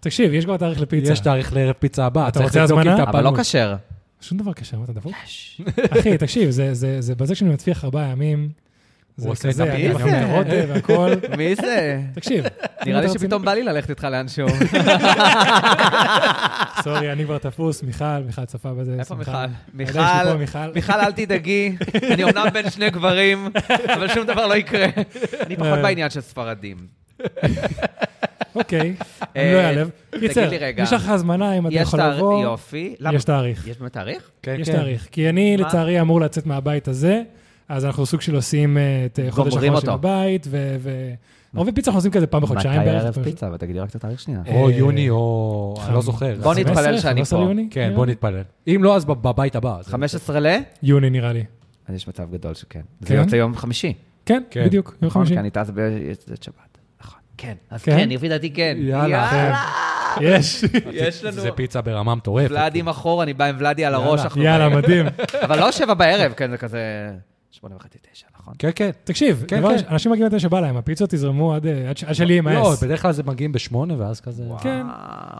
תקשיב, 0.00 0.34
יש 0.34 0.44
כבר 0.44 0.56
תאריך 0.56 0.80
לפיצה. 0.80 1.12
יש 1.12 1.20
תאריך 1.20 1.52
לערב 1.54 1.72
פיצה 1.78 2.06
הבא. 2.06 2.28
אתה 2.28 2.42
רוצה 2.42 2.62
הזמנה? 2.62 3.02
אבל 3.02 3.24
לא. 3.24 3.32
כשר. 3.40 3.74
שום 4.20 4.38
דבר 4.38 4.52
קשה, 4.52 4.76
מה 4.76 4.84
אתה 4.84 4.92
דפוק? 4.92 5.12
אחי, 5.90 6.18
תקשיב, 6.18 6.50
זה- 6.50 6.74
זה 6.74 7.00
זה 7.00 7.14
בזה 7.14 7.34
שאני 7.34 7.50
מצליח 7.50 7.84
ארבעה 7.84 8.08
ימים, 8.08 8.48
זה 9.16 9.28
עושה 9.28 9.48
את 9.48 9.54
כזה, 9.54 9.72
אני. 9.74 9.88
מכין 9.88 10.08
את 10.08 10.30
הרוטב 10.30 10.66
והכל. 10.68 11.10
מי 11.38 11.54
זה? 11.56 12.00
תקשיב. 12.14 12.44
נראה 12.86 13.00
לי 13.00 13.08
שפתאום 13.08 13.42
בא 13.44 13.54
לי 13.54 13.62
ללכת 13.62 13.90
איתך 13.90 14.04
לאנשהו. 14.04 14.48
סורי, 16.84 17.12
אני 17.12 17.24
כבר 17.24 17.38
תפוס, 17.38 17.82
מיכל, 17.82 18.04
מיכל 18.26 18.44
צפה 18.44 18.74
בזה. 18.74 18.96
איפה. 18.98 19.14
מיכל? 19.14 19.30
מיכל. 19.74 20.00
מיכל, 20.74 20.92
אל 20.92 21.12
תדאגי, 21.12 21.76
אני 22.12 22.24
אומנם 22.24 22.46
בין 22.52 22.70
שני 22.70 22.90
גברים, 22.90 23.48
אבל 23.94 24.08
שום 24.14 24.26
דבר 24.26 24.46
לא 24.46 24.54
יקרה. 24.56 24.86
אני 25.46 25.56
פחות 25.56 25.78
אה. 25.78 25.82
בעניין 25.82 26.10
של 26.10 26.20
ספרדים. 26.20 26.76
אוקיי, 28.56 28.80
אני 28.80 28.96
אה, 29.36 29.52
לא 29.54 29.58
אעלב. 29.60 29.90
תגיד 30.10 30.28
קיצר, 30.28 30.48
לי 30.50 30.58
רגע. 30.58 30.82
יש 30.82 30.92
לך 30.92 31.08
הזמנה 31.08 31.52
אם 31.58 31.66
אתה 31.66 31.74
יש 31.74 31.82
יכול 31.82 32.00
תאריך, 32.00 32.16
לבוא. 32.18 32.42
יופי. 32.42 32.94
יש 33.12 33.24
תאריך. 33.24 33.66
יש 33.66 33.78
באמת 33.78 33.92
תאריך? 33.92 34.30
כן, 34.42 34.56
יש 34.60 34.68
כן. 34.70 34.76
תאריך. 34.76 35.08
כי 35.12 35.28
אני? 35.28 35.56
לצערי, 35.56 36.00
אמור 36.00 36.20
לצאת 36.20 36.46
מהבית 36.46 36.88
הזה, 36.88 37.22
אז 37.68 37.84
אנחנו 37.84 38.06
סוג 38.06 38.20
של 38.20 38.34
עושים 38.34 38.78
אה, 38.78 38.82
את 39.06 39.18
אה, 39.18 39.30
חודש 39.30 39.56
אחרון 39.56 39.80
של. 39.80 39.90
הבית, 39.90 40.46
ו... 40.50 40.78
ערבי 41.56 41.72
פיצה 41.72 41.90
אנחנו 41.90 41.98
עושים 41.98 42.10
כזה 42.10 42.26
פעם 42.26 42.42
בחודשיים 42.42 42.80
מתי 42.80 42.90
בערך. 42.90 43.02
ערב 43.04 43.24
פיצה? 43.24 43.50
ותגידי 43.54 43.80
רק 43.80 43.90
את 43.90 43.94
התאריך 43.94 44.20
שנייה. 44.20 44.40
או 44.54 44.70
יוני 44.70 45.10
או... 45.10 45.74
אני 45.86 45.94
לא 45.94 46.00
זוכר. 46.00 46.34
בוא 46.42 46.54
נתפלל 46.54 46.74
15, 46.74 46.98
שאני 46.98 47.20
15 47.24 47.38
פה. 47.46 47.52
כן, 47.70 47.92
בוא? 47.94 48.06
נתפלל. 48.06 48.42
אם 48.66 48.80
לא, 48.84 48.96
אז 48.96 49.04
בב- 49.04 49.22
בבית 49.28 49.56
הבא. 49.56 49.76
אז- 49.78 49.86
15 49.88 50.40
ל? 50.40 50.46
יוני 50.82 51.10
נראה 51.10 51.32
לי. 51.32 51.44
אז 51.88 51.94
יש 51.94 52.08
מצב 52.08 52.30
גדול 52.32 52.54
שכן. 52.54 52.80
זה 53.00 53.06
כן? 53.08 53.14
יוצא 53.14 53.36
יום 53.36 53.56
חמישי. 53.56 53.92
כן, 54.26 54.42
כן. 54.50 54.64
בדיוק, 54.64 54.88
יום 55.02 55.08
נכון? 55.10 55.22
חמישי. 55.22 55.34
כי 55.34 55.40
אני 55.40 55.50
טס 55.50 55.70
ביצאת 55.70 56.42
שבת. 56.42 56.54
נכון. 56.56 56.75
כן. 57.38 57.54
אז 57.70 57.82
כן? 57.82 57.96
כן, 57.98 58.08
לפי 58.08 58.28
דעתי 58.28 58.50
כן. 58.50 58.76
יאללה. 58.80 59.56
יש. 60.20 60.64
יש 60.92 61.24
לנו... 61.24 61.40
זה 61.40 61.50
פיצה 61.52 61.80
ברמה 61.80 62.14
מטורפת. 62.14 62.50
ולאדי 62.50 62.82
מחור, 62.82 63.22
אני 63.22 63.34
בא 63.34 63.44
עם 63.44 63.56
ולאדי 63.58 63.84
על 63.84 63.94
הראש. 63.94 64.20
יאללה. 64.36 64.68
מדהים. 64.68 65.06
אבל 65.44 65.58
לא 65.60 65.72
שבע 65.72 65.94
בערב, 65.94 66.32
כן, 66.32 66.50
זה 66.50 66.56
כזה... 66.56 66.80
שמונה 67.50 67.76
וחצי, 67.76 67.98
תשע, 68.12 68.26
נכון? 68.40 68.54
כן, 68.58 68.70
כן. 68.74 68.90
תקשיב, 69.04 69.44
כן, 69.48 69.62
כן. 69.62 69.76
אנשים 69.90 70.12
מגיעים 70.12 70.26
מתי 70.26 70.40
שבא 70.40 70.60
להם, 70.60 70.76
הפיצות 70.76 71.12
יזרמו 71.12 71.54
עד 71.54 71.66
אה, 71.66 71.72
עד 71.90 71.96
עד 72.06 72.14
שלי 72.14 72.34
יימאס. 72.34 72.54
לא, 72.54 72.74
בדרך 72.88 73.02
כלל 73.02 73.12
זה 73.12 73.22
מגיעים 73.22 73.52
בשמונה, 73.52 73.94
ואז 73.98 74.20
כזה... 74.20 74.44
כן. 74.62 74.82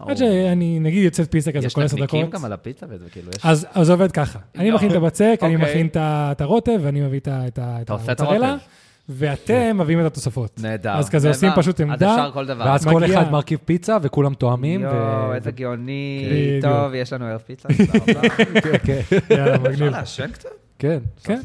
עד 0.07 0.17
שאני, 0.17 0.79
נגיד, 0.79 1.03
יוצאת 1.03 1.31
פיצה 1.31 1.51
כזה 1.51 1.67
יש 1.67 1.73
כל 1.73 1.83
עשר 1.83 1.95
נקניקים 1.95 2.21
דקות. 2.21 2.33
גם 2.39 2.45
על 2.45 2.53
הפיצה 2.53 2.85
וזה 2.89 3.05
כאילו, 3.11 3.29
יש... 3.29 3.45
אז 3.45 3.67
אז 3.73 3.85
זה 3.87 3.93
עובד 3.93 4.11
ככה. 4.11 4.39
אני 4.55 4.69
לא. 4.71 4.75
מכין 4.75 4.91
את 4.91 4.95
הבצק, 4.95 5.39
אני 5.41 5.55
אוקיי. 5.55 5.69
מכין 5.71 5.87
את 5.95 6.41
הרוטב, 6.41 6.79
ואני 6.81 7.01
מביא 7.01 7.19
את 7.19 7.27
ה- 7.27 7.47
את 7.47 7.59
ה- 7.59 7.77
את 7.77 7.85
אתה 7.85 7.93
עושה 7.93 8.11
את 8.11 8.19
המוצרלה, 8.19 8.47
הרוטב. 8.49 8.63
ואתם 9.09 9.77
מביאים 9.77 10.01
את 10.01 10.05
התוספות. 10.05 10.59
נהדר. 10.61 10.91
אז 10.91 11.09
כזה 11.09 11.27
עושים. 11.29 11.51
פשוט 11.55 11.81
אז 11.81 11.87
עמדה. 11.87 12.11
אפשר 12.15 12.31
כל 12.31 12.45
דבר. 12.45 12.65
ואז 12.65 12.85
כל. 12.87 13.05
אחד 13.05 13.31
מרכיב 13.31 13.59
פיצה, 13.65 13.97
וכולם 14.01 14.33
תואמים. 14.33 14.81
יואו, 14.81 14.93
ו- 15.29 15.33
איזה 15.33 15.51
גאוני. 15.51 16.25
טוב, 16.61 16.93
יש 16.93 17.13
לנו 17.13 17.25
ערב 17.25 17.41
פיצה, 17.45 17.69
תודה 17.77 17.99
רבה. 18.13 18.29
כן, 18.61 18.77
כן. 18.83 19.17
יאללה, 19.35 19.57
מגניב. 19.57 19.73
אפשר 19.73 19.89
לעשן 19.89 20.27
קצת? 20.31 20.49
כן. 20.79 20.99
כן, 21.23 21.39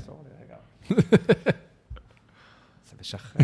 זה 2.90 2.96
משחרר. 3.00 3.42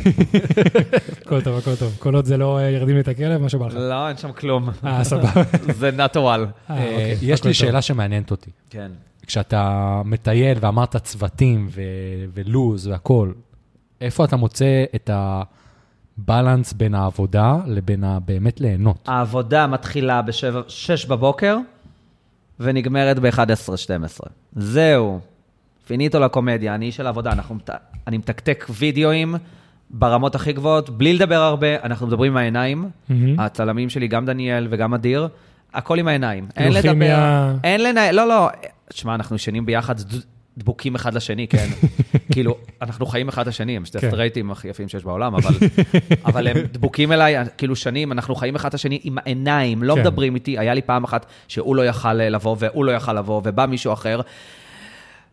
הכל 1.26 1.40
טוב, 1.42 1.58
הכל 1.58 1.76
טוב. 1.76 1.96
כל 1.98 2.14
עוד 2.14 2.24
זה 2.24 2.36
לא 2.36 2.58
אה, 2.58 2.70
ירדים 2.70 2.94
לי 2.94 3.00
את 3.00 3.08
הכלב, 3.08 3.40
מה 3.40 3.48
שבא 3.48 3.66
לך. 3.66 3.74
לא, 3.74 4.08
אין 4.08 4.16
שם 4.16 4.32
כלום. 4.32 4.68
אה, 4.84 5.04
סבבה. 5.04 5.30
זה 5.80 5.90
נטורל. 5.90 6.46
אה, 6.70 6.76
אה, 6.76 6.84
אוקיי, 6.92 7.16
יש 7.22 7.44
לי. 7.44 7.54
שאלה 7.54 7.82
שמעניינת 7.82 8.30
אותי. 8.30 8.50
כן. 8.70 8.90
כשאתה 9.26 10.02
מטייל 10.04 10.58
ואמרת 10.60 10.96
צוותים 10.96 11.68
ולוז 12.34 12.86
והכול, 12.86 13.34
איפה 14.00 14.24
אתה 14.24 14.36
מוצא 14.36 14.84
את 14.94 15.10
הבלנס 15.12 16.72
בין 16.72 16.94
העבודה 16.94 17.56
לבין 17.66 18.04
ה- 18.04 18.18
באמת 18.24 18.60
ליהנות? 18.60 19.08
העבודה 19.08 19.66
מתחילה 19.66 20.22
ב-6 20.22 21.08
בבוקר 21.08 21.56
ונגמרת 22.60 23.18
ב-11-12. 23.18 24.20
זהו. 24.56 25.20
finita 25.86 26.20
la 26.20 26.30
commedia, 26.30 26.74
אני 26.74 26.86
איש 26.86 26.96
של 26.96 27.06
עבודה, 27.06 27.32
אנחנו, 27.32 27.56
אני 28.06 28.18
מתקתק 28.18 28.66
וידאוים 28.70 29.34
ברמות 29.90 30.34
הכי 30.34 30.52
גבוהות, 30.52 30.90
בלי 30.90 31.14
לדבר 31.14 31.34
הרבה, 31.36 31.66
אנחנו 31.82 32.06
מדברים 32.06 32.32
עם 32.32 32.36
העיניים. 32.36 32.88
מהמם. 33.08 33.40
הצלמים 33.40 33.90
שלי, 33.90 34.08
גם 34.08 34.26
דניאל 34.26 34.66
וגם 34.70 34.94
אדיר, 34.94 35.28
הכל 35.74 35.98
עם 35.98 36.08
העיניים. 36.08 36.46
אין 36.56 36.72
לדבר, 36.72 36.82
כימיה- 36.90 37.54
אין 37.64 37.82
לנהל, 37.82 38.14
לא, 38.14 38.28
לא. 38.28 38.48
שמע, 38.90 39.14
אנחנו 39.14 39.36
ישנים 39.36 39.66
ביחד, 39.66 39.94
דבוקים 40.58 40.94
אחד 40.94 41.14
לשני, 41.14 41.48
כן? 41.48 41.66
כאילו, 42.32 42.56
אנחנו 42.82 43.06
חיים 43.06 43.28
אחד 43.28 43.48
לשני, 43.48 43.76
הם 43.76 43.84
שתי 43.84 43.98
כן. 43.98 44.08
סטרייטים 44.08 44.50
הכי 44.50 44.68
יפים 44.68 44.88
שיש 44.88 45.04
בעולם, 45.04 45.34
אבל, 45.34 45.54
אבל 46.28 46.46
הם 46.48 46.56
דבוקים 46.72 47.12
אליי, 47.12 47.36
כאילו 47.58 47.76
שנים, 47.76 48.12
אנחנו 48.12 48.34
חיים 48.34 48.54
אחד 48.54 48.74
לשני 48.74 49.00
עם 49.02 49.18
העיניים, 49.18 49.82
לא 49.82 49.94
כן. 49.94 50.00
מדברים 50.00 50.34
איתי. 50.34 50.58
היה 50.58 50.74
לי 50.74 50.82
פעם 50.82 51.04
אחת 51.04 51.26
שהוא 51.48 51.76
לא 51.76 51.86
יכל 51.86 52.14
לבוא, 52.14 52.56
והוא 52.58 52.84
לא 52.84 52.92
יכל 52.92 53.12
לבוא, 53.12 53.42
ובא 53.44 53.66
מישהו 53.66 53.92
אחר, 53.92 54.20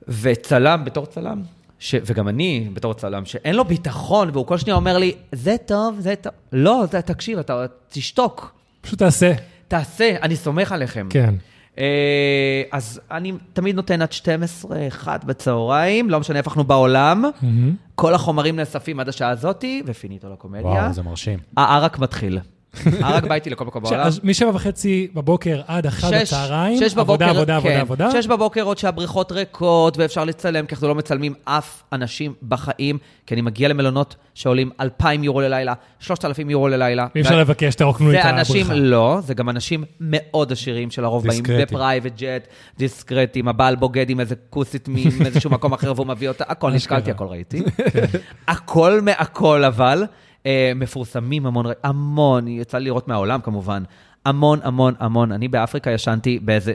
וצלם, 0.08 0.82
בתור 0.86 1.06
צלם, 1.06 1.42
ש... 1.80 1.96
וגם 2.06 2.28
אני 2.28 2.70
בתור 2.74 2.94
צלם, 2.94 3.26
שאין 3.26 3.56
לו 3.56 3.66
ביטחון, 3.66 4.30
והוא 4.34 4.46
כל 4.46 4.58
שניה 4.58 4.76
אומר 4.76 4.98
לי, 4.98 5.14
זה 5.32 5.56
טוב, 5.66 5.96
זה 6.00 6.16
טוב. 6.16 6.34
לא, 6.52 6.84
זה, 6.92 7.02
תקשיב, 7.02 7.40
אתה 7.40 7.66
תשתוק, 7.90 8.56
פשוט 8.82 9.00
תעשה. 9.00 9.34
תעשה, 9.68 10.16
אני 10.22 10.36
סומך 10.36 10.72
עליכם. 10.72 11.08
כן. 11.10 11.36
אה, 11.80 12.64
אז 12.72 13.02
אני 13.12 13.34
תמיד 13.54 13.76
נותן 13.76 14.02
עד 14.02 14.12
12, 14.12 14.88
1 14.88 15.24
בצהריים, 15.24 16.10
לא 16.10 16.20
משנה 16.20 16.38
איפה 16.38 16.50
אנחנו 16.50 16.64
בעולם. 16.64 17.26
כל 17.96 18.14
החומרים 18.14 18.56
נאספים 18.56 19.00
עד 19.00 19.10
השעה 19.10 19.30
הזאתי, 19.30 19.84
ופיניטו 19.86 20.30
לקומדיה. 20.34 20.66
וואו, 20.68 20.94
זה 20.94 21.02
מרשים. 21.02 21.40
הערק 21.58 22.00
מתחיל. 22.00 22.40
הערק 23.02 23.24
בא 23.24 23.36
איתי 23.36 23.50
לכל 23.50 23.66
מקום 23.66 23.84
בעולם. 23.84 24.00
אז 24.00 24.20
משבע 24.24 24.50
וחצי 24.54 25.08
בבוקר 25.14 25.62
עד 25.68 25.86
אחת 25.86 26.12
בבוקר, 26.96 27.02
עבודה, 27.02 27.30
עבודה, 27.30 27.56
עבודה, 27.56 27.74
כן. 27.76 27.80
עבודה. 27.80 28.12
שש 28.12 28.28
בבוקר 28.28 28.62
עוד 28.62 28.78
שהבריכות 28.78 29.32
ריקות 29.32 29.98
ואפשר 29.98 30.24
לצלם, 30.24 30.66
כי 30.66 30.76
אנחנו 30.76 30.88
לא 30.88 30.96
מצלמים 30.96 31.34
אף 31.44 31.84
אנשים 31.94 32.34
בחיים, 32.48 32.98
כי 33.26 33.34
אני 33.34 33.42
מגיע 33.42 33.68
למלונות 33.68 34.16
שעולים 34.34 34.70
2,000 34.82 35.24
יורו 35.24 35.42
ללילה, 35.42 35.74
3,000 36.00 36.50
יורו 36.50 36.68
ללילה. 36.68 37.08
אי 37.16 37.22
אפשר 37.22 37.36
ו- 37.36 37.40
לבקש, 37.40 37.76
תרוקנו 37.76 38.08
את 38.08 38.12
זה 38.12 38.20
הבריכה. 38.20 38.40
אנשים, 38.40 38.66
לא, 38.72 39.18
זה 39.24 39.34
גם 39.34 39.50
אנשים 39.50 39.84
מאוד 40.00 40.52
עשירים 40.52 40.92
שלרוב 40.92 41.28
באים. 41.28 41.44
בפרייבט 41.60 42.12
ג'ט, 42.18 42.48
דיסקרטים, 42.78 43.48
הבעל 43.48 43.76
בוגד 43.76 44.10
עם 44.10 44.20
איזה 44.20 44.36
כוסית 44.50 44.88
מאיזשהו 45.20 45.50
מקום 45.50 45.74
אחר 45.74 45.94
והוא 45.96 46.08
מביא 46.08 46.28
אותה, 46.28 46.44
הכל. 46.48 46.72
נשקלתי, 46.72 47.12
הכל 47.12 47.26
ראיתי. 47.26 47.64
הכל 48.48 49.00
מהכל 49.02 49.64
אבל, 49.64 50.02
אה, 50.02 50.08
מפורסמים 50.76 51.46
המון, 51.46 51.66
המון, 51.84 52.48
יצא 52.48 52.78
לי 52.78 52.86
לראות 52.86 53.08
מהעולם 53.08 53.42
כמובן, 53.42 53.84
המון 54.26 54.60
המון 54.64 54.94
המון. 55.00 55.32
אני 55.32 55.48
באפריקה 55.48 55.92
ישנתי 55.92 56.40
באיזה 56.40 56.74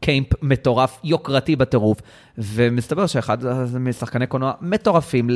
קיימפ 0.00 0.26
מטורף, 0.42 1.00
יוקרתי 1.04 1.56
בטירוף, 1.56 1.98
ומסתבר 2.38 3.06
שאחד 3.06 3.38
משחקני 3.80 4.26
קולנוע 4.26 4.52
מטורפים, 4.60 5.28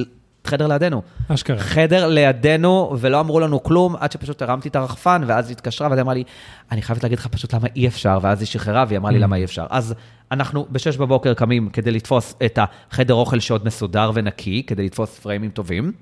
חדר 0.45 0.67
לידינו. 0.67 1.03
אשכרה. 1.29 1.59
חדר 1.59 2.09
לידינו, 2.09 2.97
ולא 3.01 3.21
אמרו 3.21 3.41
לנו 3.41 3.63
כלום, 3.63 3.97
עד 3.97 4.13
שפשוט 4.13 4.43
הרמתי 4.43 4.69
את 4.69 4.77
הרחפן, 4.77 5.23
ואז 5.27 5.49
היא 5.49 5.55
התקשרה, 5.55 5.89
ואז 5.89 5.99
היא 5.99 6.03
אמרה 6.03 6.15
לי, 6.15 6.25
אני 6.73 6.83
חייבת 6.83 7.03
להגיד 7.03 7.19
לך 7.19 7.27
פשוט 7.27 7.55
למה 7.55 7.69
אי 7.77 7.87
אפשר, 7.87 8.19
ואז 8.23 8.41
היא 8.41 8.47
שחררה, 8.47 8.85
והיא 8.89 8.99
אמרה 8.99 9.11
לי 9.11 9.19
למה 9.19 9.37
אי 9.37 9.45
אפשר. 9.45 9.67
אז 9.71 9.95
אנחנו 10.31 10.67
בשש 10.71 10.97
בבוקר 10.97 11.35
קמים 11.35 11.69
כדי 11.69 11.91
לתפוס 11.91 12.35
את 12.45 12.59
החדר 12.63 13.15
אוכל 13.15 13.41
שעוד 13.41 13.67
מסודר 13.67 14.11
ונקי, 14.15 14.63
כדי 14.67 14.85
לתפוס 14.85 15.19
פריימים 15.19 15.51
טובים. 15.51 15.93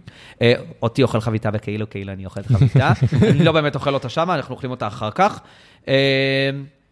אה, 0.42 0.52
אותי 0.82 1.02
אוכל 1.02 1.20
חביתה 1.20 1.50
וכאילו, 1.52 1.90
כאילו 1.90 2.12
אני 2.12 2.24
אוכל 2.24 2.42
חביתה. 2.42 2.92
אני 3.30 3.44
לא 3.44 3.52
באמת 3.52 3.74
אוכל 3.74 3.94
אותה 3.94 4.08
שמה, 4.08 4.34
אנחנו 4.34 4.54
אוכלים 4.54 4.70
אותה 4.70 4.86
אחר 4.86 5.10
כך. 5.10 5.40
אה, 5.88 6.50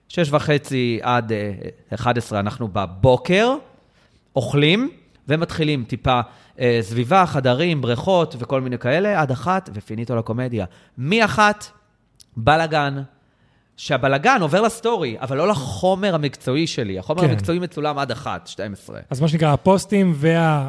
שש 0.08 0.32
וחצי 0.32 1.00
עד 1.02 1.32
אה, 1.32 1.52
11 1.94 2.40
אנחנו 2.40 2.68
בבוקר. 2.72 3.54
אוכלים 4.36 4.90
ומתחילים 5.28 5.84
טיפה 5.84 6.12
אה, 6.12 6.20
סביבה, 6.80 7.26
חדרים, 7.26 7.80
בריכות 7.80 8.36
וכל 8.38 8.60
מיני 8.60 8.78
כאלה, 8.78 9.20
עד 9.20 9.30
אחת, 9.30 9.70
ופיניטו 9.74 10.16
לקומדיה. 10.16 10.64
מאחת, 10.98 11.66
בלאגן, 12.36 13.02
שהבלאגן 13.80 14.38
עובר 14.40 14.60
לסטורי, 14.60 15.16
אבל 15.20 15.36
לא 15.36 15.48
לחומר 15.48 16.14
המקצועי 16.14 16.66
שלי. 16.66 16.98
החומר 16.98 17.22
כן. 17.22 17.30
המקצועי 17.30 17.58
מצולם 17.58 17.98
עד 17.98 18.10
אחת, 18.10 18.46
12. 18.46 19.00
אז 19.10 19.20
מה 19.20 19.28
שנקרא, 19.28 19.52
הפוסטים 19.52 20.14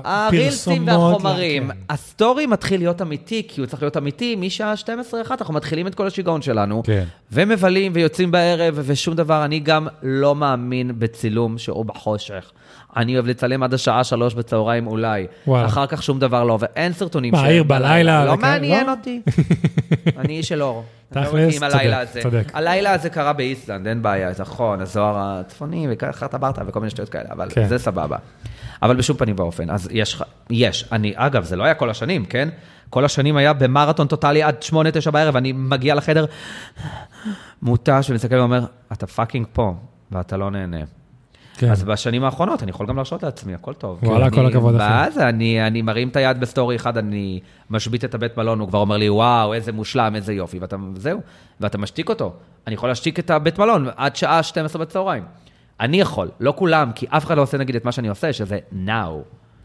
הרילסים 0.04 0.88
והפרסומות. 0.88 1.12
והחומרים. 1.12 1.72
כן. 1.72 1.78
ה 1.90 1.99
story 1.99 2.46
מתחיל 2.46 2.80
להיות 2.80 3.02
אמיתי, 3.02 3.44
כי 3.48 3.62
הוא 3.62 3.68
צריך 3.68 3.82
להיות 3.84 3.98
אמיתי 3.98 4.36
משעה 4.36 4.74
12-1, 4.74 4.88
אנחנו 5.32 5.54
מתחילים 5.54 5.88
את 5.88 5.96
כל 5.96 6.08
השיגעון 6.08 6.42
שלנו. 6.42 6.84
כן. 6.84 7.04
ומבלים 7.32 7.92
ויוצאים 7.96 8.32
בערב 8.32 8.80
ושום 8.86 9.16
דבר. 9.16 9.46
אני 9.46 9.60
גם 9.60 9.88
לא 10.04 10.36
מאמין 10.36 11.00
בצילום 11.00 11.58
שהוא 11.58 11.86
בחושך. 11.86 12.52
אני 12.98 13.16
אוהב 13.16 13.28
לצלם 13.28 13.64
עד 13.64 13.74
השעה 13.74 14.04
שלוש 14.04 14.34
בצהריים 14.34 14.88
אולי. 14.88 15.28
וואלה. 15.48 15.66
אחר 15.66 15.88
כך 15.88 16.04
שום 16.04 16.20
דבר 16.20 16.44
לא, 16.44 16.58
ואין 16.62 16.94
סרטונים 16.94 17.32
מה, 17.32 17.38
של 17.38 17.48
העיר 17.48 17.64
בלילה 17.64 18.26
לא 18.26 18.38
מעניין 18.38 18.86
לא? 18.86 18.92
אותי. 18.92 19.22
אני 20.22 20.38
איש 20.38 20.48
של 20.48 20.62
אור. 20.62 20.84
תכלס, 21.14 21.60
צודק. 21.60 22.22
צודק. 22.22 22.52
הלילה 22.54 22.94
הזה 22.94 23.10
קרה 23.10 23.34
באיסלנד, 23.34 23.88
אין 23.88 24.02
בעיה, 24.02 24.30
נכון, 24.40 24.82
הזוהר 24.82 25.16
הצפוני 25.18 25.88
וככה 25.92 26.28
ברטה 26.38 26.62
וכל 26.68 26.80
מיני 26.80 26.90
שטויות 26.90 27.10
כאלה, 27.10 27.30
אבל 27.32 27.50
כן. 27.50 27.68
זה 27.68 27.78
סבבה. 27.78 28.18
אבל 28.82 28.96
בשום 28.96 29.18
פנים 29.18 29.36
ואופן, 29.38 29.70
אז 29.70 29.90
יש, 29.92 30.22
יש, 30.50 30.86
אני, 30.92 31.14
אגב, 31.16 31.44
זה 31.44 31.56
לא 31.56 31.64
היה 31.64 31.74
כל 31.74 31.90
השנים, 31.90 32.26
כן? 32.26 32.50
כל 32.90 33.06
השנים 33.06 33.38
היה 33.38 33.54
במרתון 33.54 34.08
טוטאלי 34.08 34.44
עד 34.44 34.64
שמונה, 34.64 34.92
תשע 34.92 35.12
בערב, 35.12 35.36
אני 35.36 35.52
מגיע 35.52 35.96
לחדר 35.96 36.26
מותש 37.62 38.10
ומסתכל 38.10 38.36
ואומר, 38.36 38.66
אתה 38.92 39.08
fucking 39.08 39.46
פה, 39.54 39.74
ואתה 40.12 40.38
לא 40.38 40.52
נהנה. 40.52 41.01
כן. 41.58 41.72
אז 41.72 41.84
בשנים 41.84 42.24
האחרונות 42.24 42.64
אני 42.64 42.70
יכול 42.70 42.88
גם 42.88 42.96
להרשות 42.96 43.24
לעצמי, 43.24 43.54
הכל 43.54 43.74
טוב. 43.74 44.00
וואלה, 44.04 44.30
כל 44.30 44.46
הכבוד, 44.46 44.76
אחי. 44.76 44.84
ואז 44.84 45.18
אני, 45.18 45.68
אני 45.68 45.82
מרים 45.82 46.08
את 46.08 46.16
היד 46.16 46.40
ב 46.40 46.46
story 46.46 46.76
אחד, 46.76 46.98
אני 46.98 47.40
משבית 47.70 48.06
את 48.06 48.16
הבית 48.16 48.38
מלון, 48.38 48.60
הוא 48.60 48.68
כבר 48.68 48.80
אומר 48.80 48.98
לי, 48.98 49.10
וואו, 49.10 49.54
איזה 49.54 49.72
מושלם, 49.72 50.16
איזה 50.16 50.34
יופי, 50.34 50.60
ואתה, 50.60 50.76
זהו, 50.96 51.20
ואתה 51.60 51.78
משתיק 51.78 52.10
אותו. 52.10 52.34
אני 52.68 52.76
יכול 52.76 52.90
להשתיק 52.90 53.20
את 53.20 53.30
הבית 53.30 53.60
מלון 53.60 53.88
עד 53.96 54.16
שעה 54.16 54.44
12 54.44 54.82
בצהריים. 54.82 55.24
אני 55.80 56.02
יכול, 56.02 56.32
לא 56.40 56.54
כולם, 56.58 56.92
כי 56.96 57.06
אף 57.10 57.26
אחד 57.26 57.38
לא 57.38 57.42
עושה 57.42 57.58
נגיד 57.58 57.76
את 57.76 57.86
מה 57.86 57.92
שאני 57.92 58.08
עושה, 58.08 58.34
שזה 58.34 58.60
now. 58.86 59.12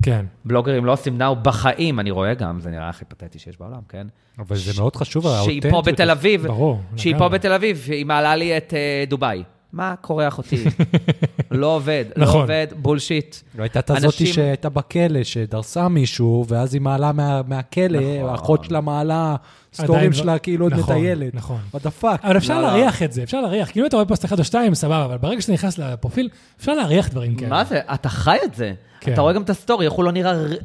כן. 0.03 0.27
בלוגרים 0.45 0.85
לא 0.85 0.93
עושים 0.93 1.23
now 1.23 1.35
בחיים, 1.35 2.01
אני 2.01 2.11
רואה 2.11 2.35
גם, 2.35 2.61
זה 2.61 2.71
נראה 2.71 2.89
הכי 2.89 3.05
פתטי 3.05 3.39
שיש 3.39 3.61
בעולם, 3.61 3.81
כן? 3.89 4.07
אבל 4.39 4.57
זה 4.57 4.81
מאוד 4.81 4.97
חשוב, 4.97 5.23
שהיא 5.23 5.37
האותנטיות. 5.37 5.75
פה 5.75 5.93
בתל 5.93 6.11
אביב, 6.11 6.47
ברור, 6.47 6.81
שהיא 6.97 7.15
פה. 7.19 7.29
בתל 7.29 7.53
אביב, 7.53 7.87
היא 7.91 8.07
מעלה 8.07 8.37
לי 8.37 8.57
את 8.57 8.75
אה, 8.75 9.05
דובאי. 9.09 9.43
מה 9.77 9.95
קורה 10.01 10.29
אחותי? 10.29 10.65
לא 11.51 11.67
עובד, 11.67 12.05
לא 12.17 12.23
נכון. 12.27 12.41
עובד, 12.41 12.67
בולשיט. 12.77 13.37
הייתה 13.59 13.79
את 13.79 13.91
הזאתי 13.91 14.07
אנשים- 14.07 14.27
שהייתה 14.27 14.69
בכלא, 14.69 15.25
שדרסה 15.25 15.89
מישהו, 15.89 16.45
ואז 16.49 16.75
היא 16.75 16.83
מעלה 16.83 17.13
מה- 17.13 17.41
מהכלא, 17.49 17.99
נכון. 18.01 18.31
האחות 18.31 18.65
שלה 18.65 18.81
מעלה 18.81 19.37
סטורים 19.75 19.95
עדיין 19.95 20.13
שלה 20.13 20.33
לא- 20.35 20.39
כאילו 20.43 20.65
עוד 20.65 20.73
נכון, 20.75 20.97
מטיילת. 20.97 21.35
נכון. 21.35 21.59
what 21.75 21.79
the 21.79 22.03
fuck. 22.05 22.07
אבל 22.25 22.37
אפשר 22.37 22.55
לא, 22.55 22.61
לא. 22.63 22.67
להריח 22.69 23.03
את 23.03 23.13
זה, 23.13 23.23
אפשר 23.23 23.41
להריח. 23.41 23.71
כאילו 23.71 23.87
אתה 23.87 23.97
רואה 23.97 24.07
פוסט 24.07 24.25
אחד 24.25 24.39
או 24.39 24.45
שתיים, 24.45 24.75
סבבה, 24.75 25.05
אבל 25.05 25.17
ברגע 25.17 25.41
שאתה 25.41 25.53
נכנס 25.53 25.79
לפרופיל, 25.79 26.29
אפשר 26.61 26.75
להריח 26.75 27.09
דברים 27.09 27.35
כאלה. 27.35 27.51
מה 27.51 27.65
זה? 27.65 27.81
אתה 27.95 28.09
חי 28.09 28.37
את 28.45 28.55
זה. 28.55 28.73
כן. 29.01 29.13
אתה 29.13 29.21
רואה 29.21 29.33
גם 29.33 29.43
את 29.43 29.51
ה 29.51 29.56
story, 29.56 29.85
איך 29.85 29.93
הוא 29.93 30.05
לא 30.05 30.13
נראה 30.13 30.33
ר- 30.33 30.57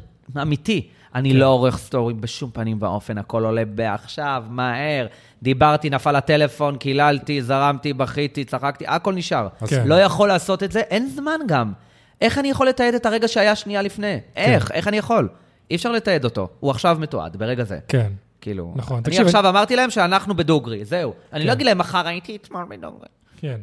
אמיתי. 0.42 0.88
אני 1.14 1.34
לא 1.34 1.46
עורך 1.46 1.78
סטורים 1.78 2.20
בשום 2.20 2.50
פנים 2.50 2.76
ואופן, 2.80 3.18
הכל 3.18 3.44
עולה 3.44 3.64
בעכשיו, 3.64 4.44
מהר. 4.48 5.06
דיברתי, 5.42 5.90
נפל 5.90 6.16
הטלפון, 6.16 6.76
קיללתי, 6.76 7.42
זרמתי, 7.42 7.92
בכיתי, 7.92 8.44
צחקתי, 8.44 8.84
הכל 8.88 9.14
נשאר. 9.14 9.48
כן. 9.66 9.82
לא 9.86 9.94
יכול 9.94 10.28
לעשות 10.28 10.62
את 10.62 10.72
זה, 10.72 10.80
אין 10.80 11.08
זמן 11.08 11.40
גם. 11.46 11.72
איך 12.20 12.38
אני 12.38 12.50
יכול 12.50 12.68
לתעד 12.68 12.94
את 12.94 13.06
הרגע 13.06 13.28
שהיה 13.28 13.56
שנייה 13.56 13.82
לפני? 13.82 14.18
איך? 14.36 14.70
איך 14.70 14.88
אני 14.88 14.96
יכול? 14.96 15.28
אי 15.70 15.76
אפשר 15.76 15.92
לתעד 15.92 16.24
אותו. 16.24 16.48
הוא 16.60 16.70
עכשיו 16.70 16.96
מתועד, 17.00 17.36
ברגע 17.36 17.64
זה. 17.64 17.78
כן. 17.88 18.10
כאילו, 18.40 18.72
נכון, 18.76 18.96
אני 18.96 19.04
תקשיב, 19.04 19.26
עכשיו 19.26 19.48
אמרתי 19.48 19.76
להם 19.76 19.90
שאנחנו 19.90 20.36
בדוגרי, 20.36 20.84
זהו. 20.84 21.14
אני 21.32 21.44
לא 21.46 21.52
אגיד 21.52 21.66
להם, 21.66 21.78
מחר 21.78 22.06
הייתי 22.06 22.36
אתמול 22.36 22.64
בדוגרי. 22.68 23.08
כן. 23.42 23.60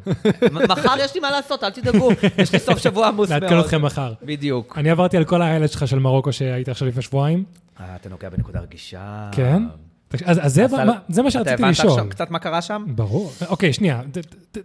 מחר 0.70 0.94
יש 1.00 1.14
לי 1.16 1.22
מה 1.22 1.32
לעשות, 1.32 1.64
אל 1.64 1.70
תדאגו, 1.70 2.10
יש 2.38 2.54
לי 2.54 2.60
סוף 2.60 2.78
שבוע 2.78 3.08
עמוס 3.08 3.30
מאוד. 3.30 3.42
לעדכן 3.44 3.60
אתכם 3.60 3.82
מחר. 3.82 4.14
בדיוק. 4.24 4.78
אני 4.78 4.90
עברתי 4.90 5.18
על 5.18 5.24
כל 5.24 5.42
האיילת 5.42 5.72
שלך 5.72 5.88
של 5.88 6.00
מרוקו 6.00 6.34
שהיית 6.34 6.70
עכשיו 6.70 6.88
לפני 6.88 7.02
שבועיים. 7.02 7.44
אה, 7.80 7.96
אתה 7.96 8.10
נוגע 8.10 8.30
בנקודה 8.30 8.60
רגישה. 8.60 9.30
כן? 9.32 9.64
אז 10.26 10.40
אז 10.46 10.54
זה 10.54 10.66
מה- 10.86 10.94
זה 11.10 11.22
שרציתי 11.24 11.42
אתה 11.42 11.54
הבנת 11.54 11.72
לשאול. 11.72 11.90
עכשיו 11.90 12.06
קצת 12.10 12.32
מה 12.32 12.40
קרה 12.40 12.62
שם? 12.62 12.84
ברור. 12.88 13.32
אוקיי, 13.48 13.74
שנייה. 13.74 14.02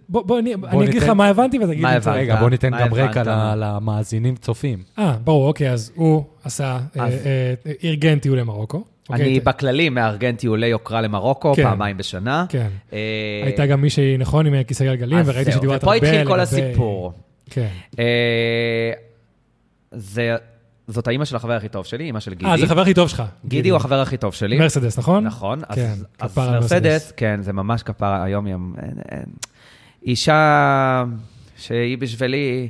בוא, 0.08 0.22
בוא, 0.22 0.38
אני 0.38 0.54
אני 0.54 0.84
אגיד 0.84 1.02
לך 1.02 1.08
מה 1.08 1.26
הבנתי 1.28 1.58
ותגיד 1.58 1.82
מה 1.82 1.90
לי. 1.90 1.96
הבנת? 1.96 2.16
רגע, 2.16 2.36
בוא 2.40 2.50
ניתן 2.50 2.70
גם 2.80 2.94
רקע 2.94 3.22
למאזינים 3.56 4.36
צופים. 4.36 4.82
אה, 4.98 5.16
ברור, 5.24 5.48
אוקיי, 5.48 5.70
אז 5.70 5.92
הוא 5.94 6.24
עשה, 6.44 6.78
אה, 6.98 7.04
אה, 7.06 7.54
ארגן 7.84 8.18
טיול 8.18 8.38
למרוקו. 8.38 8.84
אוקיי, 9.08 9.24
אני 9.26 9.40
ת- 9.40 9.44
בכללי 9.44 9.88
מארגן 9.88 10.36
טיולי 10.36 10.66
יוקרה 10.66 11.00
למרוקו 11.00 11.54
כן. 11.54 11.62
פעמיים 11.62 11.96
בשנה. 11.96 12.46
כן. 12.48 12.68
אה, 12.92 12.98
הייתה 13.44 13.66
גם 13.66 13.80
מישהי, 13.80 14.16
נכון, 14.18 14.46
עם 14.46 14.62
כיסא 14.62 14.84
גלגלים, 14.84 15.18
אז 15.18 15.28
וראיתי 15.28 15.52
שדיברת 15.52 15.82
הרבה 15.84 15.96
ופה 15.96 16.06
התחיל 16.06 16.26
כל 16.28 16.40
הסיפור. 16.40 17.12
כן. 17.50 17.68
אה, 17.98 18.92
זה- 19.92 20.36
זאת 20.88 21.08
האימא 21.08 21.24
של 21.24 21.36
החבר 21.36 21.52
הכי 21.52 21.68
טוב 21.68 21.86
שלי, 21.86 22.04
אימא 22.04 22.20
של 22.20 22.34
גידי. 22.34 22.50
אה, 22.50 22.56
זה 22.58 22.66
חבר 22.66 22.80
הכי 22.80 22.94
טוב 22.94 23.08
שלך. 23.08 23.22
גידי 23.46 23.68
הוא 23.68 23.76
החבר 23.76 24.00
הכי 24.00 24.16
טוב 24.16 24.34
שלי. 24.34 24.58
מרסדס, 24.58 24.98
נכון? 24.98 25.24
נכון, 25.24 25.60
אז, 25.68 25.74
כן, 25.76 25.94
אז 26.20 26.38
על 26.38 26.50
מרסדס, 26.50 27.12
כן, 27.16 27.42
זה 27.42 27.52
ממש 27.52 27.82
כפרה, 27.82 28.24
היום 28.24 28.46
אין- 28.46 28.72
אין. 29.10 29.24
אישה 30.06 31.04
שהיא 31.56 31.98
בשבילי, 31.98 32.68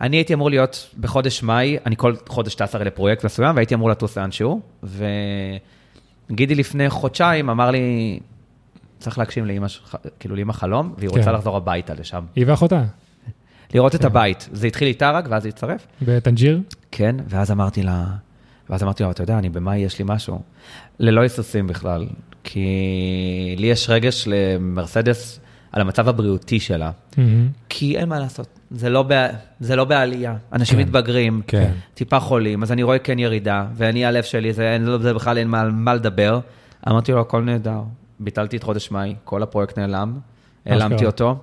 אני 0.00 0.16
הייתי 0.16 0.34
אמור 0.34 0.50
להיות 0.50 0.94
בחודש 1.00 1.42
מאי, 1.42 1.76
אני 1.86 1.96
כל 1.96 2.14
חודש 2.28 2.54
טס 2.54 2.74
הרי 2.74 2.84
לפרויקט 2.84 3.24
מסוים, 3.24 3.56
והייתי 3.56 3.74
אמור 3.74 3.90
לטוס 3.90 4.18
לאנשהו, 4.18 4.60
וגידי 6.30 6.54
לפני 6.54 6.90
חודשיים 6.90 7.50
אמר 7.50 7.70
לי, 7.70 8.18
צריך 8.98 9.18
להגשים 9.18 9.46
לאמא 9.46 9.68
שלך, 9.68 9.96
כאילו 10.20 10.36
לאמא 10.36 10.52
חלום, 10.52 10.94
והיא 10.98 11.10
רוצה 11.10 11.24
כן. 11.24 11.32
לחזור 11.32 11.56
הביתה 11.56 11.94
לשם. 11.94 12.24
היא 12.36 12.44
ואחותה, 12.46 12.82
לראות 13.74 13.94
את 13.94 14.04
הבית. 14.04 14.48
זה 14.52 14.66
התחיל 14.66 14.88
איתה 14.88 15.10
רק, 15.10 15.24
ואז 15.28 15.42
זה 15.42 15.48
הצטרף. 15.48 15.86
בטנג'יר. 16.02 16.60
כן, 16.90 17.16
ואז 17.28 17.50
אמרתי 17.50 17.82
לה, 17.82 18.04
ואז 18.70 18.82
אמרתי 18.82 19.02
לה, 19.02 19.10
אתה 19.10 19.22
יודע, 19.22 19.38
אני 19.38 19.48
במאי 19.48 19.78
יש 19.78 19.98
לי 19.98 20.04
משהו. 20.08 20.40
ללא 20.98 21.20
היסוסים 21.20 21.66
בכלל, 21.66 22.06
כי 22.44 22.66
לי 23.58 23.66
יש 23.66 23.90
רגש 23.90 24.24
למרסדס 24.26 25.40
על 25.72 25.80
המצב 25.80 26.08
הבריאותי 26.08 26.60
שלה, 26.60 26.90
מהמם. 27.16 27.48
כי 27.68 27.98
אין 27.98 28.08
מה 28.08 28.18
לעשות, 28.18 28.57
זה 28.70 28.90
לא, 28.90 29.02
בע... 29.02 29.26
זה 29.60 29.76
לא 29.76 29.84
בעלייה. 29.84 30.34
אנשים 30.52 30.76
כן. 30.78 30.82
מתבגרים, 30.84 31.42
כן. 31.46 31.72
טיפה 31.94 32.20
חולים, 32.20 32.62
אז 32.62 32.72
אני 32.72 32.82
רואה 32.82 32.98
כן 32.98 33.18
ירידה, 33.18 33.66
ואני, 33.74 34.06
הלב 34.06 34.22
שלי, 34.22 34.52
זה, 34.52 34.72
אין, 34.72 34.98
זה 35.00 35.14
בכלל 35.14 35.38
אין 35.38 35.48
מה, 35.48 35.64
מה 35.64 35.94
לדבר. 35.94 36.40
אמרתי 36.88 37.12
לו, 37.12 37.20
הכל 37.20 37.42
נהדר. 37.42 37.80
ביטלתי 38.20 38.56
את 38.56 38.62
חודש 38.62 38.90
מאי, 38.90 39.14
כל 39.24 39.42
הפרויקט 39.42 39.78
נעלם, 39.78 40.18
העלמתי. 40.66 41.06
אותו. 41.06 41.36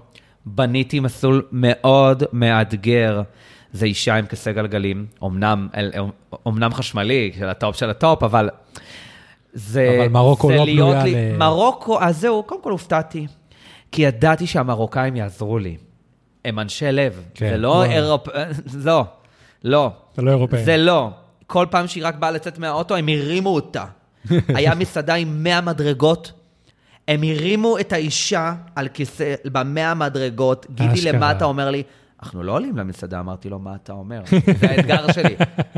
בניתי 0.45 0.99
מסלול 0.99 1.45
מאוד 1.51 2.23
מאתגר. 2.33 3.21
זה 3.71 3.85
אישה 3.85 4.15
עם 4.15 4.25
כיסא 4.25 4.51
גלגלים, 4.51 5.05
אמנם, 5.23 5.67
אל- 5.75 5.91
אמנם 6.47 6.73
חשמלי, 6.73 7.31
של 7.39 7.49
הטופ 7.49 7.75
של 7.75 7.89
הטופ, 7.89 8.23
אבל 8.23 8.49
זה... 9.53 9.97
אבל 9.99 10.07
מרוקו 10.09 10.47
זה 10.47 10.55
לא 10.55 10.65
בנויה 10.65 11.05
ל- 11.05 11.37
מרוקו, 11.37 12.01
אז 12.01 12.19
זהו, 12.21 12.43
קודם 12.43 12.61
כל 12.61 12.71
הופתעתי. 12.71 13.27
כי 13.91 14.01
ידעתי 14.01 14.47
שהמרוקאים 14.47 15.15
יעזרו 15.15 15.59
לי. 15.59 15.77
הם 16.45 16.59
אנשי 16.59 16.91
לב. 16.91 17.25
כן. 17.33 17.49
זה 17.49 17.57
לא. 17.57 17.85
אירופ... 17.85 18.27
לא, 18.85 19.05
לא. 19.63 19.91
אתה 20.13 20.21
לא 20.21 20.31
אירופאי. 20.31 20.63
זה 20.63 20.77
לא. 20.77 21.09
כל 21.47 21.65
פעם 21.69 21.87
שהיא 21.87 22.05
רק 22.05 22.15
באה 22.15 22.31
לצאת 22.31 22.59
מהאוטו, 22.59 22.95
הם 22.95 23.07
הרימו 23.07 23.49
אותה. 23.49 23.85
היה 24.55 24.75
מסעדה 24.75 25.13
עם 25.13 25.43
100 25.43 25.61
מדרגות. 25.61 26.31
הם 27.07 27.23
הרימו 27.23 27.79
את 27.79 27.93
האישה 27.93 28.53
על 28.75 28.87
כיסא, 28.87 29.35
במאה 29.45 29.93
מדרגות. 29.93 30.65
גידי. 30.75 31.01
למטה 31.01 31.45
אומר 31.45 31.69
לי, 31.69 31.83
אנחנו 32.23 32.43
לא 32.43 32.51
עולים 32.51 32.77
למסעדה. 32.77 33.19
אמרתי 33.19 33.49
לו, 33.49 33.59
מה 33.59 33.75
אתה 33.83 33.93
אומר? 33.93 34.21
זה 34.59 34.69
האתגר 34.69 35.11
שלי. 35.11 35.35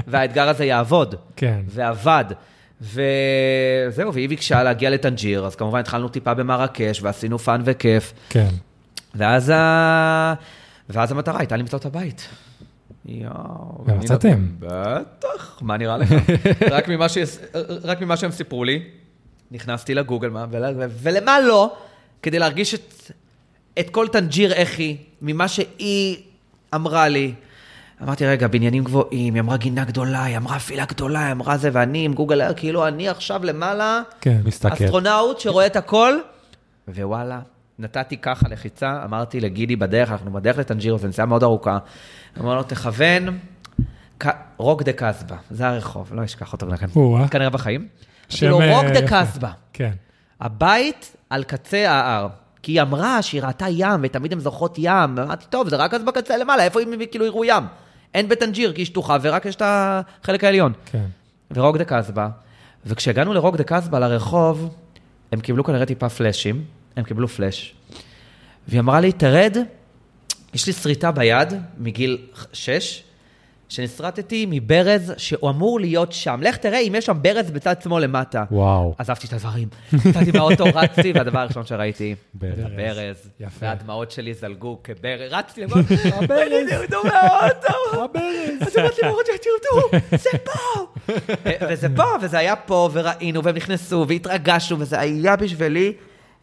והאתגר 0.07 0.49
הזה 0.49 0.65
יעבוד. 0.65 1.15
כן. 1.36 1.61
ועבד. 1.68 2.26
וזהו, 2.82 4.13
והיא 4.13 4.30
ביקשה 4.30 4.63
להגיע 4.63 4.89
לטנג'יר, 4.89 5.45
אז 5.45 5.55
כמובן 5.55 5.80
התחלנו 5.80 6.09
טיפה 6.09 6.34
במרקש, 6.34 7.01
ועשינו 7.01 7.39
fun 7.39 7.62
וכיף. 7.65 8.13
כן. 8.30 8.49
ואז, 9.18 9.49
ה... 9.49 10.34
ואז 10.89 11.11
המטרה 11.11 11.39
הייתה 11.39 11.57
למצוא 11.57 11.80
את 11.80 11.86
הבית. 11.86 12.28
יואו. 13.05 13.84
ומצאתם. 13.86 14.47
לא- 14.61 14.70
בטח, 14.70 15.59
מה 15.61 15.78
נראה 15.78 15.97
לך? 15.97 16.09
רק, 16.72 16.88
ממה 16.88 17.09
ש... 17.09 17.18
רק 17.84 18.01
ממה 18.01 18.18
שהם 18.18 18.32
סיפרו 18.32 18.63
לי, 18.63 18.84
נכנסתי 19.51 19.93
לגוגל, 19.93 20.30
מה, 20.30 20.45
ול... 20.51 20.63
ולמה 20.89 21.39
לא? 21.39 21.76
כדי 22.22 22.39
להרגיש 22.39 22.74
את, 22.74 23.11
את 23.80 23.89
כל 23.89 24.07
טנג'יר 24.07 24.53
היא, 24.78 24.97
ממה 25.22 25.47
שהיא 25.47 26.18
אמרה 26.76 27.07
לי. 27.07 27.34
אמרתי, 28.03 28.26
רגע, 28.26 28.47
בניינים 28.47 28.84
גבוהים, 28.84 29.34
היא 29.34 29.41
אמרה 29.41 29.57
גינה 29.57 29.86
גדולה, 29.86 30.24
היא 30.24 30.38
אמרה 30.38 30.55
וילה 30.55 30.86
גדולה, 30.86 31.26
היא 31.26 31.32
אמרה 31.32 31.57
זה, 31.57 31.70
ואני 31.74 32.05
עם 32.05 32.13
גוגל, 32.13 32.41
Earth, 32.41 32.53
כאילו 32.53 32.88
אני 32.88 33.09
עכשיו 33.09 33.45
למעלה, 33.45 34.01
כן. 34.22 34.41
מסתכל. 34.45 34.84
אסטרונאוט 34.84 35.39
שרואה 35.39 35.65
את 35.65 35.76
הכל, 35.76 36.13
ווואלה, 36.88 37.39
נתתי 37.80 38.17
ככה 38.17 38.49
לחיצה, 38.49 39.03
אמרתי 39.03 39.39
לגידי 39.39 39.75
בדרך, 39.75 40.11
אנחנו 40.11 40.34
בדרך 40.34 40.57
לטנג'ירו, 40.57 40.97
זו 40.97 41.07
נסיעה 41.07 41.28
מאוד 41.28 41.43
ארוכה. 41.43 41.78
אמר 42.39 42.55
לו, 42.55 42.63
תכוון, 42.63 43.39
Rock 44.58 44.84
the 44.84 44.93
Kasbah, 44.93 45.36
זה 45.51 45.67
הרחוב, 45.67 46.13
לא 46.13 46.23
אשכח 46.23 46.53
אותו 46.53 46.67
או-אה. 46.95 47.28
כנראה 47.28 47.49
בחיים. 47.49 47.88
אמרתי 48.32 48.47
לו, 48.47 48.61
אה, 48.61 48.75
Rock 48.76 48.86
the. 48.86 49.08
Kasbah, 49.08 49.51
כן. 49.73 49.91
הבית 50.41 51.15
על 51.30 51.43
קצה 51.43 51.91
ההר. 51.91 52.28
כי 52.63 52.71
היא 52.71 52.82
אמרה 52.82 53.21
שהיא 53.21 53.41
ראתה 53.41 53.65
ים, 53.69 53.99
ותמיד 54.01 54.34
הן 54.34 54.39
זוכרות 54.39 54.75
ים. 54.78 55.19
אמרתי, 55.19 55.45
טוב, 55.49 55.69
זה 55.69 55.75
רק 55.75 55.93
אז 55.93 56.03
בקצה 56.03 56.38
למעלה, 56.38 56.63
איפה 56.63 56.82
הם 56.82 56.89
כאילו 57.11 57.25
יראו 57.25 57.45
ים? 57.45 57.63
אין 58.13 58.30
בטנג'יר, 58.30 58.73
כי 58.73 58.82
היא 58.82 58.86
שטוחה, 58.86 59.17
ורק 59.21 59.45
יש 59.45 59.55
את 59.55 59.61
החלק 59.65 60.43
העליון. 60.43 60.73
כן. 60.86 61.05
ורוק 61.51 61.78
דה 61.78 61.86
קסבה. 61.86 62.30
וכשהגענו 62.86 63.34
לרוק 63.34 63.55
דה 63.55 63.63
קסבה, 63.63 63.99
לרחוב, 63.99 64.75
הם 65.32 65.39
קיבלו 65.39 65.63
כנראה 65.63 65.86
טיפה 65.86 66.09
פלאשים, 66.09 66.63
הם 66.98 67.04
קיבלו 67.04 67.28
פלאש. 67.28 67.74
והיא 68.68 68.80
אמרה 68.80 69.00
לי, 69.00 69.12
תרד, 69.12 69.58
יש 70.54 70.68
לי 70.68 70.74
שריטה 70.74 71.12
ביד 71.12 71.54
מגיל 71.78 72.18
שש, 72.54 73.04
שנסרטתי 73.70 74.45
מברז 74.50 75.14
שהוא 75.18 75.50
אמור 75.50 75.80
להיות 75.80 76.14
שם. 76.14 76.39
לך 76.43 76.58
תראה 76.58 76.80
אם 76.80 76.95
יש 76.95 77.06
שם 77.06 77.18
ברז 77.22 77.52
בצד 77.52 77.82
שמאל 77.82 78.04
למטה. 78.04 78.43
וואו. 78.52 78.95
עזבתי 78.98 79.28
את 79.28 79.34
הדברים, 79.34 79.68
יצאתי 79.93 80.32
מהאוטו, 80.32 80.64
רצתי, 80.74 81.12
והדבר 81.12 81.39
הראשון 81.39 81.66
שראיתי, 81.66 82.16
ברז. 82.34 82.60
את 82.60 82.66
הברז, 82.66 83.30
יפה. 83.39 83.66
והדמעות 83.66 84.12
שלי 84.12 84.34
זלגו 84.34 84.80
כברז, 84.84 85.32
רצתי 85.32 85.62
למטה, 85.62 85.93
הברז, 86.16 86.70
תרדו 86.70 87.04
מהאוטו, 87.04 88.04
הברז, 88.04 88.68
אז 88.68 88.78
אמרתי 88.78 89.02
למרות 89.04 89.26
תרדו, 89.26 90.00
זה 90.18 90.30
פה, 90.43 90.86
וזה 91.70 91.88
פה, 91.95 92.04
וזה 92.22 92.38
היה 92.38 92.56
פה, 92.56 92.89
וראינו, 92.93 93.43
והם 93.43 93.56
נכנסו, 93.56 94.06
והתרגשנו, 94.08 94.80
וזה 94.80 95.00
היה 95.00 95.36
בשבילי, 95.36 95.93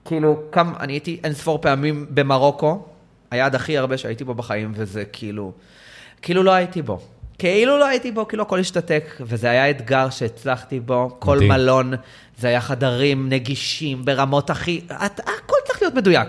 כאילו, 0.04 0.42
כמה, 0.52 0.72
אני 0.80 0.92
הייתי 0.92 1.20
אין 1.24 1.32
ספור 1.32 1.58
פעמים 1.58 2.06
במרוקו, 2.10 2.82
היעד 3.30 3.54
הכי 3.54 3.78
הרבה 3.78 3.98
שהייתי 3.98 4.24
בו 4.24 4.34
בחיים, 4.34 4.72
וזה 4.74 5.04
כאילו, 5.04 5.52
כאילו 6.22 6.42
לא 6.42 6.50
הייתי 6.52 6.82
בו. 6.82 7.00
כאילו 7.38 7.78
לא 7.78 7.86
הייתי 7.86 8.12
בו, 8.12 8.28
כאילו 8.28 8.42
הכל 8.42 8.58
השתתק, 8.60 9.04
וזה 9.20 9.50
היה 9.50 9.70
אתגר 9.70 10.10
שהצלחתי 10.10 10.80
בו. 10.80 11.16
כל 11.18 11.34
מדהים. 11.36 11.52
מלון, 11.52 11.92
זה 12.38 12.48
היה 12.48 12.60
חדרים 12.60 13.28
נגישים 13.28 14.04
ברמות 14.04 14.50
הכי... 14.50 14.80
את- 15.06 15.20
הכל 15.20 15.56
צריך 15.66 15.82
להיות 15.82 15.94
מדויק. 15.94 16.28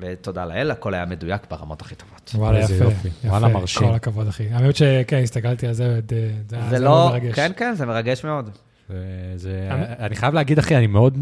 ותודה 0.00 0.44
לאל, 0.44 0.70
הכל 0.70 0.94
היה 0.94 1.04
מדויק 1.06 1.42
ברמות 1.50 1.80
הכי 1.82 1.94
טובות. 1.94 2.32
וואלה, 2.34 2.60
יפה. 2.60 2.74
יופי. 2.84 3.08
יפה. 3.08 3.28
וואלה, 3.28 3.48
מרשים. 3.48 3.88
כל 3.88 3.94
הכבוד, 3.94 4.28
אחי. 4.28 4.48
האמת 4.52 4.76
שכן, 4.76 5.20
הסתכלתי 5.22 5.66
על 5.66 5.72
זה, 5.72 5.98
וד- 5.98 6.10
זה 6.10 6.30
זה 6.48 6.56
זה 6.70 6.78
לא... 6.78 7.08
מרגש. 7.12 7.34
כן, 7.34 7.52
כן, 7.56 7.74
זה 7.74 7.86
מרגש 7.86 8.24
מאוד. 8.24 8.50
זה- 8.88 8.94
זה- 9.36 9.68
אני- 9.70 10.06
אני 10.06 10.16
חייב 10.16 10.34
להגיד, 10.34 10.58
אחי, 10.58 10.76
אני 10.76 10.86
מאוד 10.86 11.18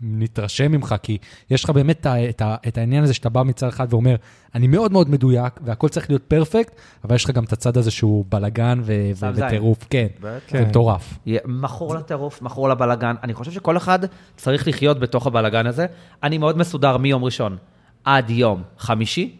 מתרשם 0.00 0.72
ממך, 0.72 0.94
כי 1.02 1.18
יש 1.50 1.64
לך 1.64 1.70
באמת 1.70 2.00
את 2.00 2.06
ה- 2.06 2.28
את 2.28 2.42
את 2.68 2.78
העניין 2.78 3.04
הזה 3.04 3.14
שאתה 3.14 3.28
בא 3.28 3.42
מצד 3.42 3.68
אחד 3.68 3.86
ואומר, 3.90 4.16
אני 4.54 4.66
מאוד 4.66 4.92
מאוד 4.92 5.10
מדויק, 5.10 5.60
והכל 5.64 5.88
צריך 5.88 6.10
להיות 6.10 6.22
פרפקט, 6.22 6.72
אבל 7.04 7.14
יש 7.14 7.24
לך 7.24 7.30
גם 7.30 7.44
את 7.44 7.52
הצד 7.52 7.76
הזה 7.76 7.90
שהוא 7.90 8.24
בלאגן 8.28 8.80
ו- 8.82 9.10
ו-. 9.14 9.26
וטירוף, 9.34 9.78
כן. 9.90 10.06
זה 10.50 10.64
מטורף. 10.66 11.18
יהיה 11.26 11.40
מכור 11.44 11.94
לטירוף, 11.94 12.42
מכור 12.42 12.68
לבלגן. 12.68 13.14
אני 13.22 13.34
חושב 13.34 13.50
שכל 13.50 13.76
אחד 13.76 13.98
צריך 14.36 14.68
לחיות 14.68 15.00
בתוך 15.00 15.26
הבלגן 15.26 15.66
הזה. 15.66 15.86
אני 16.22 16.38
מאוד 16.38 16.58
מסודר 16.58 16.96
מיום 16.96 17.24
ראשון 17.24 17.56
עד 18.04 18.30
יום 18.30 18.62
חמישי, 18.78 19.36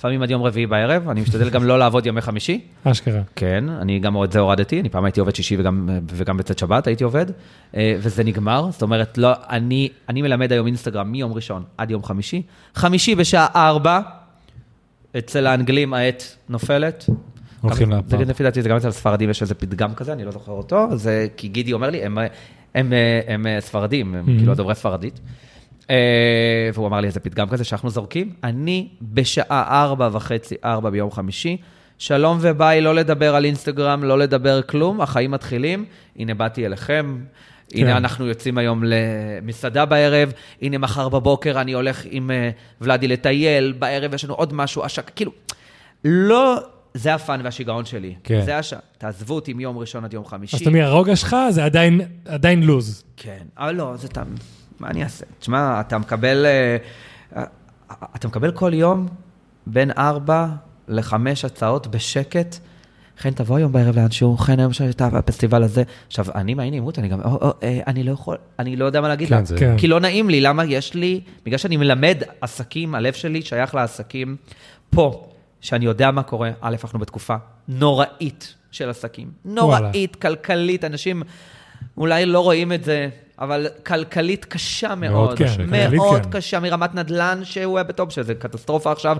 לפעמים 0.00 0.22
עד 0.22 0.30
יום 0.30 0.42
רביעי 0.42 0.66
בערב, 0.66 1.08
אני 1.08 1.20
משתדל 1.20 1.50
גם 1.50 1.64
לא 1.64 1.78
לעבוד 1.78 2.06
ימי 2.06 2.20
חמישי. 2.20 2.60
אשכרה. 2.84 3.20
כן, 3.36 3.64
אני 3.68 3.98
גם 3.98 4.24
את 4.24 4.32
זה 4.32 4.38
הורדתי, 4.38 4.80
אני 4.80 4.88
פעם 4.88 5.04
הייתי 5.04 5.20
עובד 5.20 5.34
שישי 5.34 5.56
וגם, 5.58 5.88
וגם 6.12 6.36
בצאת 6.36 6.58
שבת 6.58 6.86
הייתי 6.86 7.04
עובד, 7.04 7.26
אה, 7.76 7.94
וזה 7.98 8.24
נגמר, 8.24 8.70
זאת 8.70 8.82
אומרת, 8.82 9.18
לא, 9.18 9.32
אני, 9.50 9.88
אני 10.08 10.22
מלמד 10.22 10.52
היום 10.52 10.66
אינסטגרם 10.66 11.12
מיום 11.12 11.32
ראשון 11.32 11.62
עד 11.78 11.90
יום 11.90 12.02
חמישי. 12.04 12.42
חמישי 12.74 13.14
בשעה 13.14 13.46
ארבע, 13.54 14.00
אצל 15.18 15.46
האנגלים 15.46 15.94
העט 15.94 16.22
נופלת. 16.48 17.06
הולכים 17.60 17.90
לפאב. 17.90 18.10
זה 18.10 18.24
לפי 18.24 18.42
דעתי, 18.42 18.62
זה 18.62 18.68
גם 18.68 18.76
אצל 18.76 18.88
הספרדים 18.88 19.30
יש 19.30 19.42
איזה 19.42 19.54
פתגם 19.54 19.94
כזה, 19.94 20.12
אני 20.12 20.24
לא 20.24 20.30
זוכר 20.30 20.52
אותו, 20.52 20.96
זה 20.96 21.26
כי 21.36 21.48
גידי 21.48 21.72
אומר 21.72 21.90
לי, 21.90 22.02
הם, 22.04 22.18
הם, 22.18 22.26
הם, 22.74 22.92
הם 23.46 23.60
ספרדים, 23.60 24.14
הם 24.14 24.24
Mhm. 24.26 24.38
כאילו 24.38 24.54
דוברי 24.54 24.74
ספרדית. 24.74 25.20
אה, 25.90 25.96
והוא 26.74 26.86
אמר 26.86 27.00
לי 27.00 27.06
איזה 27.06 27.20
פתגם 27.20 27.48
כזה 27.48 27.64
שאנחנו 27.64 27.90
זורקים. 27.90 28.32
אני 28.44 28.88
בשעה 29.02 29.82
ארבע 29.84 30.08
וחצי, 30.12 30.54
ארבע 30.64 30.90
ביום 30.90 31.10
חמישי, 31.10 31.56
שלום 31.98 32.38
וביי, 32.40 32.80
לא 32.80 32.94
לדבר 32.94 33.34
על 33.34 33.44
אינסטגרם, 33.44 34.04
לא 34.04 34.18
לדבר 34.18 34.62
כלום, 34.62 35.00
החיים 35.00 35.30
מתחילים, 35.30 35.84
הנה 36.16 36.34
באתי 36.34 36.66
אליכם. 36.66 37.18
הנה 37.74 37.90
כן. 37.90 37.96
אנחנו 37.96 38.26
יוצאים 38.26 38.58
היום 38.58 38.82
למסעדה 38.86 39.84
בערב, 39.84 40.32
הנה 40.62 40.78
מחר 40.78 41.08
בבוקר 41.08 41.60
אני 41.60 41.72
הולך 41.72 42.02
עם 42.10 42.30
אה, 42.30 42.50
ולאדי 42.80 43.08
לטייל, 43.08 43.74
בערב 43.78 44.14
יש 44.14 44.24
לנו 44.24 44.34
עוד 44.34 44.54
משהו, 44.54 44.84
השק, 44.84 45.10
כאילו, 45.16 45.32
לא, 46.04 46.56
זה 46.94 47.14
הפאן 47.14 47.40
והשיגעון 47.44 47.84
שלי. 47.84 48.14
כן. 48.24 48.42
זה 48.44 48.58
הש... 48.58 48.74
תעזבו 48.98 49.34
אותי 49.34 49.52
מיום 49.52 49.78
ראשון 49.78 50.04
עד 50.04 50.14
יום 50.14 50.24
חמישי. 50.24 50.56
אז 50.56 50.62
תמיד 50.62 50.82
הרוגע 50.82 51.16
שלך 51.16 51.36
זה 51.50 51.64
עדיין- 51.64 52.00
עדיין 52.24 52.62
לוז. 52.62 53.04
כן, 53.16 53.42
אבל 53.58 53.74
לא, 53.74 53.92
זה 53.96 54.08
תם... 54.08 54.24
מה 54.80 54.88
אני 54.88 55.02
אעשה? 55.04 55.24
תשמע, 55.38 55.80
אתה 55.80 55.98
מקבל... 55.98 56.46
אה, 56.46 56.76
אתה 58.16 58.28
מקבל 58.28 58.52
כל 58.52 58.74
יום 58.74 59.06
בין 59.66 59.90
ארבע 59.98 60.46
לחמש 60.88 61.44
הצעות 61.44 61.86
בשקט. 61.86 62.56
חן, 63.18 63.30
תבוא 63.30 63.56
היום 63.56 63.72
בערב 63.72 63.96
לאנשהו, 63.96 64.36
חן, 64.36 64.60
היום 64.60 64.72
שאתה 64.72 65.08
בפסטיבל 65.08 65.62
הזה. 65.62 65.82
עכשיו, 66.06 66.26
אני 66.34 66.54
מעין 66.54 66.72
עימות, 66.74 66.98
אני 66.98 67.08
גם, 67.08 67.20
או, 67.20 67.30
או, 67.30 67.50
אה, 67.62 67.80
אני 67.86 68.02
לא 68.02 68.12
יכול, 68.12 68.36
אני 68.58 68.76
לא 68.76 68.84
יודע 68.84 69.00
מה 69.00 69.08
להגיד 69.08 69.28
כן, 69.28 69.34
לה. 69.34 69.44
זה- 69.44 69.56
כן. 69.58 69.74
כי 69.78 69.86
לא 69.88 70.00
נעים 70.00 70.30
לי, 70.30 70.40
למה 70.40 70.64
יש 70.64 70.94
לי, 70.94 71.20
בגלל 71.46 71.58
שאני 71.58 71.76
מלמד 71.76 72.18
עסקים, 72.40 72.94
הלב 72.94 73.12
שלי 73.12 73.42
שייך 73.42 73.74
לעסקים 73.74 74.36
פה, 74.90 75.28
שאני 75.60 75.84
יודע 75.84 76.10
מה 76.10 76.22
קורה, 76.22 76.50
א', 76.60 76.76
אנחנו 76.84 76.98
בתקופה 76.98 77.36
נוראית 77.68 78.54
של 78.70 78.90
עסקים. 78.90 79.30
נוראית, 79.44 80.16
כלכלית, 80.16 80.84
אנשים 80.84 81.22
אולי 81.96 82.26
לא 82.26 82.40
רואים 82.40 82.72
את 82.72 82.84
זה, 82.84 83.08
אבל 83.40 83.66
כלכלית 83.86 84.44
קשה 84.44 84.94
מאוד. 84.94 85.38
קשה, 85.38 85.56
כלכלית 85.56 85.92
מאוד 85.92 86.22
כן. 86.24 86.30
קשה, 86.30 86.60
מרמת 86.60 86.94
נדל"ן 86.94 87.40
שהוא 87.44 87.78
היה 87.78 87.84
בטופ, 87.84 88.12
שזה 88.12 88.34
קטסטרופה 88.34 88.92
עכשיו, 88.92 89.16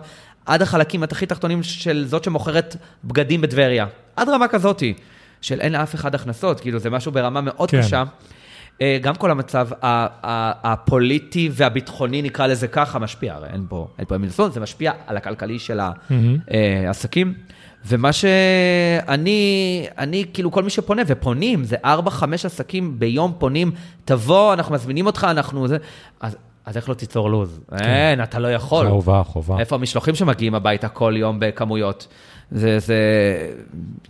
עד 0.46 0.62
החלקים 0.62 1.02
הכי 1.02 1.26
תחתונים 1.26 1.62
של 1.62 2.04
זאת 2.06 2.24
שמוכרת 2.24 2.76
בגדים 3.04 3.40
בטבריה. 3.40 3.86
עד 4.16 4.28
רמה 4.28 4.48
כזאתי, 4.48 4.94
של 5.40 5.60
אין 5.60 5.72
לאף 5.72 5.94
אחד 5.94 6.14
הכנסות, 6.14 6.60
כאילו 6.60 6.78
זה 6.78 6.90
משהו 6.90 7.12
ברמה 7.12 7.40
מאוד 7.40 7.70
כן. 7.70 7.82
קשה. 7.82 8.04
אה, 8.82 8.98
גם 9.02 9.14
כל 9.14 9.30
המצב 9.30 9.68
הפוליטי 9.82 11.50
והביטחוני, 11.52 12.22
נקרא 12.22 12.46
לזה 12.46 12.68
ככה, 12.68 12.98
משפיע, 12.98 13.34
הרי 13.34 13.48
אין 13.52 13.66
פה, 13.68 13.88
אין 13.98 14.06
פה 14.06 14.16
לעשות, 14.16 14.52
זה 14.52 14.60
משפיע 14.60 14.92
על 15.06 15.16
הכלכלי 15.16 15.58
של. 15.58 15.80
העסקים. 16.86 17.34
ומה 17.86 18.12
שאני, 18.12 19.86
אני, 19.98 20.24
כאילו, 20.34 20.50
כל 20.50 20.62
מי 20.62 20.70
שפונה, 20.70 21.02
ופונים, 21.06 21.64
זה 21.64 21.76
ארבע, 21.84 22.10
חמש 22.10 22.44
עסקים 22.44 22.98
ביום 22.98 23.32
פונים, 23.38 23.70
תבוא, 24.04 24.52
אנחנו 24.52 24.74
מזמינים 24.74 25.06
אותך, 25.06 25.26
אנחנו 25.30 25.68
זה, 25.68 25.76
אז, 26.20 26.36
אז 26.64 26.76
איך 26.76 26.88
לא 26.88 26.94
תיצור 26.94 27.30
לו"ז? 27.30 27.60
אין, 27.78 28.22
אתה 28.22 28.38
לא 28.38 28.52
יכול. 28.52 28.88
חובה, 28.88 29.22
חובה. 29.24 29.58
איפה 29.58 29.76
המשלוחים 29.76 30.14
שמגיעים 30.14 30.54
הביתה 30.54 30.88
כל 30.88 31.14
יום 31.16 31.36
בכמויות? 31.40 32.08
זה, 32.50 32.78
זה, 32.78 32.96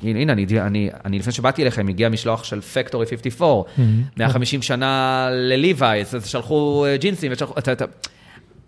הנה, 0.02 0.18
הנה, 0.18 0.32
אני, 0.32 0.46
אני, 0.60 0.90
אני 1.04 1.18
לפני 1.18 1.32
שבאתי 1.32 1.62
אליכם, 1.62 1.88
הגיע 1.88 2.08
משלוח 2.08 2.44
של 2.44 2.60
Factory 2.60 3.06
54, 3.06 3.70
150 4.16 4.62
שנה 4.62 5.28
ל 5.30 5.41
Levi's, 5.41 6.14
אז 6.14 6.26
שלחו 6.26 6.84
אה, 6.88 6.96
ג'ינסים, 6.96 7.32
ושלחו, 7.32 7.54
אתה, 7.58 7.72
אתה, 7.72 7.84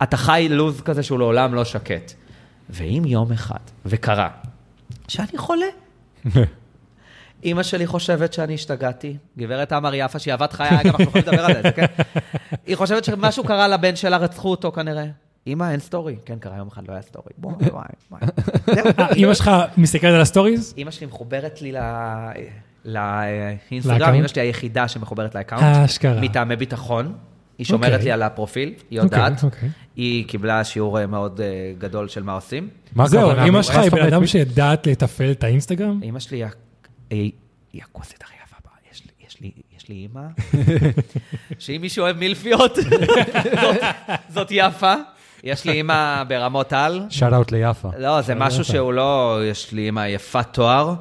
אתה 0.02 0.16
חי 0.16 0.46
לוז 0.50 0.80
כזה 0.80 1.02
שהוא 1.02 1.18
לעולם 1.18 1.54
לא 1.54 1.64
שקט. 1.64 2.12
ואם 2.70 3.02
יום 3.06 3.32
אחד, 3.32 3.60
וקרה, 3.86 4.28
שאני 5.08 5.38
חולה, 5.38 5.66
אימא 7.44 7.62
שלי 7.62 7.86
חושבת 7.86 8.32
שאני 8.32 8.54
השתגעתי, 8.54 9.16
גברת 9.38 9.68
תמר 9.68 9.94
יפה, 9.94 10.18
שהיא 10.18 10.32
אהבת 10.32 10.52
חיי, 10.52 10.80
אגב, 10.80 10.86
אנחנו 10.86 11.04
יכולים 11.04 11.26
לדבר 11.26 11.44
על 11.44 11.62
זה, 11.62 11.72
כן? 11.72 11.86
היא 12.66 12.76
חושבת 12.76 13.04
שמשהו 13.04 13.44
קרה 13.44 13.68
לבן 13.68 13.96
שלה, 13.96 14.16
רצחו 14.16 14.50
אותו 14.50 14.72
כנראה. 14.72 15.04
אמא, 15.46 15.70
אין 15.70 15.80
story. 15.80 16.16
כן, 16.24 16.38
קרה 16.38 16.56
יום 16.56 16.68
אחד, 16.68 16.88
לא 16.88 16.92
היה 16.92 17.02
story. 17.02 17.32
וואי, 17.42 17.54
וואי, 17.70 17.84
וואי. 18.10 18.22
אימא 19.16 19.34
שלך 19.34 19.50
מסתכלת 19.76 20.14
על 20.14 20.20
ה 20.20 20.26
stories? 20.26 20.74
אימא 20.76 20.90
שלי 20.90 21.06
מחוברת 21.06 21.62
לי 21.62 21.72
ל... 21.72 21.78
לאינסטגרם? 22.84 24.14
אימא 24.14 24.28
שלי 24.28 24.42
היחידה 24.42 24.88
שמחוברת 24.88 25.34
ל 25.34 25.37
account. 25.37 25.62
אשכרה. 25.62 26.20
מטעמי 26.20 26.56
ביטחון. 26.56 27.14
היא 27.58 27.66
שומרת 27.66 27.92
אוקיי. 27.92 28.04
לי 28.04 28.12
על 28.12 28.22
הפרופיל, 28.22 28.74
היא 28.90 28.98
יודעת. 28.98 29.32
אוקיי, 29.32 29.46
אוקיי. 29.48 29.68
היא 29.96 30.24
קיבלה 30.28 30.64
שיעור 30.64 31.00
אה, 31.00 31.06
מאוד 31.06 31.40
אה, 31.40 31.46
גדול 31.78 32.08
של 32.08 32.22
מה 32.22 32.32
עושים. 32.32 32.68
מה 32.94 33.06
זהו? 33.08 33.30
אימא 33.30 33.50
מה 33.50 33.62
שלך 33.62 33.76
היא 33.76 33.90
בן? 33.90 34.02
אדם 34.06 34.26
שיודעת 34.26 34.86
לתפעל 34.86 35.30
את 35.30 35.44
האינסטגרם? 35.44 36.00
אימא 36.02 36.18
שלי 36.20 36.42
היא 37.10 37.32
הכוסית 37.82 38.22
הכי 38.22 38.34
יפה 38.44 38.56
בה. 38.64 38.70
יש 38.92 39.02
לי- 39.04 39.26
יש 39.28 39.40
לי- 39.40 39.50
יש 39.76 39.88
לי 39.88 39.94
אימא, 39.94 40.20
שאם 41.58 41.78
מישהו 41.80 42.02
אוהב 42.04 42.16
מילפיות, 42.18 42.74
זאת- 43.62 43.80
זאת 44.28 44.48
יפה. 44.50 44.94
יש 45.44 45.64
לי 45.64 45.72
אימא 45.72 46.22
ברמות 46.28 46.72
על. 46.72 47.02
שאט 47.10 47.32
אאוט 47.32 47.52
ליפה. 47.52 47.88
לא, 47.98 48.20
זה 48.20 48.34
משהו 48.34 48.64
שהוא 48.64 48.92
לא, 48.92 49.38
יש 49.50 49.72
לי 49.72 49.82
אימא 49.86 50.06
יפת 50.08 50.46
תואר, 50.52 50.94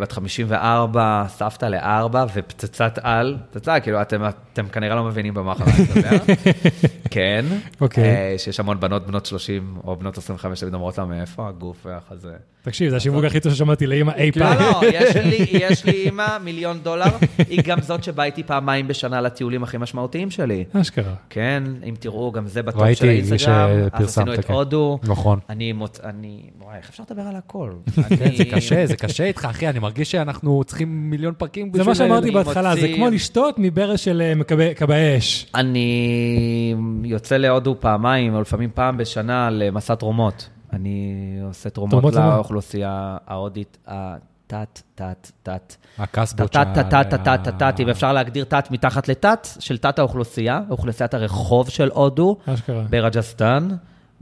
בת 0.00 0.12
54, 0.12 1.24
סבתא 1.28 1.66
לארבע 1.66 2.24
ופצצת 2.34 2.98
על. 3.02 3.36
פצצה, 3.50 3.80
כאילו, 3.80 4.02
אתם, 4.02 4.22
אתם 4.52 4.68
כנראה 4.68 4.96
לא 4.96 5.04
מבינים 5.04 5.34
במה 5.34 5.52
אחריי 5.52 5.72
מדבר. 5.82 6.34
כן. 7.10 7.44
אוקיי. 7.80 8.04
אה, 8.04 8.34
שיש 8.38 8.60
המון 8.60 8.80
בנות 8.80 9.06
בנות 9.06 9.26
30 9.26 9.76
או 9.84 9.96
בנות 9.96 10.18
25 10.18 10.60
תמיד 10.60 10.74
אומרות 10.74 10.98
לה, 10.98 11.04
מאיפה 11.04 11.48
הגוף 11.48 11.86
והחזה? 11.86 12.32
תקשיב, 12.62 12.90
זה 12.90 12.96
השיווק 12.96 13.24
הכי 13.24 13.40
טוב 13.40 13.52
ששמעתי 13.54 13.86
לאימא 13.86 14.12
אי 14.16 14.30
לא, 14.36 14.46
פעם. 14.46 14.58
לא, 14.60 14.80
לי, 15.24 15.46
יש 15.52 15.84
לי 15.84 15.92
אימא, 15.92 16.38
מיליון 16.44 16.78
דולר, 16.82 17.16
היא 17.48 17.62
גם 17.64 17.80
זאת 17.80 18.04
שבאה 18.04 18.26
איתי 18.26 18.42
פעמיים 18.42 18.88
בשנה 18.88 19.20
לטיולים 19.20 19.62
הכי 19.62 19.78
משמעותיים 19.78 20.30
שלי. 20.30 20.64
אשכרה. 20.72 21.14
כן, 21.30 21.62
אם 21.84 21.94
תראו, 22.00 22.32
גם 22.32 22.46
זה 22.46 22.62
בטופ 22.62 22.80
ראיתי 22.80 22.96
של 22.96 23.06
מי 23.06 23.12
האינסטגרם, 23.12 23.70
אז 23.70 23.86
שפרסמת, 23.86 24.08
עשינו 24.08 24.34
את 24.34 24.44
כן. 24.44 24.52
הודו. 24.52 24.98
נכון. 25.02 25.38
אני. 25.50 25.72
אני... 26.04 26.42
וואי, 26.60 26.76
איך 26.76 26.90
אפשר 26.90 27.02
לדבר 27.10 27.22
על 27.22 27.36
הכל? 27.36 27.70
כן, 28.18 28.36
זה 28.36 28.44
קשה, 28.44 28.86
זה 28.86 28.96
קשה 28.96 29.17
איתך, 29.24 29.44
אחי, 29.50 29.68
אני 29.68 29.78
מרגיש 29.78 30.10
שאנחנו 30.10 30.64
צריכים 30.66 31.10
מיליון 31.10 31.34
פרקים 31.38 31.66
זה 31.66 31.78
בשביל... 31.78 31.86
מה 31.86 31.94
שאמרתי 31.94 32.30
בהתחלה, 32.30 32.76
זה 32.76 32.88
כמו 32.96 33.10
לשתות 33.10 33.54
מברז 33.58 34.00
של 34.00 34.22
אה, 34.24 34.34
מכבי- 34.34 34.74
כבאי 34.76 35.18
אש. 35.18 35.46
אני 35.54 36.74
יוצא 37.04 37.36
להודו 37.36 37.76
פעמיים, 37.80 38.34
או 38.34 38.40
לפעמים 38.40 38.70
פעם 38.74 38.96
בשנה, 38.96 39.50
למסע 39.50 39.94
תרומות. 39.94 40.48
אני 40.72 41.14
עושה 41.48 41.70
תרומות? 41.70 42.14
לאוכלוסייה 42.14 43.16
ההודית, 43.26 43.78
התת, 43.86 44.82
תת, 44.94 45.30
תת. 45.42 45.74
הקסבות 45.98 46.52
תת, 46.52 46.66
תת, 46.74 46.90
תת, 46.90 47.14
תת, 47.14 47.44
תת, 47.44 47.54
תת, 47.58 47.80
אם 47.80 47.88
אפשר 47.88 48.12
להגדיר 48.12 48.44
תת 48.44 48.70
מתחת 48.70 49.08
לתת, 49.08 49.48
של 49.58 49.78
תת 49.78 49.98
האוכלוסייה, 49.98 50.60
אוכלוסיית 50.70 51.14
הרחוב 51.14 51.68
של 51.68 51.90
הודו, 51.94 52.36
אשכרה. 52.46 52.82
ברג'סטן, 52.90 53.68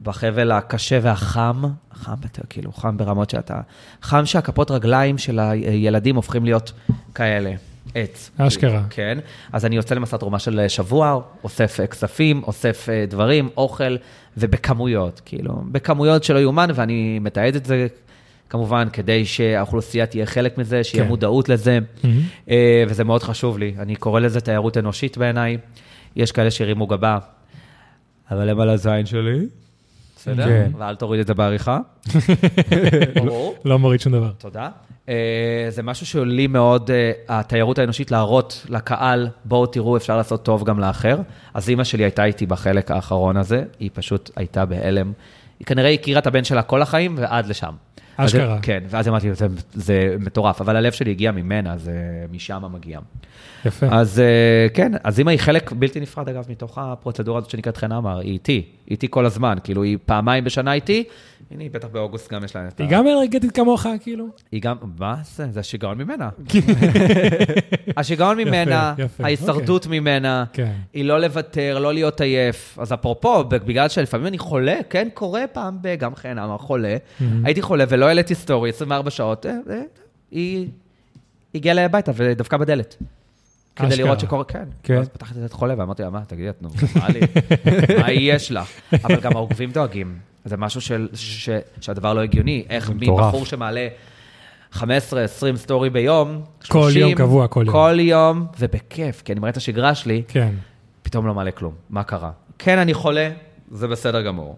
בחבל 0.03 0.53
הקשה 0.53 0.99
והחם, 1.03 1.63
חם, 1.93 2.15
אתה 2.25 2.47
כאילו, 2.47 2.73
חם 2.73 2.97
ברמות 2.97 3.31
שאתה... 3.31 3.61
חם 4.03 4.27
שהכפות 4.27 4.71
רגליים 4.71 5.19
של 5.19 5.39
הילדים 5.39 6.17
הופכים 6.17 6.45
להיות 6.45 6.73
כאלה, 7.15 7.55
עץ. 7.95 8.31
אשכרה. 8.39 8.83
כן, 8.91 9.19
אז 9.53 9.65
אני 9.65 9.77
יוצא 9.77 9.95
למסע 9.95 10.17
תרומה 10.17 10.39
של 10.39 10.65
שבוע, 10.69 11.21
אוסף 11.45 11.81
אה, 11.81 11.87
כספים, 11.87 12.43
אוסף 12.43 12.89
אה, 12.89 13.05
דברים, 13.09 13.49
אוכל, 13.57 13.97
ובכמויות, 14.37 15.21
כאילו, 15.25 15.63
בכמויות 15.73 16.25
שלא 16.25 16.39
יאומן, 16.39 16.69
ואני 16.75 17.19
מתעד 17.19 17.57
את 17.57 17.65
זה 17.65 17.87
כמובן, 18.49 18.89
כדי 18.93 19.25
שהאוכלוסייה 19.25 20.07
תהיה 20.07 20.27
חלק 20.27 20.59
מזה, 20.59 20.85
שיהיה 20.85 21.05
כן. 21.05 21.09
מודעות 21.09 21.49
לזה, 21.49 21.79
מהמם. 22.05 22.21
אה, 22.51 22.85
וזה 22.89 23.05
מאוד 23.05 23.23
חשוב 23.23 23.59
לי. 23.59 23.75
אני 23.79 23.97
קורא 23.97 24.21
לזה 24.21 24.41
תיירות 24.41 24.77
אנושית 24.77 25.19
בעיניי. 25.19 25.57
יש 26.17 26.33
כאלה 26.33 26.51
שהרימו 26.51 26.87
גבה, 26.87 27.19
אבל 28.31 28.49
הם 28.49 28.61
על 28.61 28.69
הזין 28.69 29.07
שלי, 29.07 29.47
בסדר? 30.27 30.47
כן. 30.47 30.71
ואל 30.79 30.95
תוריד 30.95 31.21
את 31.21 31.27
זה 31.27 31.35
בעריכה. 31.35 31.79
ברור. 33.17 33.55
לא 33.65 33.79
מוריד 33.79 34.01
שום 34.01 34.13
דבר. 34.13 34.31
תודה. 34.39 34.69
אה, 35.09 35.67
זה 35.69 35.83
משהו 35.83 36.07
שלי 36.07 36.47
מאוד, 36.47 36.91
אה, 36.91 37.13
התיירות 37.29 37.79
האנושית, 37.79 38.11
להראות 38.11 38.67
לקהל, 38.69 39.29
בואו 39.45 39.67
תראו, 39.67 39.97
אפשר 39.97 40.17
לעשות 40.17 40.45
טוב 40.45 40.65
גם 40.65 40.79
לאחר. 40.79 41.19
אז 41.55 41.69
אימא 41.69 41.85
שלי 41.85 42.05
הייתה 42.05 42.25
איתי 42.25 42.47
בחלק 42.47 42.91
האחרון 42.91 43.37
הזה, 43.37 43.65
היא 43.81 43.91
פשוט 43.93 44.31
הייתה 44.37 44.65
בהלם. 44.65 45.13
היא 45.59 45.67
כנראה 45.67 45.91
הכירה 45.91 46.19
את 46.19 46.27
הבן 46.27 46.45
שלה 46.45 46.63
כל 46.63 46.83
החיים 46.83 47.15
ועד 47.19 47.47
לשם. 47.47 47.73
אשכרה. 48.17 48.59
כן, 48.63 48.85
ואז 48.89 49.09
אמרתי, 49.09 49.35
זה, 49.35 49.47
זה 49.73 50.17
מטורף, 50.21 50.61
אבל 50.61 50.77
הלב 50.77 50.93
שלי 50.93 51.11
הגיע 51.11 51.33
ממנה, 51.33 51.79
זה 51.79 51.93
משם 52.33 52.63
מגיע. 52.73 53.01
יפה. 53.65 53.87
אז 53.91 54.21
אה, 54.21 54.67
כן, 54.75 54.93
אז 55.05 55.19
אימא 55.19 55.31
היא 55.31 55.39
חלק 55.39 55.73
בלתי 55.73 56.01
נפרד, 56.01 56.29
אגב, 56.29 56.45
מתוך 56.49 56.79
הפרוצדורה 56.79 57.39
הזאת 57.39 57.51
שנקראת 57.51 57.77
חן 57.77 57.93
עמר, 57.93 58.19
היא 58.19 58.33
איתי, 58.33 58.65
איתי 58.91 59.07
כל 59.11 59.27
הזמן, 59.27 59.57
כאילו, 59.65 59.83
היא 59.83 59.99
פעמיים 60.07 60.45
בשנה 60.45 60.73
איתי, 60.73 61.05
הנה, 61.51 61.63
היא 61.63 61.71
בטח 61.71 61.89
באוגוסט 61.89 62.33
גם 62.33 62.45
יש 62.45 62.57
לה 62.57 62.69
את 62.69 62.81
ה... 62.81 62.83
היא 62.83 62.93
גם 62.93 63.07
אנרגטית 63.09 63.53
כמוך, 63.53 63.87
כאילו? 64.01 64.27
היא 64.53 64.63
גם, 64.63 64.77
מה 64.99 65.17
זה? 65.25 65.47
זה 65.51 65.61
השיגעון 65.61 65.99
ממנה. 65.99 66.29
השיגעון 67.97 68.37
ממנה, 68.37 68.95
יפה, 68.99 69.03
אוקיי. 69.05 69.25
ההישרדות 69.25 69.87
ממנה, 69.87 70.45
כן. 70.53 70.73
היא 70.93 71.05
לא 71.05 71.21
לוותר, 71.21 71.79
לא 71.79 71.95
להיות 71.95 72.21
עייף. 72.21 72.79
אז 72.81 72.93
אפרופו, 72.93 73.45
בגלל 73.45 73.89
שלפעמים 73.89 74.27
אני 74.27 74.39
חולה, 74.39 74.77
כן, 74.91 75.09
קורה 75.15 75.47
פעם 75.53 75.79
ב... 75.83 75.95
גם 75.95 76.15
חן 76.15 76.39
אמר 76.39 76.59
חולה, 76.59 76.97
הייתי 77.45 77.63
חולה 77.63 77.85
ולא 77.89 78.07
העליתי 78.07 78.35
story 78.35 78.71
24 78.71 79.11
שעות, 79.11 79.47
אה, 79.47 79.53
אה, 79.71 79.83
היא 80.31 80.69
הגיעה 81.55 81.73
אליי 81.73 81.85
הביתה 81.85 82.13
ודפקה 82.15 82.59
בדלת. 82.59 82.97
כדי 83.77 83.89
אשכרה. 83.89 84.05
לראות 84.05 84.21
שקורה, 84.21 84.45
כן. 84.45 84.65
כן. 84.83 84.99
אז 84.99 85.09
פתחתי 85.09 85.45
את 85.45 85.53
חולה 85.53 85.75
ואמרתי 85.79 86.03
לה, 86.03 86.11
מה, 86.11 86.25
תגידי, 86.27 86.51
את 86.51 86.63
נו, 86.63 86.69
מה 87.01 87.09
לי? 87.09 87.21
מה 88.01 88.13
יש 88.13 88.53
לך? 88.53 88.69
אבל 89.05 89.21
גם 89.21 89.37
העוקבים 89.37 89.71
דואגים. 89.71 90.19
זה 90.45 90.57
משהו 90.57 90.81
של, 90.81 91.09
ש, 91.15 91.49
שהדבר 91.81 92.15
לא 92.15 92.21
הגיוני. 92.21 92.65
איך. 92.71 92.91
מבחור 92.91 93.47
שמעלה 93.47 93.89
15, 94.73 95.23
20 95.23 95.57
story 95.57 95.91
ביום, 95.91 96.43
כל 96.69 96.81
30, 96.81 97.01
יום 97.01 97.15
קבוע, 97.15 97.49
כל 97.49 97.65
יום. 97.67 97.73
כל 97.73 97.97
יום, 98.01 98.47
ובכיף, 98.59 99.23
כי 99.23 99.33
אני 99.33 99.41
מראה 99.41 99.51
את 99.51 99.57
השגרה 99.57 99.95
שלי, 99.95 100.23
כן. 100.29 100.55
פתאום 101.03 101.27
לא 101.27 101.35
מעלה 101.35 101.51
כלום. 101.51 101.75
מה 101.91 102.03
קרה? 102.03 102.31
כן, 102.59 102.79
אני 102.79 102.95
חולה, 102.95 103.31
זה 103.71 103.89
בסדר 103.89 104.23
גמור. 104.23 104.57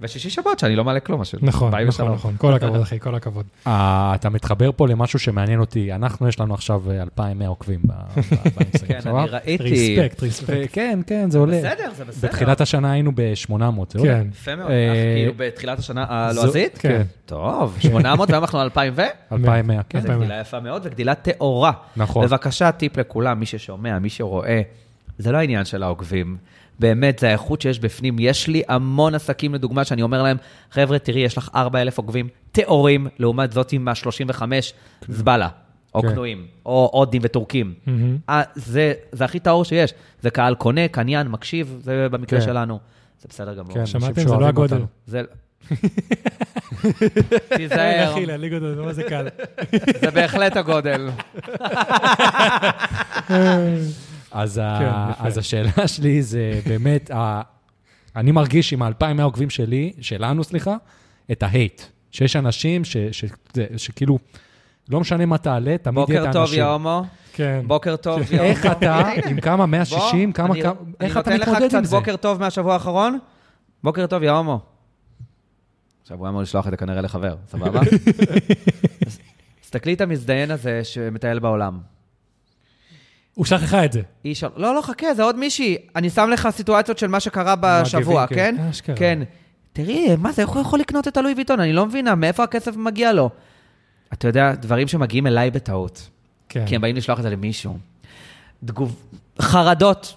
ושישי 0.00 0.30
שבת 0.30 0.58
שאני 0.58 0.76
לא 0.76 0.84
מעלה 0.84 1.00
כלום, 1.00 1.20
משהו. 1.20 1.38
נכון, 1.42 1.74
נכון. 1.74 2.12
נכון. 2.12 2.34
כל 2.38 2.54
הכבוד, 2.54 2.80
אחי, 2.80 3.00
כל 3.00 3.14
הכבוד. 3.14 3.46
אה, 3.66 4.12
אתה 4.14 4.28
מתחבר 4.28 4.70
פה 4.76 4.88
למשהו 4.88 5.18
שמעניין 5.18 5.60
אותי. 5.60 5.92
אנחנו, 5.92 6.28
יש 6.28 6.40
לנו 6.40 6.54
עכשיו 6.54 6.90
אה, 6.90 7.02
2,100 7.02 7.48
עוקבים 7.48 7.80
ב- 7.84 7.92
ב- 7.92 8.20
באינסטגרם, 8.58 9.00
כן, 9.00 9.08
אני 9.16 9.28
ראיתי. 9.28 9.64
ריספקט, 9.64 10.22
ריספקט. 10.22 10.68
כן, 10.72 11.00
כן, 11.06 11.30
זה 11.30 11.38
עולה. 11.38 11.58
בסדר, 11.58 11.90
זה 11.96 12.04
בסדר. 12.04 12.28
בתחילת 12.28 12.60
השנה 12.60 12.92
היינו 12.92 13.12
ב-800, 13.14 13.52
זה 13.88 13.98
עולה. 13.98 14.14
כן. 14.14 14.26
יפה 14.32 14.56
מאוד. 14.56 14.70
אה, 14.70 15.12
כאילו 15.16 15.32
בתחילת 15.36 15.78
השנה 15.78 16.06
הלועזית? 16.08 16.78
כן. 16.78 17.02
טוב, 17.26 17.76
800 17.80 18.30
והיום 18.30 18.44
אנחנו 18.44 18.62
2,000 18.62 18.92
ו? 18.96 19.02
2,100, 19.32 19.82
כן. 19.88 20.00
זו. 20.00 20.08
גדילה 20.08 20.40
יפה 20.40 20.60
מאוד 20.60 20.82
וגדילה 20.84 21.14
טהורה. 21.14 21.72
נכון. 21.96 22.26
בבקשה, 22.26 22.72
טיפ 22.72 22.96
לכולם, 22.96 23.40
מי 23.40 23.46
ששומע, 23.46 23.98
מי 23.98 24.08
שרואה, 24.10 24.60
זה 25.18 25.32
לא 25.32 25.38
העניין 25.38 25.64
של 25.64 25.82
העוקבים. 25.82 26.36
באמת, 26.78 27.18
זה 27.18 27.28
האיכות 27.28 27.60
שיש 27.60 27.78
בפנים. 27.78 28.16
יש 28.18 28.48
לי 28.48 28.62
המון 28.68 29.14
עסקים, 29.14 29.54
לדוגמה, 29.54 29.84
שאני 29.84 30.02
אומר 30.02 30.22
להם, 30.22 30.36
חבר'ה, 30.70 30.98
תראי, 30.98 31.20
יש 31.20 31.38
לך 31.38 31.50
4,000 31.54 31.98
עוקבים 31.98 32.28
טהורים, 32.52 33.06
לעומת 33.18 33.52
זאת 33.52 33.72
עם 33.72 33.88
ה-35, 33.88 34.42
זבלה, 35.08 35.48
או 35.94 36.02
כן. 36.02 36.12
קנויים, 36.12 36.46
או 36.66 36.90
הודים 36.92 37.22
וטורקים. 37.24 37.74
זה 38.54 38.92
זה 39.12 39.24
הכי 39.24 39.38
טהור 39.38 39.64
שיש. 39.64 39.94
זה 40.20 40.30
קהל 40.30 40.54
קונה, 40.54 40.88
קניין, 40.88 41.28
מקשיב, 41.28 41.80
זה 41.82 42.08
במקרה 42.10 42.40
כן. 42.40 42.46
שלנו. 42.46 42.78
זה 43.20 43.28
בסדר 43.28 43.54
גמור. 43.54 43.74
כן, 43.74 43.86
שמעתם? 43.86 44.28
זה 44.28 44.34
לא 44.34 44.46
הגודל. 44.46 44.82
כן, 45.12 45.24
תיזהר, 47.56 48.12
אחי, 48.12 48.26
להליג 48.26 48.54
אותו, 48.54 48.74
זה 48.74 48.82
מה 48.82 48.92
זה 48.92 49.02
קל. 49.02 49.28
זה 50.00 50.10
בהחלט 50.10 50.56
הגודל. 50.56 51.08
אז, 54.32 54.54
כן, 54.54 54.62
ה... 54.64 55.10
יפה. 55.14 55.26
אז 55.26 55.38
השאלה 55.38 55.70
שלי 55.94 56.22
זה 56.22 56.60
באמת, 56.66 57.10
ה... 57.10 57.40
אני 58.16 58.32
מרגיש 58.32 58.72
עם 58.72 58.82
ה-2,100 58.82 59.22
עוקבים 59.22 59.50
שלי, 59.50 59.92
שלנו, 60.00 60.44
סליחה, 60.44 60.76
את 61.32 61.42
ההייט. 61.42 61.82
שיש 62.10 62.36
אנשים 62.36 62.84
ש... 62.84 62.96
ש... 62.96 63.24
זה- 63.52 63.66
שכאילו, 63.76 64.18
לא 64.88 65.00
משנה 65.00 65.26
מה 65.26 65.38
תעלה, 65.38 65.76
תמיד 65.82 66.08
יהיה 66.08 66.20
את 66.20 66.26
בוקר 66.26 66.32
טוב, 66.32 66.40
האנשים. 66.42 66.58
יא 66.58 66.64
הומו. 66.64 67.02
כן. 67.32 67.60
בוקר 67.66 67.96
טוב, 67.96 68.32
יא 68.32 68.38
הומו. 68.40 68.50
איך 68.50 68.66
אתה, 68.66 69.02
עם 69.30 69.40
כמה? 69.40 69.66
160? 69.66 70.28
בוא, 70.30 70.36
כמה, 70.36 70.54
אני- 70.54 70.62
כמה, 70.62 70.72
איך 71.00 71.16
אתה 71.18 71.30
אני 71.30 71.38
מתמודד 71.38 71.60
נותן 71.62 71.66
לך 71.66 71.74
עם 71.74 71.80
קצת 71.80 71.84
זה? 71.90 71.96
בוקר 71.96 72.16
טוב 72.16 72.40
מהשבוע 72.40 72.72
האחרון. 72.74 73.18
בוקר 73.84 74.06
טוב, 74.06 74.22
יא 74.22 74.30
הומו. 74.30 74.60
עכשיו, 76.02 76.18
הוא 76.18 76.26
היה 76.26 76.30
אמור 76.30 76.42
לשלוח 76.42 76.66
את 76.66 76.70
זה 76.70 76.76
כנראה 76.76 77.00
לחבר, 77.00 77.36
סבבה? 77.48 77.80
אז 79.06 79.18
תסתכלי 79.60 79.94
את 79.94 80.00
המזדיין 80.00 80.50
הזה 80.50 80.84
שמטייל 80.84 81.38
בעולם. 81.38 81.78
הוא 83.38 83.46
שכחה 83.46 83.84
את 83.84 83.92
זה. 83.92 84.00
איש... 84.24 84.44
לא, 84.56 84.74
לא, 84.74 84.82
חכה, 84.82 85.14
זה 85.14 85.22
עוד 85.22 85.36
מישהי. 85.36 85.76
אני 85.96 86.10
שם 86.10 86.30
לך 86.30 86.48
סיטואציות 86.50 86.98
של 86.98 87.06
מה 87.06 87.20
שקרה 87.20 87.54
בשבוע, 87.60 88.24
מגיבים, 88.24 88.44
כן? 88.44 88.56
אשכרה. 88.70 88.96
כן. 88.96 89.18
תראי, 89.72 90.16
מה 90.16 90.32
זה, 90.32 90.42
איך 90.42 90.50
הוא 90.50 90.62
יכול 90.62 90.78
לקנות 90.78 91.08
את 91.08 91.16
הלואי 91.16 91.34
ויטון? 91.36 91.60
אני 91.60 91.72
לא 91.72 91.86
מבינה, 91.86 92.14
מאיפה 92.14 92.44
הכסף 92.44 92.76
מגיע 92.76 93.12
לו? 93.12 93.30
אתה 94.12 94.28
יודע, 94.28 94.54
דברים 94.54 94.88
שמגיעים 94.88 95.26
אליי 95.26 95.50
בטעות. 95.50 96.08
כן. 96.48 96.66
כי 96.66 96.74
הם 96.74 96.80
באים 96.80 96.96
לשלוח 96.96 97.18
את 97.18 97.22
זה 97.22 97.30
למישהו. 97.30 97.78
תגוב... 98.64 98.96
חרדות. 99.40 100.14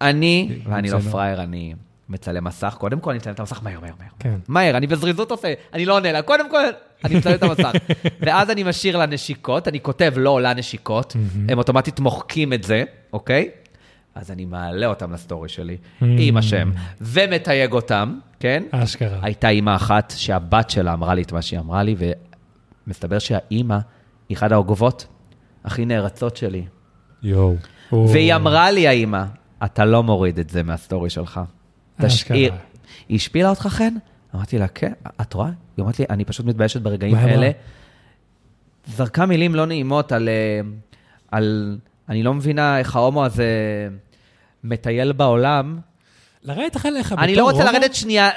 אני, 0.00 0.58
ואני 0.64 0.90
לא. 0.90 0.98
פראייר, 0.98 1.42
אני 1.42 1.74
מצלם 2.14 2.44
מסך. 2.44 2.76
קודם 2.78 3.00
כל 3.00 3.10
אני 3.10 3.18
מצלם 3.18 3.32
את 3.32 3.40
המסך 3.40 3.62
מהר, 3.62 3.80
מהר, 3.80 3.92
מהר. 3.98 4.08
כן. 4.18 4.38
מהר, 4.48 4.76
אני 4.76 4.86
בזריזות 4.86 5.30
עושה, 5.30 5.54
אני 5.72 5.84
לא 5.84 5.96
עונה 5.96 6.12
לה. 6.12 6.22
קודם 6.22 6.50
כל, 6.50 6.62
אני 7.04 7.14
מצלם 7.14 7.34
את 7.34 7.42
המסך. 7.42 7.72
ואז 8.26 8.50
אני 8.50 8.62
משאיר 8.62 8.96
לה 8.96 9.06
נשיקות, 9.06 9.68
אני 9.68 9.80
כותב 9.80 10.12
לא 10.16 10.42
לנשיקות, 10.42 11.16
הם 11.48 11.58
אוטומטית 11.58 12.00
מוחקים 12.00 12.52
את 12.52 12.64
זה, 12.64 12.84
אוקיי? 13.12 13.50
אז 14.14 14.30
אני 14.30 14.44
מעלה 14.44 14.86
אותם 14.86 15.12
לסטורי 15.12 15.48
שלי, 15.48 15.76
עם 16.00 16.36
השם, 16.36 16.70
ומתייג 17.00 17.72
אותם, 17.72 18.18
כן? 18.40 18.62
אשכרה. 18.70 19.18
הייתה 19.22 19.48
אימא 19.48 19.76
אחת 19.76 20.12
שהבת 20.16 20.70
שלה 20.70 20.92
אמרה 20.92 21.14
לי 21.14 21.22
את 21.22 21.32
מה 21.32 21.42
שהיא 21.42 21.60
אמרה 21.60 21.82
לי, 21.82 21.96
ומסתבר 22.86 23.18
שהאימא 23.18 23.78
היא 24.28 24.36
אחת 24.36 24.52
העוגבות 24.52 25.06
הכי 25.64 25.84
נערצות 25.84 26.36
שלי. 26.36 26.64
יואו. 27.22 27.56
והיא 27.92 28.34
אמרה 28.34 28.70
לי, 28.70 28.88
האימא, 28.88 29.24
אתה 29.64 29.84
לא 29.84 30.02
מוריד 30.02 30.38
את 30.38 30.50
זה 30.50 30.62
מהסטורי 30.62 31.10
שלך. 31.10 31.40
תשאיר. 32.00 32.06
אשכרה. 32.06 32.58
היא 33.08 33.16
השפילה 33.16 33.50
אותך, 33.50 33.66
חן? 33.70 33.94
אמרתי 34.34 34.58
לה, 34.58 34.68
כן, 34.68 34.92
את 35.20 35.34
רואה? 35.34 35.46
היא 35.46 35.82
אומרת 35.82 35.98
לי, 35.98 36.04
אני 36.10 36.24
פשוט 36.24 36.46
מתביישת 36.46 36.80
ברגעים? 36.80 37.14
האלה. 37.14 37.50
זרקה 38.86 39.26
מילים 39.26 39.54
לא 39.54 39.66
נעימות 39.66 40.12
על, 40.12 40.28
אה, 40.28 40.60
על... 41.30 41.78
אני 42.08 42.22
לא 42.22 42.34
מבינה 42.34 42.78
איך 42.78 42.96
ההומו 42.96 43.24
הזה 43.24 43.48
מטייל 44.64 45.12
בעולם. 45.12 45.78
לרדת 46.42 46.76
לך 46.76 46.88
לך 46.98 47.14
אני 47.18 47.32
בתור 47.32 47.46
לא 47.46 47.50
רוצה 47.50 47.64
הומו? 47.64 47.78
לרדת 47.78 47.94
שנייה 47.94 48.30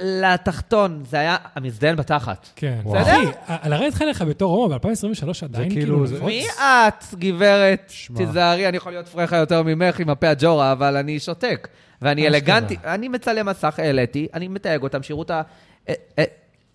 לתחתון, 0.00 1.02
זה 1.10 1.16
היה 1.16 1.36
המזדיין 1.54 1.96
בתחת. 1.96 2.48
כן. 2.56 2.80
וואו. 2.84 3.02
אחי, 3.02 3.26
לרדת 3.68 3.94
לך 3.94 4.04
לך 4.10 4.22
בתור 4.22 4.52
הומו 4.52 4.78
ב-2023 4.78 5.44
עדיין 5.44 5.70
כאילו, 5.70 5.94
כאילו... 5.94 6.06
זה-? 6.06 6.24
מי 6.24 6.46
את, 6.58 7.04
גברת? 7.14 7.92
תיזהרי, 8.16 8.68
אני 8.68 8.76
יכול 8.76 8.92
להיות 8.92 9.08
פרחה 9.08 9.36
יותר 9.36 9.62
ממך 9.62 10.00
עם 10.00 10.10
הפה 10.10 10.28
הג'ורה, 10.28 10.72
אבל 10.72 10.96
אני 10.96 11.18
שותק. 11.18 11.68
ואני. 12.02 12.26
אלגנטי, 12.28 12.76
אני 12.84 13.08
מצלם 13.08 13.46
מסך, 13.46 13.78
העליתי, 13.78 14.26
אני 14.34 14.48
מתייג 14.48 14.82
אותם, 14.82 15.02
שיראו 15.02 15.22
את 15.22 15.30
ה... 15.30 15.42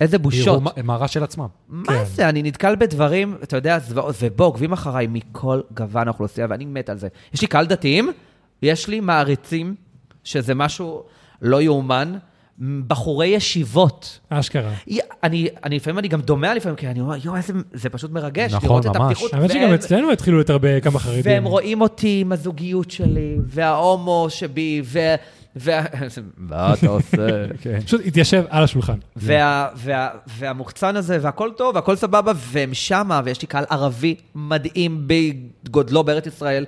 איזה 0.01 0.19
בושות. 0.19 0.63
מה 0.83 0.95
רע 0.95 1.07
של 1.07 1.23
עצמם. 1.23 1.47
מה 1.67 1.93
כן. 1.93 2.03
זה? 2.05 2.29
אני 2.29 2.43
נתקל 2.43 2.75
בדברים, 2.75 3.37
אתה 3.43 3.57
יודע, 3.57 3.79
זוועות, 3.79 4.15
ובוא, 4.21 4.45
עוקבים 4.45 4.73
אחריי 4.73 5.07
מכל 5.07 5.61
גוון 5.73 6.07
האוכלוסייה, 6.07 6.47
ואני 6.49 6.65
מת 6.65 6.89
על 6.89 6.97
זה. 6.97 7.07
יש 7.33 7.41
לי 7.41 7.47
קהל 7.47 7.65
דתיים, 7.65 8.11
יש 8.61 8.87
לי 8.87 8.99
מעריצים, 8.99 9.75
שזה 10.23 10.55
משהו 10.55 11.03
לא 11.41 11.61
יאומן, 11.61 12.17
בחורי 12.87 13.27
ישיבות. 13.27 14.19
אשכרה. 14.29 14.73
אני, 15.23 15.47
אני 15.63 15.75
לפעמים 15.75 15.99
אני 15.99 16.07
גם 16.07 16.21
דומע 16.21 16.55
לפעמים, 16.55 16.75
כי 16.75 16.87
אני 16.87 17.01
אומר, 17.01 17.15
יואו, 17.23 17.35
איזה, 17.35 17.53
זה 17.73 17.89
פשוט 17.89 18.11
מרגש, 18.11 18.53
נכון, 18.53 18.69
לראות 18.69 18.85
את 18.85 18.95
ממש. 18.95 19.01
הפתיחות. 19.11 19.33
האמת 19.33 19.51
שגם 19.51 19.73
אצלנו 19.73 20.11
התחילו 20.11 20.37
להתרבה 20.37 20.79
כמה 20.79 20.99
חרדים. 20.99 21.21
והם 21.25 21.43
רואים 21.45 21.81
אותי 21.81 22.19
עם 22.21 22.31
הזוגיות 22.31 22.91
שלי, 22.91 23.37
וההומו 23.47 24.27
שבי, 24.29 24.81
ו... 24.85 24.99
וה- 25.59 25.85
מה 26.37 26.73
אתה 26.73 26.87
עושה? 26.87 27.27
כן. 27.61 27.79
פשוט 27.85 28.01
התיישב 28.05 28.43
על 28.49 28.63
השולחן. 28.63 28.97
וה, 29.15 29.67
וה, 29.75 30.09
והמוחצן 30.37 30.95
הזה, 30.95 31.17
והכל 31.21 31.49
טוב, 31.57 31.75
והכל 31.75 31.95
סבבה, 31.95 32.31
והם 32.35 32.73
שמה, 32.73 33.21
ויש 33.23 33.41
לי 33.41 33.47
קהל 33.47 33.63
ערבי 33.69 34.15
מדהים 34.35 35.07
בגודלו 35.07 36.03
בארץ 36.03 36.25
ישראל. 36.27 36.65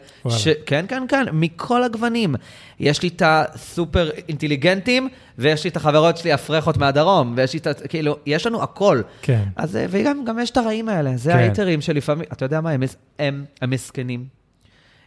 כן, 0.65 0.85
כן, 0.87 1.03
כן, 1.09 1.25
מכל 1.33 1.83
הגוונים. 1.83 2.35
יש 2.79 3.01
לי 3.03 3.07
את 3.07 3.21
הסופר 3.25 4.09
אינטליגנטים, 4.27 5.09
ויש 5.37 5.63
לי 5.63 5.69
את 5.69 5.77
החברות 5.77 6.17
שלי 6.17 6.33
הפרחות 6.33 6.77
מהדרום, 6.77 7.33
ויש 7.37 7.53
לי 7.53 7.59
את 7.59 7.67
ה... 7.67 7.73
כאילו, 7.73 8.17
יש 8.25 8.45
לנו 8.47 8.63
הכל. 8.63 9.01
כן. 9.21 9.43
אז, 9.55 9.75
אה, 9.75 9.85
וגם 9.89 10.25
גם 10.25 10.39
יש 10.39 10.49
את 10.49 10.57
הרעים 10.57 10.89
האלה, 10.89 11.11
זה 11.17 11.31
כן. 11.31 11.37
ההיטרים 11.37 11.81
שלפעמים, 11.81 12.25
אתה 12.33 12.45
יודע 12.45 12.61
מה, 12.61 12.69
הם, 12.69 12.83
הם, 13.19 13.45
הם 13.61 13.69
מסכנים. 13.69 14.25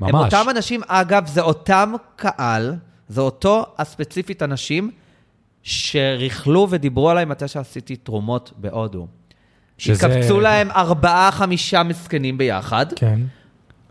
הם 0.00 0.12
ממש. 0.16 0.34
אותם 0.34 0.50
אנשים, 0.50 0.80
אגב, 0.86 1.26
זה 1.26 1.40
אותם 1.40 1.92
קהל, 2.16 2.74
זה 3.12 3.20
אותו 3.20 3.64
הספציפית 3.78 4.42
אנשים 4.42 4.90
שריכלו 5.62 6.66
ודיברו 6.70 7.10
עליי 7.10 7.24
מתי 7.24 7.48
שעשיתי 7.48 7.96
תרומות 7.96 8.52
בהודו. 8.56 9.06
שזה- 9.78 10.06
התקבצו 10.06 10.40
להם 10.40 10.70
ארבעה, 10.70 11.30
חמישה 11.32 11.82
מסכנים 11.82 12.38
ביחד, 12.38 12.86
כן. 12.96 13.20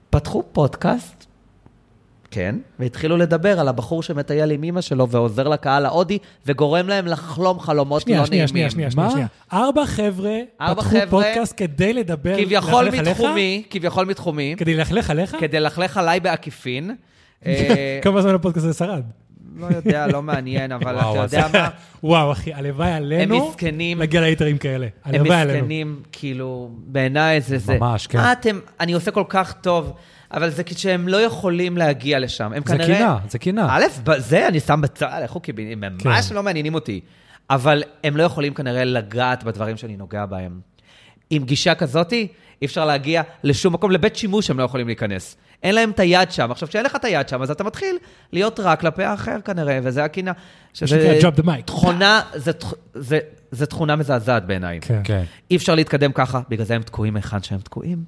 פתחו 0.10 0.44
פודקאסט, 0.52 1.26
כן, 2.32 2.56
והתחילו 2.80 3.18
לדבר 3.18 3.60
על 3.60 3.68
הבחור 3.68 4.04
שמטייל 4.04 4.52
עם 4.52 4.64
אמא 4.64 4.82
שלו 4.82 5.10
ועוזר 5.10 5.48
לקהל 5.48 5.86
ההודי, 5.86 6.18
וגורם 6.46 6.88
להם 6.88 7.08
לחלום 7.08 7.60
חלומות 7.60 8.02
שנייה, 8.02 8.20
לא 8.20 8.26
שנייה, 8.26 8.46
נעימים. 8.46 8.70
שנייה, 8.70 8.92
שנייה, 8.92 9.06
מה? 9.08 9.12
שנייה. 9.12 9.28
ארבע 9.54 9.86
חבר'ה 9.86 10.38
ארבע 10.62 10.82
פתחו 10.82 10.90
חבר'ה, 10.90 11.08
פודקאסט 11.10 11.54
כדי 11.58 11.94
לדבר, 11.94 12.44
כביכול 12.44 12.88
עליך? 12.88 13.08
מתחומי, 13.08 13.64
כביכול 13.70 14.06
מתחומי, 14.06 14.56
כדי 14.58 14.74
ללכלך 14.76 15.10
עליך? 15.10 15.36
כדי 15.40 15.60
ללכלך 15.60 15.98
עליי 15.98 16.20
בעקיפין. 16.20 16.96
אה, 17.46 18.00
כמה 18.02 18.22
זמן 18.22 18.36
הפודקאסט 18.36 18.66
הזה 18.66 18.78
שרד? 18.78 19.04
לא 19.58 19.66
יודע, 19.76 20.08
לא 20.08 20.22
מעניין, 20.22 20.72
אבל 20.72 21.00
אתה 21.00 21.18
יודע 21.18 21.48
מה? 21.54 21.70
וואו, 22.04 22.32
אחי, 22.32 22.54
הלוואי 22.54 22.92
עלינו 22.92 23.50
מסכנים. 23.50 24.00
להגיע 24.00 24.22
להיטרים 24.22 24.58
כאלה. 24.58 24.88
הם 25.06 25.16
הלוואי 25.16 25.42
עלינו. 25.42 25.60
מסכנים, 25.60 26.00
כאילו, 26.12 26.70
בעיניי 26.78 27.42
זה 27.42 27.58
זה. 27.58 27.78
ממש, 27.80 28.08
כן. 28.08 28.18
מה 28.18 28.32
אתם, 28.32 28.60
אני 28.80 28.94
עושה 28.94 29.12
כל 29.12 29.24
כך 29.30 29.54
טוב, 29.54 29.94
אבל 30.34 30.50
זה 30.50 30.64
כשהם 30.64 31.08
לא 31.08 31.22
יכולים 31.22 31.78
להגיע 31.78 32.20
לשם. 32.20 32.54
הם 32.54 32.64
זה 32.66 32.78
כנראה... 32.78 32.98
קינה, 32.98 33.18
זה 33.30 33.40
קינה. 33.40 33.68
א', 33.70 33.84
זה 34.18 34.48
אני 34.48 34.60
שם 34.60 34.82
בצד, 34.82 35.20
איך 35.22 35.32
הוא 35.32 35.42
קיבינים, 35.42 35.84
הם 35.84 35.98
ממש 36.06 36.30
כן. 36.30 36.36
לא 36.36 36.44
מעניינים 36.44 36.74
אותי. 36.74 37.02
אבל 37.50 37.84
הם 38.04 38.18
לא 38.18 38.24
יכולים 38.24 38.54
כנראה 38.54 38.84
לגעת 38.84 39.44
בדברים 39.44 39.78
שאני 39.78 39.98
נוגע 39.98 40.26
בהם. 40.26 40.60
עם 41.30 41.44
גישה 41.44 41.76
כזאתי, 41.76 42.28
אי 42.62 42.66
אפשר 42.66 42.86
להגיע 42.86 43.22
לשום 43.44 43.74
מקום, 43.74 43.92
לבית 43.92 44.16
שימוש 44.16 44.50
הם 44.50 44.58
לא 44.60 44.64
יכולים 44.64 44.88
להיכנס. 44.88 45.38
אין 45.64 45.76
להם 45.76 45.90
את 45.90 46.00
היד 46.00 46.32
שם. 46.32 46.52
עכשיו, 46.52 46.70
כשאין 46.70 46.86
לך 46.86 46.96
את 46.96 47.06
היד 47.06 47.30
שם, 47.30 47.42
אז 47.42 47.52
אתה 47.52 47.64
מתחיל 47.64 47.98
להיות 48.32 48.60
רע 48.60 48.76
כלפי 48.76 49.04
האחר 49.04 49.42
כנראה, 49.46 49.80
וזה 49.84 50.04
הקינה. 50.04 50.32
mic. 51.42 51.62
תכונה, 51.66 52.22
זה, 52.36 52.52
זה, 52.94 53.20
זה 53.52 53.66
תכונה 53.66 53.96
מזעזעת 53.96 54.46
בעיניי. 54.46 54.80
כן. 54.82 55.02
כן. 55.04 55.24
אי 55.52 55.56
אפשר 55.56 55.76
להתקדם 55.76 56.12
ככה, 56.12 56.42
בגלל 56.50 56.66
זה 56.66 56.76
הם 56.76 56.84
תקועים 56.84 57.16
היכן 57.16 57.44
שהם 57.44 57.60
תקועים, 57.60 58.04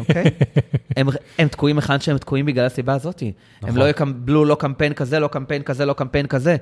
אוקיי? 0.00 0.24
הם, 0.96 1.06
הם 1.38 1.48
תקועים 1.48 1.76
היכן 1.76 2.00
שהם 2.00 2.18
תקועים 2.18 2.46
בגלל 2.46 2.66
הסיבה 2.66 2.94
הזאת. 2.94 3.22
הם 3.22 3.30
נכון. 3.62 3.76
לא 3.76 3.88
יקבלו 3.88 4.44
לא 4.44 4.54
קמפיין 4.54 4.94
כזה, 4.94 5.18
לא 5.18 5.28
קמפיין 5.28 5.62
כזה, 5.62 5.84
לא 5.84 5.92
קמפיין 5.92 6.26
כזה. 6.26 6.56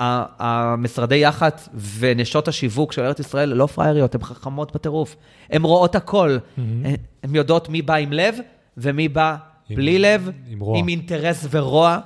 המשרדי 0.00 1.16
יח"צ 1.16 1.68
ונשות 1.98 2.48
השיווק 2.48 2.92
של 2.92 3.02
ארץ 3.02 3.20
ישראל 3.20 3.48
לא 3.48 3.66
פראייריות, 3.66 4.14
הן 4.14 4.22
חכמות 4.22 4.74
בטירוף. 4.74 5.16
הן 5.50 5.62
רואות 5.62 5.94
הכל. 5.94 6.38
הן 7.22 7.34
יודעות 7.34 7.68
מי 7.68 7.82
בא 7.82 7.94
עם 7.94 8.12
לב 8.12 8.34
ומי 8.76 9.08
בא 9.08 9.36
בלי 9.70 9.98
לב, 9.98 10.30
עם 10.48 10.60
רוע. 10.60 10.78
עם 10.78 10.88
אינטרס 10.88 11.46
ורוע. 11.50 11.98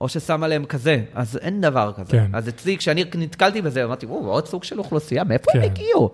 או 0.00 0.08
ששם 0.08 0.42
עליהם 0.42 0.64
כזה, 0.64 1.02
אז 1.14 1.38
אין 1.42 1.60
דבר 1.60 1.92
כזה. 1.96 2.12
כן. 2.12 2.30
אז 2.32 2.48
אצלי, 2.48 2.78
כשאני 2.78 3.04
נתקלתי 3.14 3.62
בזה, 3.62 3.84
אמרתי, 3.84 4.06
וואו, 4.06 4.30
עוד 4.30 4.46
סוג 4.46 4.64
של 4.64 4.78
אוכלוסייה, 4.78 5.24
מאיפה 5.24 5.50
הם 5.54 5.60
כן. 5.60 5.66
הגיעו? 5.66 6.10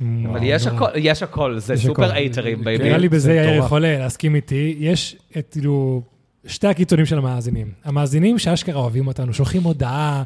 אבל 0.00 0.40
יש. 0.42 0.66
הכל, 0.66 0.86
יש 0.96 1.22
הכל, 1.22 1.58
זה 1.58 1.76
סופר. 1.76 2.12
הייטרים, 2.12 2.64
baby. 2.64 2.84
נראה 2.84 2.98
לי 2.98 3.08
בזה 3.08 3.20
זה 3.20 3.34
יאיר. 3.34 3.64
יכול 3.64 3.80
להסכים 3.80 4.34
איתי. 4.34 4.76
יש 4.78 5.16
את, 5.38 5.48
כאילו, 5.50 6.02
שתי 6.46 6.66
הקיצונים 6.66 7.06
של 7.06 7.18
המאזינים. 7.18 7.70
המאזינים 7.84 8.38
שאשכרה 8.38 8.80
אוהבים 8.80 9.06
אותנו, 9.06 9.34
שולחים 9.34 9.62
הודעה, 9.62 10.22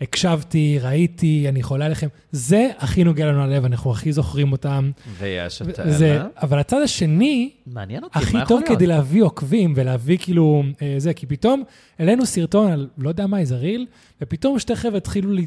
הקשבתי, 0.00 0.78
ראיתי, 0.82 1.46
אני 1.48 1.62
חולה 1.62 1.86
עליכם. 1.86 2.08
זה 2.32 2.68
הכי 2.78 3.04
נוגע 3.04 3.26
לנו 3.26 3.46
ללב, 3.46 3.64
אנחנו 3.64 3.90
הכי 3.90 4.12
זוכרים 4.12 4.52
אותם. 4.52 4.90
ויש 5.18 5.62
את 5.62 5.68
זה. 5.88 6.20
אבל 6.42 6.58
הצד 6.58 6.82
השני, 6.84 7.50
מעניין 7.66 8.04
אותי, 8.04 8.18
הכי 8.18 8.36
מה 8.36 8.46
טוב 8.46 8.60
כדי 8.66 8.86
להיות? 8.86 8.98
להביא 8.98 9.22
עוקבים 9.22 9.72
ולהביא 9.76 10.18
כאילו 10.20 10.62
אה, 10.82 10.94
זה, 10.98 11.14
כי 11.14 11.26
פתאום 11.26 11.62
העלינו 11.98 12.26
סרטון 12.26 12.72
על 12.72 12.88
לא 12.98 13.08
יודע 13.08 13.26
מה, 13.26 13.38
איזה 13.38 13.56
ריל, 13.56 13.86
ופתאום 14.22 14.58
שתי 14.58 14.76
חבר'ה 14.76 14.96
התחילו 14.96 15.32
ל- 15.32 15.40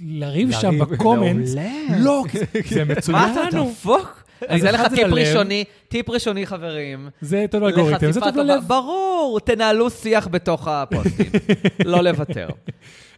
לריב 0.00 0.50
שם 0.52 0.66
לריב, 0.74 0.84
בקומנטס. 0.94 1.54
מעולה. 1.54 1.98
לא, 1.98 2.24
זה 2.68 2.84
מצוין 2.96 3.18
מה 3.18 3.32
אתה 3.32 3.56
לנו. 3.56 3.70
דפוק? 3.70 4.24
אני 4.48 4.60
אתן 4.60 4.74
לך 4.74 4.80
זה 4.90 4.96
טיפ. 4.96 5.06
ראשוני, 5.12 5.64
טיפ 5.88 6.10
ראשוני, 6.10 6.46
חברים. 6.46 7.08
זה 7.20 7.46
טוב 7.50 7.62
לאלגוריתם, 7.62 8.12
זה 8.12 8.20
טוב. 8.20 8.36
ללב. 8.36 8.64
ברור, 8.66 9.40
תנהלו 9.44 9.90
שיח 9.90 10.28
בתוך 10.30 10.68
הפוסטים. 10.68 11.30
לא 11.84 12.00
לוותר. 12.00 12.48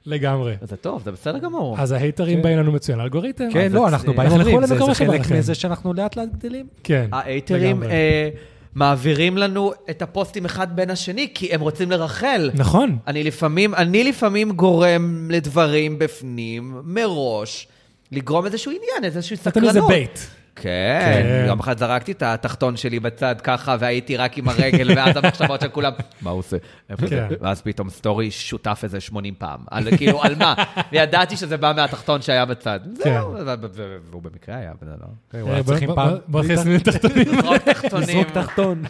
לגמרי. 0.06 0.54
זה 0.62 0.76
טוב, 0.76 1.02
זה 1.04 1.12
בסדר 1.12 1.38
גמור. 1.38 1.76
אז 1.80 1.92
ההייטרים 1.92 2.36
כן. 2.36 2.42
באים 2.42 2.58
לנו 2.58 2.72
מצוין, 2.72 3.00
האלגוריתם. 3.00 3.52
כן, 3.52 3.66
אז 3.66 3.74
לא, 3.74 3.88
אנחנו 3.88 4.14
באים 4.14 4.40
יכולים 4.40 4.66
זה 4.66 4.78
זה 4.78 4.94
חלק. 4.94 5.30
מזה 5.30 5.54
שאנחנו 5.54 5.94
לאט 5.94 6.16
לאט 6.16 6.28
גדלים. 6.38 6.66
כן. 6.84 7.08
האייטרים 7.12 7.82
לגמרי. 7.82 7.90
אה, 7.94 8.28
מעבירים 8.74 9.38
לנו 9.38 9.72
את 9.90 10.02
הפוסטים 10.02 10.44
אחד 10.44 10.76
בין 10.76 10.90
השני, 10.90 11.28
כי 11.34 11.54
הם 11.54 11.60
רוצים 11.60 11.90
לרחל. 11.90 12.50
נכון. 12.54 12.98
אני 13.06 13.24
לפעמים, 13.24 13.74
אני 13.74 14.04
לפעמים 14.04 14.52
גורם 14.52 15.28
לדברים 15.30 15.98
בפנים, 15.98 16.80
מראש, 16.84 17.68
לגרום 18.12 18.46
איזשהו 18.46 18.70
עניין, 18.72 19.04
איזושהי 19.04 19.36
סקרנות. 19.36 19.68
איזה 19.68 19.80
bait. 19.88 20.18
כן, 20.56 21.10
כן. 21.22 21.44
יום 21.48 21.60
אחד 21.60 21.78
זרקתי 21.78 22.12
את 22.12 22.22
התחתון 22.22 22.76
שלי 22.76 23.00
בצד 23.00 23.34
ככה, 23.40 23.76
והייתי 23.80 24.16
רק 24.16 24.38
עם 24.38 24.48
הרגל, 24.48 24.90
ואז 24.96 25.16
המחשבות 25.16 25.60
של 25.60 25.68
כולם, 25.68 25.92
מה 26.22 26.30
הוא 26.30 26.38
עושה? 26.38 26.56
איפה 26.90 27.06
זה? 27.06 27.26
כן. 27.28 27.34
ואז 27.40 27.62
פתאום 27.62 27.90
סטורי 27.90 28.30
שותף 28.30 28.80
איזה 28.84 29.00
80 29.00 29.34
פעם. 29.38 29.60
על, 29.70 29.96
כאילו, 29.96 30.22
על 30.22 30.34
מה? 30.34 30.54
וידעתי 30.92 31.36
שזה 31.36 31.56
בא 31.56 31.72
מהתחתון 31.76 32.22
שהיה 32.22 32.44
בצד. 32.44 32.80
זהו, 33.04 33.30
ו- 33.32 33.36
ו- 33.46 33.66
ו- 33.74 33.96
והוא 34.10 34.22
במקרה 34.22 34.56
היה, 34.56 34.72
וזה 34.82 34.92
לא. 35.00 35.06
הוא 35.40 35.48
היה 35.48 35.56
אה, 35.58 35.62
בוא- 35.62 35.70
צריכים 35.72 35.88
בוא- 35.88 35.96
פעם... 35.96 36.08
בוא- 36.10 36.18
בוא 36.28 36.42
נכנס 36.42 36.66
לתחתונים. 36.66 37.28
לזרוק 37.38 37.56
תחתונים. 37.58 38.08
לזרוק 38.08 38.30
תחתון. 38.30 38.82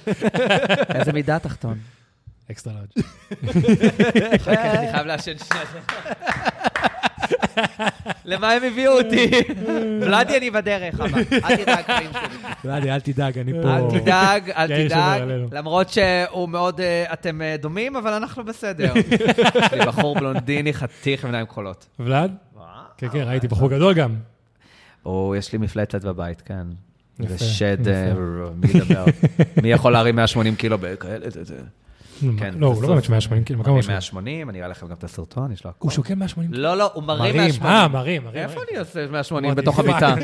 איזה 0.94 1.12
מידה 1.12 1.38
תחתון? 1.38 1.78
extra 2.50 2.72
large. 2.74 3.06
אני 4.24 4.38
חייב 4.92 5.06
לעשן 5.06 5.32
שנייה. 5.38 5.64
למה 8.24 8.52
הם 8.52 8.62
הביאו 8.64 8.98
אותי? 8.98 9.30
ולאדי, 10.02 10.38
אני 10.38 10.50
בדרך, 10.50 11.00
אבל 11.00 11.22
אל 11.32 11.56
תדאג, 11.56 11.84
חיים 11.84 12.10
שלי. 12.12 12.50
ולדי, 12.64 12.90
אל 12.90 13.00
תדאג, 13.00 13.38
אני 13.38 13.52
פה... 13.62 13.76
אל 13.76 14.00
תדאג, 14.00 14.50
אל 14.50 14.86
תדאג. 14.86 15.22
למרות 15.52 15.88
שהוא 15.88 16.48
מאוד, 16.48 16.80
אה, 16.80 17.12
אתם 17.12 17.42
אה, 17.42 17.56
דומים, 17.58 17.96
אבל 17.96 18.12
אנחנו 18.12 18.44
בסדר. 18.44 18.92
יש 19.62 19.72
לי 19.72 19.86
בחור 19.86 20.14
בלונדיני, 20.14 20.72
חתיך 20.72 21.24
עם 21.24 21.30
עיניים 21.30 21.46
כחולות. 21.46 21.86
ולד? 22.00 22.32
כן, 22.96 23.08
כן, 23.08 23.22
ראיתי 23.26 23.48
בחור 23.48 23.70
גדול 23.70 23.94
גם. 23.94 24.14
או, 25.06 25.34
יש 25.38 25.52
לי 25.52 25.58
מפלצת 25.58 26.04
בבית, 26.04 26.40
כן. 26.40 26.66
יפה, 27.20 27.36
זה 27.36 27.44
שד. 27.44 27.88
אה, 27.88 28.12
מי 28.56 28.68
ידבר? 28.74 29.04
מי 29.62 29.72
יכול 29.72 29.92
להרים 29.92 30.16
180 30.16 30.56
קילו 30.56 30.78
בכאלה? 30.78 31.26
זה- 32.20 32.26
כן, 32.38 32.54
לא, 32.56 32.66
הוא. 32.66 32.82
לא 32.82 32.88
באמת 32.88 33.08
180 33.08 33.44
כאילו, 33.44 33.60
מקום 33.60 33.72
מרים 33.72 33.78
משהו. 33.80 33.92
180, 33.92 34.50
אני 34.50 34.58
אראה 34.58 34.68
לכם 34.68 34.86
גם 34.86 34.92
את 34.92 35.04
הסרטון, 35.04 35.52
יש 35.52 35.64
לו 35.64 35.70
הכול. 35.70 35.88
הוא 35.88 35.94
שוקל 35.94 36.14
180 36.14 36.50
לא, 36.52 36.76
לא, 36.76 36.90
הוא 36.94 37.02
מרים 37.02 37.20
מרים, 37.36 37.36
180. 37.62 37.72
אה, 37.72 37.88
מרים, 37.88 38.24
מרים. 38.24 38.36
איפה. 38.42 38.60
אני 38.70 38.78
עושה 38.78 39.06
180 39.10 39.44
אמרתי, 39.50 39.60
בתוך. 39.62 39.78
המיטה? 39.78 40.14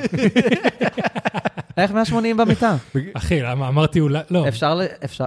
איך 1.76 1.90
180 1.90 2.36
במיטה? 2.36 2.76
אחי, 3.14 3.40
למה 3.42 3.68
אמרתי 3.68 4.00
אולי, 4.00 4.20
לא. 4.30 4.48
אפשר 4.48 4.74
ל- 4.74 4.82
אפשר- 5.04 5.24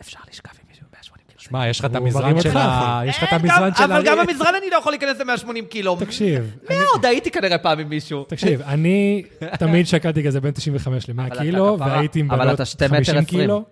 אפשר 0.00 0.18
לשכב 0.30 0.50
עם 0.62 0.66
מישהו 0.70 0.86
180 0.94 1.24
קילו. 1.28 1.40
שמע, 1.40 1.68
יש 1.68 1.78
לך 1.78 1.84
את 1.84 1.96
הוא 1.96 1.98
המזרן 2.04 2.40
של 2.40 2.56
ה... 2.56 3.00
יש 3.06 3.16
לך 3.16 3.24
את 3.24 3.28
אה, 3.32 3.36
המזרן 3.38 3.74
של 3.74 3.82
אבל 3.84 4.02
גם 4.06 4.18
ה... 4.18 4.24
במזרן 4.24 4.52
אני 4.62 4.70
לא 4.70 4.76
יכול 4.76 4.92
להיכנס 4.92 5.20
ל-180 5.20 5.66
קילו. 5.68 5.96
תקשיב, 6.00 6.54
מאוד, 6.70 7.06
הייתי 7.06 7.30
כנראה 7.30 7.58
פעם 7.58 7.78
עם 7.78 7.88
מישהו. 7.88 8.24
תקשיב, 8.28 8.62
אני 8.62 9.22
תמיד 9.58 9.86
שקלתי 9.86 10.24
כזה 10.24 10.40
בין 10.40 10.50
95 10.52 11.08
ל-100 11.08 11.14
אבל 11.28 11.38
קילו, 11.38 11.76
והייתי 11.80 12.20
עם 12.20 12.30
אבל 12.30 12.44
בנות 12.44 12.54
אתה 12.54 12.64
שתי 12.64 12.84
מטר 12.86 12.94
50 12.96 13.16
עשרים. 13.18 13.24
קילו. 13.40 13.64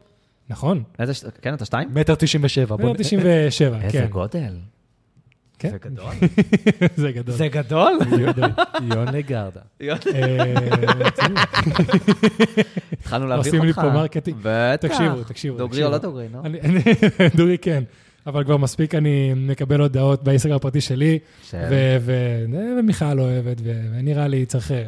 נכון, 0.50 0.82
איזה, 0.98 1.14
ש- 1.14 1.24
כן, 1.42 1.54
אתה 1.54 1.64
שתיים? 1.64 1.88
מטר 1.94 2.14
תשעים 2.14 2.44
ושבע. 2.44 2.76
בוא 2.76 2.90
נ- 2.90 2.96
97, 2.96 3.80
איזה 3.80 3.98
כן. 3.98 4.06
גודל. 4.10 4.54
כן. 5.58 5.70
זה 5.70 5.78
גדול. 5.78 6.12
זה 6.96 7.12
גדול. 7.12 7.34
זה 7.34 7.48
גדול? 7.48 7.92
זה 8.10 8.16
גדול. 8.32 8.50
יוני 8.94 9.22
גרדה. 9.22 9.60
אה, 9.82 9.86
התחלנו 12.92 13.26
להביך 13.26 13.46
עושים 13.46 13.62
לי 13.62 13.68
אותך. 13.68 13.80
פה 13.82 13.90
marketing. 13.90 14.36
בטח. 14.42 14.88
תקשיבו, 14.88 15.24
תקשיבו. 15.24 15.58
דוגרי 15.58 15.84
או. 15.84 15.90
לא 15.90 15.98
דוגרי, 15.98 16.26
נו? 16.32 16.42
דוגרי 17.36 17.58
כן, 17.58 17.82
אבל 18.26 18.44
כבר 18.44 18.56
מספיק 18.56 18.94
אני 18.94 19.32
מקבל 19.36 19.80
הודעות 19.80 20.24
באינסטגרם 20.24 20.56
הפרטי 20.56 20.80
שלי, 20.80 21.18
ומיכל 22.78 23.20
אוהבת, 23.20 23.56
ונראה 23.64 24.28
לי 24.28 24.46
צריך 24.46 24.72
אה, 24.72 24.84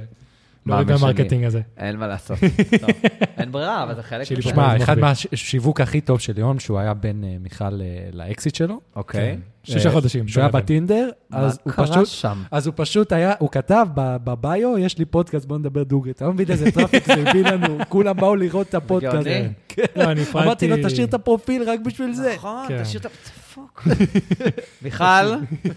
להוריד 0.67 0.93
משנה? 0.93 1.07
מה 1.07 1.14
marketing 1.14 1.45
הזה. 1.45 1.61
אין 1.77 1.97
מה 1.97 2.07
לעשות. 2.07 2.39
טוב, 2.81 2.91
אין 3.39 3.53
ברירה, 3.53 3.83
אבל 3.83 3.95
זה 3.95 4.03
חלק. 4.03 4.25
שמע, 4.41 4.77
אחד. 4.77 4.99
מהשיווק 4.99 5.81
הכי 5.81 6.01
טוב 6.01 6.21
של 6.21 6.39
יון, 6.39 6.59
שהוא 6.59 6.79
היה 6.79 6.95
בין 6.95 7.25
אה, 7.25 7.37
מיכל 7.41 7.65
אה, 7.65 8.09
לאקסיט 8.13 8.55
שלו, 8.55 8.81
אוקיי. 8.97 9.39
שישה 9.65 9.91
חודשים. 9.91 10.29
שהוא 10.29 10.43
היה. 10.43 10.51
בטינדר, 10.51 11.11
מה 11.31 11.39
אז 11.39 11.59
הוא 11.65 11.73
קרה 11.73 11.87
פשוט... 11.87 12.07
שם? 12.07 12.43
אז 12.51 12.67
הוא 12.67 12.75
פשוט 12.77 13.13
היה, 13.13 13.33
הוא 13.39 13.51
כתב 13.51 13.87
ב- 13.95 14.17
ב 14.25 14.36
bio, 14.36 14.79
יש 14.79 14.99
לי 14.99 15.05
פודקאסט, 15.05 15.47
בוא 15.47 15.59
נדבר 15.59 15.83
דוגרי. 15.83 16.11
אתה 16.11 16.25
לא 16.25 16.33
מבין 16.33 16.47
איזה 16.51 16.71
traffic 16.71 17.05
זה 17.07 17.13
הביא 17.13 17.45
לנו, 17.45 17.79
כולם 17.89 18.17
באו 18.17 18.37
לראות 18.37 18.69
את 18.69 18.75
הפודקאסט. 18.75 19.15
גאוני. 19.15 19.49
כן. 19.69 19.83
לא. 19.97 20.05
אמרתי 20.35 20.69
לו, 20.69 20.77
תשאיר 20.85 21.07
את 21.07 21.15
הפרופיל 21.15 21.71
רק 21.71 21.81
בשביל 21.81 22.15
זה. 22.15 22.35
נכון, 22.37 22.65
כן. 22.69 22.83
תשאיר 22.83 23.01
את 23.01 23.07
הפוק. 23.07 23.89
מיכל, 24.83 25.05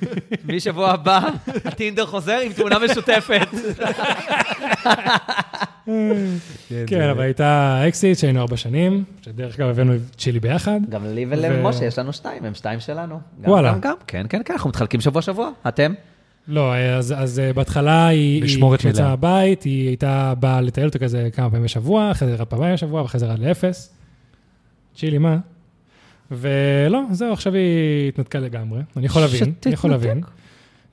משבוע 0.48 0.92
הבא, 0.92 1.30
הטינדר 1.66 2.06
חוזר 2.06 2.40
עם 2.46 2.54
תמונה 2.54 2.80
משותפת. 2.80 3.48
כן, 6.88 7.10
אבל 7.10 7.22
הייתה 7.22 7.82
אקסיט 7.88 8.18
שהיינו 8.18 8.42
ארבע 8.42 8.58
שנים, 8.58 9.04
שדרך 9.22 9.60
אגב 9.60 9.70
הבאנו 9.70 9.96
את 9.96 10.00
צ'ילי 10.18 10.40
ביחד. 10.40 10.80
גם 10.90 11.06
לי 11.06 11.26
ולמשה 11.30 11.86
יש 11.86 12.00
לנו 12.00 12.14
שתיים, 12.14 12.46
הם 12.46 12.54
שתיים 12.54 12.80
שלנו. 12.80 13.20
וואלה. 13.44 13.74
גם, 13.74 13.80
גם. 13.82 13.96
כן, 14.08 14.26
כן, 14.30 14.42
כן, 14.46 14.54
אנחנו 14.54 14.70
מתחלקים 14.70 15.02
שבוע-שבוע. 15.02 15.50
אתם? 15.68 15.94
לא, 16.48 16.76
אז, 16.76 17.14
אז 17.18 17.40
אה, 17.40 17.54
בהתחלה 17.54 18.08
היא, 18.08 18.44
היא 18.44 18.90
יצאה. 18.90 19.10
מהבית, 19.10 19.64
היא 19.64 19.88
הייתה 19.88 20.34
באה 20.40 20.62
לטייל 20.62 20.88
אותו 20.88 21.00
כזה 21.00 21.30
כמה 21.34 21.50
פעמים 21.50 21.64
בשבוע, 21.64 22.12
אחרי 22.12 22.28
זה 22.28 22.36
רק 22.36 22.48
פעמיים 22.50 22.74
בשבוע, 22.74 23.02
ואחרי 23.02 23.20
זה 23.20 23.26
ירד 23.26 23.40
לאפס. 23.40 23.94
צ'ילי, 24.96 25.18
מה? 25.18 25.38
ולא, 26.32 27.02
זהו, 27.12 27.34
עכשיו 27.34 27.54
היא 27.54 28.08
התנתקה 28.08 28.40
לגמרי. 28.40 28.82
אני 28.98 29.06
יכול 29.06 29.22
להבין, 29.22 29.54
אני 29.66 29.74
יכול. 29.74 29.90
להבין. 29.90 30.22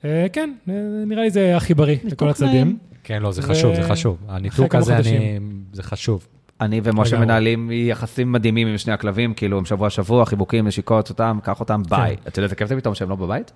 אה, 0.05 0.25
כן, 0.33 0.53
אה, 0.69 0.73
נראה 1.07 1.23
לי 1.23 1.29
זה 1.29 1.57
הכי 1.57 1.73
בריא 1.73 1.97
לכל 2.03 2.29
הצדדים. 2.29 2.77
כן, 3.07 3.21
לא, 3.21 3.31
זה 3.31 3.41
ו- 3.41 3.45
חשוב, 3.45 3.75
זה 3.75 3.83
חשוב. 3.83 4.17
הניתוק 4.27 4.75
הזה, 4.75 4.97
אני... 4.97 5.39
זה 5.73 5.83
חשוב. 5.83 6.27
אני 6.61 6.81
ומשה. 6.83 7.19
מנהלים 7.19 7.69
יחסים 7.73 8.31
מדהימים 8.31 8.67
עם 8.67 8.77
שני 8.77 8.93
הכלבים, 8.93 9.33
כאילו, 9.33 9.57
הם 9.57 9.65
שבוע-שבוע, 9.65 10.25
חיבוקים, 10.25 10.67
נשיקות 10.67 11.09
אותם, 11.09 11.39
קח 11.43 11.59
אותם, 11.59 11.81
ביי. 11.89 12.15
אתה 12.27 12.39
יודע 12.39 12.43
איזה 12.43 12.55
כיף 12.55 12.67
זה 12.69 12.75
פתאום 12.75 12.95
שהם 12.95 13.09
לא 13.09 13.15
בבית? 13.15 13.51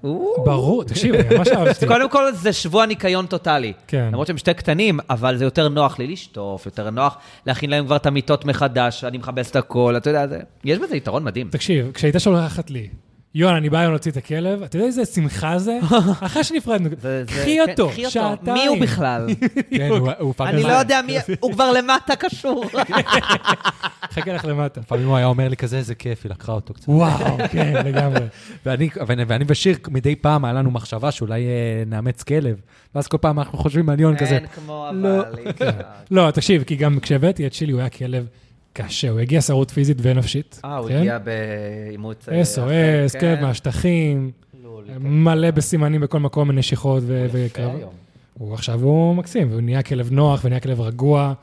ברור, 0.45 0.83
תקשיב, 0.83 1.15
אני 1.15 1.37
ממש 1.37 1.47
אהבתי. 1.57 1.87
קודם 1.87 2.09
כל, 2.09 2.31
זה 2.33 2.53
שבוע 2.53 2.85
ניקיון 2.85 3.25
טוטאלי. 3.25 3.73
כן. 3.87 4.07
למרות 4.11 4.27
שהם 4.27 4.37
שתי 4.37 4.53
קטנים, 4.53 4.99
אבל 5.09 5.37
זה 5.37 5.43
יותר 5.45 5.69
נוח 5.69 5.99
לי 5.99 6.07
לשטוף, 6.07 6.65
יותר 6.65 6.89
נוח 6.89 7.17
להכין 7.45 7.69
להם 7.69 7.85
כבר 7.85 7.95
את 7.95 8.05
המיטות 8.05 8.45
מחדש, 8.45 9.03
אני 9.03 9.17
מכבס 9.17 9.51
את 9.51 9.55
הכל, 9.55 9.93
אתה 9.97 10.09
יודע, 10.09 10.27
זה- 10.27 10.39
יש 10.63 10.79
בזה 10.79 10.95
יתרון 10.97 11.23
מדהים. 11.23 11.47
תקשיב, 11.49 11.91
כשהייתה 11.93 12.19
שולחת 12.19 12.69
לי, 12.69 12.87
יואן, 13.35 13.55
אני 13.55 13.69
בא 13.69 13.77
היום 13.79 13.91
להוציא 13.91 14.11
את 14.11 14.17
הכלב, 14.17 14.63
אתה 14.63 14.75
יודע 14.77 14.85
איזה 14.87 15.05
שמחה 15.05 15.59
זה? 15.59 15.79
אחרי 16.21 16.43
שנפרדנו, 16.43 16.89
קחי 17.27 17.57
כן, 17.65 17.71
אותו, 17.71 17.89
קחי 17.89 18.01
אותו. 18.05 18.11
שעתיים. 18.13 18.53
מי 18.57 18.67
הוא 18.67 18.81
בכלל? 18.81 19.27
כן, 19.77 19.89
הוא- 19.89 20.09
הוא 20.19 20.33
פעם- 20.37 20.47
אני 20.47 20.63
לא 20.63 20.71
יודע 20.71 20.99
מי, 21.07 21.15
הוא 21.39 21.51
כבר 21.53 21.71
למטה 21.71 22.15
קשור. 22.15 22.65
חכה 24.13 24.33
לך 24.33 24.45
למטה. 24.45 24.81
לפעמים 24.81 25.07
הוא 25.07 25.17
היה 25.17 25.25
אומר 25.25 25.47
לי 25.49 25.57
כזה, 25.57 25.77
איזה 25.77 25.95
כיף, 25.95 26.19
היא 26.23 26.31
לקחה 26.31 26.51
אותו 26.51 26.73
קצת. 26.73 26.89
וואו, 26.89 27.37
כן, 27.51 27.73
לגמרי. 27.85 28.19
ואני, 28.65 28.89
ואני, 29.07 29.23
ואני 29.27 29.45
ושיר, 29.47 29.77
מדי 29.87 30.15
פעם 30.15 30.45
היה 30.45 30.53
לנו 30.53 30.71
מחשבה 30.71 31.11
שאולי 31.11 31.45
אה, 31.45 31.83
נאמץ 31.85 32.23
כלב. 32.23 32.55
ואז 32.95 33.07
כל 33.07 33.17
פעם 33.17 33.39
אנחנו 33.39 33.57
חושבים 33.57 33.89
על 33.89 33.99
יון 33.99 34.17
כזה. 34.17 34.35
אין 34.35 34.47
כמו 34.47 34.87
לא. 34.93 35.19
אבל. 35.21 35.71
לא, 36.11 36.31
תקשיב, 36.31 36.63
כי 36.63 36.75
גם 36.75 36.99
כשהבאתי 36.99 37.47
את 37.47 37.53
שילי, 37.53 37.71
הוא 37.71 37.79
היה 37.81 37.89
כלב 37.89 38.25
קשה, 38.83 39.09
הוא 39.09 39.19
הגיע 39.19 39.41
שרות 39.41 39.71
פיזית 39.71 39.97
ונפשית. 40.01 40.61
אה, 40.65 40.77
הוא 40.77 40.89
כן? 40.89 40.97
הגיע 40.97 41.17
באימוץ... 41.19 42.29
אה, 42.29 42.41
SOS, 42.41 43.19
כלב 43.19 43.35
כן. 43.37 43.41
מהשטחים, 43.43 44.31
לול, 44.63 44.83
מלא 44.99 45.51
בסימנים 45.51 46.01
בכל 46.01 46.19
מקום, 46.19 46.47
מנשיכות 46.47 47.03
וקרב. 47.07 47.79
הוא 48.33 48.53
עכשיו 48.53 48.81
הוא 48.83 49.15
מקסים, 49.15 49.49
והוא 49.51 49.61
נהיה 49.61 49.81
כלב 49.83 50.11
נוח 50.11 50.41
ונהיה 50.45 50.59
כלב 50.59 50.81
רגוע. 50.81 51.33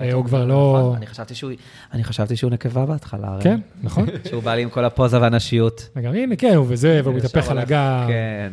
אה, 0.00 0.04
הוא 0.06 0.12
הוא- 0.14 0.24
כבר 0.24 0.44
לא- 0.44 0.76
נכון, 0.78 0.96
אני 0.96 1.06
חשבתי 1.06 1.34
שהוא- 1.34 1.50
אני 1.92 2.04
חשבתי 2.04 2.36
שהוא 2.36 2.50
נקבה 2.50 2.86
בהתחלה. 2.86 3.28
הרי. 3.28 3.42
כן, 3.42 3.60
נכון. 3.82 4.06
שהוא 4.28 4.42
בא 4.42 4.54
לי 4.54 4.62
עם 4.62 4.70
כל 4.70 4.84
הפוזה 4.84 5.20
והנשיות. 5.20 5.88
וגם 5.96 6.14
הנה, 6.14 6.36
כן, 6.36 6.54
הוא 6.54 6.66
וזה, 6.68 7.00
והוא 7.04 7.14
מתהפך 7.14 7.48
על 7.50 7.58
הגב. 7.58 8.04
כן. 8.08 8.52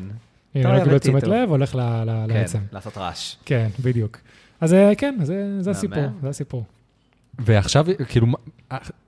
הנה, 0.55 0.63
טוב, 0.63 0.73
לא 0.77 0.83
קיבל 0.83 0.99
תשומת. 0.99 1.23
לב, 1.23 1.49
הולך 1.49 1.71
כן, 1.71 1.77
לעצם. 2.27 2.59
לעשות 2.73 2.97
רעש. 2.97 3.35
כן, 3.45 3.67
בדיוק. 3.83 4.17
אז 4.61 4.73
אה, 4.73 4.95
כן, 4.95 5.15
זה- 5.23 5.71
הסיפור. 5.71 6.03
זה 6.21 6.29
הסיפור. 6.29 6.63
ועכשיו, 7.39 7.85
כאילו, 8.07 8.27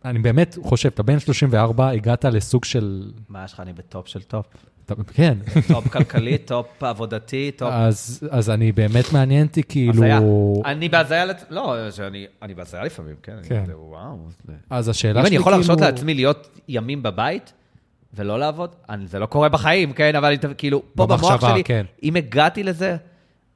אני 0.06 0.20
באמת 0.20 0.58
חושב, 0.64 0.90
אתה 0.94 1.04
בן 1.04 1.20
34, 1.20 1.90
הגעת 1.90 2.26
לסוג 2.26 2.66
של... 2.66 3.12
מה 3.30 3.46
יש 3.46 3.54
לך? 3.54 3.60
אני 3.60 3.74
ב 3.74 3.82
top 3.82 4.08
של 4.08 4.22
top. 4.22 4.46
אתה- 4.86 4.96
כן. 5.14 5.38
top 5.68 5.88
כלכלי, 5.88 6.38
top 6.38 6.84
עבודתי, 6.84 7.52
top... 7.56 7.70
אז, 7.74 8.28
אז 8.32 8.50
אני 8.50 8.72
באמת 8.72 9.14
מעניין 9.14 9.48
אותי, 9.48 9.64
כאילו... 9.64 9.94
הזיה. 9.94 10.20
אני 10.66 10.90
בהזיה, 10.90 11.26
לצ- 11.26 11.46
לא, 11.50 11.92
שאני 11.92 12.26
אני 12.42 12.54
בהזיה 12.54 12.84
לפעמים, 12.84 13.16
כן. 13.24 13.36
כן. 13.44 13.64
זה- 13.68 13.78
וואו. 13.78 14.18
זה- 14.48 14.54
אז 14.70 14.90
השאלה 14.90 15.20
אם 15.20 15.26
שלי, 15.26 15.36
אני 15.36 15.42
יכול 15.42 15.52
להרשות 15.52 15.78
כאילו- 15.80 15.92
לעצמי 15.92 16.14
להיות 16.14 16.60
ימים 16.68 17.04
בבית 17.04 17.54
ולא 18.14 18.40
לעבוד, 18.40 18.70
אני- 18.90 19.08
זה 19.08 19.20
לא 19.20 19.26
קורה 19.26 19.50
בחיים, 19.50 19.94
כן, 19.94 20.16
אבל 20.16 20.26
אני- 20.28 20.56
כאילו, 20.58 20.82
פה 20.96 21.06
במוח 21.08 21.42
שלי, 21.52 21.64
כן. 21.64 21.86
אם 22.04 22.16
הגעתי 22.16 22.64
לזה, 22.64 22.98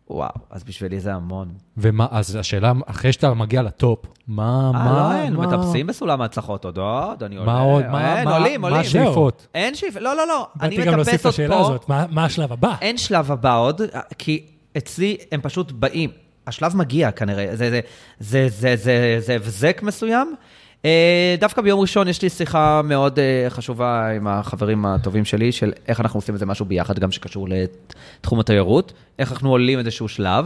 וואו, 0.09 0.29
אז 0.49 0.63
בשבילי 0.63 0.99
זה 0.99 1.13
המון. 1.13 1.47
ומה, 1.77 2.07
אז 2.11 2.35
השאלה, 2.35 2.71
אחרי 2.85 3.13
שאתה 3.13 3.33
מגיע 3.33 3.61
לטופ, 3.61 3.99
מה, 4.27 4.71
אה, 4.75 4.83
מה, 4.83 4.93
לא, 5.15 5.21
אין, 5.23 5.33
מה- 5.35 5.47
מטפסים 5.47 5.87
בסולם 5.87 6.21
ההצלחות, 6.21 6.65
עוד 6.65 6.77
עוד, 6.77 7.23
אני 7.23 7.35
עולה. 7.35 7.53
מה 7.53 7.59
עוד, 7.59 7.87
מה, 7.87 8.17
אין, 8.19 8.27
מה, 8.27 8.37
עולים, 8.37 8.61
מה 8.61 8.67
עולים. 8.67 8.81
השאיפות? 8.81 9.47
אין 9.55 9.75
שאיפ, 9.75 9.95
לא, 9.95 10.15
לא, 10.15 10.27
לא, 10.27 10.47
אני 10.61 10.75
באתי 10.77 10.87
גם 10.89 10.95
להוסיף 10.95 11.13
מטפס 11.13 11.25
עוד 11.25 11.33
לשאלה 11.33 11.55
פה. 11.55 11.61
הזאת, 11.61 11.89
מה 11.89 12.05
מה 12.09 12.25
השלב 12.25 12.51
הבא? 12.53 12.75
אין 12.81 12.97
שלב 12.97 13.31
הבא 13.31 13.57
עוד, 13.59 13.81
כי 14.17 14.43
אצלי 14.77 15.17
הם 15.31 15.41
פשוט 15.41 15.71
באים. 15.71 16.09
השלב 16.47 16.75
מגיע 16.77 17.11
כנראה, 17.11 17.47
זה 18.19 19.35
הבזק 19.35 19.79
מסוים. 19.83 20.35
אה, 20.85 21.35
דווקא 21.39 21.61
ביום 21.61 21.79
ראשון 21.79 22.07
יש 22.07 22.21
לי 22.21 22.29
שיחה 22.29 22.81
מאוד 22.83 23.19
אה, 23.19 23.45
חשובה 23.49 24.07
עם 24.07 24.27
החברים 24.27 24.85
הטובים 24.85 25.25
שלי, 25.25 25.51
של 25.51 25.71
איך 25.87 25.99
אנחנו 25.99 26.17
עושים 26.17 26.35
איזה 26.35 26.45
משהו 26.45 26.65
ביחד, 26.65 26.99
גם 26.99 27.11
שקשור 27.11 27.47
לתחום 27.49 28.39
התיירות, 28.39 28.93
איך 29.19 29.31
אנחנו 29.31 29.49
עולים 29.51 29.79
איזשהו 29.79 30.07
שלב. 30.07 30.45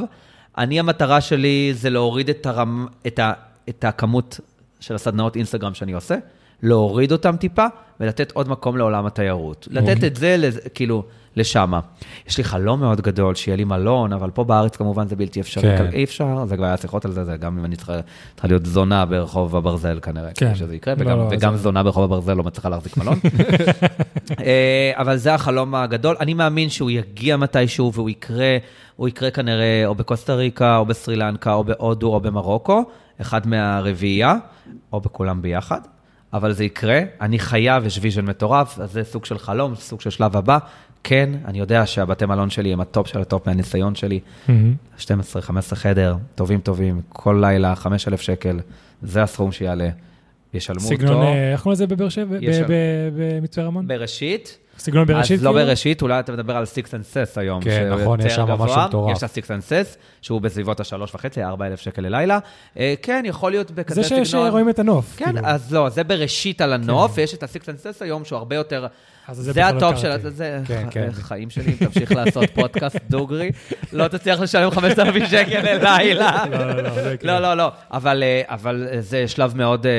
אני, 0.57 0.79
המטרה 0.79 1.21
שלי 1.21 1.71
זה 1.73 1.89
להוריד 1.89 2.29
את, 2.29 2.45
הרמ, 2.45 2.85
את, 3.07 3.19
ה, 3.19 3.33
את 3.69 3.83
הכמות 3.83 4.39
של 4.79 4.95
הסדנאות 4.95 5.35
אינסטגרם 5.35 5.73
שאני 5.73 5.93
עושה, 5.93 6.15
להוריד 6.63 7.11
אותם 7.11 7.35
טיפה 7.35 7.65
ולתת 7.99 8.31
עוד 8.31 8.49
מקום 8.49 8.77
לעולם 8.77 9.05
התיירות. 9.05 9.67
לתת 9.71 10.03
את 10.03 10.15
זה, 10.15 10.35
לזה- 10.37 10.69
כאילו, 10.73 11.03
לשמה. 11.35 11.79
יש 12.27 12.37
לי 12.37 12.43
חלום 12.43 12.79
מאוד 12.79 13.01
גדול 13.01 13.35
שיהיה 13.35 13.55
לי 13.55 13.63
מלון, 13.63 14.13
אבל 14.13 14.29
פה 14.29 14.43
בארץ 14.43 14.75
כמובן 14.75 15.07
זה 15.07 15.15
בלתי 15.15 15.41
אפשרי. 15.41 15.63
כן. 15.77 15.85
אי 15.93 16.03
אפשר, 16.03 16.45
זה 16.45 16.57
כבר 16.57 16.65
היה 16.65 16.77
שיחות 16.77 17.05
על 17.05 17.11
זה, 17.11 17.23
זה 17.25 17.37
גם 17.37 17.57
אם 17.59 17.65
אני 17.65 17.75
צריכה 17.75 17.93
צריכה 18.33 18.47
להיות 18.47 18.65
זונה 18.65 19.05
ברחוב 19.05 19.55
הברזל 19.55 19.99
כנראה, 20.01 20.29
כן. 20.37 20.55
שזה 20.55 20.75
יקרה, 20.75 20.93
לא, 20.93 21.01
וגם, 21.01 21.17
לא, 21.17 21.27
וגם 21.31 21.55
זה- 21.55 21.61
זונה 21.63 21.83
ברחוב 21.83 22.03
הברזל 22.03 22.33
לא 22.33 22.43
מצליחה 22.43 22.69
להחזיק 22.69 22.97
מלון. 22.97 23.19
אה, 24.45 24.91
אבל 24.95 25.17
זה 25.17 25.33
החלום 25.33 25.75
הגדול. 25.75 26.15
אני 26.19 26.33
מאמין 26.33 26.69
שהוא 26.69 26.91
יגיע 26.91 27.37
מתישהו 27.37 27.93
והוא 27.93 28.09
יקרה, 28.09 28.57
הוא 28.95 29.07
יקרה 29.07 29.31
כנראה 29.31 29.83
או 29.85 29.95
בקוסטה 29.95 30.33
ריקה, 30.35 30.77
או 30.77 30.85
בסרי 30.85 31.15
לנקה, 31.15 31.53
או 31.53 31.63
בהודו, 31.63 32.13
או 32.13 32.19
במרוקו, 32.19 32.83
אחד 33.21 33.47
מהרביעייה, 33.47 34.35
או 34.93 35.01
בכולם 35.01 35.41
ביחד. 35.41 35.79
אבל 36.33 36.51
זה 36.51 36.63
יקרה, 36.65 36.99
אני 37.21 37.39
חייב, 37.39 37.85
יש 37.85 37.99
vision 38.01 38.25
מטורף, 38.25 38.79
אז 38.79 38.91
זה 38.91 39.03
סוג 39.03 39.25
של 39.25 39.37
חלום, 39.37 39.75
סוג 39.75 40.01
של 40.01 40.09
שלב 40.09 40.37
הבא. 40.37 40.57
כן, 41.03 41.29
אני 41.45 41.59
יודע 41.59 41.85
שהבתי 41.85 42.25
מלון 42.25 42.49
שלי 42.49 42.73
הם 42.73 42.81
ה 42.81 42.88
top 42.88 43.07
של 43.07 43.21
ה 43.21 43.28
top 43.28 43.47
מהניסיון 43.47 43.95
שלי. 43.95 44.19
מהמם. 44.47 44.73
12-15 44.99 45.05
חדר, 45.73 46.15
טובים 46.35 46.59
טובים, 46.59 47.01
כל 47.09 47.37
לילה, 47.41 47.75
5,000 47.75 48.21
שקל, 48.21 48.59
זה 49.01 49.23
הסכום 49.23 49.51
שיעלה. 49.51 49.89
ישלמו 50.53 50.79
סגנון, 50.79 51.13
אותו. 51.15 51.23
אה, 51.27 51.51
איך 51.51 51.61
קוראים 51.61 51.73
לזה 51.73 51.87
בבאר 51.87 52.09
שבע? 52.09 52.37
במצפה 53.15 53.61
רמון? 53.61 53.87
בראשית, 53.87 54.57
סגנון 54.77 55.07
בראשית? 55.07 55.39
אז 55.39 55.43
לא 55.45 55.49
כאילו? 55.51 55.65
בראשית, 55.65 56.01
אולי 56.01 56.19
אתה 56.19 56.31
מדבר 56.31 56.55
על 56.57 56.65
Six 56.65 56.93
Senses 56.93 57.37
היום. 57.37 57.61
כן, 57.61 57.89
נכון, 57.93 58.21
יש 58.21 58.33
שם. 58.35 58.45
משהו 58.51 58.81
מטורף. 58.87 59.11
יש 59.11 59.17
את 59.17 59.23
ה 59.23 59.51
Six 59.51 59.61
Senses, 59.61 59.97
שהוא 60.21 60.41
בסביבות 60.41 60.79
השלוש 60.79 61.15
וחצי, 61.15 61.43
ארבע 61.43 61.67
אלף 61.67 61.79
שקל 61.81 62.01
ללילה. 62.01 62.39
אה, 62.77 62.93
כן, 63.01 63.23
יכול 63.25 63.51
להיות 63.51 63.71
בכזה 63.71 64.01
זה 64.01 64.07
סגנון. 64.07 64.25
ש- 64.25 64.31
שרואים 64.31 64.69
את 64.69 64.79
הנוף. 64.79 65.15
כן, 65.17 65.25
כאילו. 65.25 65.39
אז 65.47 65.73
לא, 65.73 65.89
זה 65.89 66.03
בראשית 66.03 66.61
על 66.61 66.73
הנוף, 66.73 67.11
ויש 67.15 67.33
את 67.33 67.43
ה 67.43 67.69
Six 67.69 67.77
Senses 67.77 68.01
היום, 68.01 68.25
שהוא 68.25 68.37
הרבה 68.37 68.55
יותר... 68.55 68.87
זה 69.31 69.51
בכלל 69.51 69.73
לא 69.73 69.77
ה 69.77 69.82
top 69.82 69.97
של... 69.97 70.29
זה 70.29 70.61
כן, 70.65 70.87
כן. 70.91 71.09
חיים 71.11 71.49
שלי, 71.49 71.71
אם 71.71 71.85
תמשיך 71.85 72.11
לעשות 72.11 72.49
פודקאסט 72.53 72.97
דוגרי, 73.09 73.51
לא 73.93 74.07
תצליח 74.07 74.39
לשלם 74.39 74.71
5,000 74.71 75.25
שקל 75.25 75.59
ללילה. 75.61 76.45
לא, 76.51 76.57
לא, 76.57 76.81
לא, 76.81 77.13
יקרה. 77.13 77.39
לא, 77.39 77.53
לא, 77.53 77.71
אבל, 77.91 78.23
אה, 78.23 78.41
אבל 78.47 78.87
אה, 78.91 79.01
זה 79.01 79.27
שלב 79.27 79.57
מאוד 79.57 79.85
אה, 79.85 79.91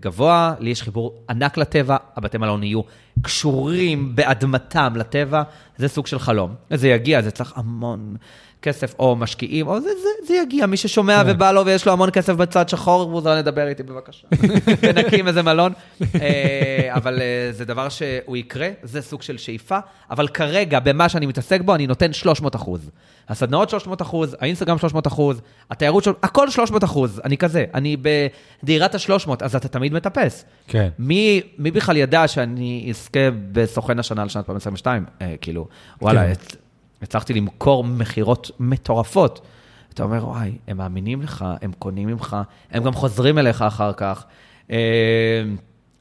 גבוה, 0.00 0.54
לי 0.60 0.70
יש 0.70 0.82
חיבור 0.82 1.14
ענק 1.30 1.56
לטבע, 1.56 1.96
הבתי 2.16 2.38
מלון 2.38 2.62
יהיו 2.62 2.80
קשורים 3.22 4.16
באדמתם 4.16 4.92
לטבע, 4.96 5.42
זה 5.76 5.88
סוג 5.88 6.06
של 6.06 6.18
חלום. 6.18 6.54
זה 6.70 6.88
יגיע, 6.88 7.22
זה 7.22 7.30
צריך 7.30 7.52
המון 7.56 8.16
כסף, 8.62 8.94
או 8.98 9.16
משקיעים, 9.16 9.66
או 9.66 9.80
זה, 9.80 9.88
זה, 10.02 10.26
זה 10.26 10.34
יגיע, 10.42 10.66
מי 10.66 10.76
ששומע 10.76 11.22
כן. 11.24 11.30
ובא 11.30 11.52
לו 11.52 11.66
ויש 11.66 11.86
לו 11.86 11.92
המון 11.92 12.10
כסף 12.10 12.32
בצד 12.32 12.68
שחור, 12.68 13.10
מוזמן 13.10 13.38
לדבר 13.38 13.68
איתי 13.68 13.82
בבקשה. 13.82 14.26
ונקים 14.82 15.28
איזה 15.28 15.42
מלון. 15.42 15.72
אה, 16.20 16.88
אבל 16.94 17.18
אה, 17.20 17.48
זה 17.52 17.64
דבר 17.64 17.88
שהוא 17.88 18.36
יקרה, 18.36 18.68
זה 18.82 19.02
סוג 19.02 19.22
של 19.22 19.38
שאיפה, 19.38 19.78
אבל 20.10 20.28
כרגע, 20.28 20.80
במה 20.80 21.08
שאני 21.08 21.26
מתעסק 21.26 21.60
בו, 21.60 21.74
אני 21.74 21.86
נותן 21.86 22.12
300 22.12 22.56
אחוז. 22.56 22.90
הסדנאות 23.28 23.70
300 23.70 24.02
אחוז, 24.02 24.36
האינסטגרם 24.40 24.78
300 24.78 25.06
אחוז, 25.06 25.40
התיירות, 25.70 26.04
של- 26.04 26.10
הכל 26.22 26.50
300 26.50 26.84
אחוז, 26.84 27.20
אני 27.24 27.36
כזה, 27.36 27.64
אני 27.74 27.96
בדירת 28.62 28.94
ה-300, 28.94 29.30
אז 29.40 29.56
אתה 29.56 29.68
תמיד 29.68 29.92
מטפס. 29.92 30.44
כן. 30.68 30.88
מי, 30.98 31.40
מי 31.58 31.70
בכלל 31.70 31.96
ידע 31.96 32.28
שאני 32.28 32.86
אזכה 32.90 33.18
בסוכן 33.52 33.98
השנה 33.98 34.24
לשנת 34.24 34.44
2022? 34.50 35.04
אה, 35.22 35.34
כאילו, 35.40 35.68
וואלה, 36.02 36.24
כן. 36.24 36.32
הצ- 36.32 36.56
הצלחתי 37.02 37.34
למכור 37.34 37.84
מכירות 37.84 38.50
מטורפות. 38.60 39.40
אתה 39.94 40.02
אומר, 40.02 40.28
וואי, 40.28 40.52
הם 40.68 40.76
מאמינים 40.76 41.22
לך, 41.22 41.44
הם 41.62 41.72
קונים 41.78 42.08
ממך, 42.08 42.36
הם 42.70 42.82
גם 42.84 42.92
חוזרים 42.92 43.38
אליך 43.38 43.62
אחר 43.62 43.92
כך. 43.92 44.24
אה, 44.70 44.76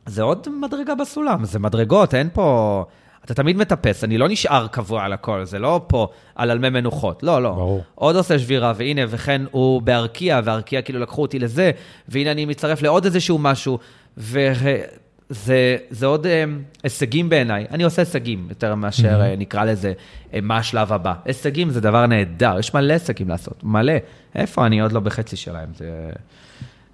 זה 0.06 0.24
עוד 0.24 0.48
מדרגה 0.62 0.96
בסולם, 0.96 1.46
זה 1.46 1.60
מדרגות, 1.60 2.14
אין 2.16 2.30
פה... 2.34 2.84
אתה 3.26 3.34
תמיד 3.34 3.58
מטפס, 3.58 4.04
אני 4.04 4.18
לא 4.18 4.30
נשאר 4.30 4.68
קבוע 4.68 5.04
על 5.04 5.14
הכל, 5.14 5.46
זה 5.46 5.60
לא 5.60 5.82
פה 5.88 6.08
על 6.36 6.52
אלמי 6.52 6.70
מנוחות, 6.70 7.24
לא, 7.24 7.42
לא. 7.42 7.50
ברור. 7.50 7.84
עוד 7.96 8.16
עושה 8.16 8.40
שבירה, 8.40 8.74
והנה, 8.76 9.02
וכן 9.10 9.42
הוא 9.52 9.82
בארקיע, 9.82 10.42
וארקיע 10.44 10.82
כאילו 10.82 11.00
לקחו 11.00 11.22
אותי 11.22 11.40
לזה, 11.40 11.72
והנה 12.08 12.32
אני 12.32 12.46
מצטרף 12.46 12.82
לעוד 12.82 13.06
איזשהו 13.06 13.38
משהו, 13.38 13.80
וזה 14.18 14.82
זה 15.30 16.06
עוד 16.06 16.26
אה, 16.26 16.44
הישגים 16.84 17.30
בעיניי. 17.30 17.66
אני 17.72 17.84
עושה 17.84 18.02
הישגים 18.02 18.46
יותר 18.50 18.76
מאשר 18.76 19.22
אה, 19.22 19.36
נקרא 19.36 19.66
לזה 19.66 19.94
אה, 20.34 20.40
מה 20.42 20.58
השלב 20.58 20.94
הבא. 20.94 21.14
הישגים 21.26 21.70
זה 21.70 21.82
דבר 21.82 22.06
נהדר, 22.06 22.56
יש 22.60 22.74
מלא 22.74 22.94
הישגים 22.94 23.30
לעשות, 23.30 23.64
מלא. 23.64 23.94
איפה 24.36 24.66
אני 24.66 24.82
עוד 24.82 24.92
לא 24.92 25.00
בחצי 25.00 25.36
שלהם? 25.36 25.70
זה... 25.76 26.10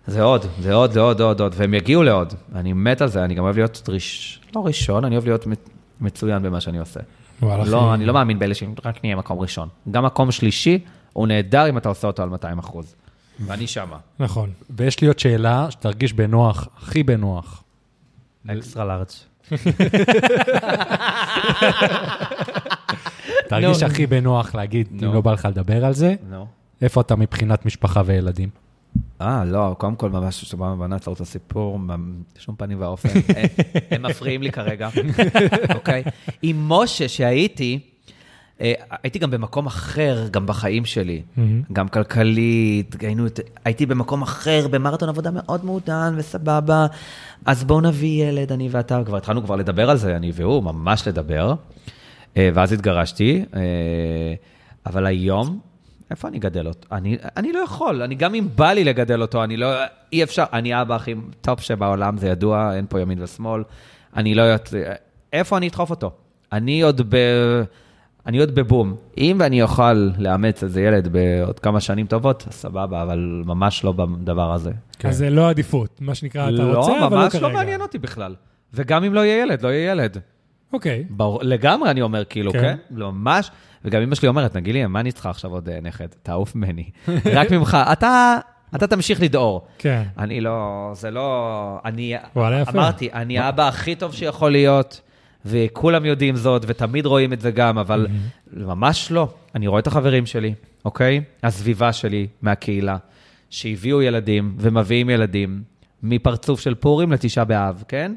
זה 0.07 0.21
עוד, 0.23 0.45
זה 0.59 0.73
עוד, 0.73 0.91
זה 0.91 0.99
עוד, 0.99 1.21
עוד, 1.21 1.41
עוד, 1.41 1.53
והם 1.57 1.73
יגיעו 1.73 2.03
לעוד. 2.03 2.33
אני 2.55 2.73
מת 2.73 3.01
על 3.01 3.07
זה, 3.07 3.23
אני 3.23 3.35
גם 3.35 3.43
אוהב 3.43 3.55
להיות 3.55 3.89
ראש... 3.89 4.39
לא 4.55 4.65
ראשון, 4.65 5.05
אני 5.05 5.15
אוהב 5.15 5.25
להיות 5.25 5.47
מצ- 5.47 5.69
מצוין 6.01 6.43
במה 6.43 6.61
שאני 6.61 6.79
עושה. 6.79 6.99
וואלה, 7.41 7.63
לא, 7.65 7.85
אחי. 7.85 7.93
אני 7.93 8.05
לא 8.05 8.13
מאמין 8.13 8.39
באלה 8.39 8.53
שרק 8.53 8.99
נהיה 9.03 9.15
מקום 9.15 9.39
ראשון. 9.39 9.67
גם 9.91 10.05
מקום 10.05 10.31
שלישי 10.31 10.79
הוא 11.13 11.27
נהדר 11.27 11.69
אם 11.69 11.77
אתה 11.77 11.89
עושה 11.89 12.07
אותו 12.07 12.23
על 12.23 12.29
200 12.29 12.59
אחוז. 12.59 12.95
ואני 13.45 13.67
שמה. 13.67 13.97
נכון. 14.19 14.49
ויש 14.69 15.01
לי 15.01 15.07
עוד 15.07 15.19
שאלה 15.19 15.67
שתרגיש 15.69 16.13
בנוח, 16.13 16.67
הכי 16.77 17.03
בנוח. 17.03 17.63
אקסטרה 18.47 18.85
לארג'. 18.85 19.07
תרגיש 23.49 23.83
נו. 23.83 23.87
הכי 23.89 24.07
בנוח 24.07 24.55
להגיד, 24.55 24.87
אם 24.91 24.97
נו. 25.05 25.13
לא 25.13 25.21
בא 25.21 25.33
לך 25.33 25.47
לדבר 25.51 25.85
על 25.85 25.93
זה, 25.93 26.15
נו. 26.29 26.45
איפה 26.81 27.01
אתה 27.01 27.15
מבחינת 27.15 27.65
משפחה 27.65 28.01
וילדים? 28.05 28.49
אה, 29.21 29.45
לא, 29.45 29.75
קודם 29.77 29.95
כל 29.95 30.09
ממש, 30.09 30.41
שבא 30.45 30.73
בוא 30.77 30.87
נעצור 30.87 31.13
את 31.13 31.21
הסיפור, 31.21 31.79
בשום 32.35 32.55
פנים 32.55 32.81
ואופן. 32.81 33.09
הם- 33.91 34.01
מפריעים 34.05 34.41
לי 34.43 34.51
כרגע, 34.51 34.89
אוקיי? 35.75 36.03
עם 36.41 36.69
משה 36.69 37.07
שהייתי, 37.07 37.79
הייתי 39.03 39.19
גם 39.19 39.31
במקום 39.31 39.65
אחר, 39.65 40.27
גם 40.31 40.45
בחיים 40.45 40.85
שלי. 40.85 41.21
מהמם. 41.37 41.61
גם 41.73 41.87
כלכלית, 41.87 42.95
היינו, 42.99 43.25
הייתי 43.65 43.85
במקום 43.85 44.21
אחר, 44.21 44.67
במרתון 44.67 45.09
עבודה 45.09 45.31
מאוד 45.31 45.65
מעודן 45.65 46.13
וסבבה. 46.17 46.85
אז 47.45 47.63
בואו 47.63 47.81
נביא 47.81 48.25
ילד, 48.25 48.51
אני 48.51 48.69
ואתה, 48.71 49.01
כבר 49.05 49.17
התחלנו 49.17 49.43
כבר 49.43 49.55
לדבר 49.55 49.89
על 49.89 49.97
זה, 49.97 50.15
אני 50.15 50.31
והוא, 50.35 50.63
ממש 50.63 51.07
לדבר. 51.07 51.53
אה, 52.37 52.49
ואז 52.53 52.71
התגרשתי, 52.71 53.45
אה, 53.55 53.61
אבל 54.85 55.05
היום, 55.05 55.59
איפה 56.11 56.27
אני 56.27 56.37
אגדל 56.37 56.67
אותו? 56.67 56.87
אני, 56.91 57.17
אני 57.37 57.53
לא 57.53 57.59
יכול, 57.59 58.01
אני 58.01 58.15
גם 58.15 58.35
אם 58.35 58.47
בא 58.55 58.71
לי 58.73 58.83
לגדל 58.83 59.21
אותו, 59.21 59.43
אני 59.43 59.57
לא, 59.57 59.67
אי 60.13 60.23
אפשר, 60.23 60.43
אני 60.53 60.73
האבא 60.73 60.95
הכי 60.95 61.15
top 61.41 61.59
שבעולם, 61.59 62.17
זה 62.17 62.27
ידוע, 62.27 62.75
אין 62.75 62.85
פה 62.89 63.01
ימין 63.01 63.23
ושמאל. 63.23 63.63
אני 64.15 64.35
לא 64.35 64.41
יודעת, 64.41 64.73
איפה 65.33 65.57
אני 65.57 65.67
אדחוף 65.67 65.89
אותו? 65.89 66.11
אני 66.51 66.81
עוד 66.81 67.01
ב... 67.09 67.15
אני 68.25 68.39
עוד 68.39 68.55
בבום. 68.55 68.95
אם 69.17 69.37
ואני 69.39 69.61
אוכל 69.61 69.93
לאמץ 69.93 70.63
איזה 70.63 70.81
ילד 70.81 71.07
בעוד 71.07 71.59
כמה 71.59 71.79
שנים 71.79 72.07
טובות, 72.07 72.47
סבבה, 72.51 73.03
אבל 73.03 73.43
ממש 73.45 73.83
לא 73.83 73.91
בדבר 73.91 74.53
הזה. 74.53 74.71
אז 75.03 75.17
זה 75.17 75.29
לא 75.29 75.49
עדיפות, 75.49 76.01
מה 76.01 76.15
שנקרא, 76.15 76.43
אתה 76.43 76.51
לא, 76.51 76.77
רוצה, 76.77 77.05
אבל 77.07 77.17
לא 77.17 77.23
ממש 77.23 77.33
כרגע. 77.33 77.47
לא 77.47 77.53
מעניין 77.53 77.81
אותי 77.81 77.97
בכלל. 77.97 78.35
וגם 78.73 79.03
אם 79.03 79.13
לא 79.13 79.25
יהיה 79.25 79.41
ילד, 79.41 79.61
לא 79.61 79.67
יהיה 79.67 79.91
ילד. 79.91 80.17
אוקיי. 80.73 81.03
ברור, 81.09 81.39
לגמרי 81.43 81.91
אני 81.91 82.01
אומר, 82.01 82.25
כאילו, 82.25 82.51
כן. 82.51 82.61
כן? 82.61 82.75
לא, 82.91 83.11
ממש. 83.11 83.51
וגם 83.85 84.01
אמא 84.01 84.15
שלי 84.15 84.27
אומרת, 84.27 84.55
נגילי, 84.55 84.85
מה 84.85 84.99
אני 84.99 85.11
צריכה 85.11 85.29
עכשיו 85.29 85.51
עוד 85.51 85.69
אה, 85.69 85.79
נכד? 85.81 86.07
תעוף 86.23 86.55
ממני. 86.55 86.89
רק 87.35 87.51
ממך, 87.51 87.77
אתה, 87.91 88.37
אתה 88.75 88.87
תמשיך 88.87 89.21
לדהור. 89.21 89.67
כן. 89.77 90.03
אני 90.17 90.41
לא, 90.41 90.89
זה 90.93 91.11
לא, 91.11 91.79
אני, 91.85 92.13
וואלה, 92.35 92.61
יפה. 92.61 92.71
אמרתי, 92.71 93.09
אני 93.13 93.39
האבא 93.39 93.67
הכי 93.67 93.95
טוב 93.95 94.13
שיכול 94.13 94.51
להיות, 94.51 95.01
וכולם 95.45 96.05
יודעים 96.05 96.35
זאת, 96.35 96.63
ותמיד 96.67 97.05
רואים 97.05 97.33
את 97.33 97.41
זה 97.41 97.51
גם, 97.51 97.77
אבל 97.77 98.07
ממש 98.53 99.11
לא. 99.11 99.27
אני 99.55 99.67
רואה 99.67 99.79
את 99.79 99.87
החברים 99.87 100.25
שלי, 100.25 100.53
אוקיי? 100.85 101.21
הסביבה 101.43 101.93
שלי 101.93 102.27
מהקהילה, 102.41 102.97
שהביאו 103.49 104.01
ילדים 104.01 104.55
ומביאים 104.59 105.09
ילדים 105.09 105.63
מפרצוף 106.03 106.59
של 106.59 106.75
פורים 106.75 107.11
לתשעה 107.11 107.45
באב, 107.45 107.83
כן? 107.87 108.13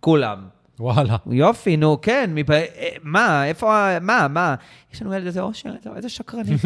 כולם. 0.00 0.57
וואלה. 0.80 1.16
יופי, 1.30 1.76
נו, 1.76 2.00
כן, 2.02 2.30
מפ... 2.34 2.50
אה, 2.50 2.64
מה, 3.02 3.46
איפה, 3.46 3.76
ה- 3.78 3.98
מה, 4.00 4.26
מה? 4.30 4.54
יש 4.94 5.02
לנו 5.02 5.14
ילד, 5.14 5.26
איזה 5.26 5.40
אושר, 5.40 5.70
איזה- 5.96 6.08
שקרנית. 6.08 6.60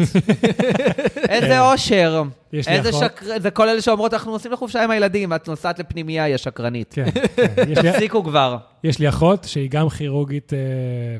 איזה 1.29 1.59
אושר. 1.61 2.23
כן. 2.51 2.57
יש 2.57 2.67
לי 2.67 2.75
איזה 2.75 2.89
אחות. 2.89 3.03
שקר... 3.03 3.25
זה 3.39 3.51
כל 3.51 3.69
אלה 3.69 3.81
שאומרות, 3.81 4.13
אנחנו 4.13 4.31
נוסעים 4.31 4.53
לחופשה 4.53 4.83
עם 4.83 4.91
הילדים, 4.91 5.33
את 5.33 5.47
נוסעת 5.47 5.79
לפנימייה, 5.79 6.23
היא 6.23 6.35
השקרנית. 6.35 6.93
כן, 6.93 7.05
כן. 7.35 7.73
תפסיקו 7.91 8.23
כבר. 8.23 8.57
יש 8.83 8.99
לי 8.99 9.09
אחות 9.09 9.43
שהיא 9.43 9.69
גם 9.69 9.89
כירורגית 9.89 10.53
אה, 10.53 10.59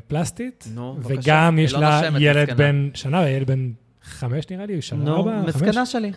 פלסטית, 0.08 0.64
נו. 0.74 0.96
וגם 1.02 1.58
יש 1.58 1.72
לה 1.72 2.00
ילד. 2.18 2.56
בן 2.56 2.88
שנה, 2.94 3.20
וילד 3.20 3.46
בן 3.46 3.70
חמש 4.04 4.44
נראה 4.50 4.66
לי, 4.66 4.82
שנה 4.82 5.04
נו, 5.04 5.16
ארבע, 5.16 5.32
חמש. 5.42 5.54
מסכנה 5.54 5.86
שלי. 5.86 6.12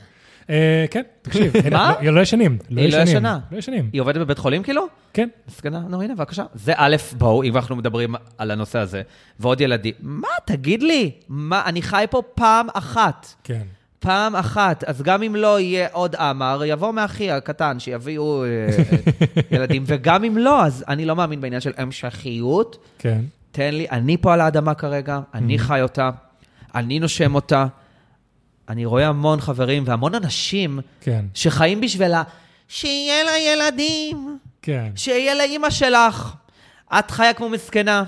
אה, 0.49 0.85
כן, 0.91 1.01
תקשיב. 1.21 1.53
מה? 1.71 1.93
לא- 2.01 2.11
לא 2.13 2.21
ישנים. 2.21 2.57
היא 2.69 2.93
לא 2.93 2.97
ישנה. 2.97 3.39
לא 3.51 3.57
ישנים. 3.57 3.89
היא 3.93 4.01
עובדת 4.01 4.17
בבית 4.21 4.37
חולים 4.37 4.63
כאילו? 4.63 4.85
כן. 5.13 5.29
מסכנה, 5.47 5.79
נו, 5.79 6.01
הנה, 6.01 6.15
בבקשה. 6.15 6.43
זה 6.53 6.73
א', 6.75 6.95
בואו, 7.17 7.43
אם 7.43 7.55
אנחנו 7.55 7.75
מדברים 7.75 8.15
על 8.37 8.51
הנושא 8.51 8.79
הזה, 8.79 9.01
ועוד 9.39 9.61
ילדים. 9.61 9.93
מה, 9.99 10.27
תגיד 10.45 10.83
לי, 10.83 11.11
מה, 11.29 11.61
אני 11.65 11.81
חי 11.81 12.05
פה 12.09 12.21
פעם 12.35 12.67
אחת. 12.73 13.27
כן. 13.43 13.61
פעם 13.99 14.35
אחת, 14.35 14.83
אז 14.83 15.01
גם 15.01 15.23
אם 15.23 15.35
לא 15.35 15.59
יהיה 15.59 15.87
עוד 15.91 16.15
עמר, 16.15 16.61
יבוא 16.65 16.91
מאחי 16.91 17.31
הקטן, 17.31 17.79
שיביאו 17.79 18.43
אה, 18.43 18.47
ילדים, 19.57 19.83
וגם 19.85 20.23
אם 20.23 20.37
לא, 20.37 20.65
אז 20.65 20.83
אני 20.87 21.05
לא 21.05 21.15
מאמין 21.15 21.41
בעניין 21.41 21.61
של 21.61 21.71
המשכיות. 21.77 22.77
כן. 22.99 23.21
תן 23.51 23.73
לי, 23.73 23.87
אני 23.91 24.17
פה 24.17 24.33
על 24.33 24.41
האדמה 24.41 24.73
כרגע, 24.73 25.19
אני 25.33 25.59
חי 25.59 25.81
אותה, 25.81 26.09
אני 26.75 26.99
נושם 26.99 27.35
אותה. 27.35 27.65
אני 28.69 28.85
רואה 28.85 29.07
המון 29.07 29.41
חברים 29.41 29.83
והמון 29.85 30.15
אנשים 30.15 30.79
כן. 31.01 31.25
שחיים 31.33 31.81
בשבילה, 31.81 32.23
שיהיה 32.67 33.23
לה 33.23 33.37
ילדים, 33.37 34.37
כן. 34.61 34.91
שיהיה 34.95 35.35
לאימא 35.35 35.69
שלך. 35.69 36.33
את 36.99 37.11
חיה 37.11 37.33
כמו 37.33 37.49
מסכנה, 37.49 38.03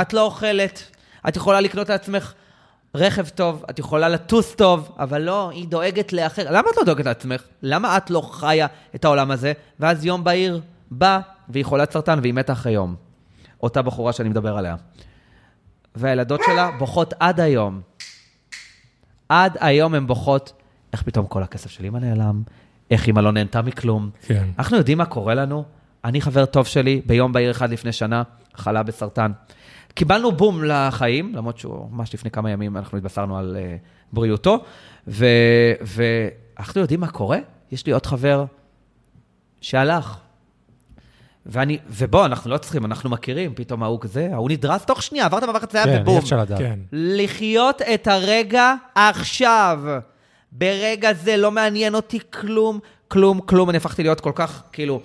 את 0.00 0.12
לא 0.12 0.22
אוכלת, 0.22 0.82
את 1.28 1.36
יכולה 1.36 1.60
לקנות 1.60 1.88
לעצמך 1.88 2.32
רכב 2.94 3.28
טוב, 3.28 3.64
את 3.70 3.78
יכולה 3.78 4.08
לטוס 4.08 4.54
טוב, 4.54 4.96
אבל 4.98 5.22
לא, 5.22 5.50
היא 5.50 5.68
דואגת 5.68 6.12
לאחר. 6.12 6.44
למה 6.50 6.70
את 6.70 6.76
לא 6.76 6.84
דואגת 6.84 7.06
לעצמך? 7.06 7.42
למה 7.62 7.96
את 7.96 8.10
לא 8.10 8.20
חיה 8.32 8.66
את 8.94 9.04
העולם 9.04 9.30
הזה? 9.30 9.52
ואז 9.80 10.04
יום 10.04 10.24
בהיר 10.24 10.60
בא, 10.90 11.20
והיא 11.48 11.64
חולת 11.64 11.92
סרטן 11.92 12.18
והיא 12.22 12.34
מתה 12.34 12.52
אחרי 12.52 12.72
יום. 12.72 12.94
אותה 13.62 13.82
בחורה 13.82 14.12
שאני 14.12 14.28
מדבר 14.28 14.56
עליה. 14.58 14.76
והילדות 15.94 16.40
שלה 16.46 16.70
בוכות 16.78 17.14
עד 17.20 17.40
היום. 17.40 17.80
עד 19.28 19.56
היום 19.60 19.94
הן 19.94 20.06
בוכות, 20.06 20.52
איך 20.92 21.02
פתאום 21.02 21.26
כל 21.26 21.42
הכסף 21.42 21.70
של 21.70 21.84
אמא 21.84 21.98
נעלם? 21.98 22.42
איך 22.90 23.08
אמא 23.08 23.20
לא 23.20 23.32
נהנתה 23.32 23.62
מכלום? 23.62 24.10
כן. 24.22 24.48
אנחנו 24.58 24.76
יודעים 24.76 24.98
מה 24.98 25.04
קורה 25.04 25.34
לנו? 25.34 25.64
אני 26.04 26.20
חבר 26.20 26.46
טוב 26.46 26.66
שלי, 26.66 27.02
ביום 27.06 27.32
בהיר 27.32 27.50
אחד 27.50 27.70
לפני 27.70 27.92
שנה, 27.92 28.22
חלה 28.54 28.82
בסרטן. 28.82 29.32
קיבלנו 29.94 30.32
בום 30.32 30.64
לחיים, 30.64 31.34
למרות 31.34 31.58
שהוא 31.58 31.90
ממש 31.90 32.14
לפני 32.14 32.30
כמה 32.30 32.50
ימים 32.50 32.76
אנחנו 32.76 32.98
התבשרנו 32.98 33.38
על 33.38 33.56
uh, 33.56 33.86
בריאותו, 34.12 34.64
ו- 35.08 35.26
ואנחנו 35.80 36.80
יודעים 36.80 37.00
מה 37.00 37.08
קורה? 37.08 37.38
יש 37.72 37.86
לי 37.86 37.92
עוד 37.92 38.06
חבר 38.06 38.44
שהלך. 39.60 40.16
ואני, 41.48 41.78
ובוא, 41.88 42.26
אנחנו 42.26 42.50
לא 42.50 42.58
צריכים, 42.58 42.84
אנחנו 42.84 43.10
מכירים, 43.10 43.52
פתאום 43.54 43.82
ההוא 43.82 44.00
כזה, 44.00 44.28
ההוא 44.32 44.50
נדרס 44.50 44.84
תוך 44.84 45.02
שנייה, 45.02 45.24
עברת 45.24 45.42
מעבר 45.42 45.58
חצייה 45.58 45.84
כן, 45.84 45.98
ובום. 46.00 46.14
אי 46.14 46.20
אפשר 46.20 46.40
לדעת. 46.40 46.58
כן. 46.58 46.78
לחיות 46.92 47.82
את 47.82 48.06
הרגע 48.06 48.74
עכשיו. 48.94 49.80
ברגע 50.52 51.12
זה 51.14 51.36
לא 51.36 51.50
מעניין 51.50 51.94
אותי 51.94 52.18
כלום, 52.30 52.78
כלום, 53.08 53.40
כלום. 53.40 53.70
אני 53.70 53.76
הפכתי 53.76 54.02
להיות 54.02 54.20
כל 54.20 54.32
כך, 54.34 54.62
כאילו, 54.72 55.00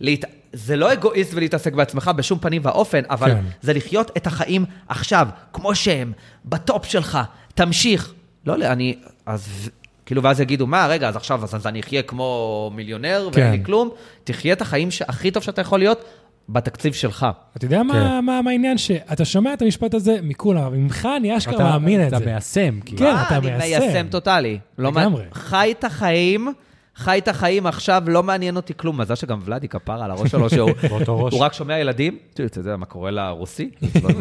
להת... 0.00 0.24
זה 0.52 0.76
לא 0.76 0.92
אגואיסט 0.92 1.34
ולהתעסק 1.34 1.72
בעצמך 1.72 2.10
בשום 2.16 2.38
פנים 2.38 2.62
ואופן, 2.64 3.02
אבל 3.10 3.28
כן. 3.28 3.34
כן. 3.34 3.46
זה 3.60 3.72
לחיות 3.72 4.10
את 4.16 4.26
החיים 4.26 4.64
עכשיו, 4.88 5.28
כמו 5.52 5.74
שהם, 5.74 6.12
בטופ 6.44 6.86
שלך, 6.86 7.18
תמשיך. 7.54 8.14
לא, 8.46 8.58
לא, 8.58 8.66
אני... 8.66 8.96
אז... 9.26 9.70
כאילו, 10.06 10.22
ואז 10.22 10.40
יגידו, 10.40 10.66
מה, 10.66 10.86
רגע, 10.90 11.08
אז 11.08 11.16
עכשיו, 11.16 11.44
אז, 11.44 11.54
אז 11.56 11.66
אני 11.66 11.80
אחיה 11.80 12.02
כמו 12.02 12.30
מיליונר 12.74 13.28
כן. 13.32 13.40
ואין 13.40 13.52
לי 13.52 13.64
כלום? 13.64 13.90
תחיה 14.24 14.52
את 14.52 14.60
החיים 14.60 14.88
הכי 15.08 15.30
טוב 15.30 15.42
שאתה 15.42 15.60
יכול 15.60 15.78
להיות 15.78 16.04
בתקציב 16.48 16.92
שלך. 16.92 17.26
אתה 17.56 17.64
יודע 17.64 17.82
מה- 17.82 17.92
כן. 17.94 18.24
מה 18.24 18.42
מה 18.42 18.50
העניין? 18.50 18.78
שאתה 18.78 19.24
שומע 19.24 19.52
את 19.54 19.62
המשפט 19.62 19.94
הזה 19.94 20.16
מכולם, 20.22 20.62
אבל 20.62 20.76
ממך 20.76 21.08
אני 21.16 21.36
אשכרה 21.36 21.54
אתה- 21.54 21.64
מאמין 21.64 22.04
את 22.04 22.10
זה. 22.10 22.16
אתה 22.16 22.24
מיישם, 22.24 22.80
כאילו. 22.84 22.98
כן, 22.98 23.12
מה, 23.12 23.22
אתה 23.26 23.36
אני 23.36 23.50
מיישם. 23.50 23.78
מיישם 23.80 24.06
טוטאלי. 24.10 24.58
לא 24.78 24.92
מה- 24.92 25.00
לגמרי. 25.02 25.24
חי 25.32 25.74
את 25.78 25.84
החיים, 25.84 26.48
חי 26.96 27.18
את 27.18 27.28
החיים 27.28 27.66
עכשיו, 27.66 28.02
לא 28.06 28.22
מעניין 28.22 28.56
אותי 28.56 28.72
כלום. 28.76 29.00
מזל 29.00 29.14
שגם 29.14 29.40
ולאדי 29.44 29.68
כפרה 29.68 30.04
על 30.04 30.10
הראש 30.10 30.30
שלו, 30.30 30.50
שהוא 30.50 30.70
באותו 30.90 31.24
ראש. 31.24 31.32
הוא 31.34 31.40
רק 31.42 31.52
שומע 31.52 31.78
ילדים. 31.78 32.18
אתה 32.34 32.60
יודע 32.60 32.76
מה 32.76 32.86
קורה 32.86 33.10
לרוסי? 33.10 33.70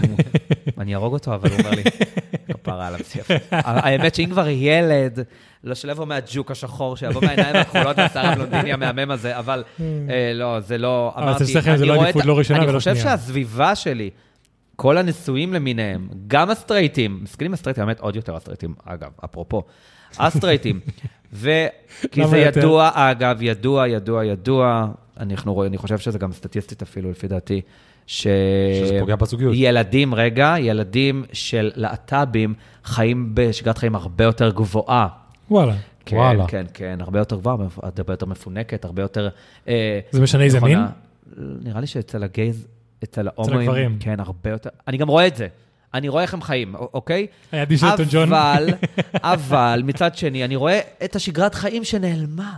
אני 0.79 0.93
אהרוג 0.93 1.13
אותו, 1.13 1.33
אבל 1.35 1.49
הוא 1.49 1.57
אומר 1.59 1.71
לי, 1.71 1.83
כפרה 2.53 2.87
עליו. 2.87 2.99
האמת 3.51 4.15
שאם 4.15 4.29
כבר 4.31 4.47
ילד, 4.47 5.19
לא 5.63 5.75
שלא 5.75 5.91
יבוא 5.91 6.05
מהג'וק 6.05 6.51
השחור, 6.51 6.97
שיבוא 6.97 7.21
מהעיניים 7.21 7.55
הכחולות 7.55 7.97
והשיער 7.97 8.25
הבלונדיני 8.25 8.73
המהמם 8.73 9.11
הזה, 9.11 9.37
אבל 9.39 9.63
אה, 9.79 10.31
לא, 10.35 10.59
זה 10.59 10.77
לא, 10.77 11.13
אבל 11.15 11.23
אמרתי, 11.23 11.43
אני 11.69 11.87
לא 11.87 11.95
לא 12.25 12.37
ראשונה 12.37 12.59
ולא 12.59 12.69
אני 12.69 12.77
חושב. 12.77 12.95
שהסביבה 12.95 13.75
שלי, 13.75 14.09
כל 14.75 14.97
הנשואים 14.97 15.53
למיניהם, 15.53 16.07
גם 16.27 16.49
הסטרייטים, 16.49 17.19
מסכנים 17.23 17.53
הסטרייטים, 17.53 17.85
באמת 17.85 17.99
עוד 17.99 18.15
יותר 18.15 18.35
הסטרייטים, 18.35 18.73
אגב, 18.85 19.09
אפרופו, 19.25 19.63
הסטרייטים, 20.19 20.79
וכי 21.33 22.27
זה 22.27 22.37
יותר? 22.37 22.59
ידוע, 22.59 22.91
אגב, 22.93 23.41
ידוע, 23.41 23.87
ידוע, 23.87 24.25
ידוע, 24.25 24.87
אנחנו 25.19 25.53
רואים, 25.53 25.71
אני 25.71 25.77
חושב 25.77 25.97
שזה 25.97 26.19
גם 26.19 26.31
סטטיסטית 26.31 26.81
אפילו, 26.81 27.11
לפי 27.11 27.27
דעתי, 27.27 27.61
ש... 28.07 28.27
שזה 28.79 28.97
פוגע 28.99 29.15
בזוגיות. 29.15 29.53
ילדים, 29.57 30.15
רגע, 30.15 30.55
ילדים 30.59 31.23
של 31.33 31.71
להט"בים 31.75 32.53
חיים 32.83 33.31
בשגרת 33.33 33.77
חיים 33.77 33.95
הרבה 33.95 34.23
יותר 34.23 34.51
גבוהה. 34.51 35.07
וואלה. 35.51 35.73
כן, 36.05 36.15
וואלה. 36.15 36.47
כן, 36.47 36.65
כן, 36.73 36.97
הרבה 37.01 37.19
יותר 37.19 37.35
גבוהה, 37.35 37.55
הרבה 37.83 38.13
יותר 38.13 38.25
מפונקת, 38.25 38.85
הרבה 38.85 39.01
יותר... 39.01 39.29
אה, 39.67 39.99
זה 40.11 40.21
משנה 40.21 40.43
איזה. 40.43 40.59
מין? 40.59 40.79
נראה 41.37 41.81
לי 41.81 41.87
שאצל 41.87 42.23
הגייז, 42.23 42.67
אצל 43.03 43.27
ההומואים, 43.27 43.59
הגברים. 43.59 43.97
כן, 43.99 44.19
הרבה 44.19 44.49
יותר. 44.49 44.69
אני 44.87 44.97
גם 44.97 45.07
רואה 45.07 45.27
את 45.27 45.35
זה. 45.35 45.47
אני 45.93 46.09
רואה 46.09 46.23
איך 46.23 46.33
הם 46.33 46.41
חיים, 46.41 46.75
אוקיי? 46.75 47.27
היה 47.51 47.65
די 47.65 47.77
שלטון 47.77 48.05
ג'ון. 48.11 48.33
אבל, 48.33 48.67
אבל, 49.15 49.81
מצד 49.85 50.15
שני, 50.15 50.45
אני 50.45 50.55
רואה 50.55 50.79
את 51.03 51.15
השגרת 51.15 51.55
חיים 51.55 51.83
שנעלמה. 51.83 52.53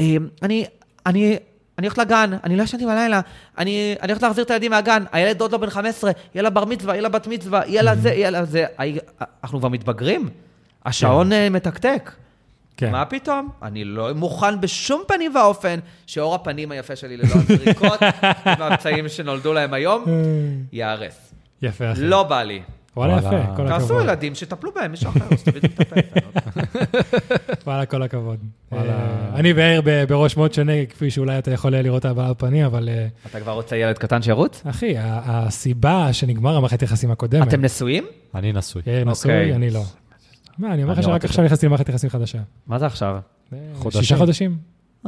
אה, 0.00 0.16
אני, 0.42 0.64
אני, 1.06 1.36
אני 1.78 1.86
הולכת 1.86 1.98
לגן, 1.98 2.30
אני 2.44 2.56
לא 2.56 2.62
ישנתי 2.62 2.86
בלילה, 2.86 3.20
אני, 3.58 3.94
אני 4.02 4.12
הולכת 4.12 4.22
להחזיר 4.22 4.44
את 4.44 4.50
הילדים 4.50 4.70
מהגן, 4.70 5.04
הילד 5.12 5.40
עוד 5.40 5.52
לא 5.52 5.58
בן 5.58 5.70
15, 5.70 6.10
יהיה 6.34 6.42
לה 6.42 6.50
בר 6.50 6.64
מצווה, 6.64 6.94
יהיה 6.94 7.02
לה 7.02 7.08
בת 7.08 7.26
מצווה, 7.26 7.62
יהיה 7.66 7.82
לה 7.82 7.96
זה, 7.96 8.08
יהיה 8.10 8.30
לה 8.30 8.44
זה. 8.44 8.64
הי- 8.78 8.98
אנחנו 9.44 9.58
כבר 9.58 9.68
מתבגרים, 9.68 10.28
השעון 10.86 11.32
אה, 11.32 11.50
מתקתק. 11.50 12.10
כן. 12.76 12.92
מה 12.92 13.04
פתאום? 13.04 13.48
אני 13.62 13.84
לא 13.84 14.14
מוכן 14.14 14.60
בשום 14.60 15.02
פנים 15.08 15.32
ואופן 15.36 15.78
שאור 16.06 16.34
הפנים 16.34 16.70
היפה 16.72 16.96
שלי 16.96 17.16
ללא 17.16 17.26
הזריקות 17.34 18.00
והפצעים 18.58 19.08
שנולדו 19.08 19.52
להם 19.52 19.74
היום 19.74 20.04
ייהרס. 20.72 21.32
יפה, 21.62 21.92
אחי. 21.92 22.00
לא 22.00 22.22
בא 22.22 22.42
לי. 22.42 22.62
וואלה, 22.96 23.14
וואלה. 23.14 23.38
יפה, 23.42 23.56
כל 23.56 23.68
תעשו 23.68 23.84
הכבוד. 23.84 24.02
ילדים, 24.02 24.34
שטפלו 24.34 24.70
בהם, 24.74 24.90
מישהו 24.90 25.10
אחר, 25.10 25.36
שתביא 25.36 25.60
את 25.60 25.92
המטפלת. 25.92 26.24
וואלה, 27.66 27.86
כל 27.86 28.02
הכבוד. 28.02 28.38
וואלה. 28.72 28.92
אה, 28.92 29.28
אני 29.34 29.52
וער 29.52 29.80
ב- 29.84 30.04
בראש 30.08 30.36
מאוד 30.36 30.54
שונה, 30.54 30.72
כפי 30.90 31.10
שאולי 31.10 31.38
אתה 31.38 31.50
יכול 31.50 31.76
לראות 31.76 32.04
הבעה 32.04 32.28
על 32.28 32.34
פנים, 32.38 32.64
אבל 32.64 32.88
אה, 32.88 33.06
אתה 33.30 33.40
כבר 33.40 33.52
רוצה 33.52 33.76
ילד 33.76 33.98
קטן 33.98 34.22
שירוץ? 34.22 34.62
אחי, 34.70 34.94
הסיבה 34.98 36.12
שנגמר 36.12 36.56
המערכת 36.56 36.82
יחסים 36.82 37.10
הקודמת, 37.10 37.48
אתם 37.48 37.60
נשואים? 37.64 38.04
אני 38.34 38.52
נשוי. 38.52 38.82
יאיר 38.86 39.04
נשוי, 39.04 39.30
אוקיי. 39.30 39.54
אני 39.54 39.70
לא. 39.70 39.82
מה, 40.58 40.74
אני 40.74 40.82
אומר 40.82 40.92
לך 40.94 41.02
שרק 41.02 41.14
רק 41.14 41.24
עכשיו 41.24 41.44
נכנסתי 41.44 41.66
למערכת 41.66 41.88
יחסים 41.88 42.10
חדשה. 42.10 42.38
מה 42.66 42.78
זה 42.78 42.86
עכשיו? 42.86 43.18
אה, 43.52 43.58
חודשים. 43.74 44.02
שישה 44.02 44.16
חודשים, 44.16 44.56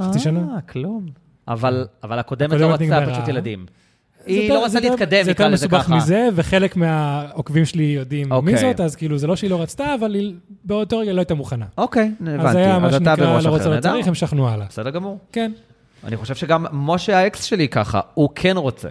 חצי 0.01 0.18
שנה. 0.18 0.40
אה, 0.55 0.60
כלום. 0.60 1.06
אבל 1.48 1.86
אבל 2.05 2.18
הקודמת 2.18 2.60
לא 2.60 2.66
רצתה. 2.73 3.06
פשוט 3.12 3.28
ילדים. 3.28 3.66
זה 4.18 4.32
היא 4.32 4.48
לא 4.51 4.64
רצתה 4.64 4.68
זה 4.68 4.78
יותר- 4.78 4.90
להתקדם, 4.90 5.23
זה 5.24 5.31
נקרא 5.31 5.44
יותר 5.44 5.55
לזה 5.55 5.66
מסובך 5.66 5.82
ככה. 5.85 5.97
מזה, 5.97 6.28
וחלק 6.35 6.77
מהעוקבים 6.77 7.64
שלי 7.64 7.82
יודעים 7.85 8.28
מי 8.28 8.35
אוקיי. 8.35 8.56
זאת, 8.59 8.81
אז 8.81 8.97
כאילו 8.97 9.18
זה 9.18 9.27
לא 9.27 9.36
שהיא 9.36 9.51
לא 9.51 9.62
רצתה, 9.62 9.94
אבל 10.01 10.14
היא 10.14 10.35
באותו 10.64 10.98
רגע 10.98 11.12
לא 11.12 11.20
הייתה 11.20 11.35
מוכנה. 11.35 11.64
אוקיי, 11.78 12.12
אז 12.20 12.28
הבנתי. 12.40 12.59
היה 12.59 12.78
מה 12.78 12.86
אז 12.89 12.94
שנקרא 12.94 13.40
לא 13.40 13.48
רוצה 13.48 13.68
לא. 13.68 13.81
צריך, 13.81 14.09
המשכנו 14.09 14.48
הלאה. 14.48 14.66
בסדר 14.68 14.90
גמור. 14.90 15.18
כן. 15.32 15.52
אני 16.05 16.16
חושב 16.16 16.35
שגם 16.35 16.66
משה 16.73 17.18
האקס 17.18 17.43
שלי 17.44 17.68
ככה, 17.68 18.01
הוא 18.14 18.28
כן 18.35 18.56
רוצה. 18.56 18.89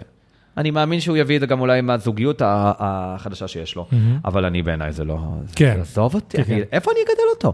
אני 0.56 0.70
מאמין 0.70 1.00
שהוא 1.00 1.16
יביא 1.16 1.36
את 1.36 1.40
זה 1.40 1.46
גם 1.46 1.60
אולי 1.60 1.78
עם 1.78 1.90
הזוגיות 1.90 2.42
ה- 2.42 2.72
החדשה 2.78 3.48
שיש 3.48 3.76
לו. 3.76 3.86
אבל 4.24 4.44
אני 4.44 4.62
בעיניי 4.62 4.92
זה 4.92 5.04
לא... 5.04 5.18
כן. 5.56 5.78
עזוב 5.80 6.14
אותי, 6.14 6.36
כן, 6.36 6.42
אני- 6.52 6.62
כן. 6.62 6.68
איפה 6.72 6.90
אני 6.90 7.00
אגדל 7.00 7.22
אותו? 7.34 7.52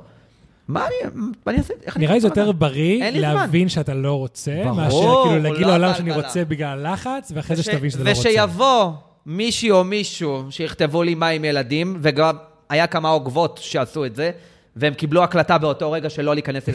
מה 0.69 0.87
אני 0.87 1.11
מה 1.47 1.53
אני 1.53 1.59
אעשה? 1.59 1.75
איך 1.87 1.97
נראה 1.97 2.15
לי 2.15 2.21
זה? 2.21 2.27
יותר 2.27 2.53
בריא. 2.53 3.11
להבין 3.11 3.69
שאתה 3.69 3.95
לא 3.95 4.19
רוצה, 4.19 4.63
מאשר 4.77 4.97
כאילו 5.25 5.43
להגיד 5.43 5.61
לא 5.61 5.67
לעולם 5.69 5.81
בהתחלה. 5.89 5.95
שאני 5.95 6.13
רוצה 6.13 6.45
בגלל 6.45 6.87
הלחץ, 6.87 7.33
ואחרי 7.35 7.57
זה 7.57 7.63
שתבין 7.63 7.91
שאתה 7.91 8.05
לא 8.05 8.09
רוצה. 8.11 8.21
ושיבוא 8.29 8.91
מישהי 9.27 9.71
או 9.71 9.85
מישהו 9.85 10.45
שיכתבו 10.51 11.03
לי 11.03 11.15
מה 11.15 11.29
עם 11.29 11.45
ילדים, 11.45 11.97
וגם 12.01 12.37
היה 12.69 12.87
כמה 12.87 13.09
עוקבות 13.09 13.61
שעשו 13.63 14.05
את 14.05 14.17
זה, 14.17 14.31
והם 14.77 14.95
קיבלו 14.95 15.23
הקלטה 15.25 15.59
באותו 15.59 15.93
רגע 15.93 16.11
שלא 16.11 16.35
להיכנס 16.35 16.69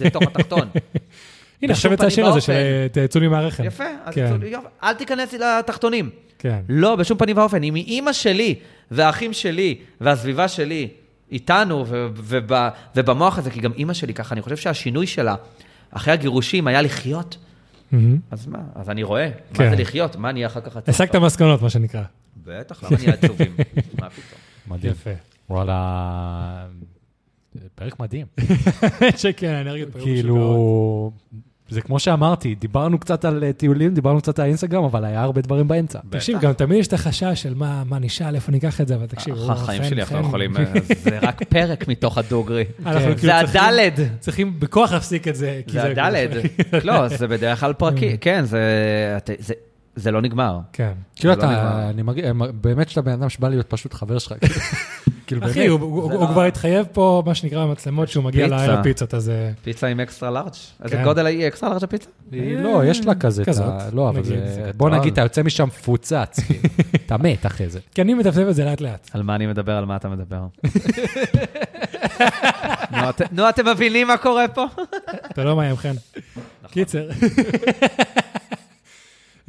לתוך 0.00 0.22
התחתון. 0.22 0.68
הנה, 1.62 1.72
עכשיו 1.72 1.92
יצא 1.92 2.06
השיר 2.06 2.26
הזה 2.26 2.40
של 2.40 2.52
ואופן. 2.52 3.06
תצאו 3.06 3.20
לי 3.20 3.28
מהרחם. 3.28 3.64
יפה, 3.64 3.84
אז 4.04 4.14
כן, 4.14 4.24
יצאו 4.26 4.38
לי, 4.38 4.48
יופי, 4.48 4.66
אל 4.82 4.94
תיכנס 4.94 5.32
לתחתונים. 5.34 6.10
כן. 6.38 6.60
לא, 6.68 6.96
בשום 6.96 7.18
פנים 7.18 7.38
ואופן. 7.38 7.62
אם 7.62 7.76
אימא 7.76 8.12
שלי 8.12 8.54
והאחים 8.90 9.32
שלי 9.32 9.78
והסביבה 10.00 10.48
שלי 10.48 10.88
איתנו 11.32 11.84
ובמוח 12.94 13.38
הזה, 13.38 13.50
כי 13.50 13.60
גם 13.60 13.72
אימא 13.72 13.92
שלי 13.92 14.14
ככה, 14.14 14.34
אני 14.34 14.42
חושב 14.42 14.56
שהשינוי 14.56 15.06
שלה 15.06 15.34
אחרי 15.90 16.12
הגירושים 16.12 16.66
היה 16.66 16.82
לחיות. 16.82 17.36
מהמם. 17.92 18.18
אז 18.30 18.46
מה? 18.46 18.58
אז 18.74 18.90
אני 18.90 19.02
רואה, 19.02 19.30
כן. 19.54 19.64
מה 19.64 19.70
זה 19.70 19.76
לחיות? 19.76 20.16
מה 20.16 20.32
נהיה 20.32 20.46
אחר 20.46 20.60
כך 20.60 20.76
עצוב? 20.76 20.88
הסקת 20.88 21.14
מסקנות, 21.16 21.62
מה 21.62 21.70
שנקרא. 21.70 22.02
בטח, 22.44 22.84
למה 22.84 22.96
נהיה 22.96 23.12
עצובים? 23.12 23.56
מה 24.00 24.10
פתאום? 24.10 24.40
מדהים. 24.66 24.92
יפה. 24.92 25.10
וואלה, 25.50 26.66
פרק 27.74 28.00
מדהים. 28.00 28.26
שכן, 29.16 29.48
האנרגיות 29.48 29.88
היו 29.94 30.04
משוגעות. 30.04 30.14
כאילו, 30.14 31.12
זה 31.70 31.80
כמו 31.80 31.98
שאמרתי, 31.98 32.54
דיברנו 32.54 32.98
קצת 32.98 33.24
על 33.24 33.44
אה, 33.44 33.52
טיולים, 33.52 33.94
דיברנו 33.94 34.20
קצת 34.20 34.38
על 34.38 34.46
אינסטגרם, 34.46 34.84
אבל 34.84 35.04
היה 35.04 35.22
הרבה 35.22 35.40
דברים 35.40 35.68
באמצע. 35.68 35.98
תקשיב, 36.10 36.40
גם 36.40 36.52
תמיד 36.52 36.78
יש 36.80 36.86
את 36.86 36.92
החשש 36.92 37.42
של 37.42 37.54
מה 37.54 37.82
מה 37.84 37.98
נשאל, 37.98 38.34
איפה 38.34 38.52
ניקח 38.52 38.80
את 38.80 38.88
זה, 38.88 38.94
אבל 38.94 39.06
תקשיב, 39.06 39.34
הוא 39.34 39.52
החיים 39.52 39.84
שלי 39.84 40.00
אנחנו 40.02 40.16
חן. 40.16 40.24
יכולים, 40.24 40.56
אה, 40.56 40.64
זה 41.04 41.18
רק 41.22 41.42
פרק 41.48 41.88
מתוך 41.88 42.18
הדוגרי. 42.18 42.64
כן. 42.84 42.92
כאילו 42.92 43.16
זה 43.16 43.38
הדלת. 43.38 43.92
צריכים 44.20 44.60
בכוח 44.60 44.92
להפסיק 44.92 45.28
את 45.28 45.36
זה. 45.36 45.60
זה 45.66 45.82
הדלת. 45.82 46.30
לא, 46.84 47.08
זה 47.08 47.26
בדרך 47.28 47.60
כלל 47.60 47.72
פרקי, 47.72 48.16
כן, 48.20 48.44
זה- 48.44 49.14
אתה- 49.16 49.32
זה- 49.96 50.10
לא 50.10 50.22
נגמר. 50.22 50.58
כן. 50.72 50.92
כאילו 51.16 51.34
לא 51.34 51.38
נגמר. 51.38 51.52
אתה, 51.52 51.90
אני 51.90 52.02
באמת 52.60 52.88
שאתה 52.88 53.02
בן 53.02 53.12
אדם 53.12 53.28
שבא 53.28 53.48
להיות 53.48 53.66
פשוט 53.70 53.94
חבר 53.94 54.18
שלך. 54.18 54.32
כאילו 55.30 55.46
אחי, 55.46 55.68
באמת, 55.68 55.80
הוא- 55.80 56.02
הוא 56.02 56.20
לא- 56.20 56.26
כבר 56.26 56.42
התחייב 56.44 56.86
פה, 56.92 57.22
מה 57.26 57.34
שנקרא, 57.34 57.64
במצלמות, 57.66 58.08
שהוא 58.08 58.24
מגיע 58.24 58.44
פיצה. 58.44 58.56
לערב 58.66 58.82
פיצות, 58.82 59.14
אז... 59.14 59.28
אה, 59.30 59.50
פיצה 59.64 59.86
עם 59.86 60.00
אקסטרה 60.00 60.30
לארג'? 60.30 60.46
איזה 60.84 60.96
כן. 60.96 61.04
גודל 61.04 61.26
היא 61.26 61.46
אקסטרה 61.48 61.70
לארג' 61.70 61.84
הפיצה? 61.84 62.08
היא 62.32 62.56
לא, 62.58 62.82
יש 62.84 63.06
לה 63.06 63.14
כזה, 63.14 63.44
כזאת, 63.44 63.64
לא, 63.92 64.08
אבל 64.08 64.18
נגיד. 64.18 64.32
זה, 64.46 64.70
בוא 64.76 64.90
נגיד, 64.90 65.12
אתה 65.12 65.22
יוצא 65.22 65.42
משם 65.42 65.64
מפוצץ, 65.64 66.40
כאילו. 66.46 66.60
אתה 67.06 67.16
מת 67.18 67.46
אחרי 67.46 67.68
זה. 67.68 67.78
כי 67.94 68.02
אני 68.02 68.14
מטפטף 68.14 68.44
את 68.50 68.54
זה 68.54 68.64
לאט 68.64 68.80
לאט. 68.80 69.10
על 69.12 69.22
מה 69.22 69.34
אני 69.34 69.46
מדבר, 69.46 69.72
על 69.72 69.84
מה 69.84 69.96
אתה 69.96 70.08
מדבר? 70.08 70.40
נו, 72.92 73.10
את- 73.10 73.32
נו, 73.32 73.48
אתם 73.48 73.66
מבינים 73.68 74.06
מה 74.06 74.16
קורה 74.16 74.48
פה? 74.48 74.64
אתה 75.30 75.44
לא 75.44 75.56
מאיים, 75.56 75.76
חן. 75.76 75.88
נכון. 76.62 76.72
קיצר. 76.72 77.08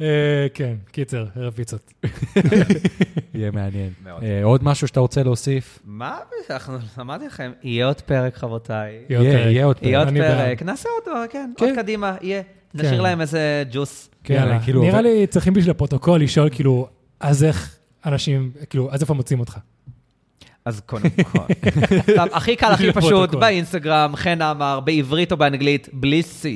אה, 0.02 0.46
כן, 0.54 0.74
קיצר, 0.92 1.26
ערב 1.36 1.52
פיצות. 1.52 1.92
יהיה 3.34 3.50
מעניין. 3.50 3.90
אה, 4.22 4.44
עוד 4.44 4.64
משהו 4.64 4.88
שאתה 4.88 5.00
רוצה 5.00 5.22
להוסיף? 5.22 5.78
מה, 5.84 6.18
אנחנו, 6.50 6.78
אמרתי 7.00 7.26
לכם, 7.26 7.52
יהיה 7.62 7.86
עוד 7.86 8.00
פרק, 8.00 8.36
חבותיי. 8.36 9.04
יהיה 9.08 9.18
עוד 9.64 9.76
פרק. 9.76 9.86
יהיה 9.86 9.98
עוד 9.98 10.08
פרק, 10.08 10.62
נעשה 10.62 10.88
אותו, 11.00 11.10
כן, 11.30 11.52
כן. 11.56 11.64
עוד 11.64 11.74
קדימה, 11.76 12.16
יהיה. 12.20 12.42
נשאיר 12.74 12.96
כן. 12.96 13.02
להם 13.02 13.20
איזה 13.20 13.64
ג'וס. 13.70 14.10
כן, 14.24 14.58
כאילו, 14.64 14.82
נראה 14.82 15.00
לי 15.00 15.26
צריכים 15.26 15.54
בשביל 15.54 15.70
הפרוטוקול 15.70 16.20
לשאול, 16.20 16.48
כאילו, 16.52 16.88
אז 17.20 17.44
איך 17.44 17.76
אנשים, 18.06 18.50
כאילו, 18.70 18.92
אז 18.92 19.02
איפה 19.02 19.14
מוצאים 19.14 19.40
אותך? 19.40 19.58
אז 20.64 20.80
קודם 20.80 21.10
כל. 21.32 21.38
הכי 22.32 22.56
קל, 22.56 22.72
הכי 22.72 22.92
פשוט. 22.92 23.34
באינסטגרם, 23.34 24.16
חן 24.16 24.42
עמר, 24.42 24.80
בעברית 24.80 25.32
או 25.32 25.36
באנגלית, 25.36 25.88
בלי 25.92 26.22
C. 26.42 26.46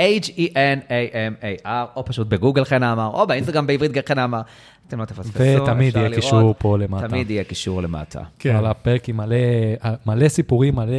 H-E-N-A-M-A-R, 0.00 1.96
או 1.96 2.04
פשוט 2.04 2.26
בגוגל 2.26 2.64
חן 2.64 2.82
עמר, 2.82 3.10
או 3.14 3.26
באינסטגרם 3.26 3.66
בעברית 3.66 4.08
חן 4.08 4.18
עמר. 4.18 4.40
אתם 4.88 5.00
לא 5.00 5.04
תפספסו, 5.04 5.62
ותמיד 5.62 5.96
יהיה. 5.96 6.14
קישור 6.14 6.54
פה 6.58 6.78
למטה. 6.78 7.08
תמיד 7.08 7.30
יהיה 7.30 7.44
קישור 7.44 7.82
למטה. 7.82 8.20
כן, 8.38 8.52
וואלה, 8.54 8.74
פרק 8.74 9.08
עם 9.08 9.16
מלא, 9.16 9.36
מלא 10.06 10.28
סיפורים, 10.28 10.74
מלא 10.76 10.96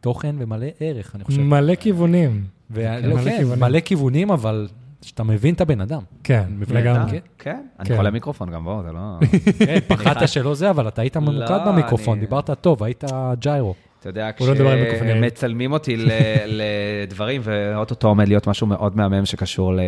תוכן 0.00 0.36
ומלא 0.38 0.66
ערך, 0.80 1.14
אני 1.14 1.24
חושב. 1.24 1.40
מלא 1.40 1.74
כיוונים. 1.74 2.44
ולא, 2.70 3.14
מלא 3.14 3.24
כן, 3.24 3.36
כיוונים. 3.38 3.60
מלא 3.60 3.80
כיוונים, 3.80 4.30
אבל 4.30 4.68
שאתה 5.02 5.22
מבין 5.22 5.54
את 5.54 5.60
הבן 5.60 5.80
אדם. 5.80 6.02
כן, 6.24 6.44
מבין, 6.48 6.76
לגמרי. 6.76 7.10
כן. 7.10 7.18
כן, 7.38 7.60
אני 7.80 7.88
כן. 7.88 7.96
חולה 7.96 8.10
מיקרופון 8.10 8.50
גם, 8.50 8.64
בואו, 8.64 8.82
זה 8.82 8.92
לא... 8.92 9.00
כן, 9.66 9.78
פחדת 9.88 10.28
שלא 10.28 10.54
זה, 10.54 10.70
אבל 10.70 10.88
אתה 10.88 11.02
היית 11.02 11.16
ממוקד 11.16 11.50
לא, 11.50 11.72
במיקרופון, 11.72 12.20
דיברת 12.20 12.50
טוב, 12.60 12.82
היית 12.82 13.04
ג'יירו. 13.38 13.74
אתה 14.02 14.10
יודע, 14.10 14.30
לא. 14.40 14.94
כשמצלמים 14.94 15.72
אותי 15.72 15.96
לדברים, 17.06 17.40
ואו-טו-טו 17.44 18.08
עומד 18.08 18.28
להיות 18.28 18.46
משהו 18.46 18.66
מאוד 18.66 18.96
מהמם 18.96 19.24
שקשור 19.24 19.74
ל... 19.74 19.80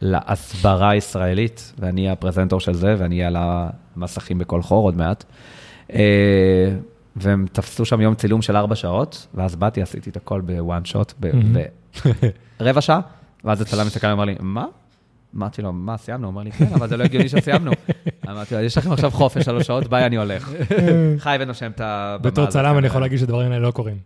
להסברה 0.00 0.90
הישראלית, 0.90 1.72
ואני 1.78 2.00
אהיה 2.00 2.12
הפרזנטור 2.12 2.60
של 2.60 2.74
זה, 2.74 2.94
ואני 2.98 3.16
אהיה 3.16 3.28
על 3.28 3.36
המסכים 3.38 4.38
בכל 4.38 4.62
חור 4.62 4.84
עוד 4.84 4.96
מעט. 4.96 5.24
אה, 5.92 6.70
והם 7.16 7.46
תפסו 7.52 7.84
שם 7.84 8.00
יום 8.00 8.14
צילום 8.14 8.42
של 8.42 8.56
ארבע 8.56 8.74
שעות, 8.74 9.26
ואז 9.34 9.56
באתי, 9.56 9.82
עשיתי 9.82 10.10
את 10.10 10.16
הכל 10.16 10.40
ב 10.40 10.51
one 10.51 10.84
shot, 10.84 11.12
ברבע 12.60 12.80
שעה, 12.80 13.00
ואז 13.44 13.60
הצלם 13.60 13.86
מסתכל 13.86 14.06
ואמר 14.06 14.24
לי, 14.24 14.34
מה? 14.40 14.66
אמרתי 15.36 15.62
לו, 15.62 15.72
מה, 15.72 15.96
סיימנו? 15.96 16.26
הוא 16.26 16.30
אומר 16.30 16.42
לי, 16.42 16.52
כן, 16.52 16.68
אבל 16.74 16.88
זה 16.88 16.96
לא 16.96 17.04
הגיוני 17.04 17.28
שסיימנו. 17.28 17.70
אמרתי 18.30 18.54
לו, 18.54 18.60
יש 18.60 18.78
לכם 18.78 18.92
עכשיו 18.92 19.10
חופש 19.10 19.44
שלוש 19.44 19.66
שעות, 19.66 19.86
ביי, 19.88 20.06
אני 20.06 20.16
הולך. 20.16 20.50
חי 21.18 21.36
ונושם 21.40 21.70
את 21.70 21.80
הבמה 21.80 22.30
בתור. 22.30 22.46
צלם 22.46 22.78
אני 22.78 22.86
יכול 22.86 23.00
להגיד 23.00 23.18
שדברים 23.18 23.52
האלה 23.52 23.66
לא 23.66 23.70
קורים. 23.70 23.96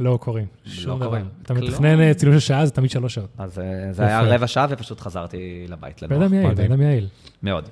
לא 0.00 0.18
קורים. 0.20 0.46
שום 0.64 1.00
דבר. 1.00 1.18
אתה. 1.42 1.54
מתכנן 1.54 2.00
אה, 2.00 2.14
צילום 2.14 2.34
של 2.34 2.40
שעה, 2.40 2.66
זה 2.66 2.72
תמיד 2.72 2.90
שלוש 2.90 3.14
שעות. 3.14 3.28
אז 3.38 3.58
אה, 3.58 3.92
זה 3.92 4.02
היה. 4.02 4.20
רבע 4.20 4.46
שעה, 4.46 4.66
ופשוט 4.70 5.00
חזרתי 5.00 5.66
לבית 5.68 6.02
בן. 6.02 6.22
אדם 6.22 6.34
יעיל. 6.34 6.54
בן 6.54 6.72
אדם 6.72 6.82
יעיל. 6.82 7.06
מאוד. 7.42 7.68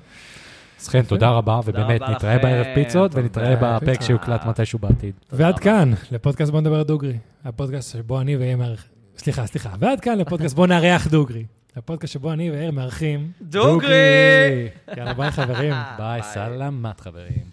אז 0.79 0.87
חן, 0.87 1.01
תודה 1.01 1.29
רבה, 1.29 1.59
ובאמת, 1.65 2.01
נתראה 2.01 2.37
בערב 2.37 2.65
פיצות. 2.73 3.11
ונתראה 3.15 3.55
בפרק. 3.55 4.01
שיוקלט 4.01 4.45
מתישהו 4.45 4.79
בעתיד. 4.79 5.13
ועד 5.31 5.59
כאן, 5.59 5.91
לפודקאסט 6.11 6.51
בוא 6.51 6.61
נדבר 6.61 6.83
דוגרי. 6.83 7.17
הפודקאסט 7.45 7.93
שבו 7.93 8.21
אני 8.21 8.37
ויאיר 8.37 8.57
מארח... 8.57 8.85
סליחה, 9.17 9.47
סליחה. 9.47 9.69
ועד 9.79 9.99
כאן 9.99 10.17
לפודקאסט 10.17 10.55
בוא 10.55 10.67
נארח 10.67 11.07
דוגרי. 11.07 11.45
לפודקאסט 11.77 12.13
שבו 12.13 12.31
אני 12.33 12.51
ואיר 12.51 12.71
מארחים... 12.71 13.31
דוגרי! 13.41 14.67
יאללה, 14.97 15.13
ביי 15.13 15.31
חברים. 15.31 15.73
ביי, 15.97 16.23
סלמת 16.23 16.99
חברים. 16.99 17.43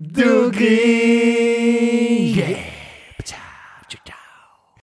דוגרי! 0.00 0.72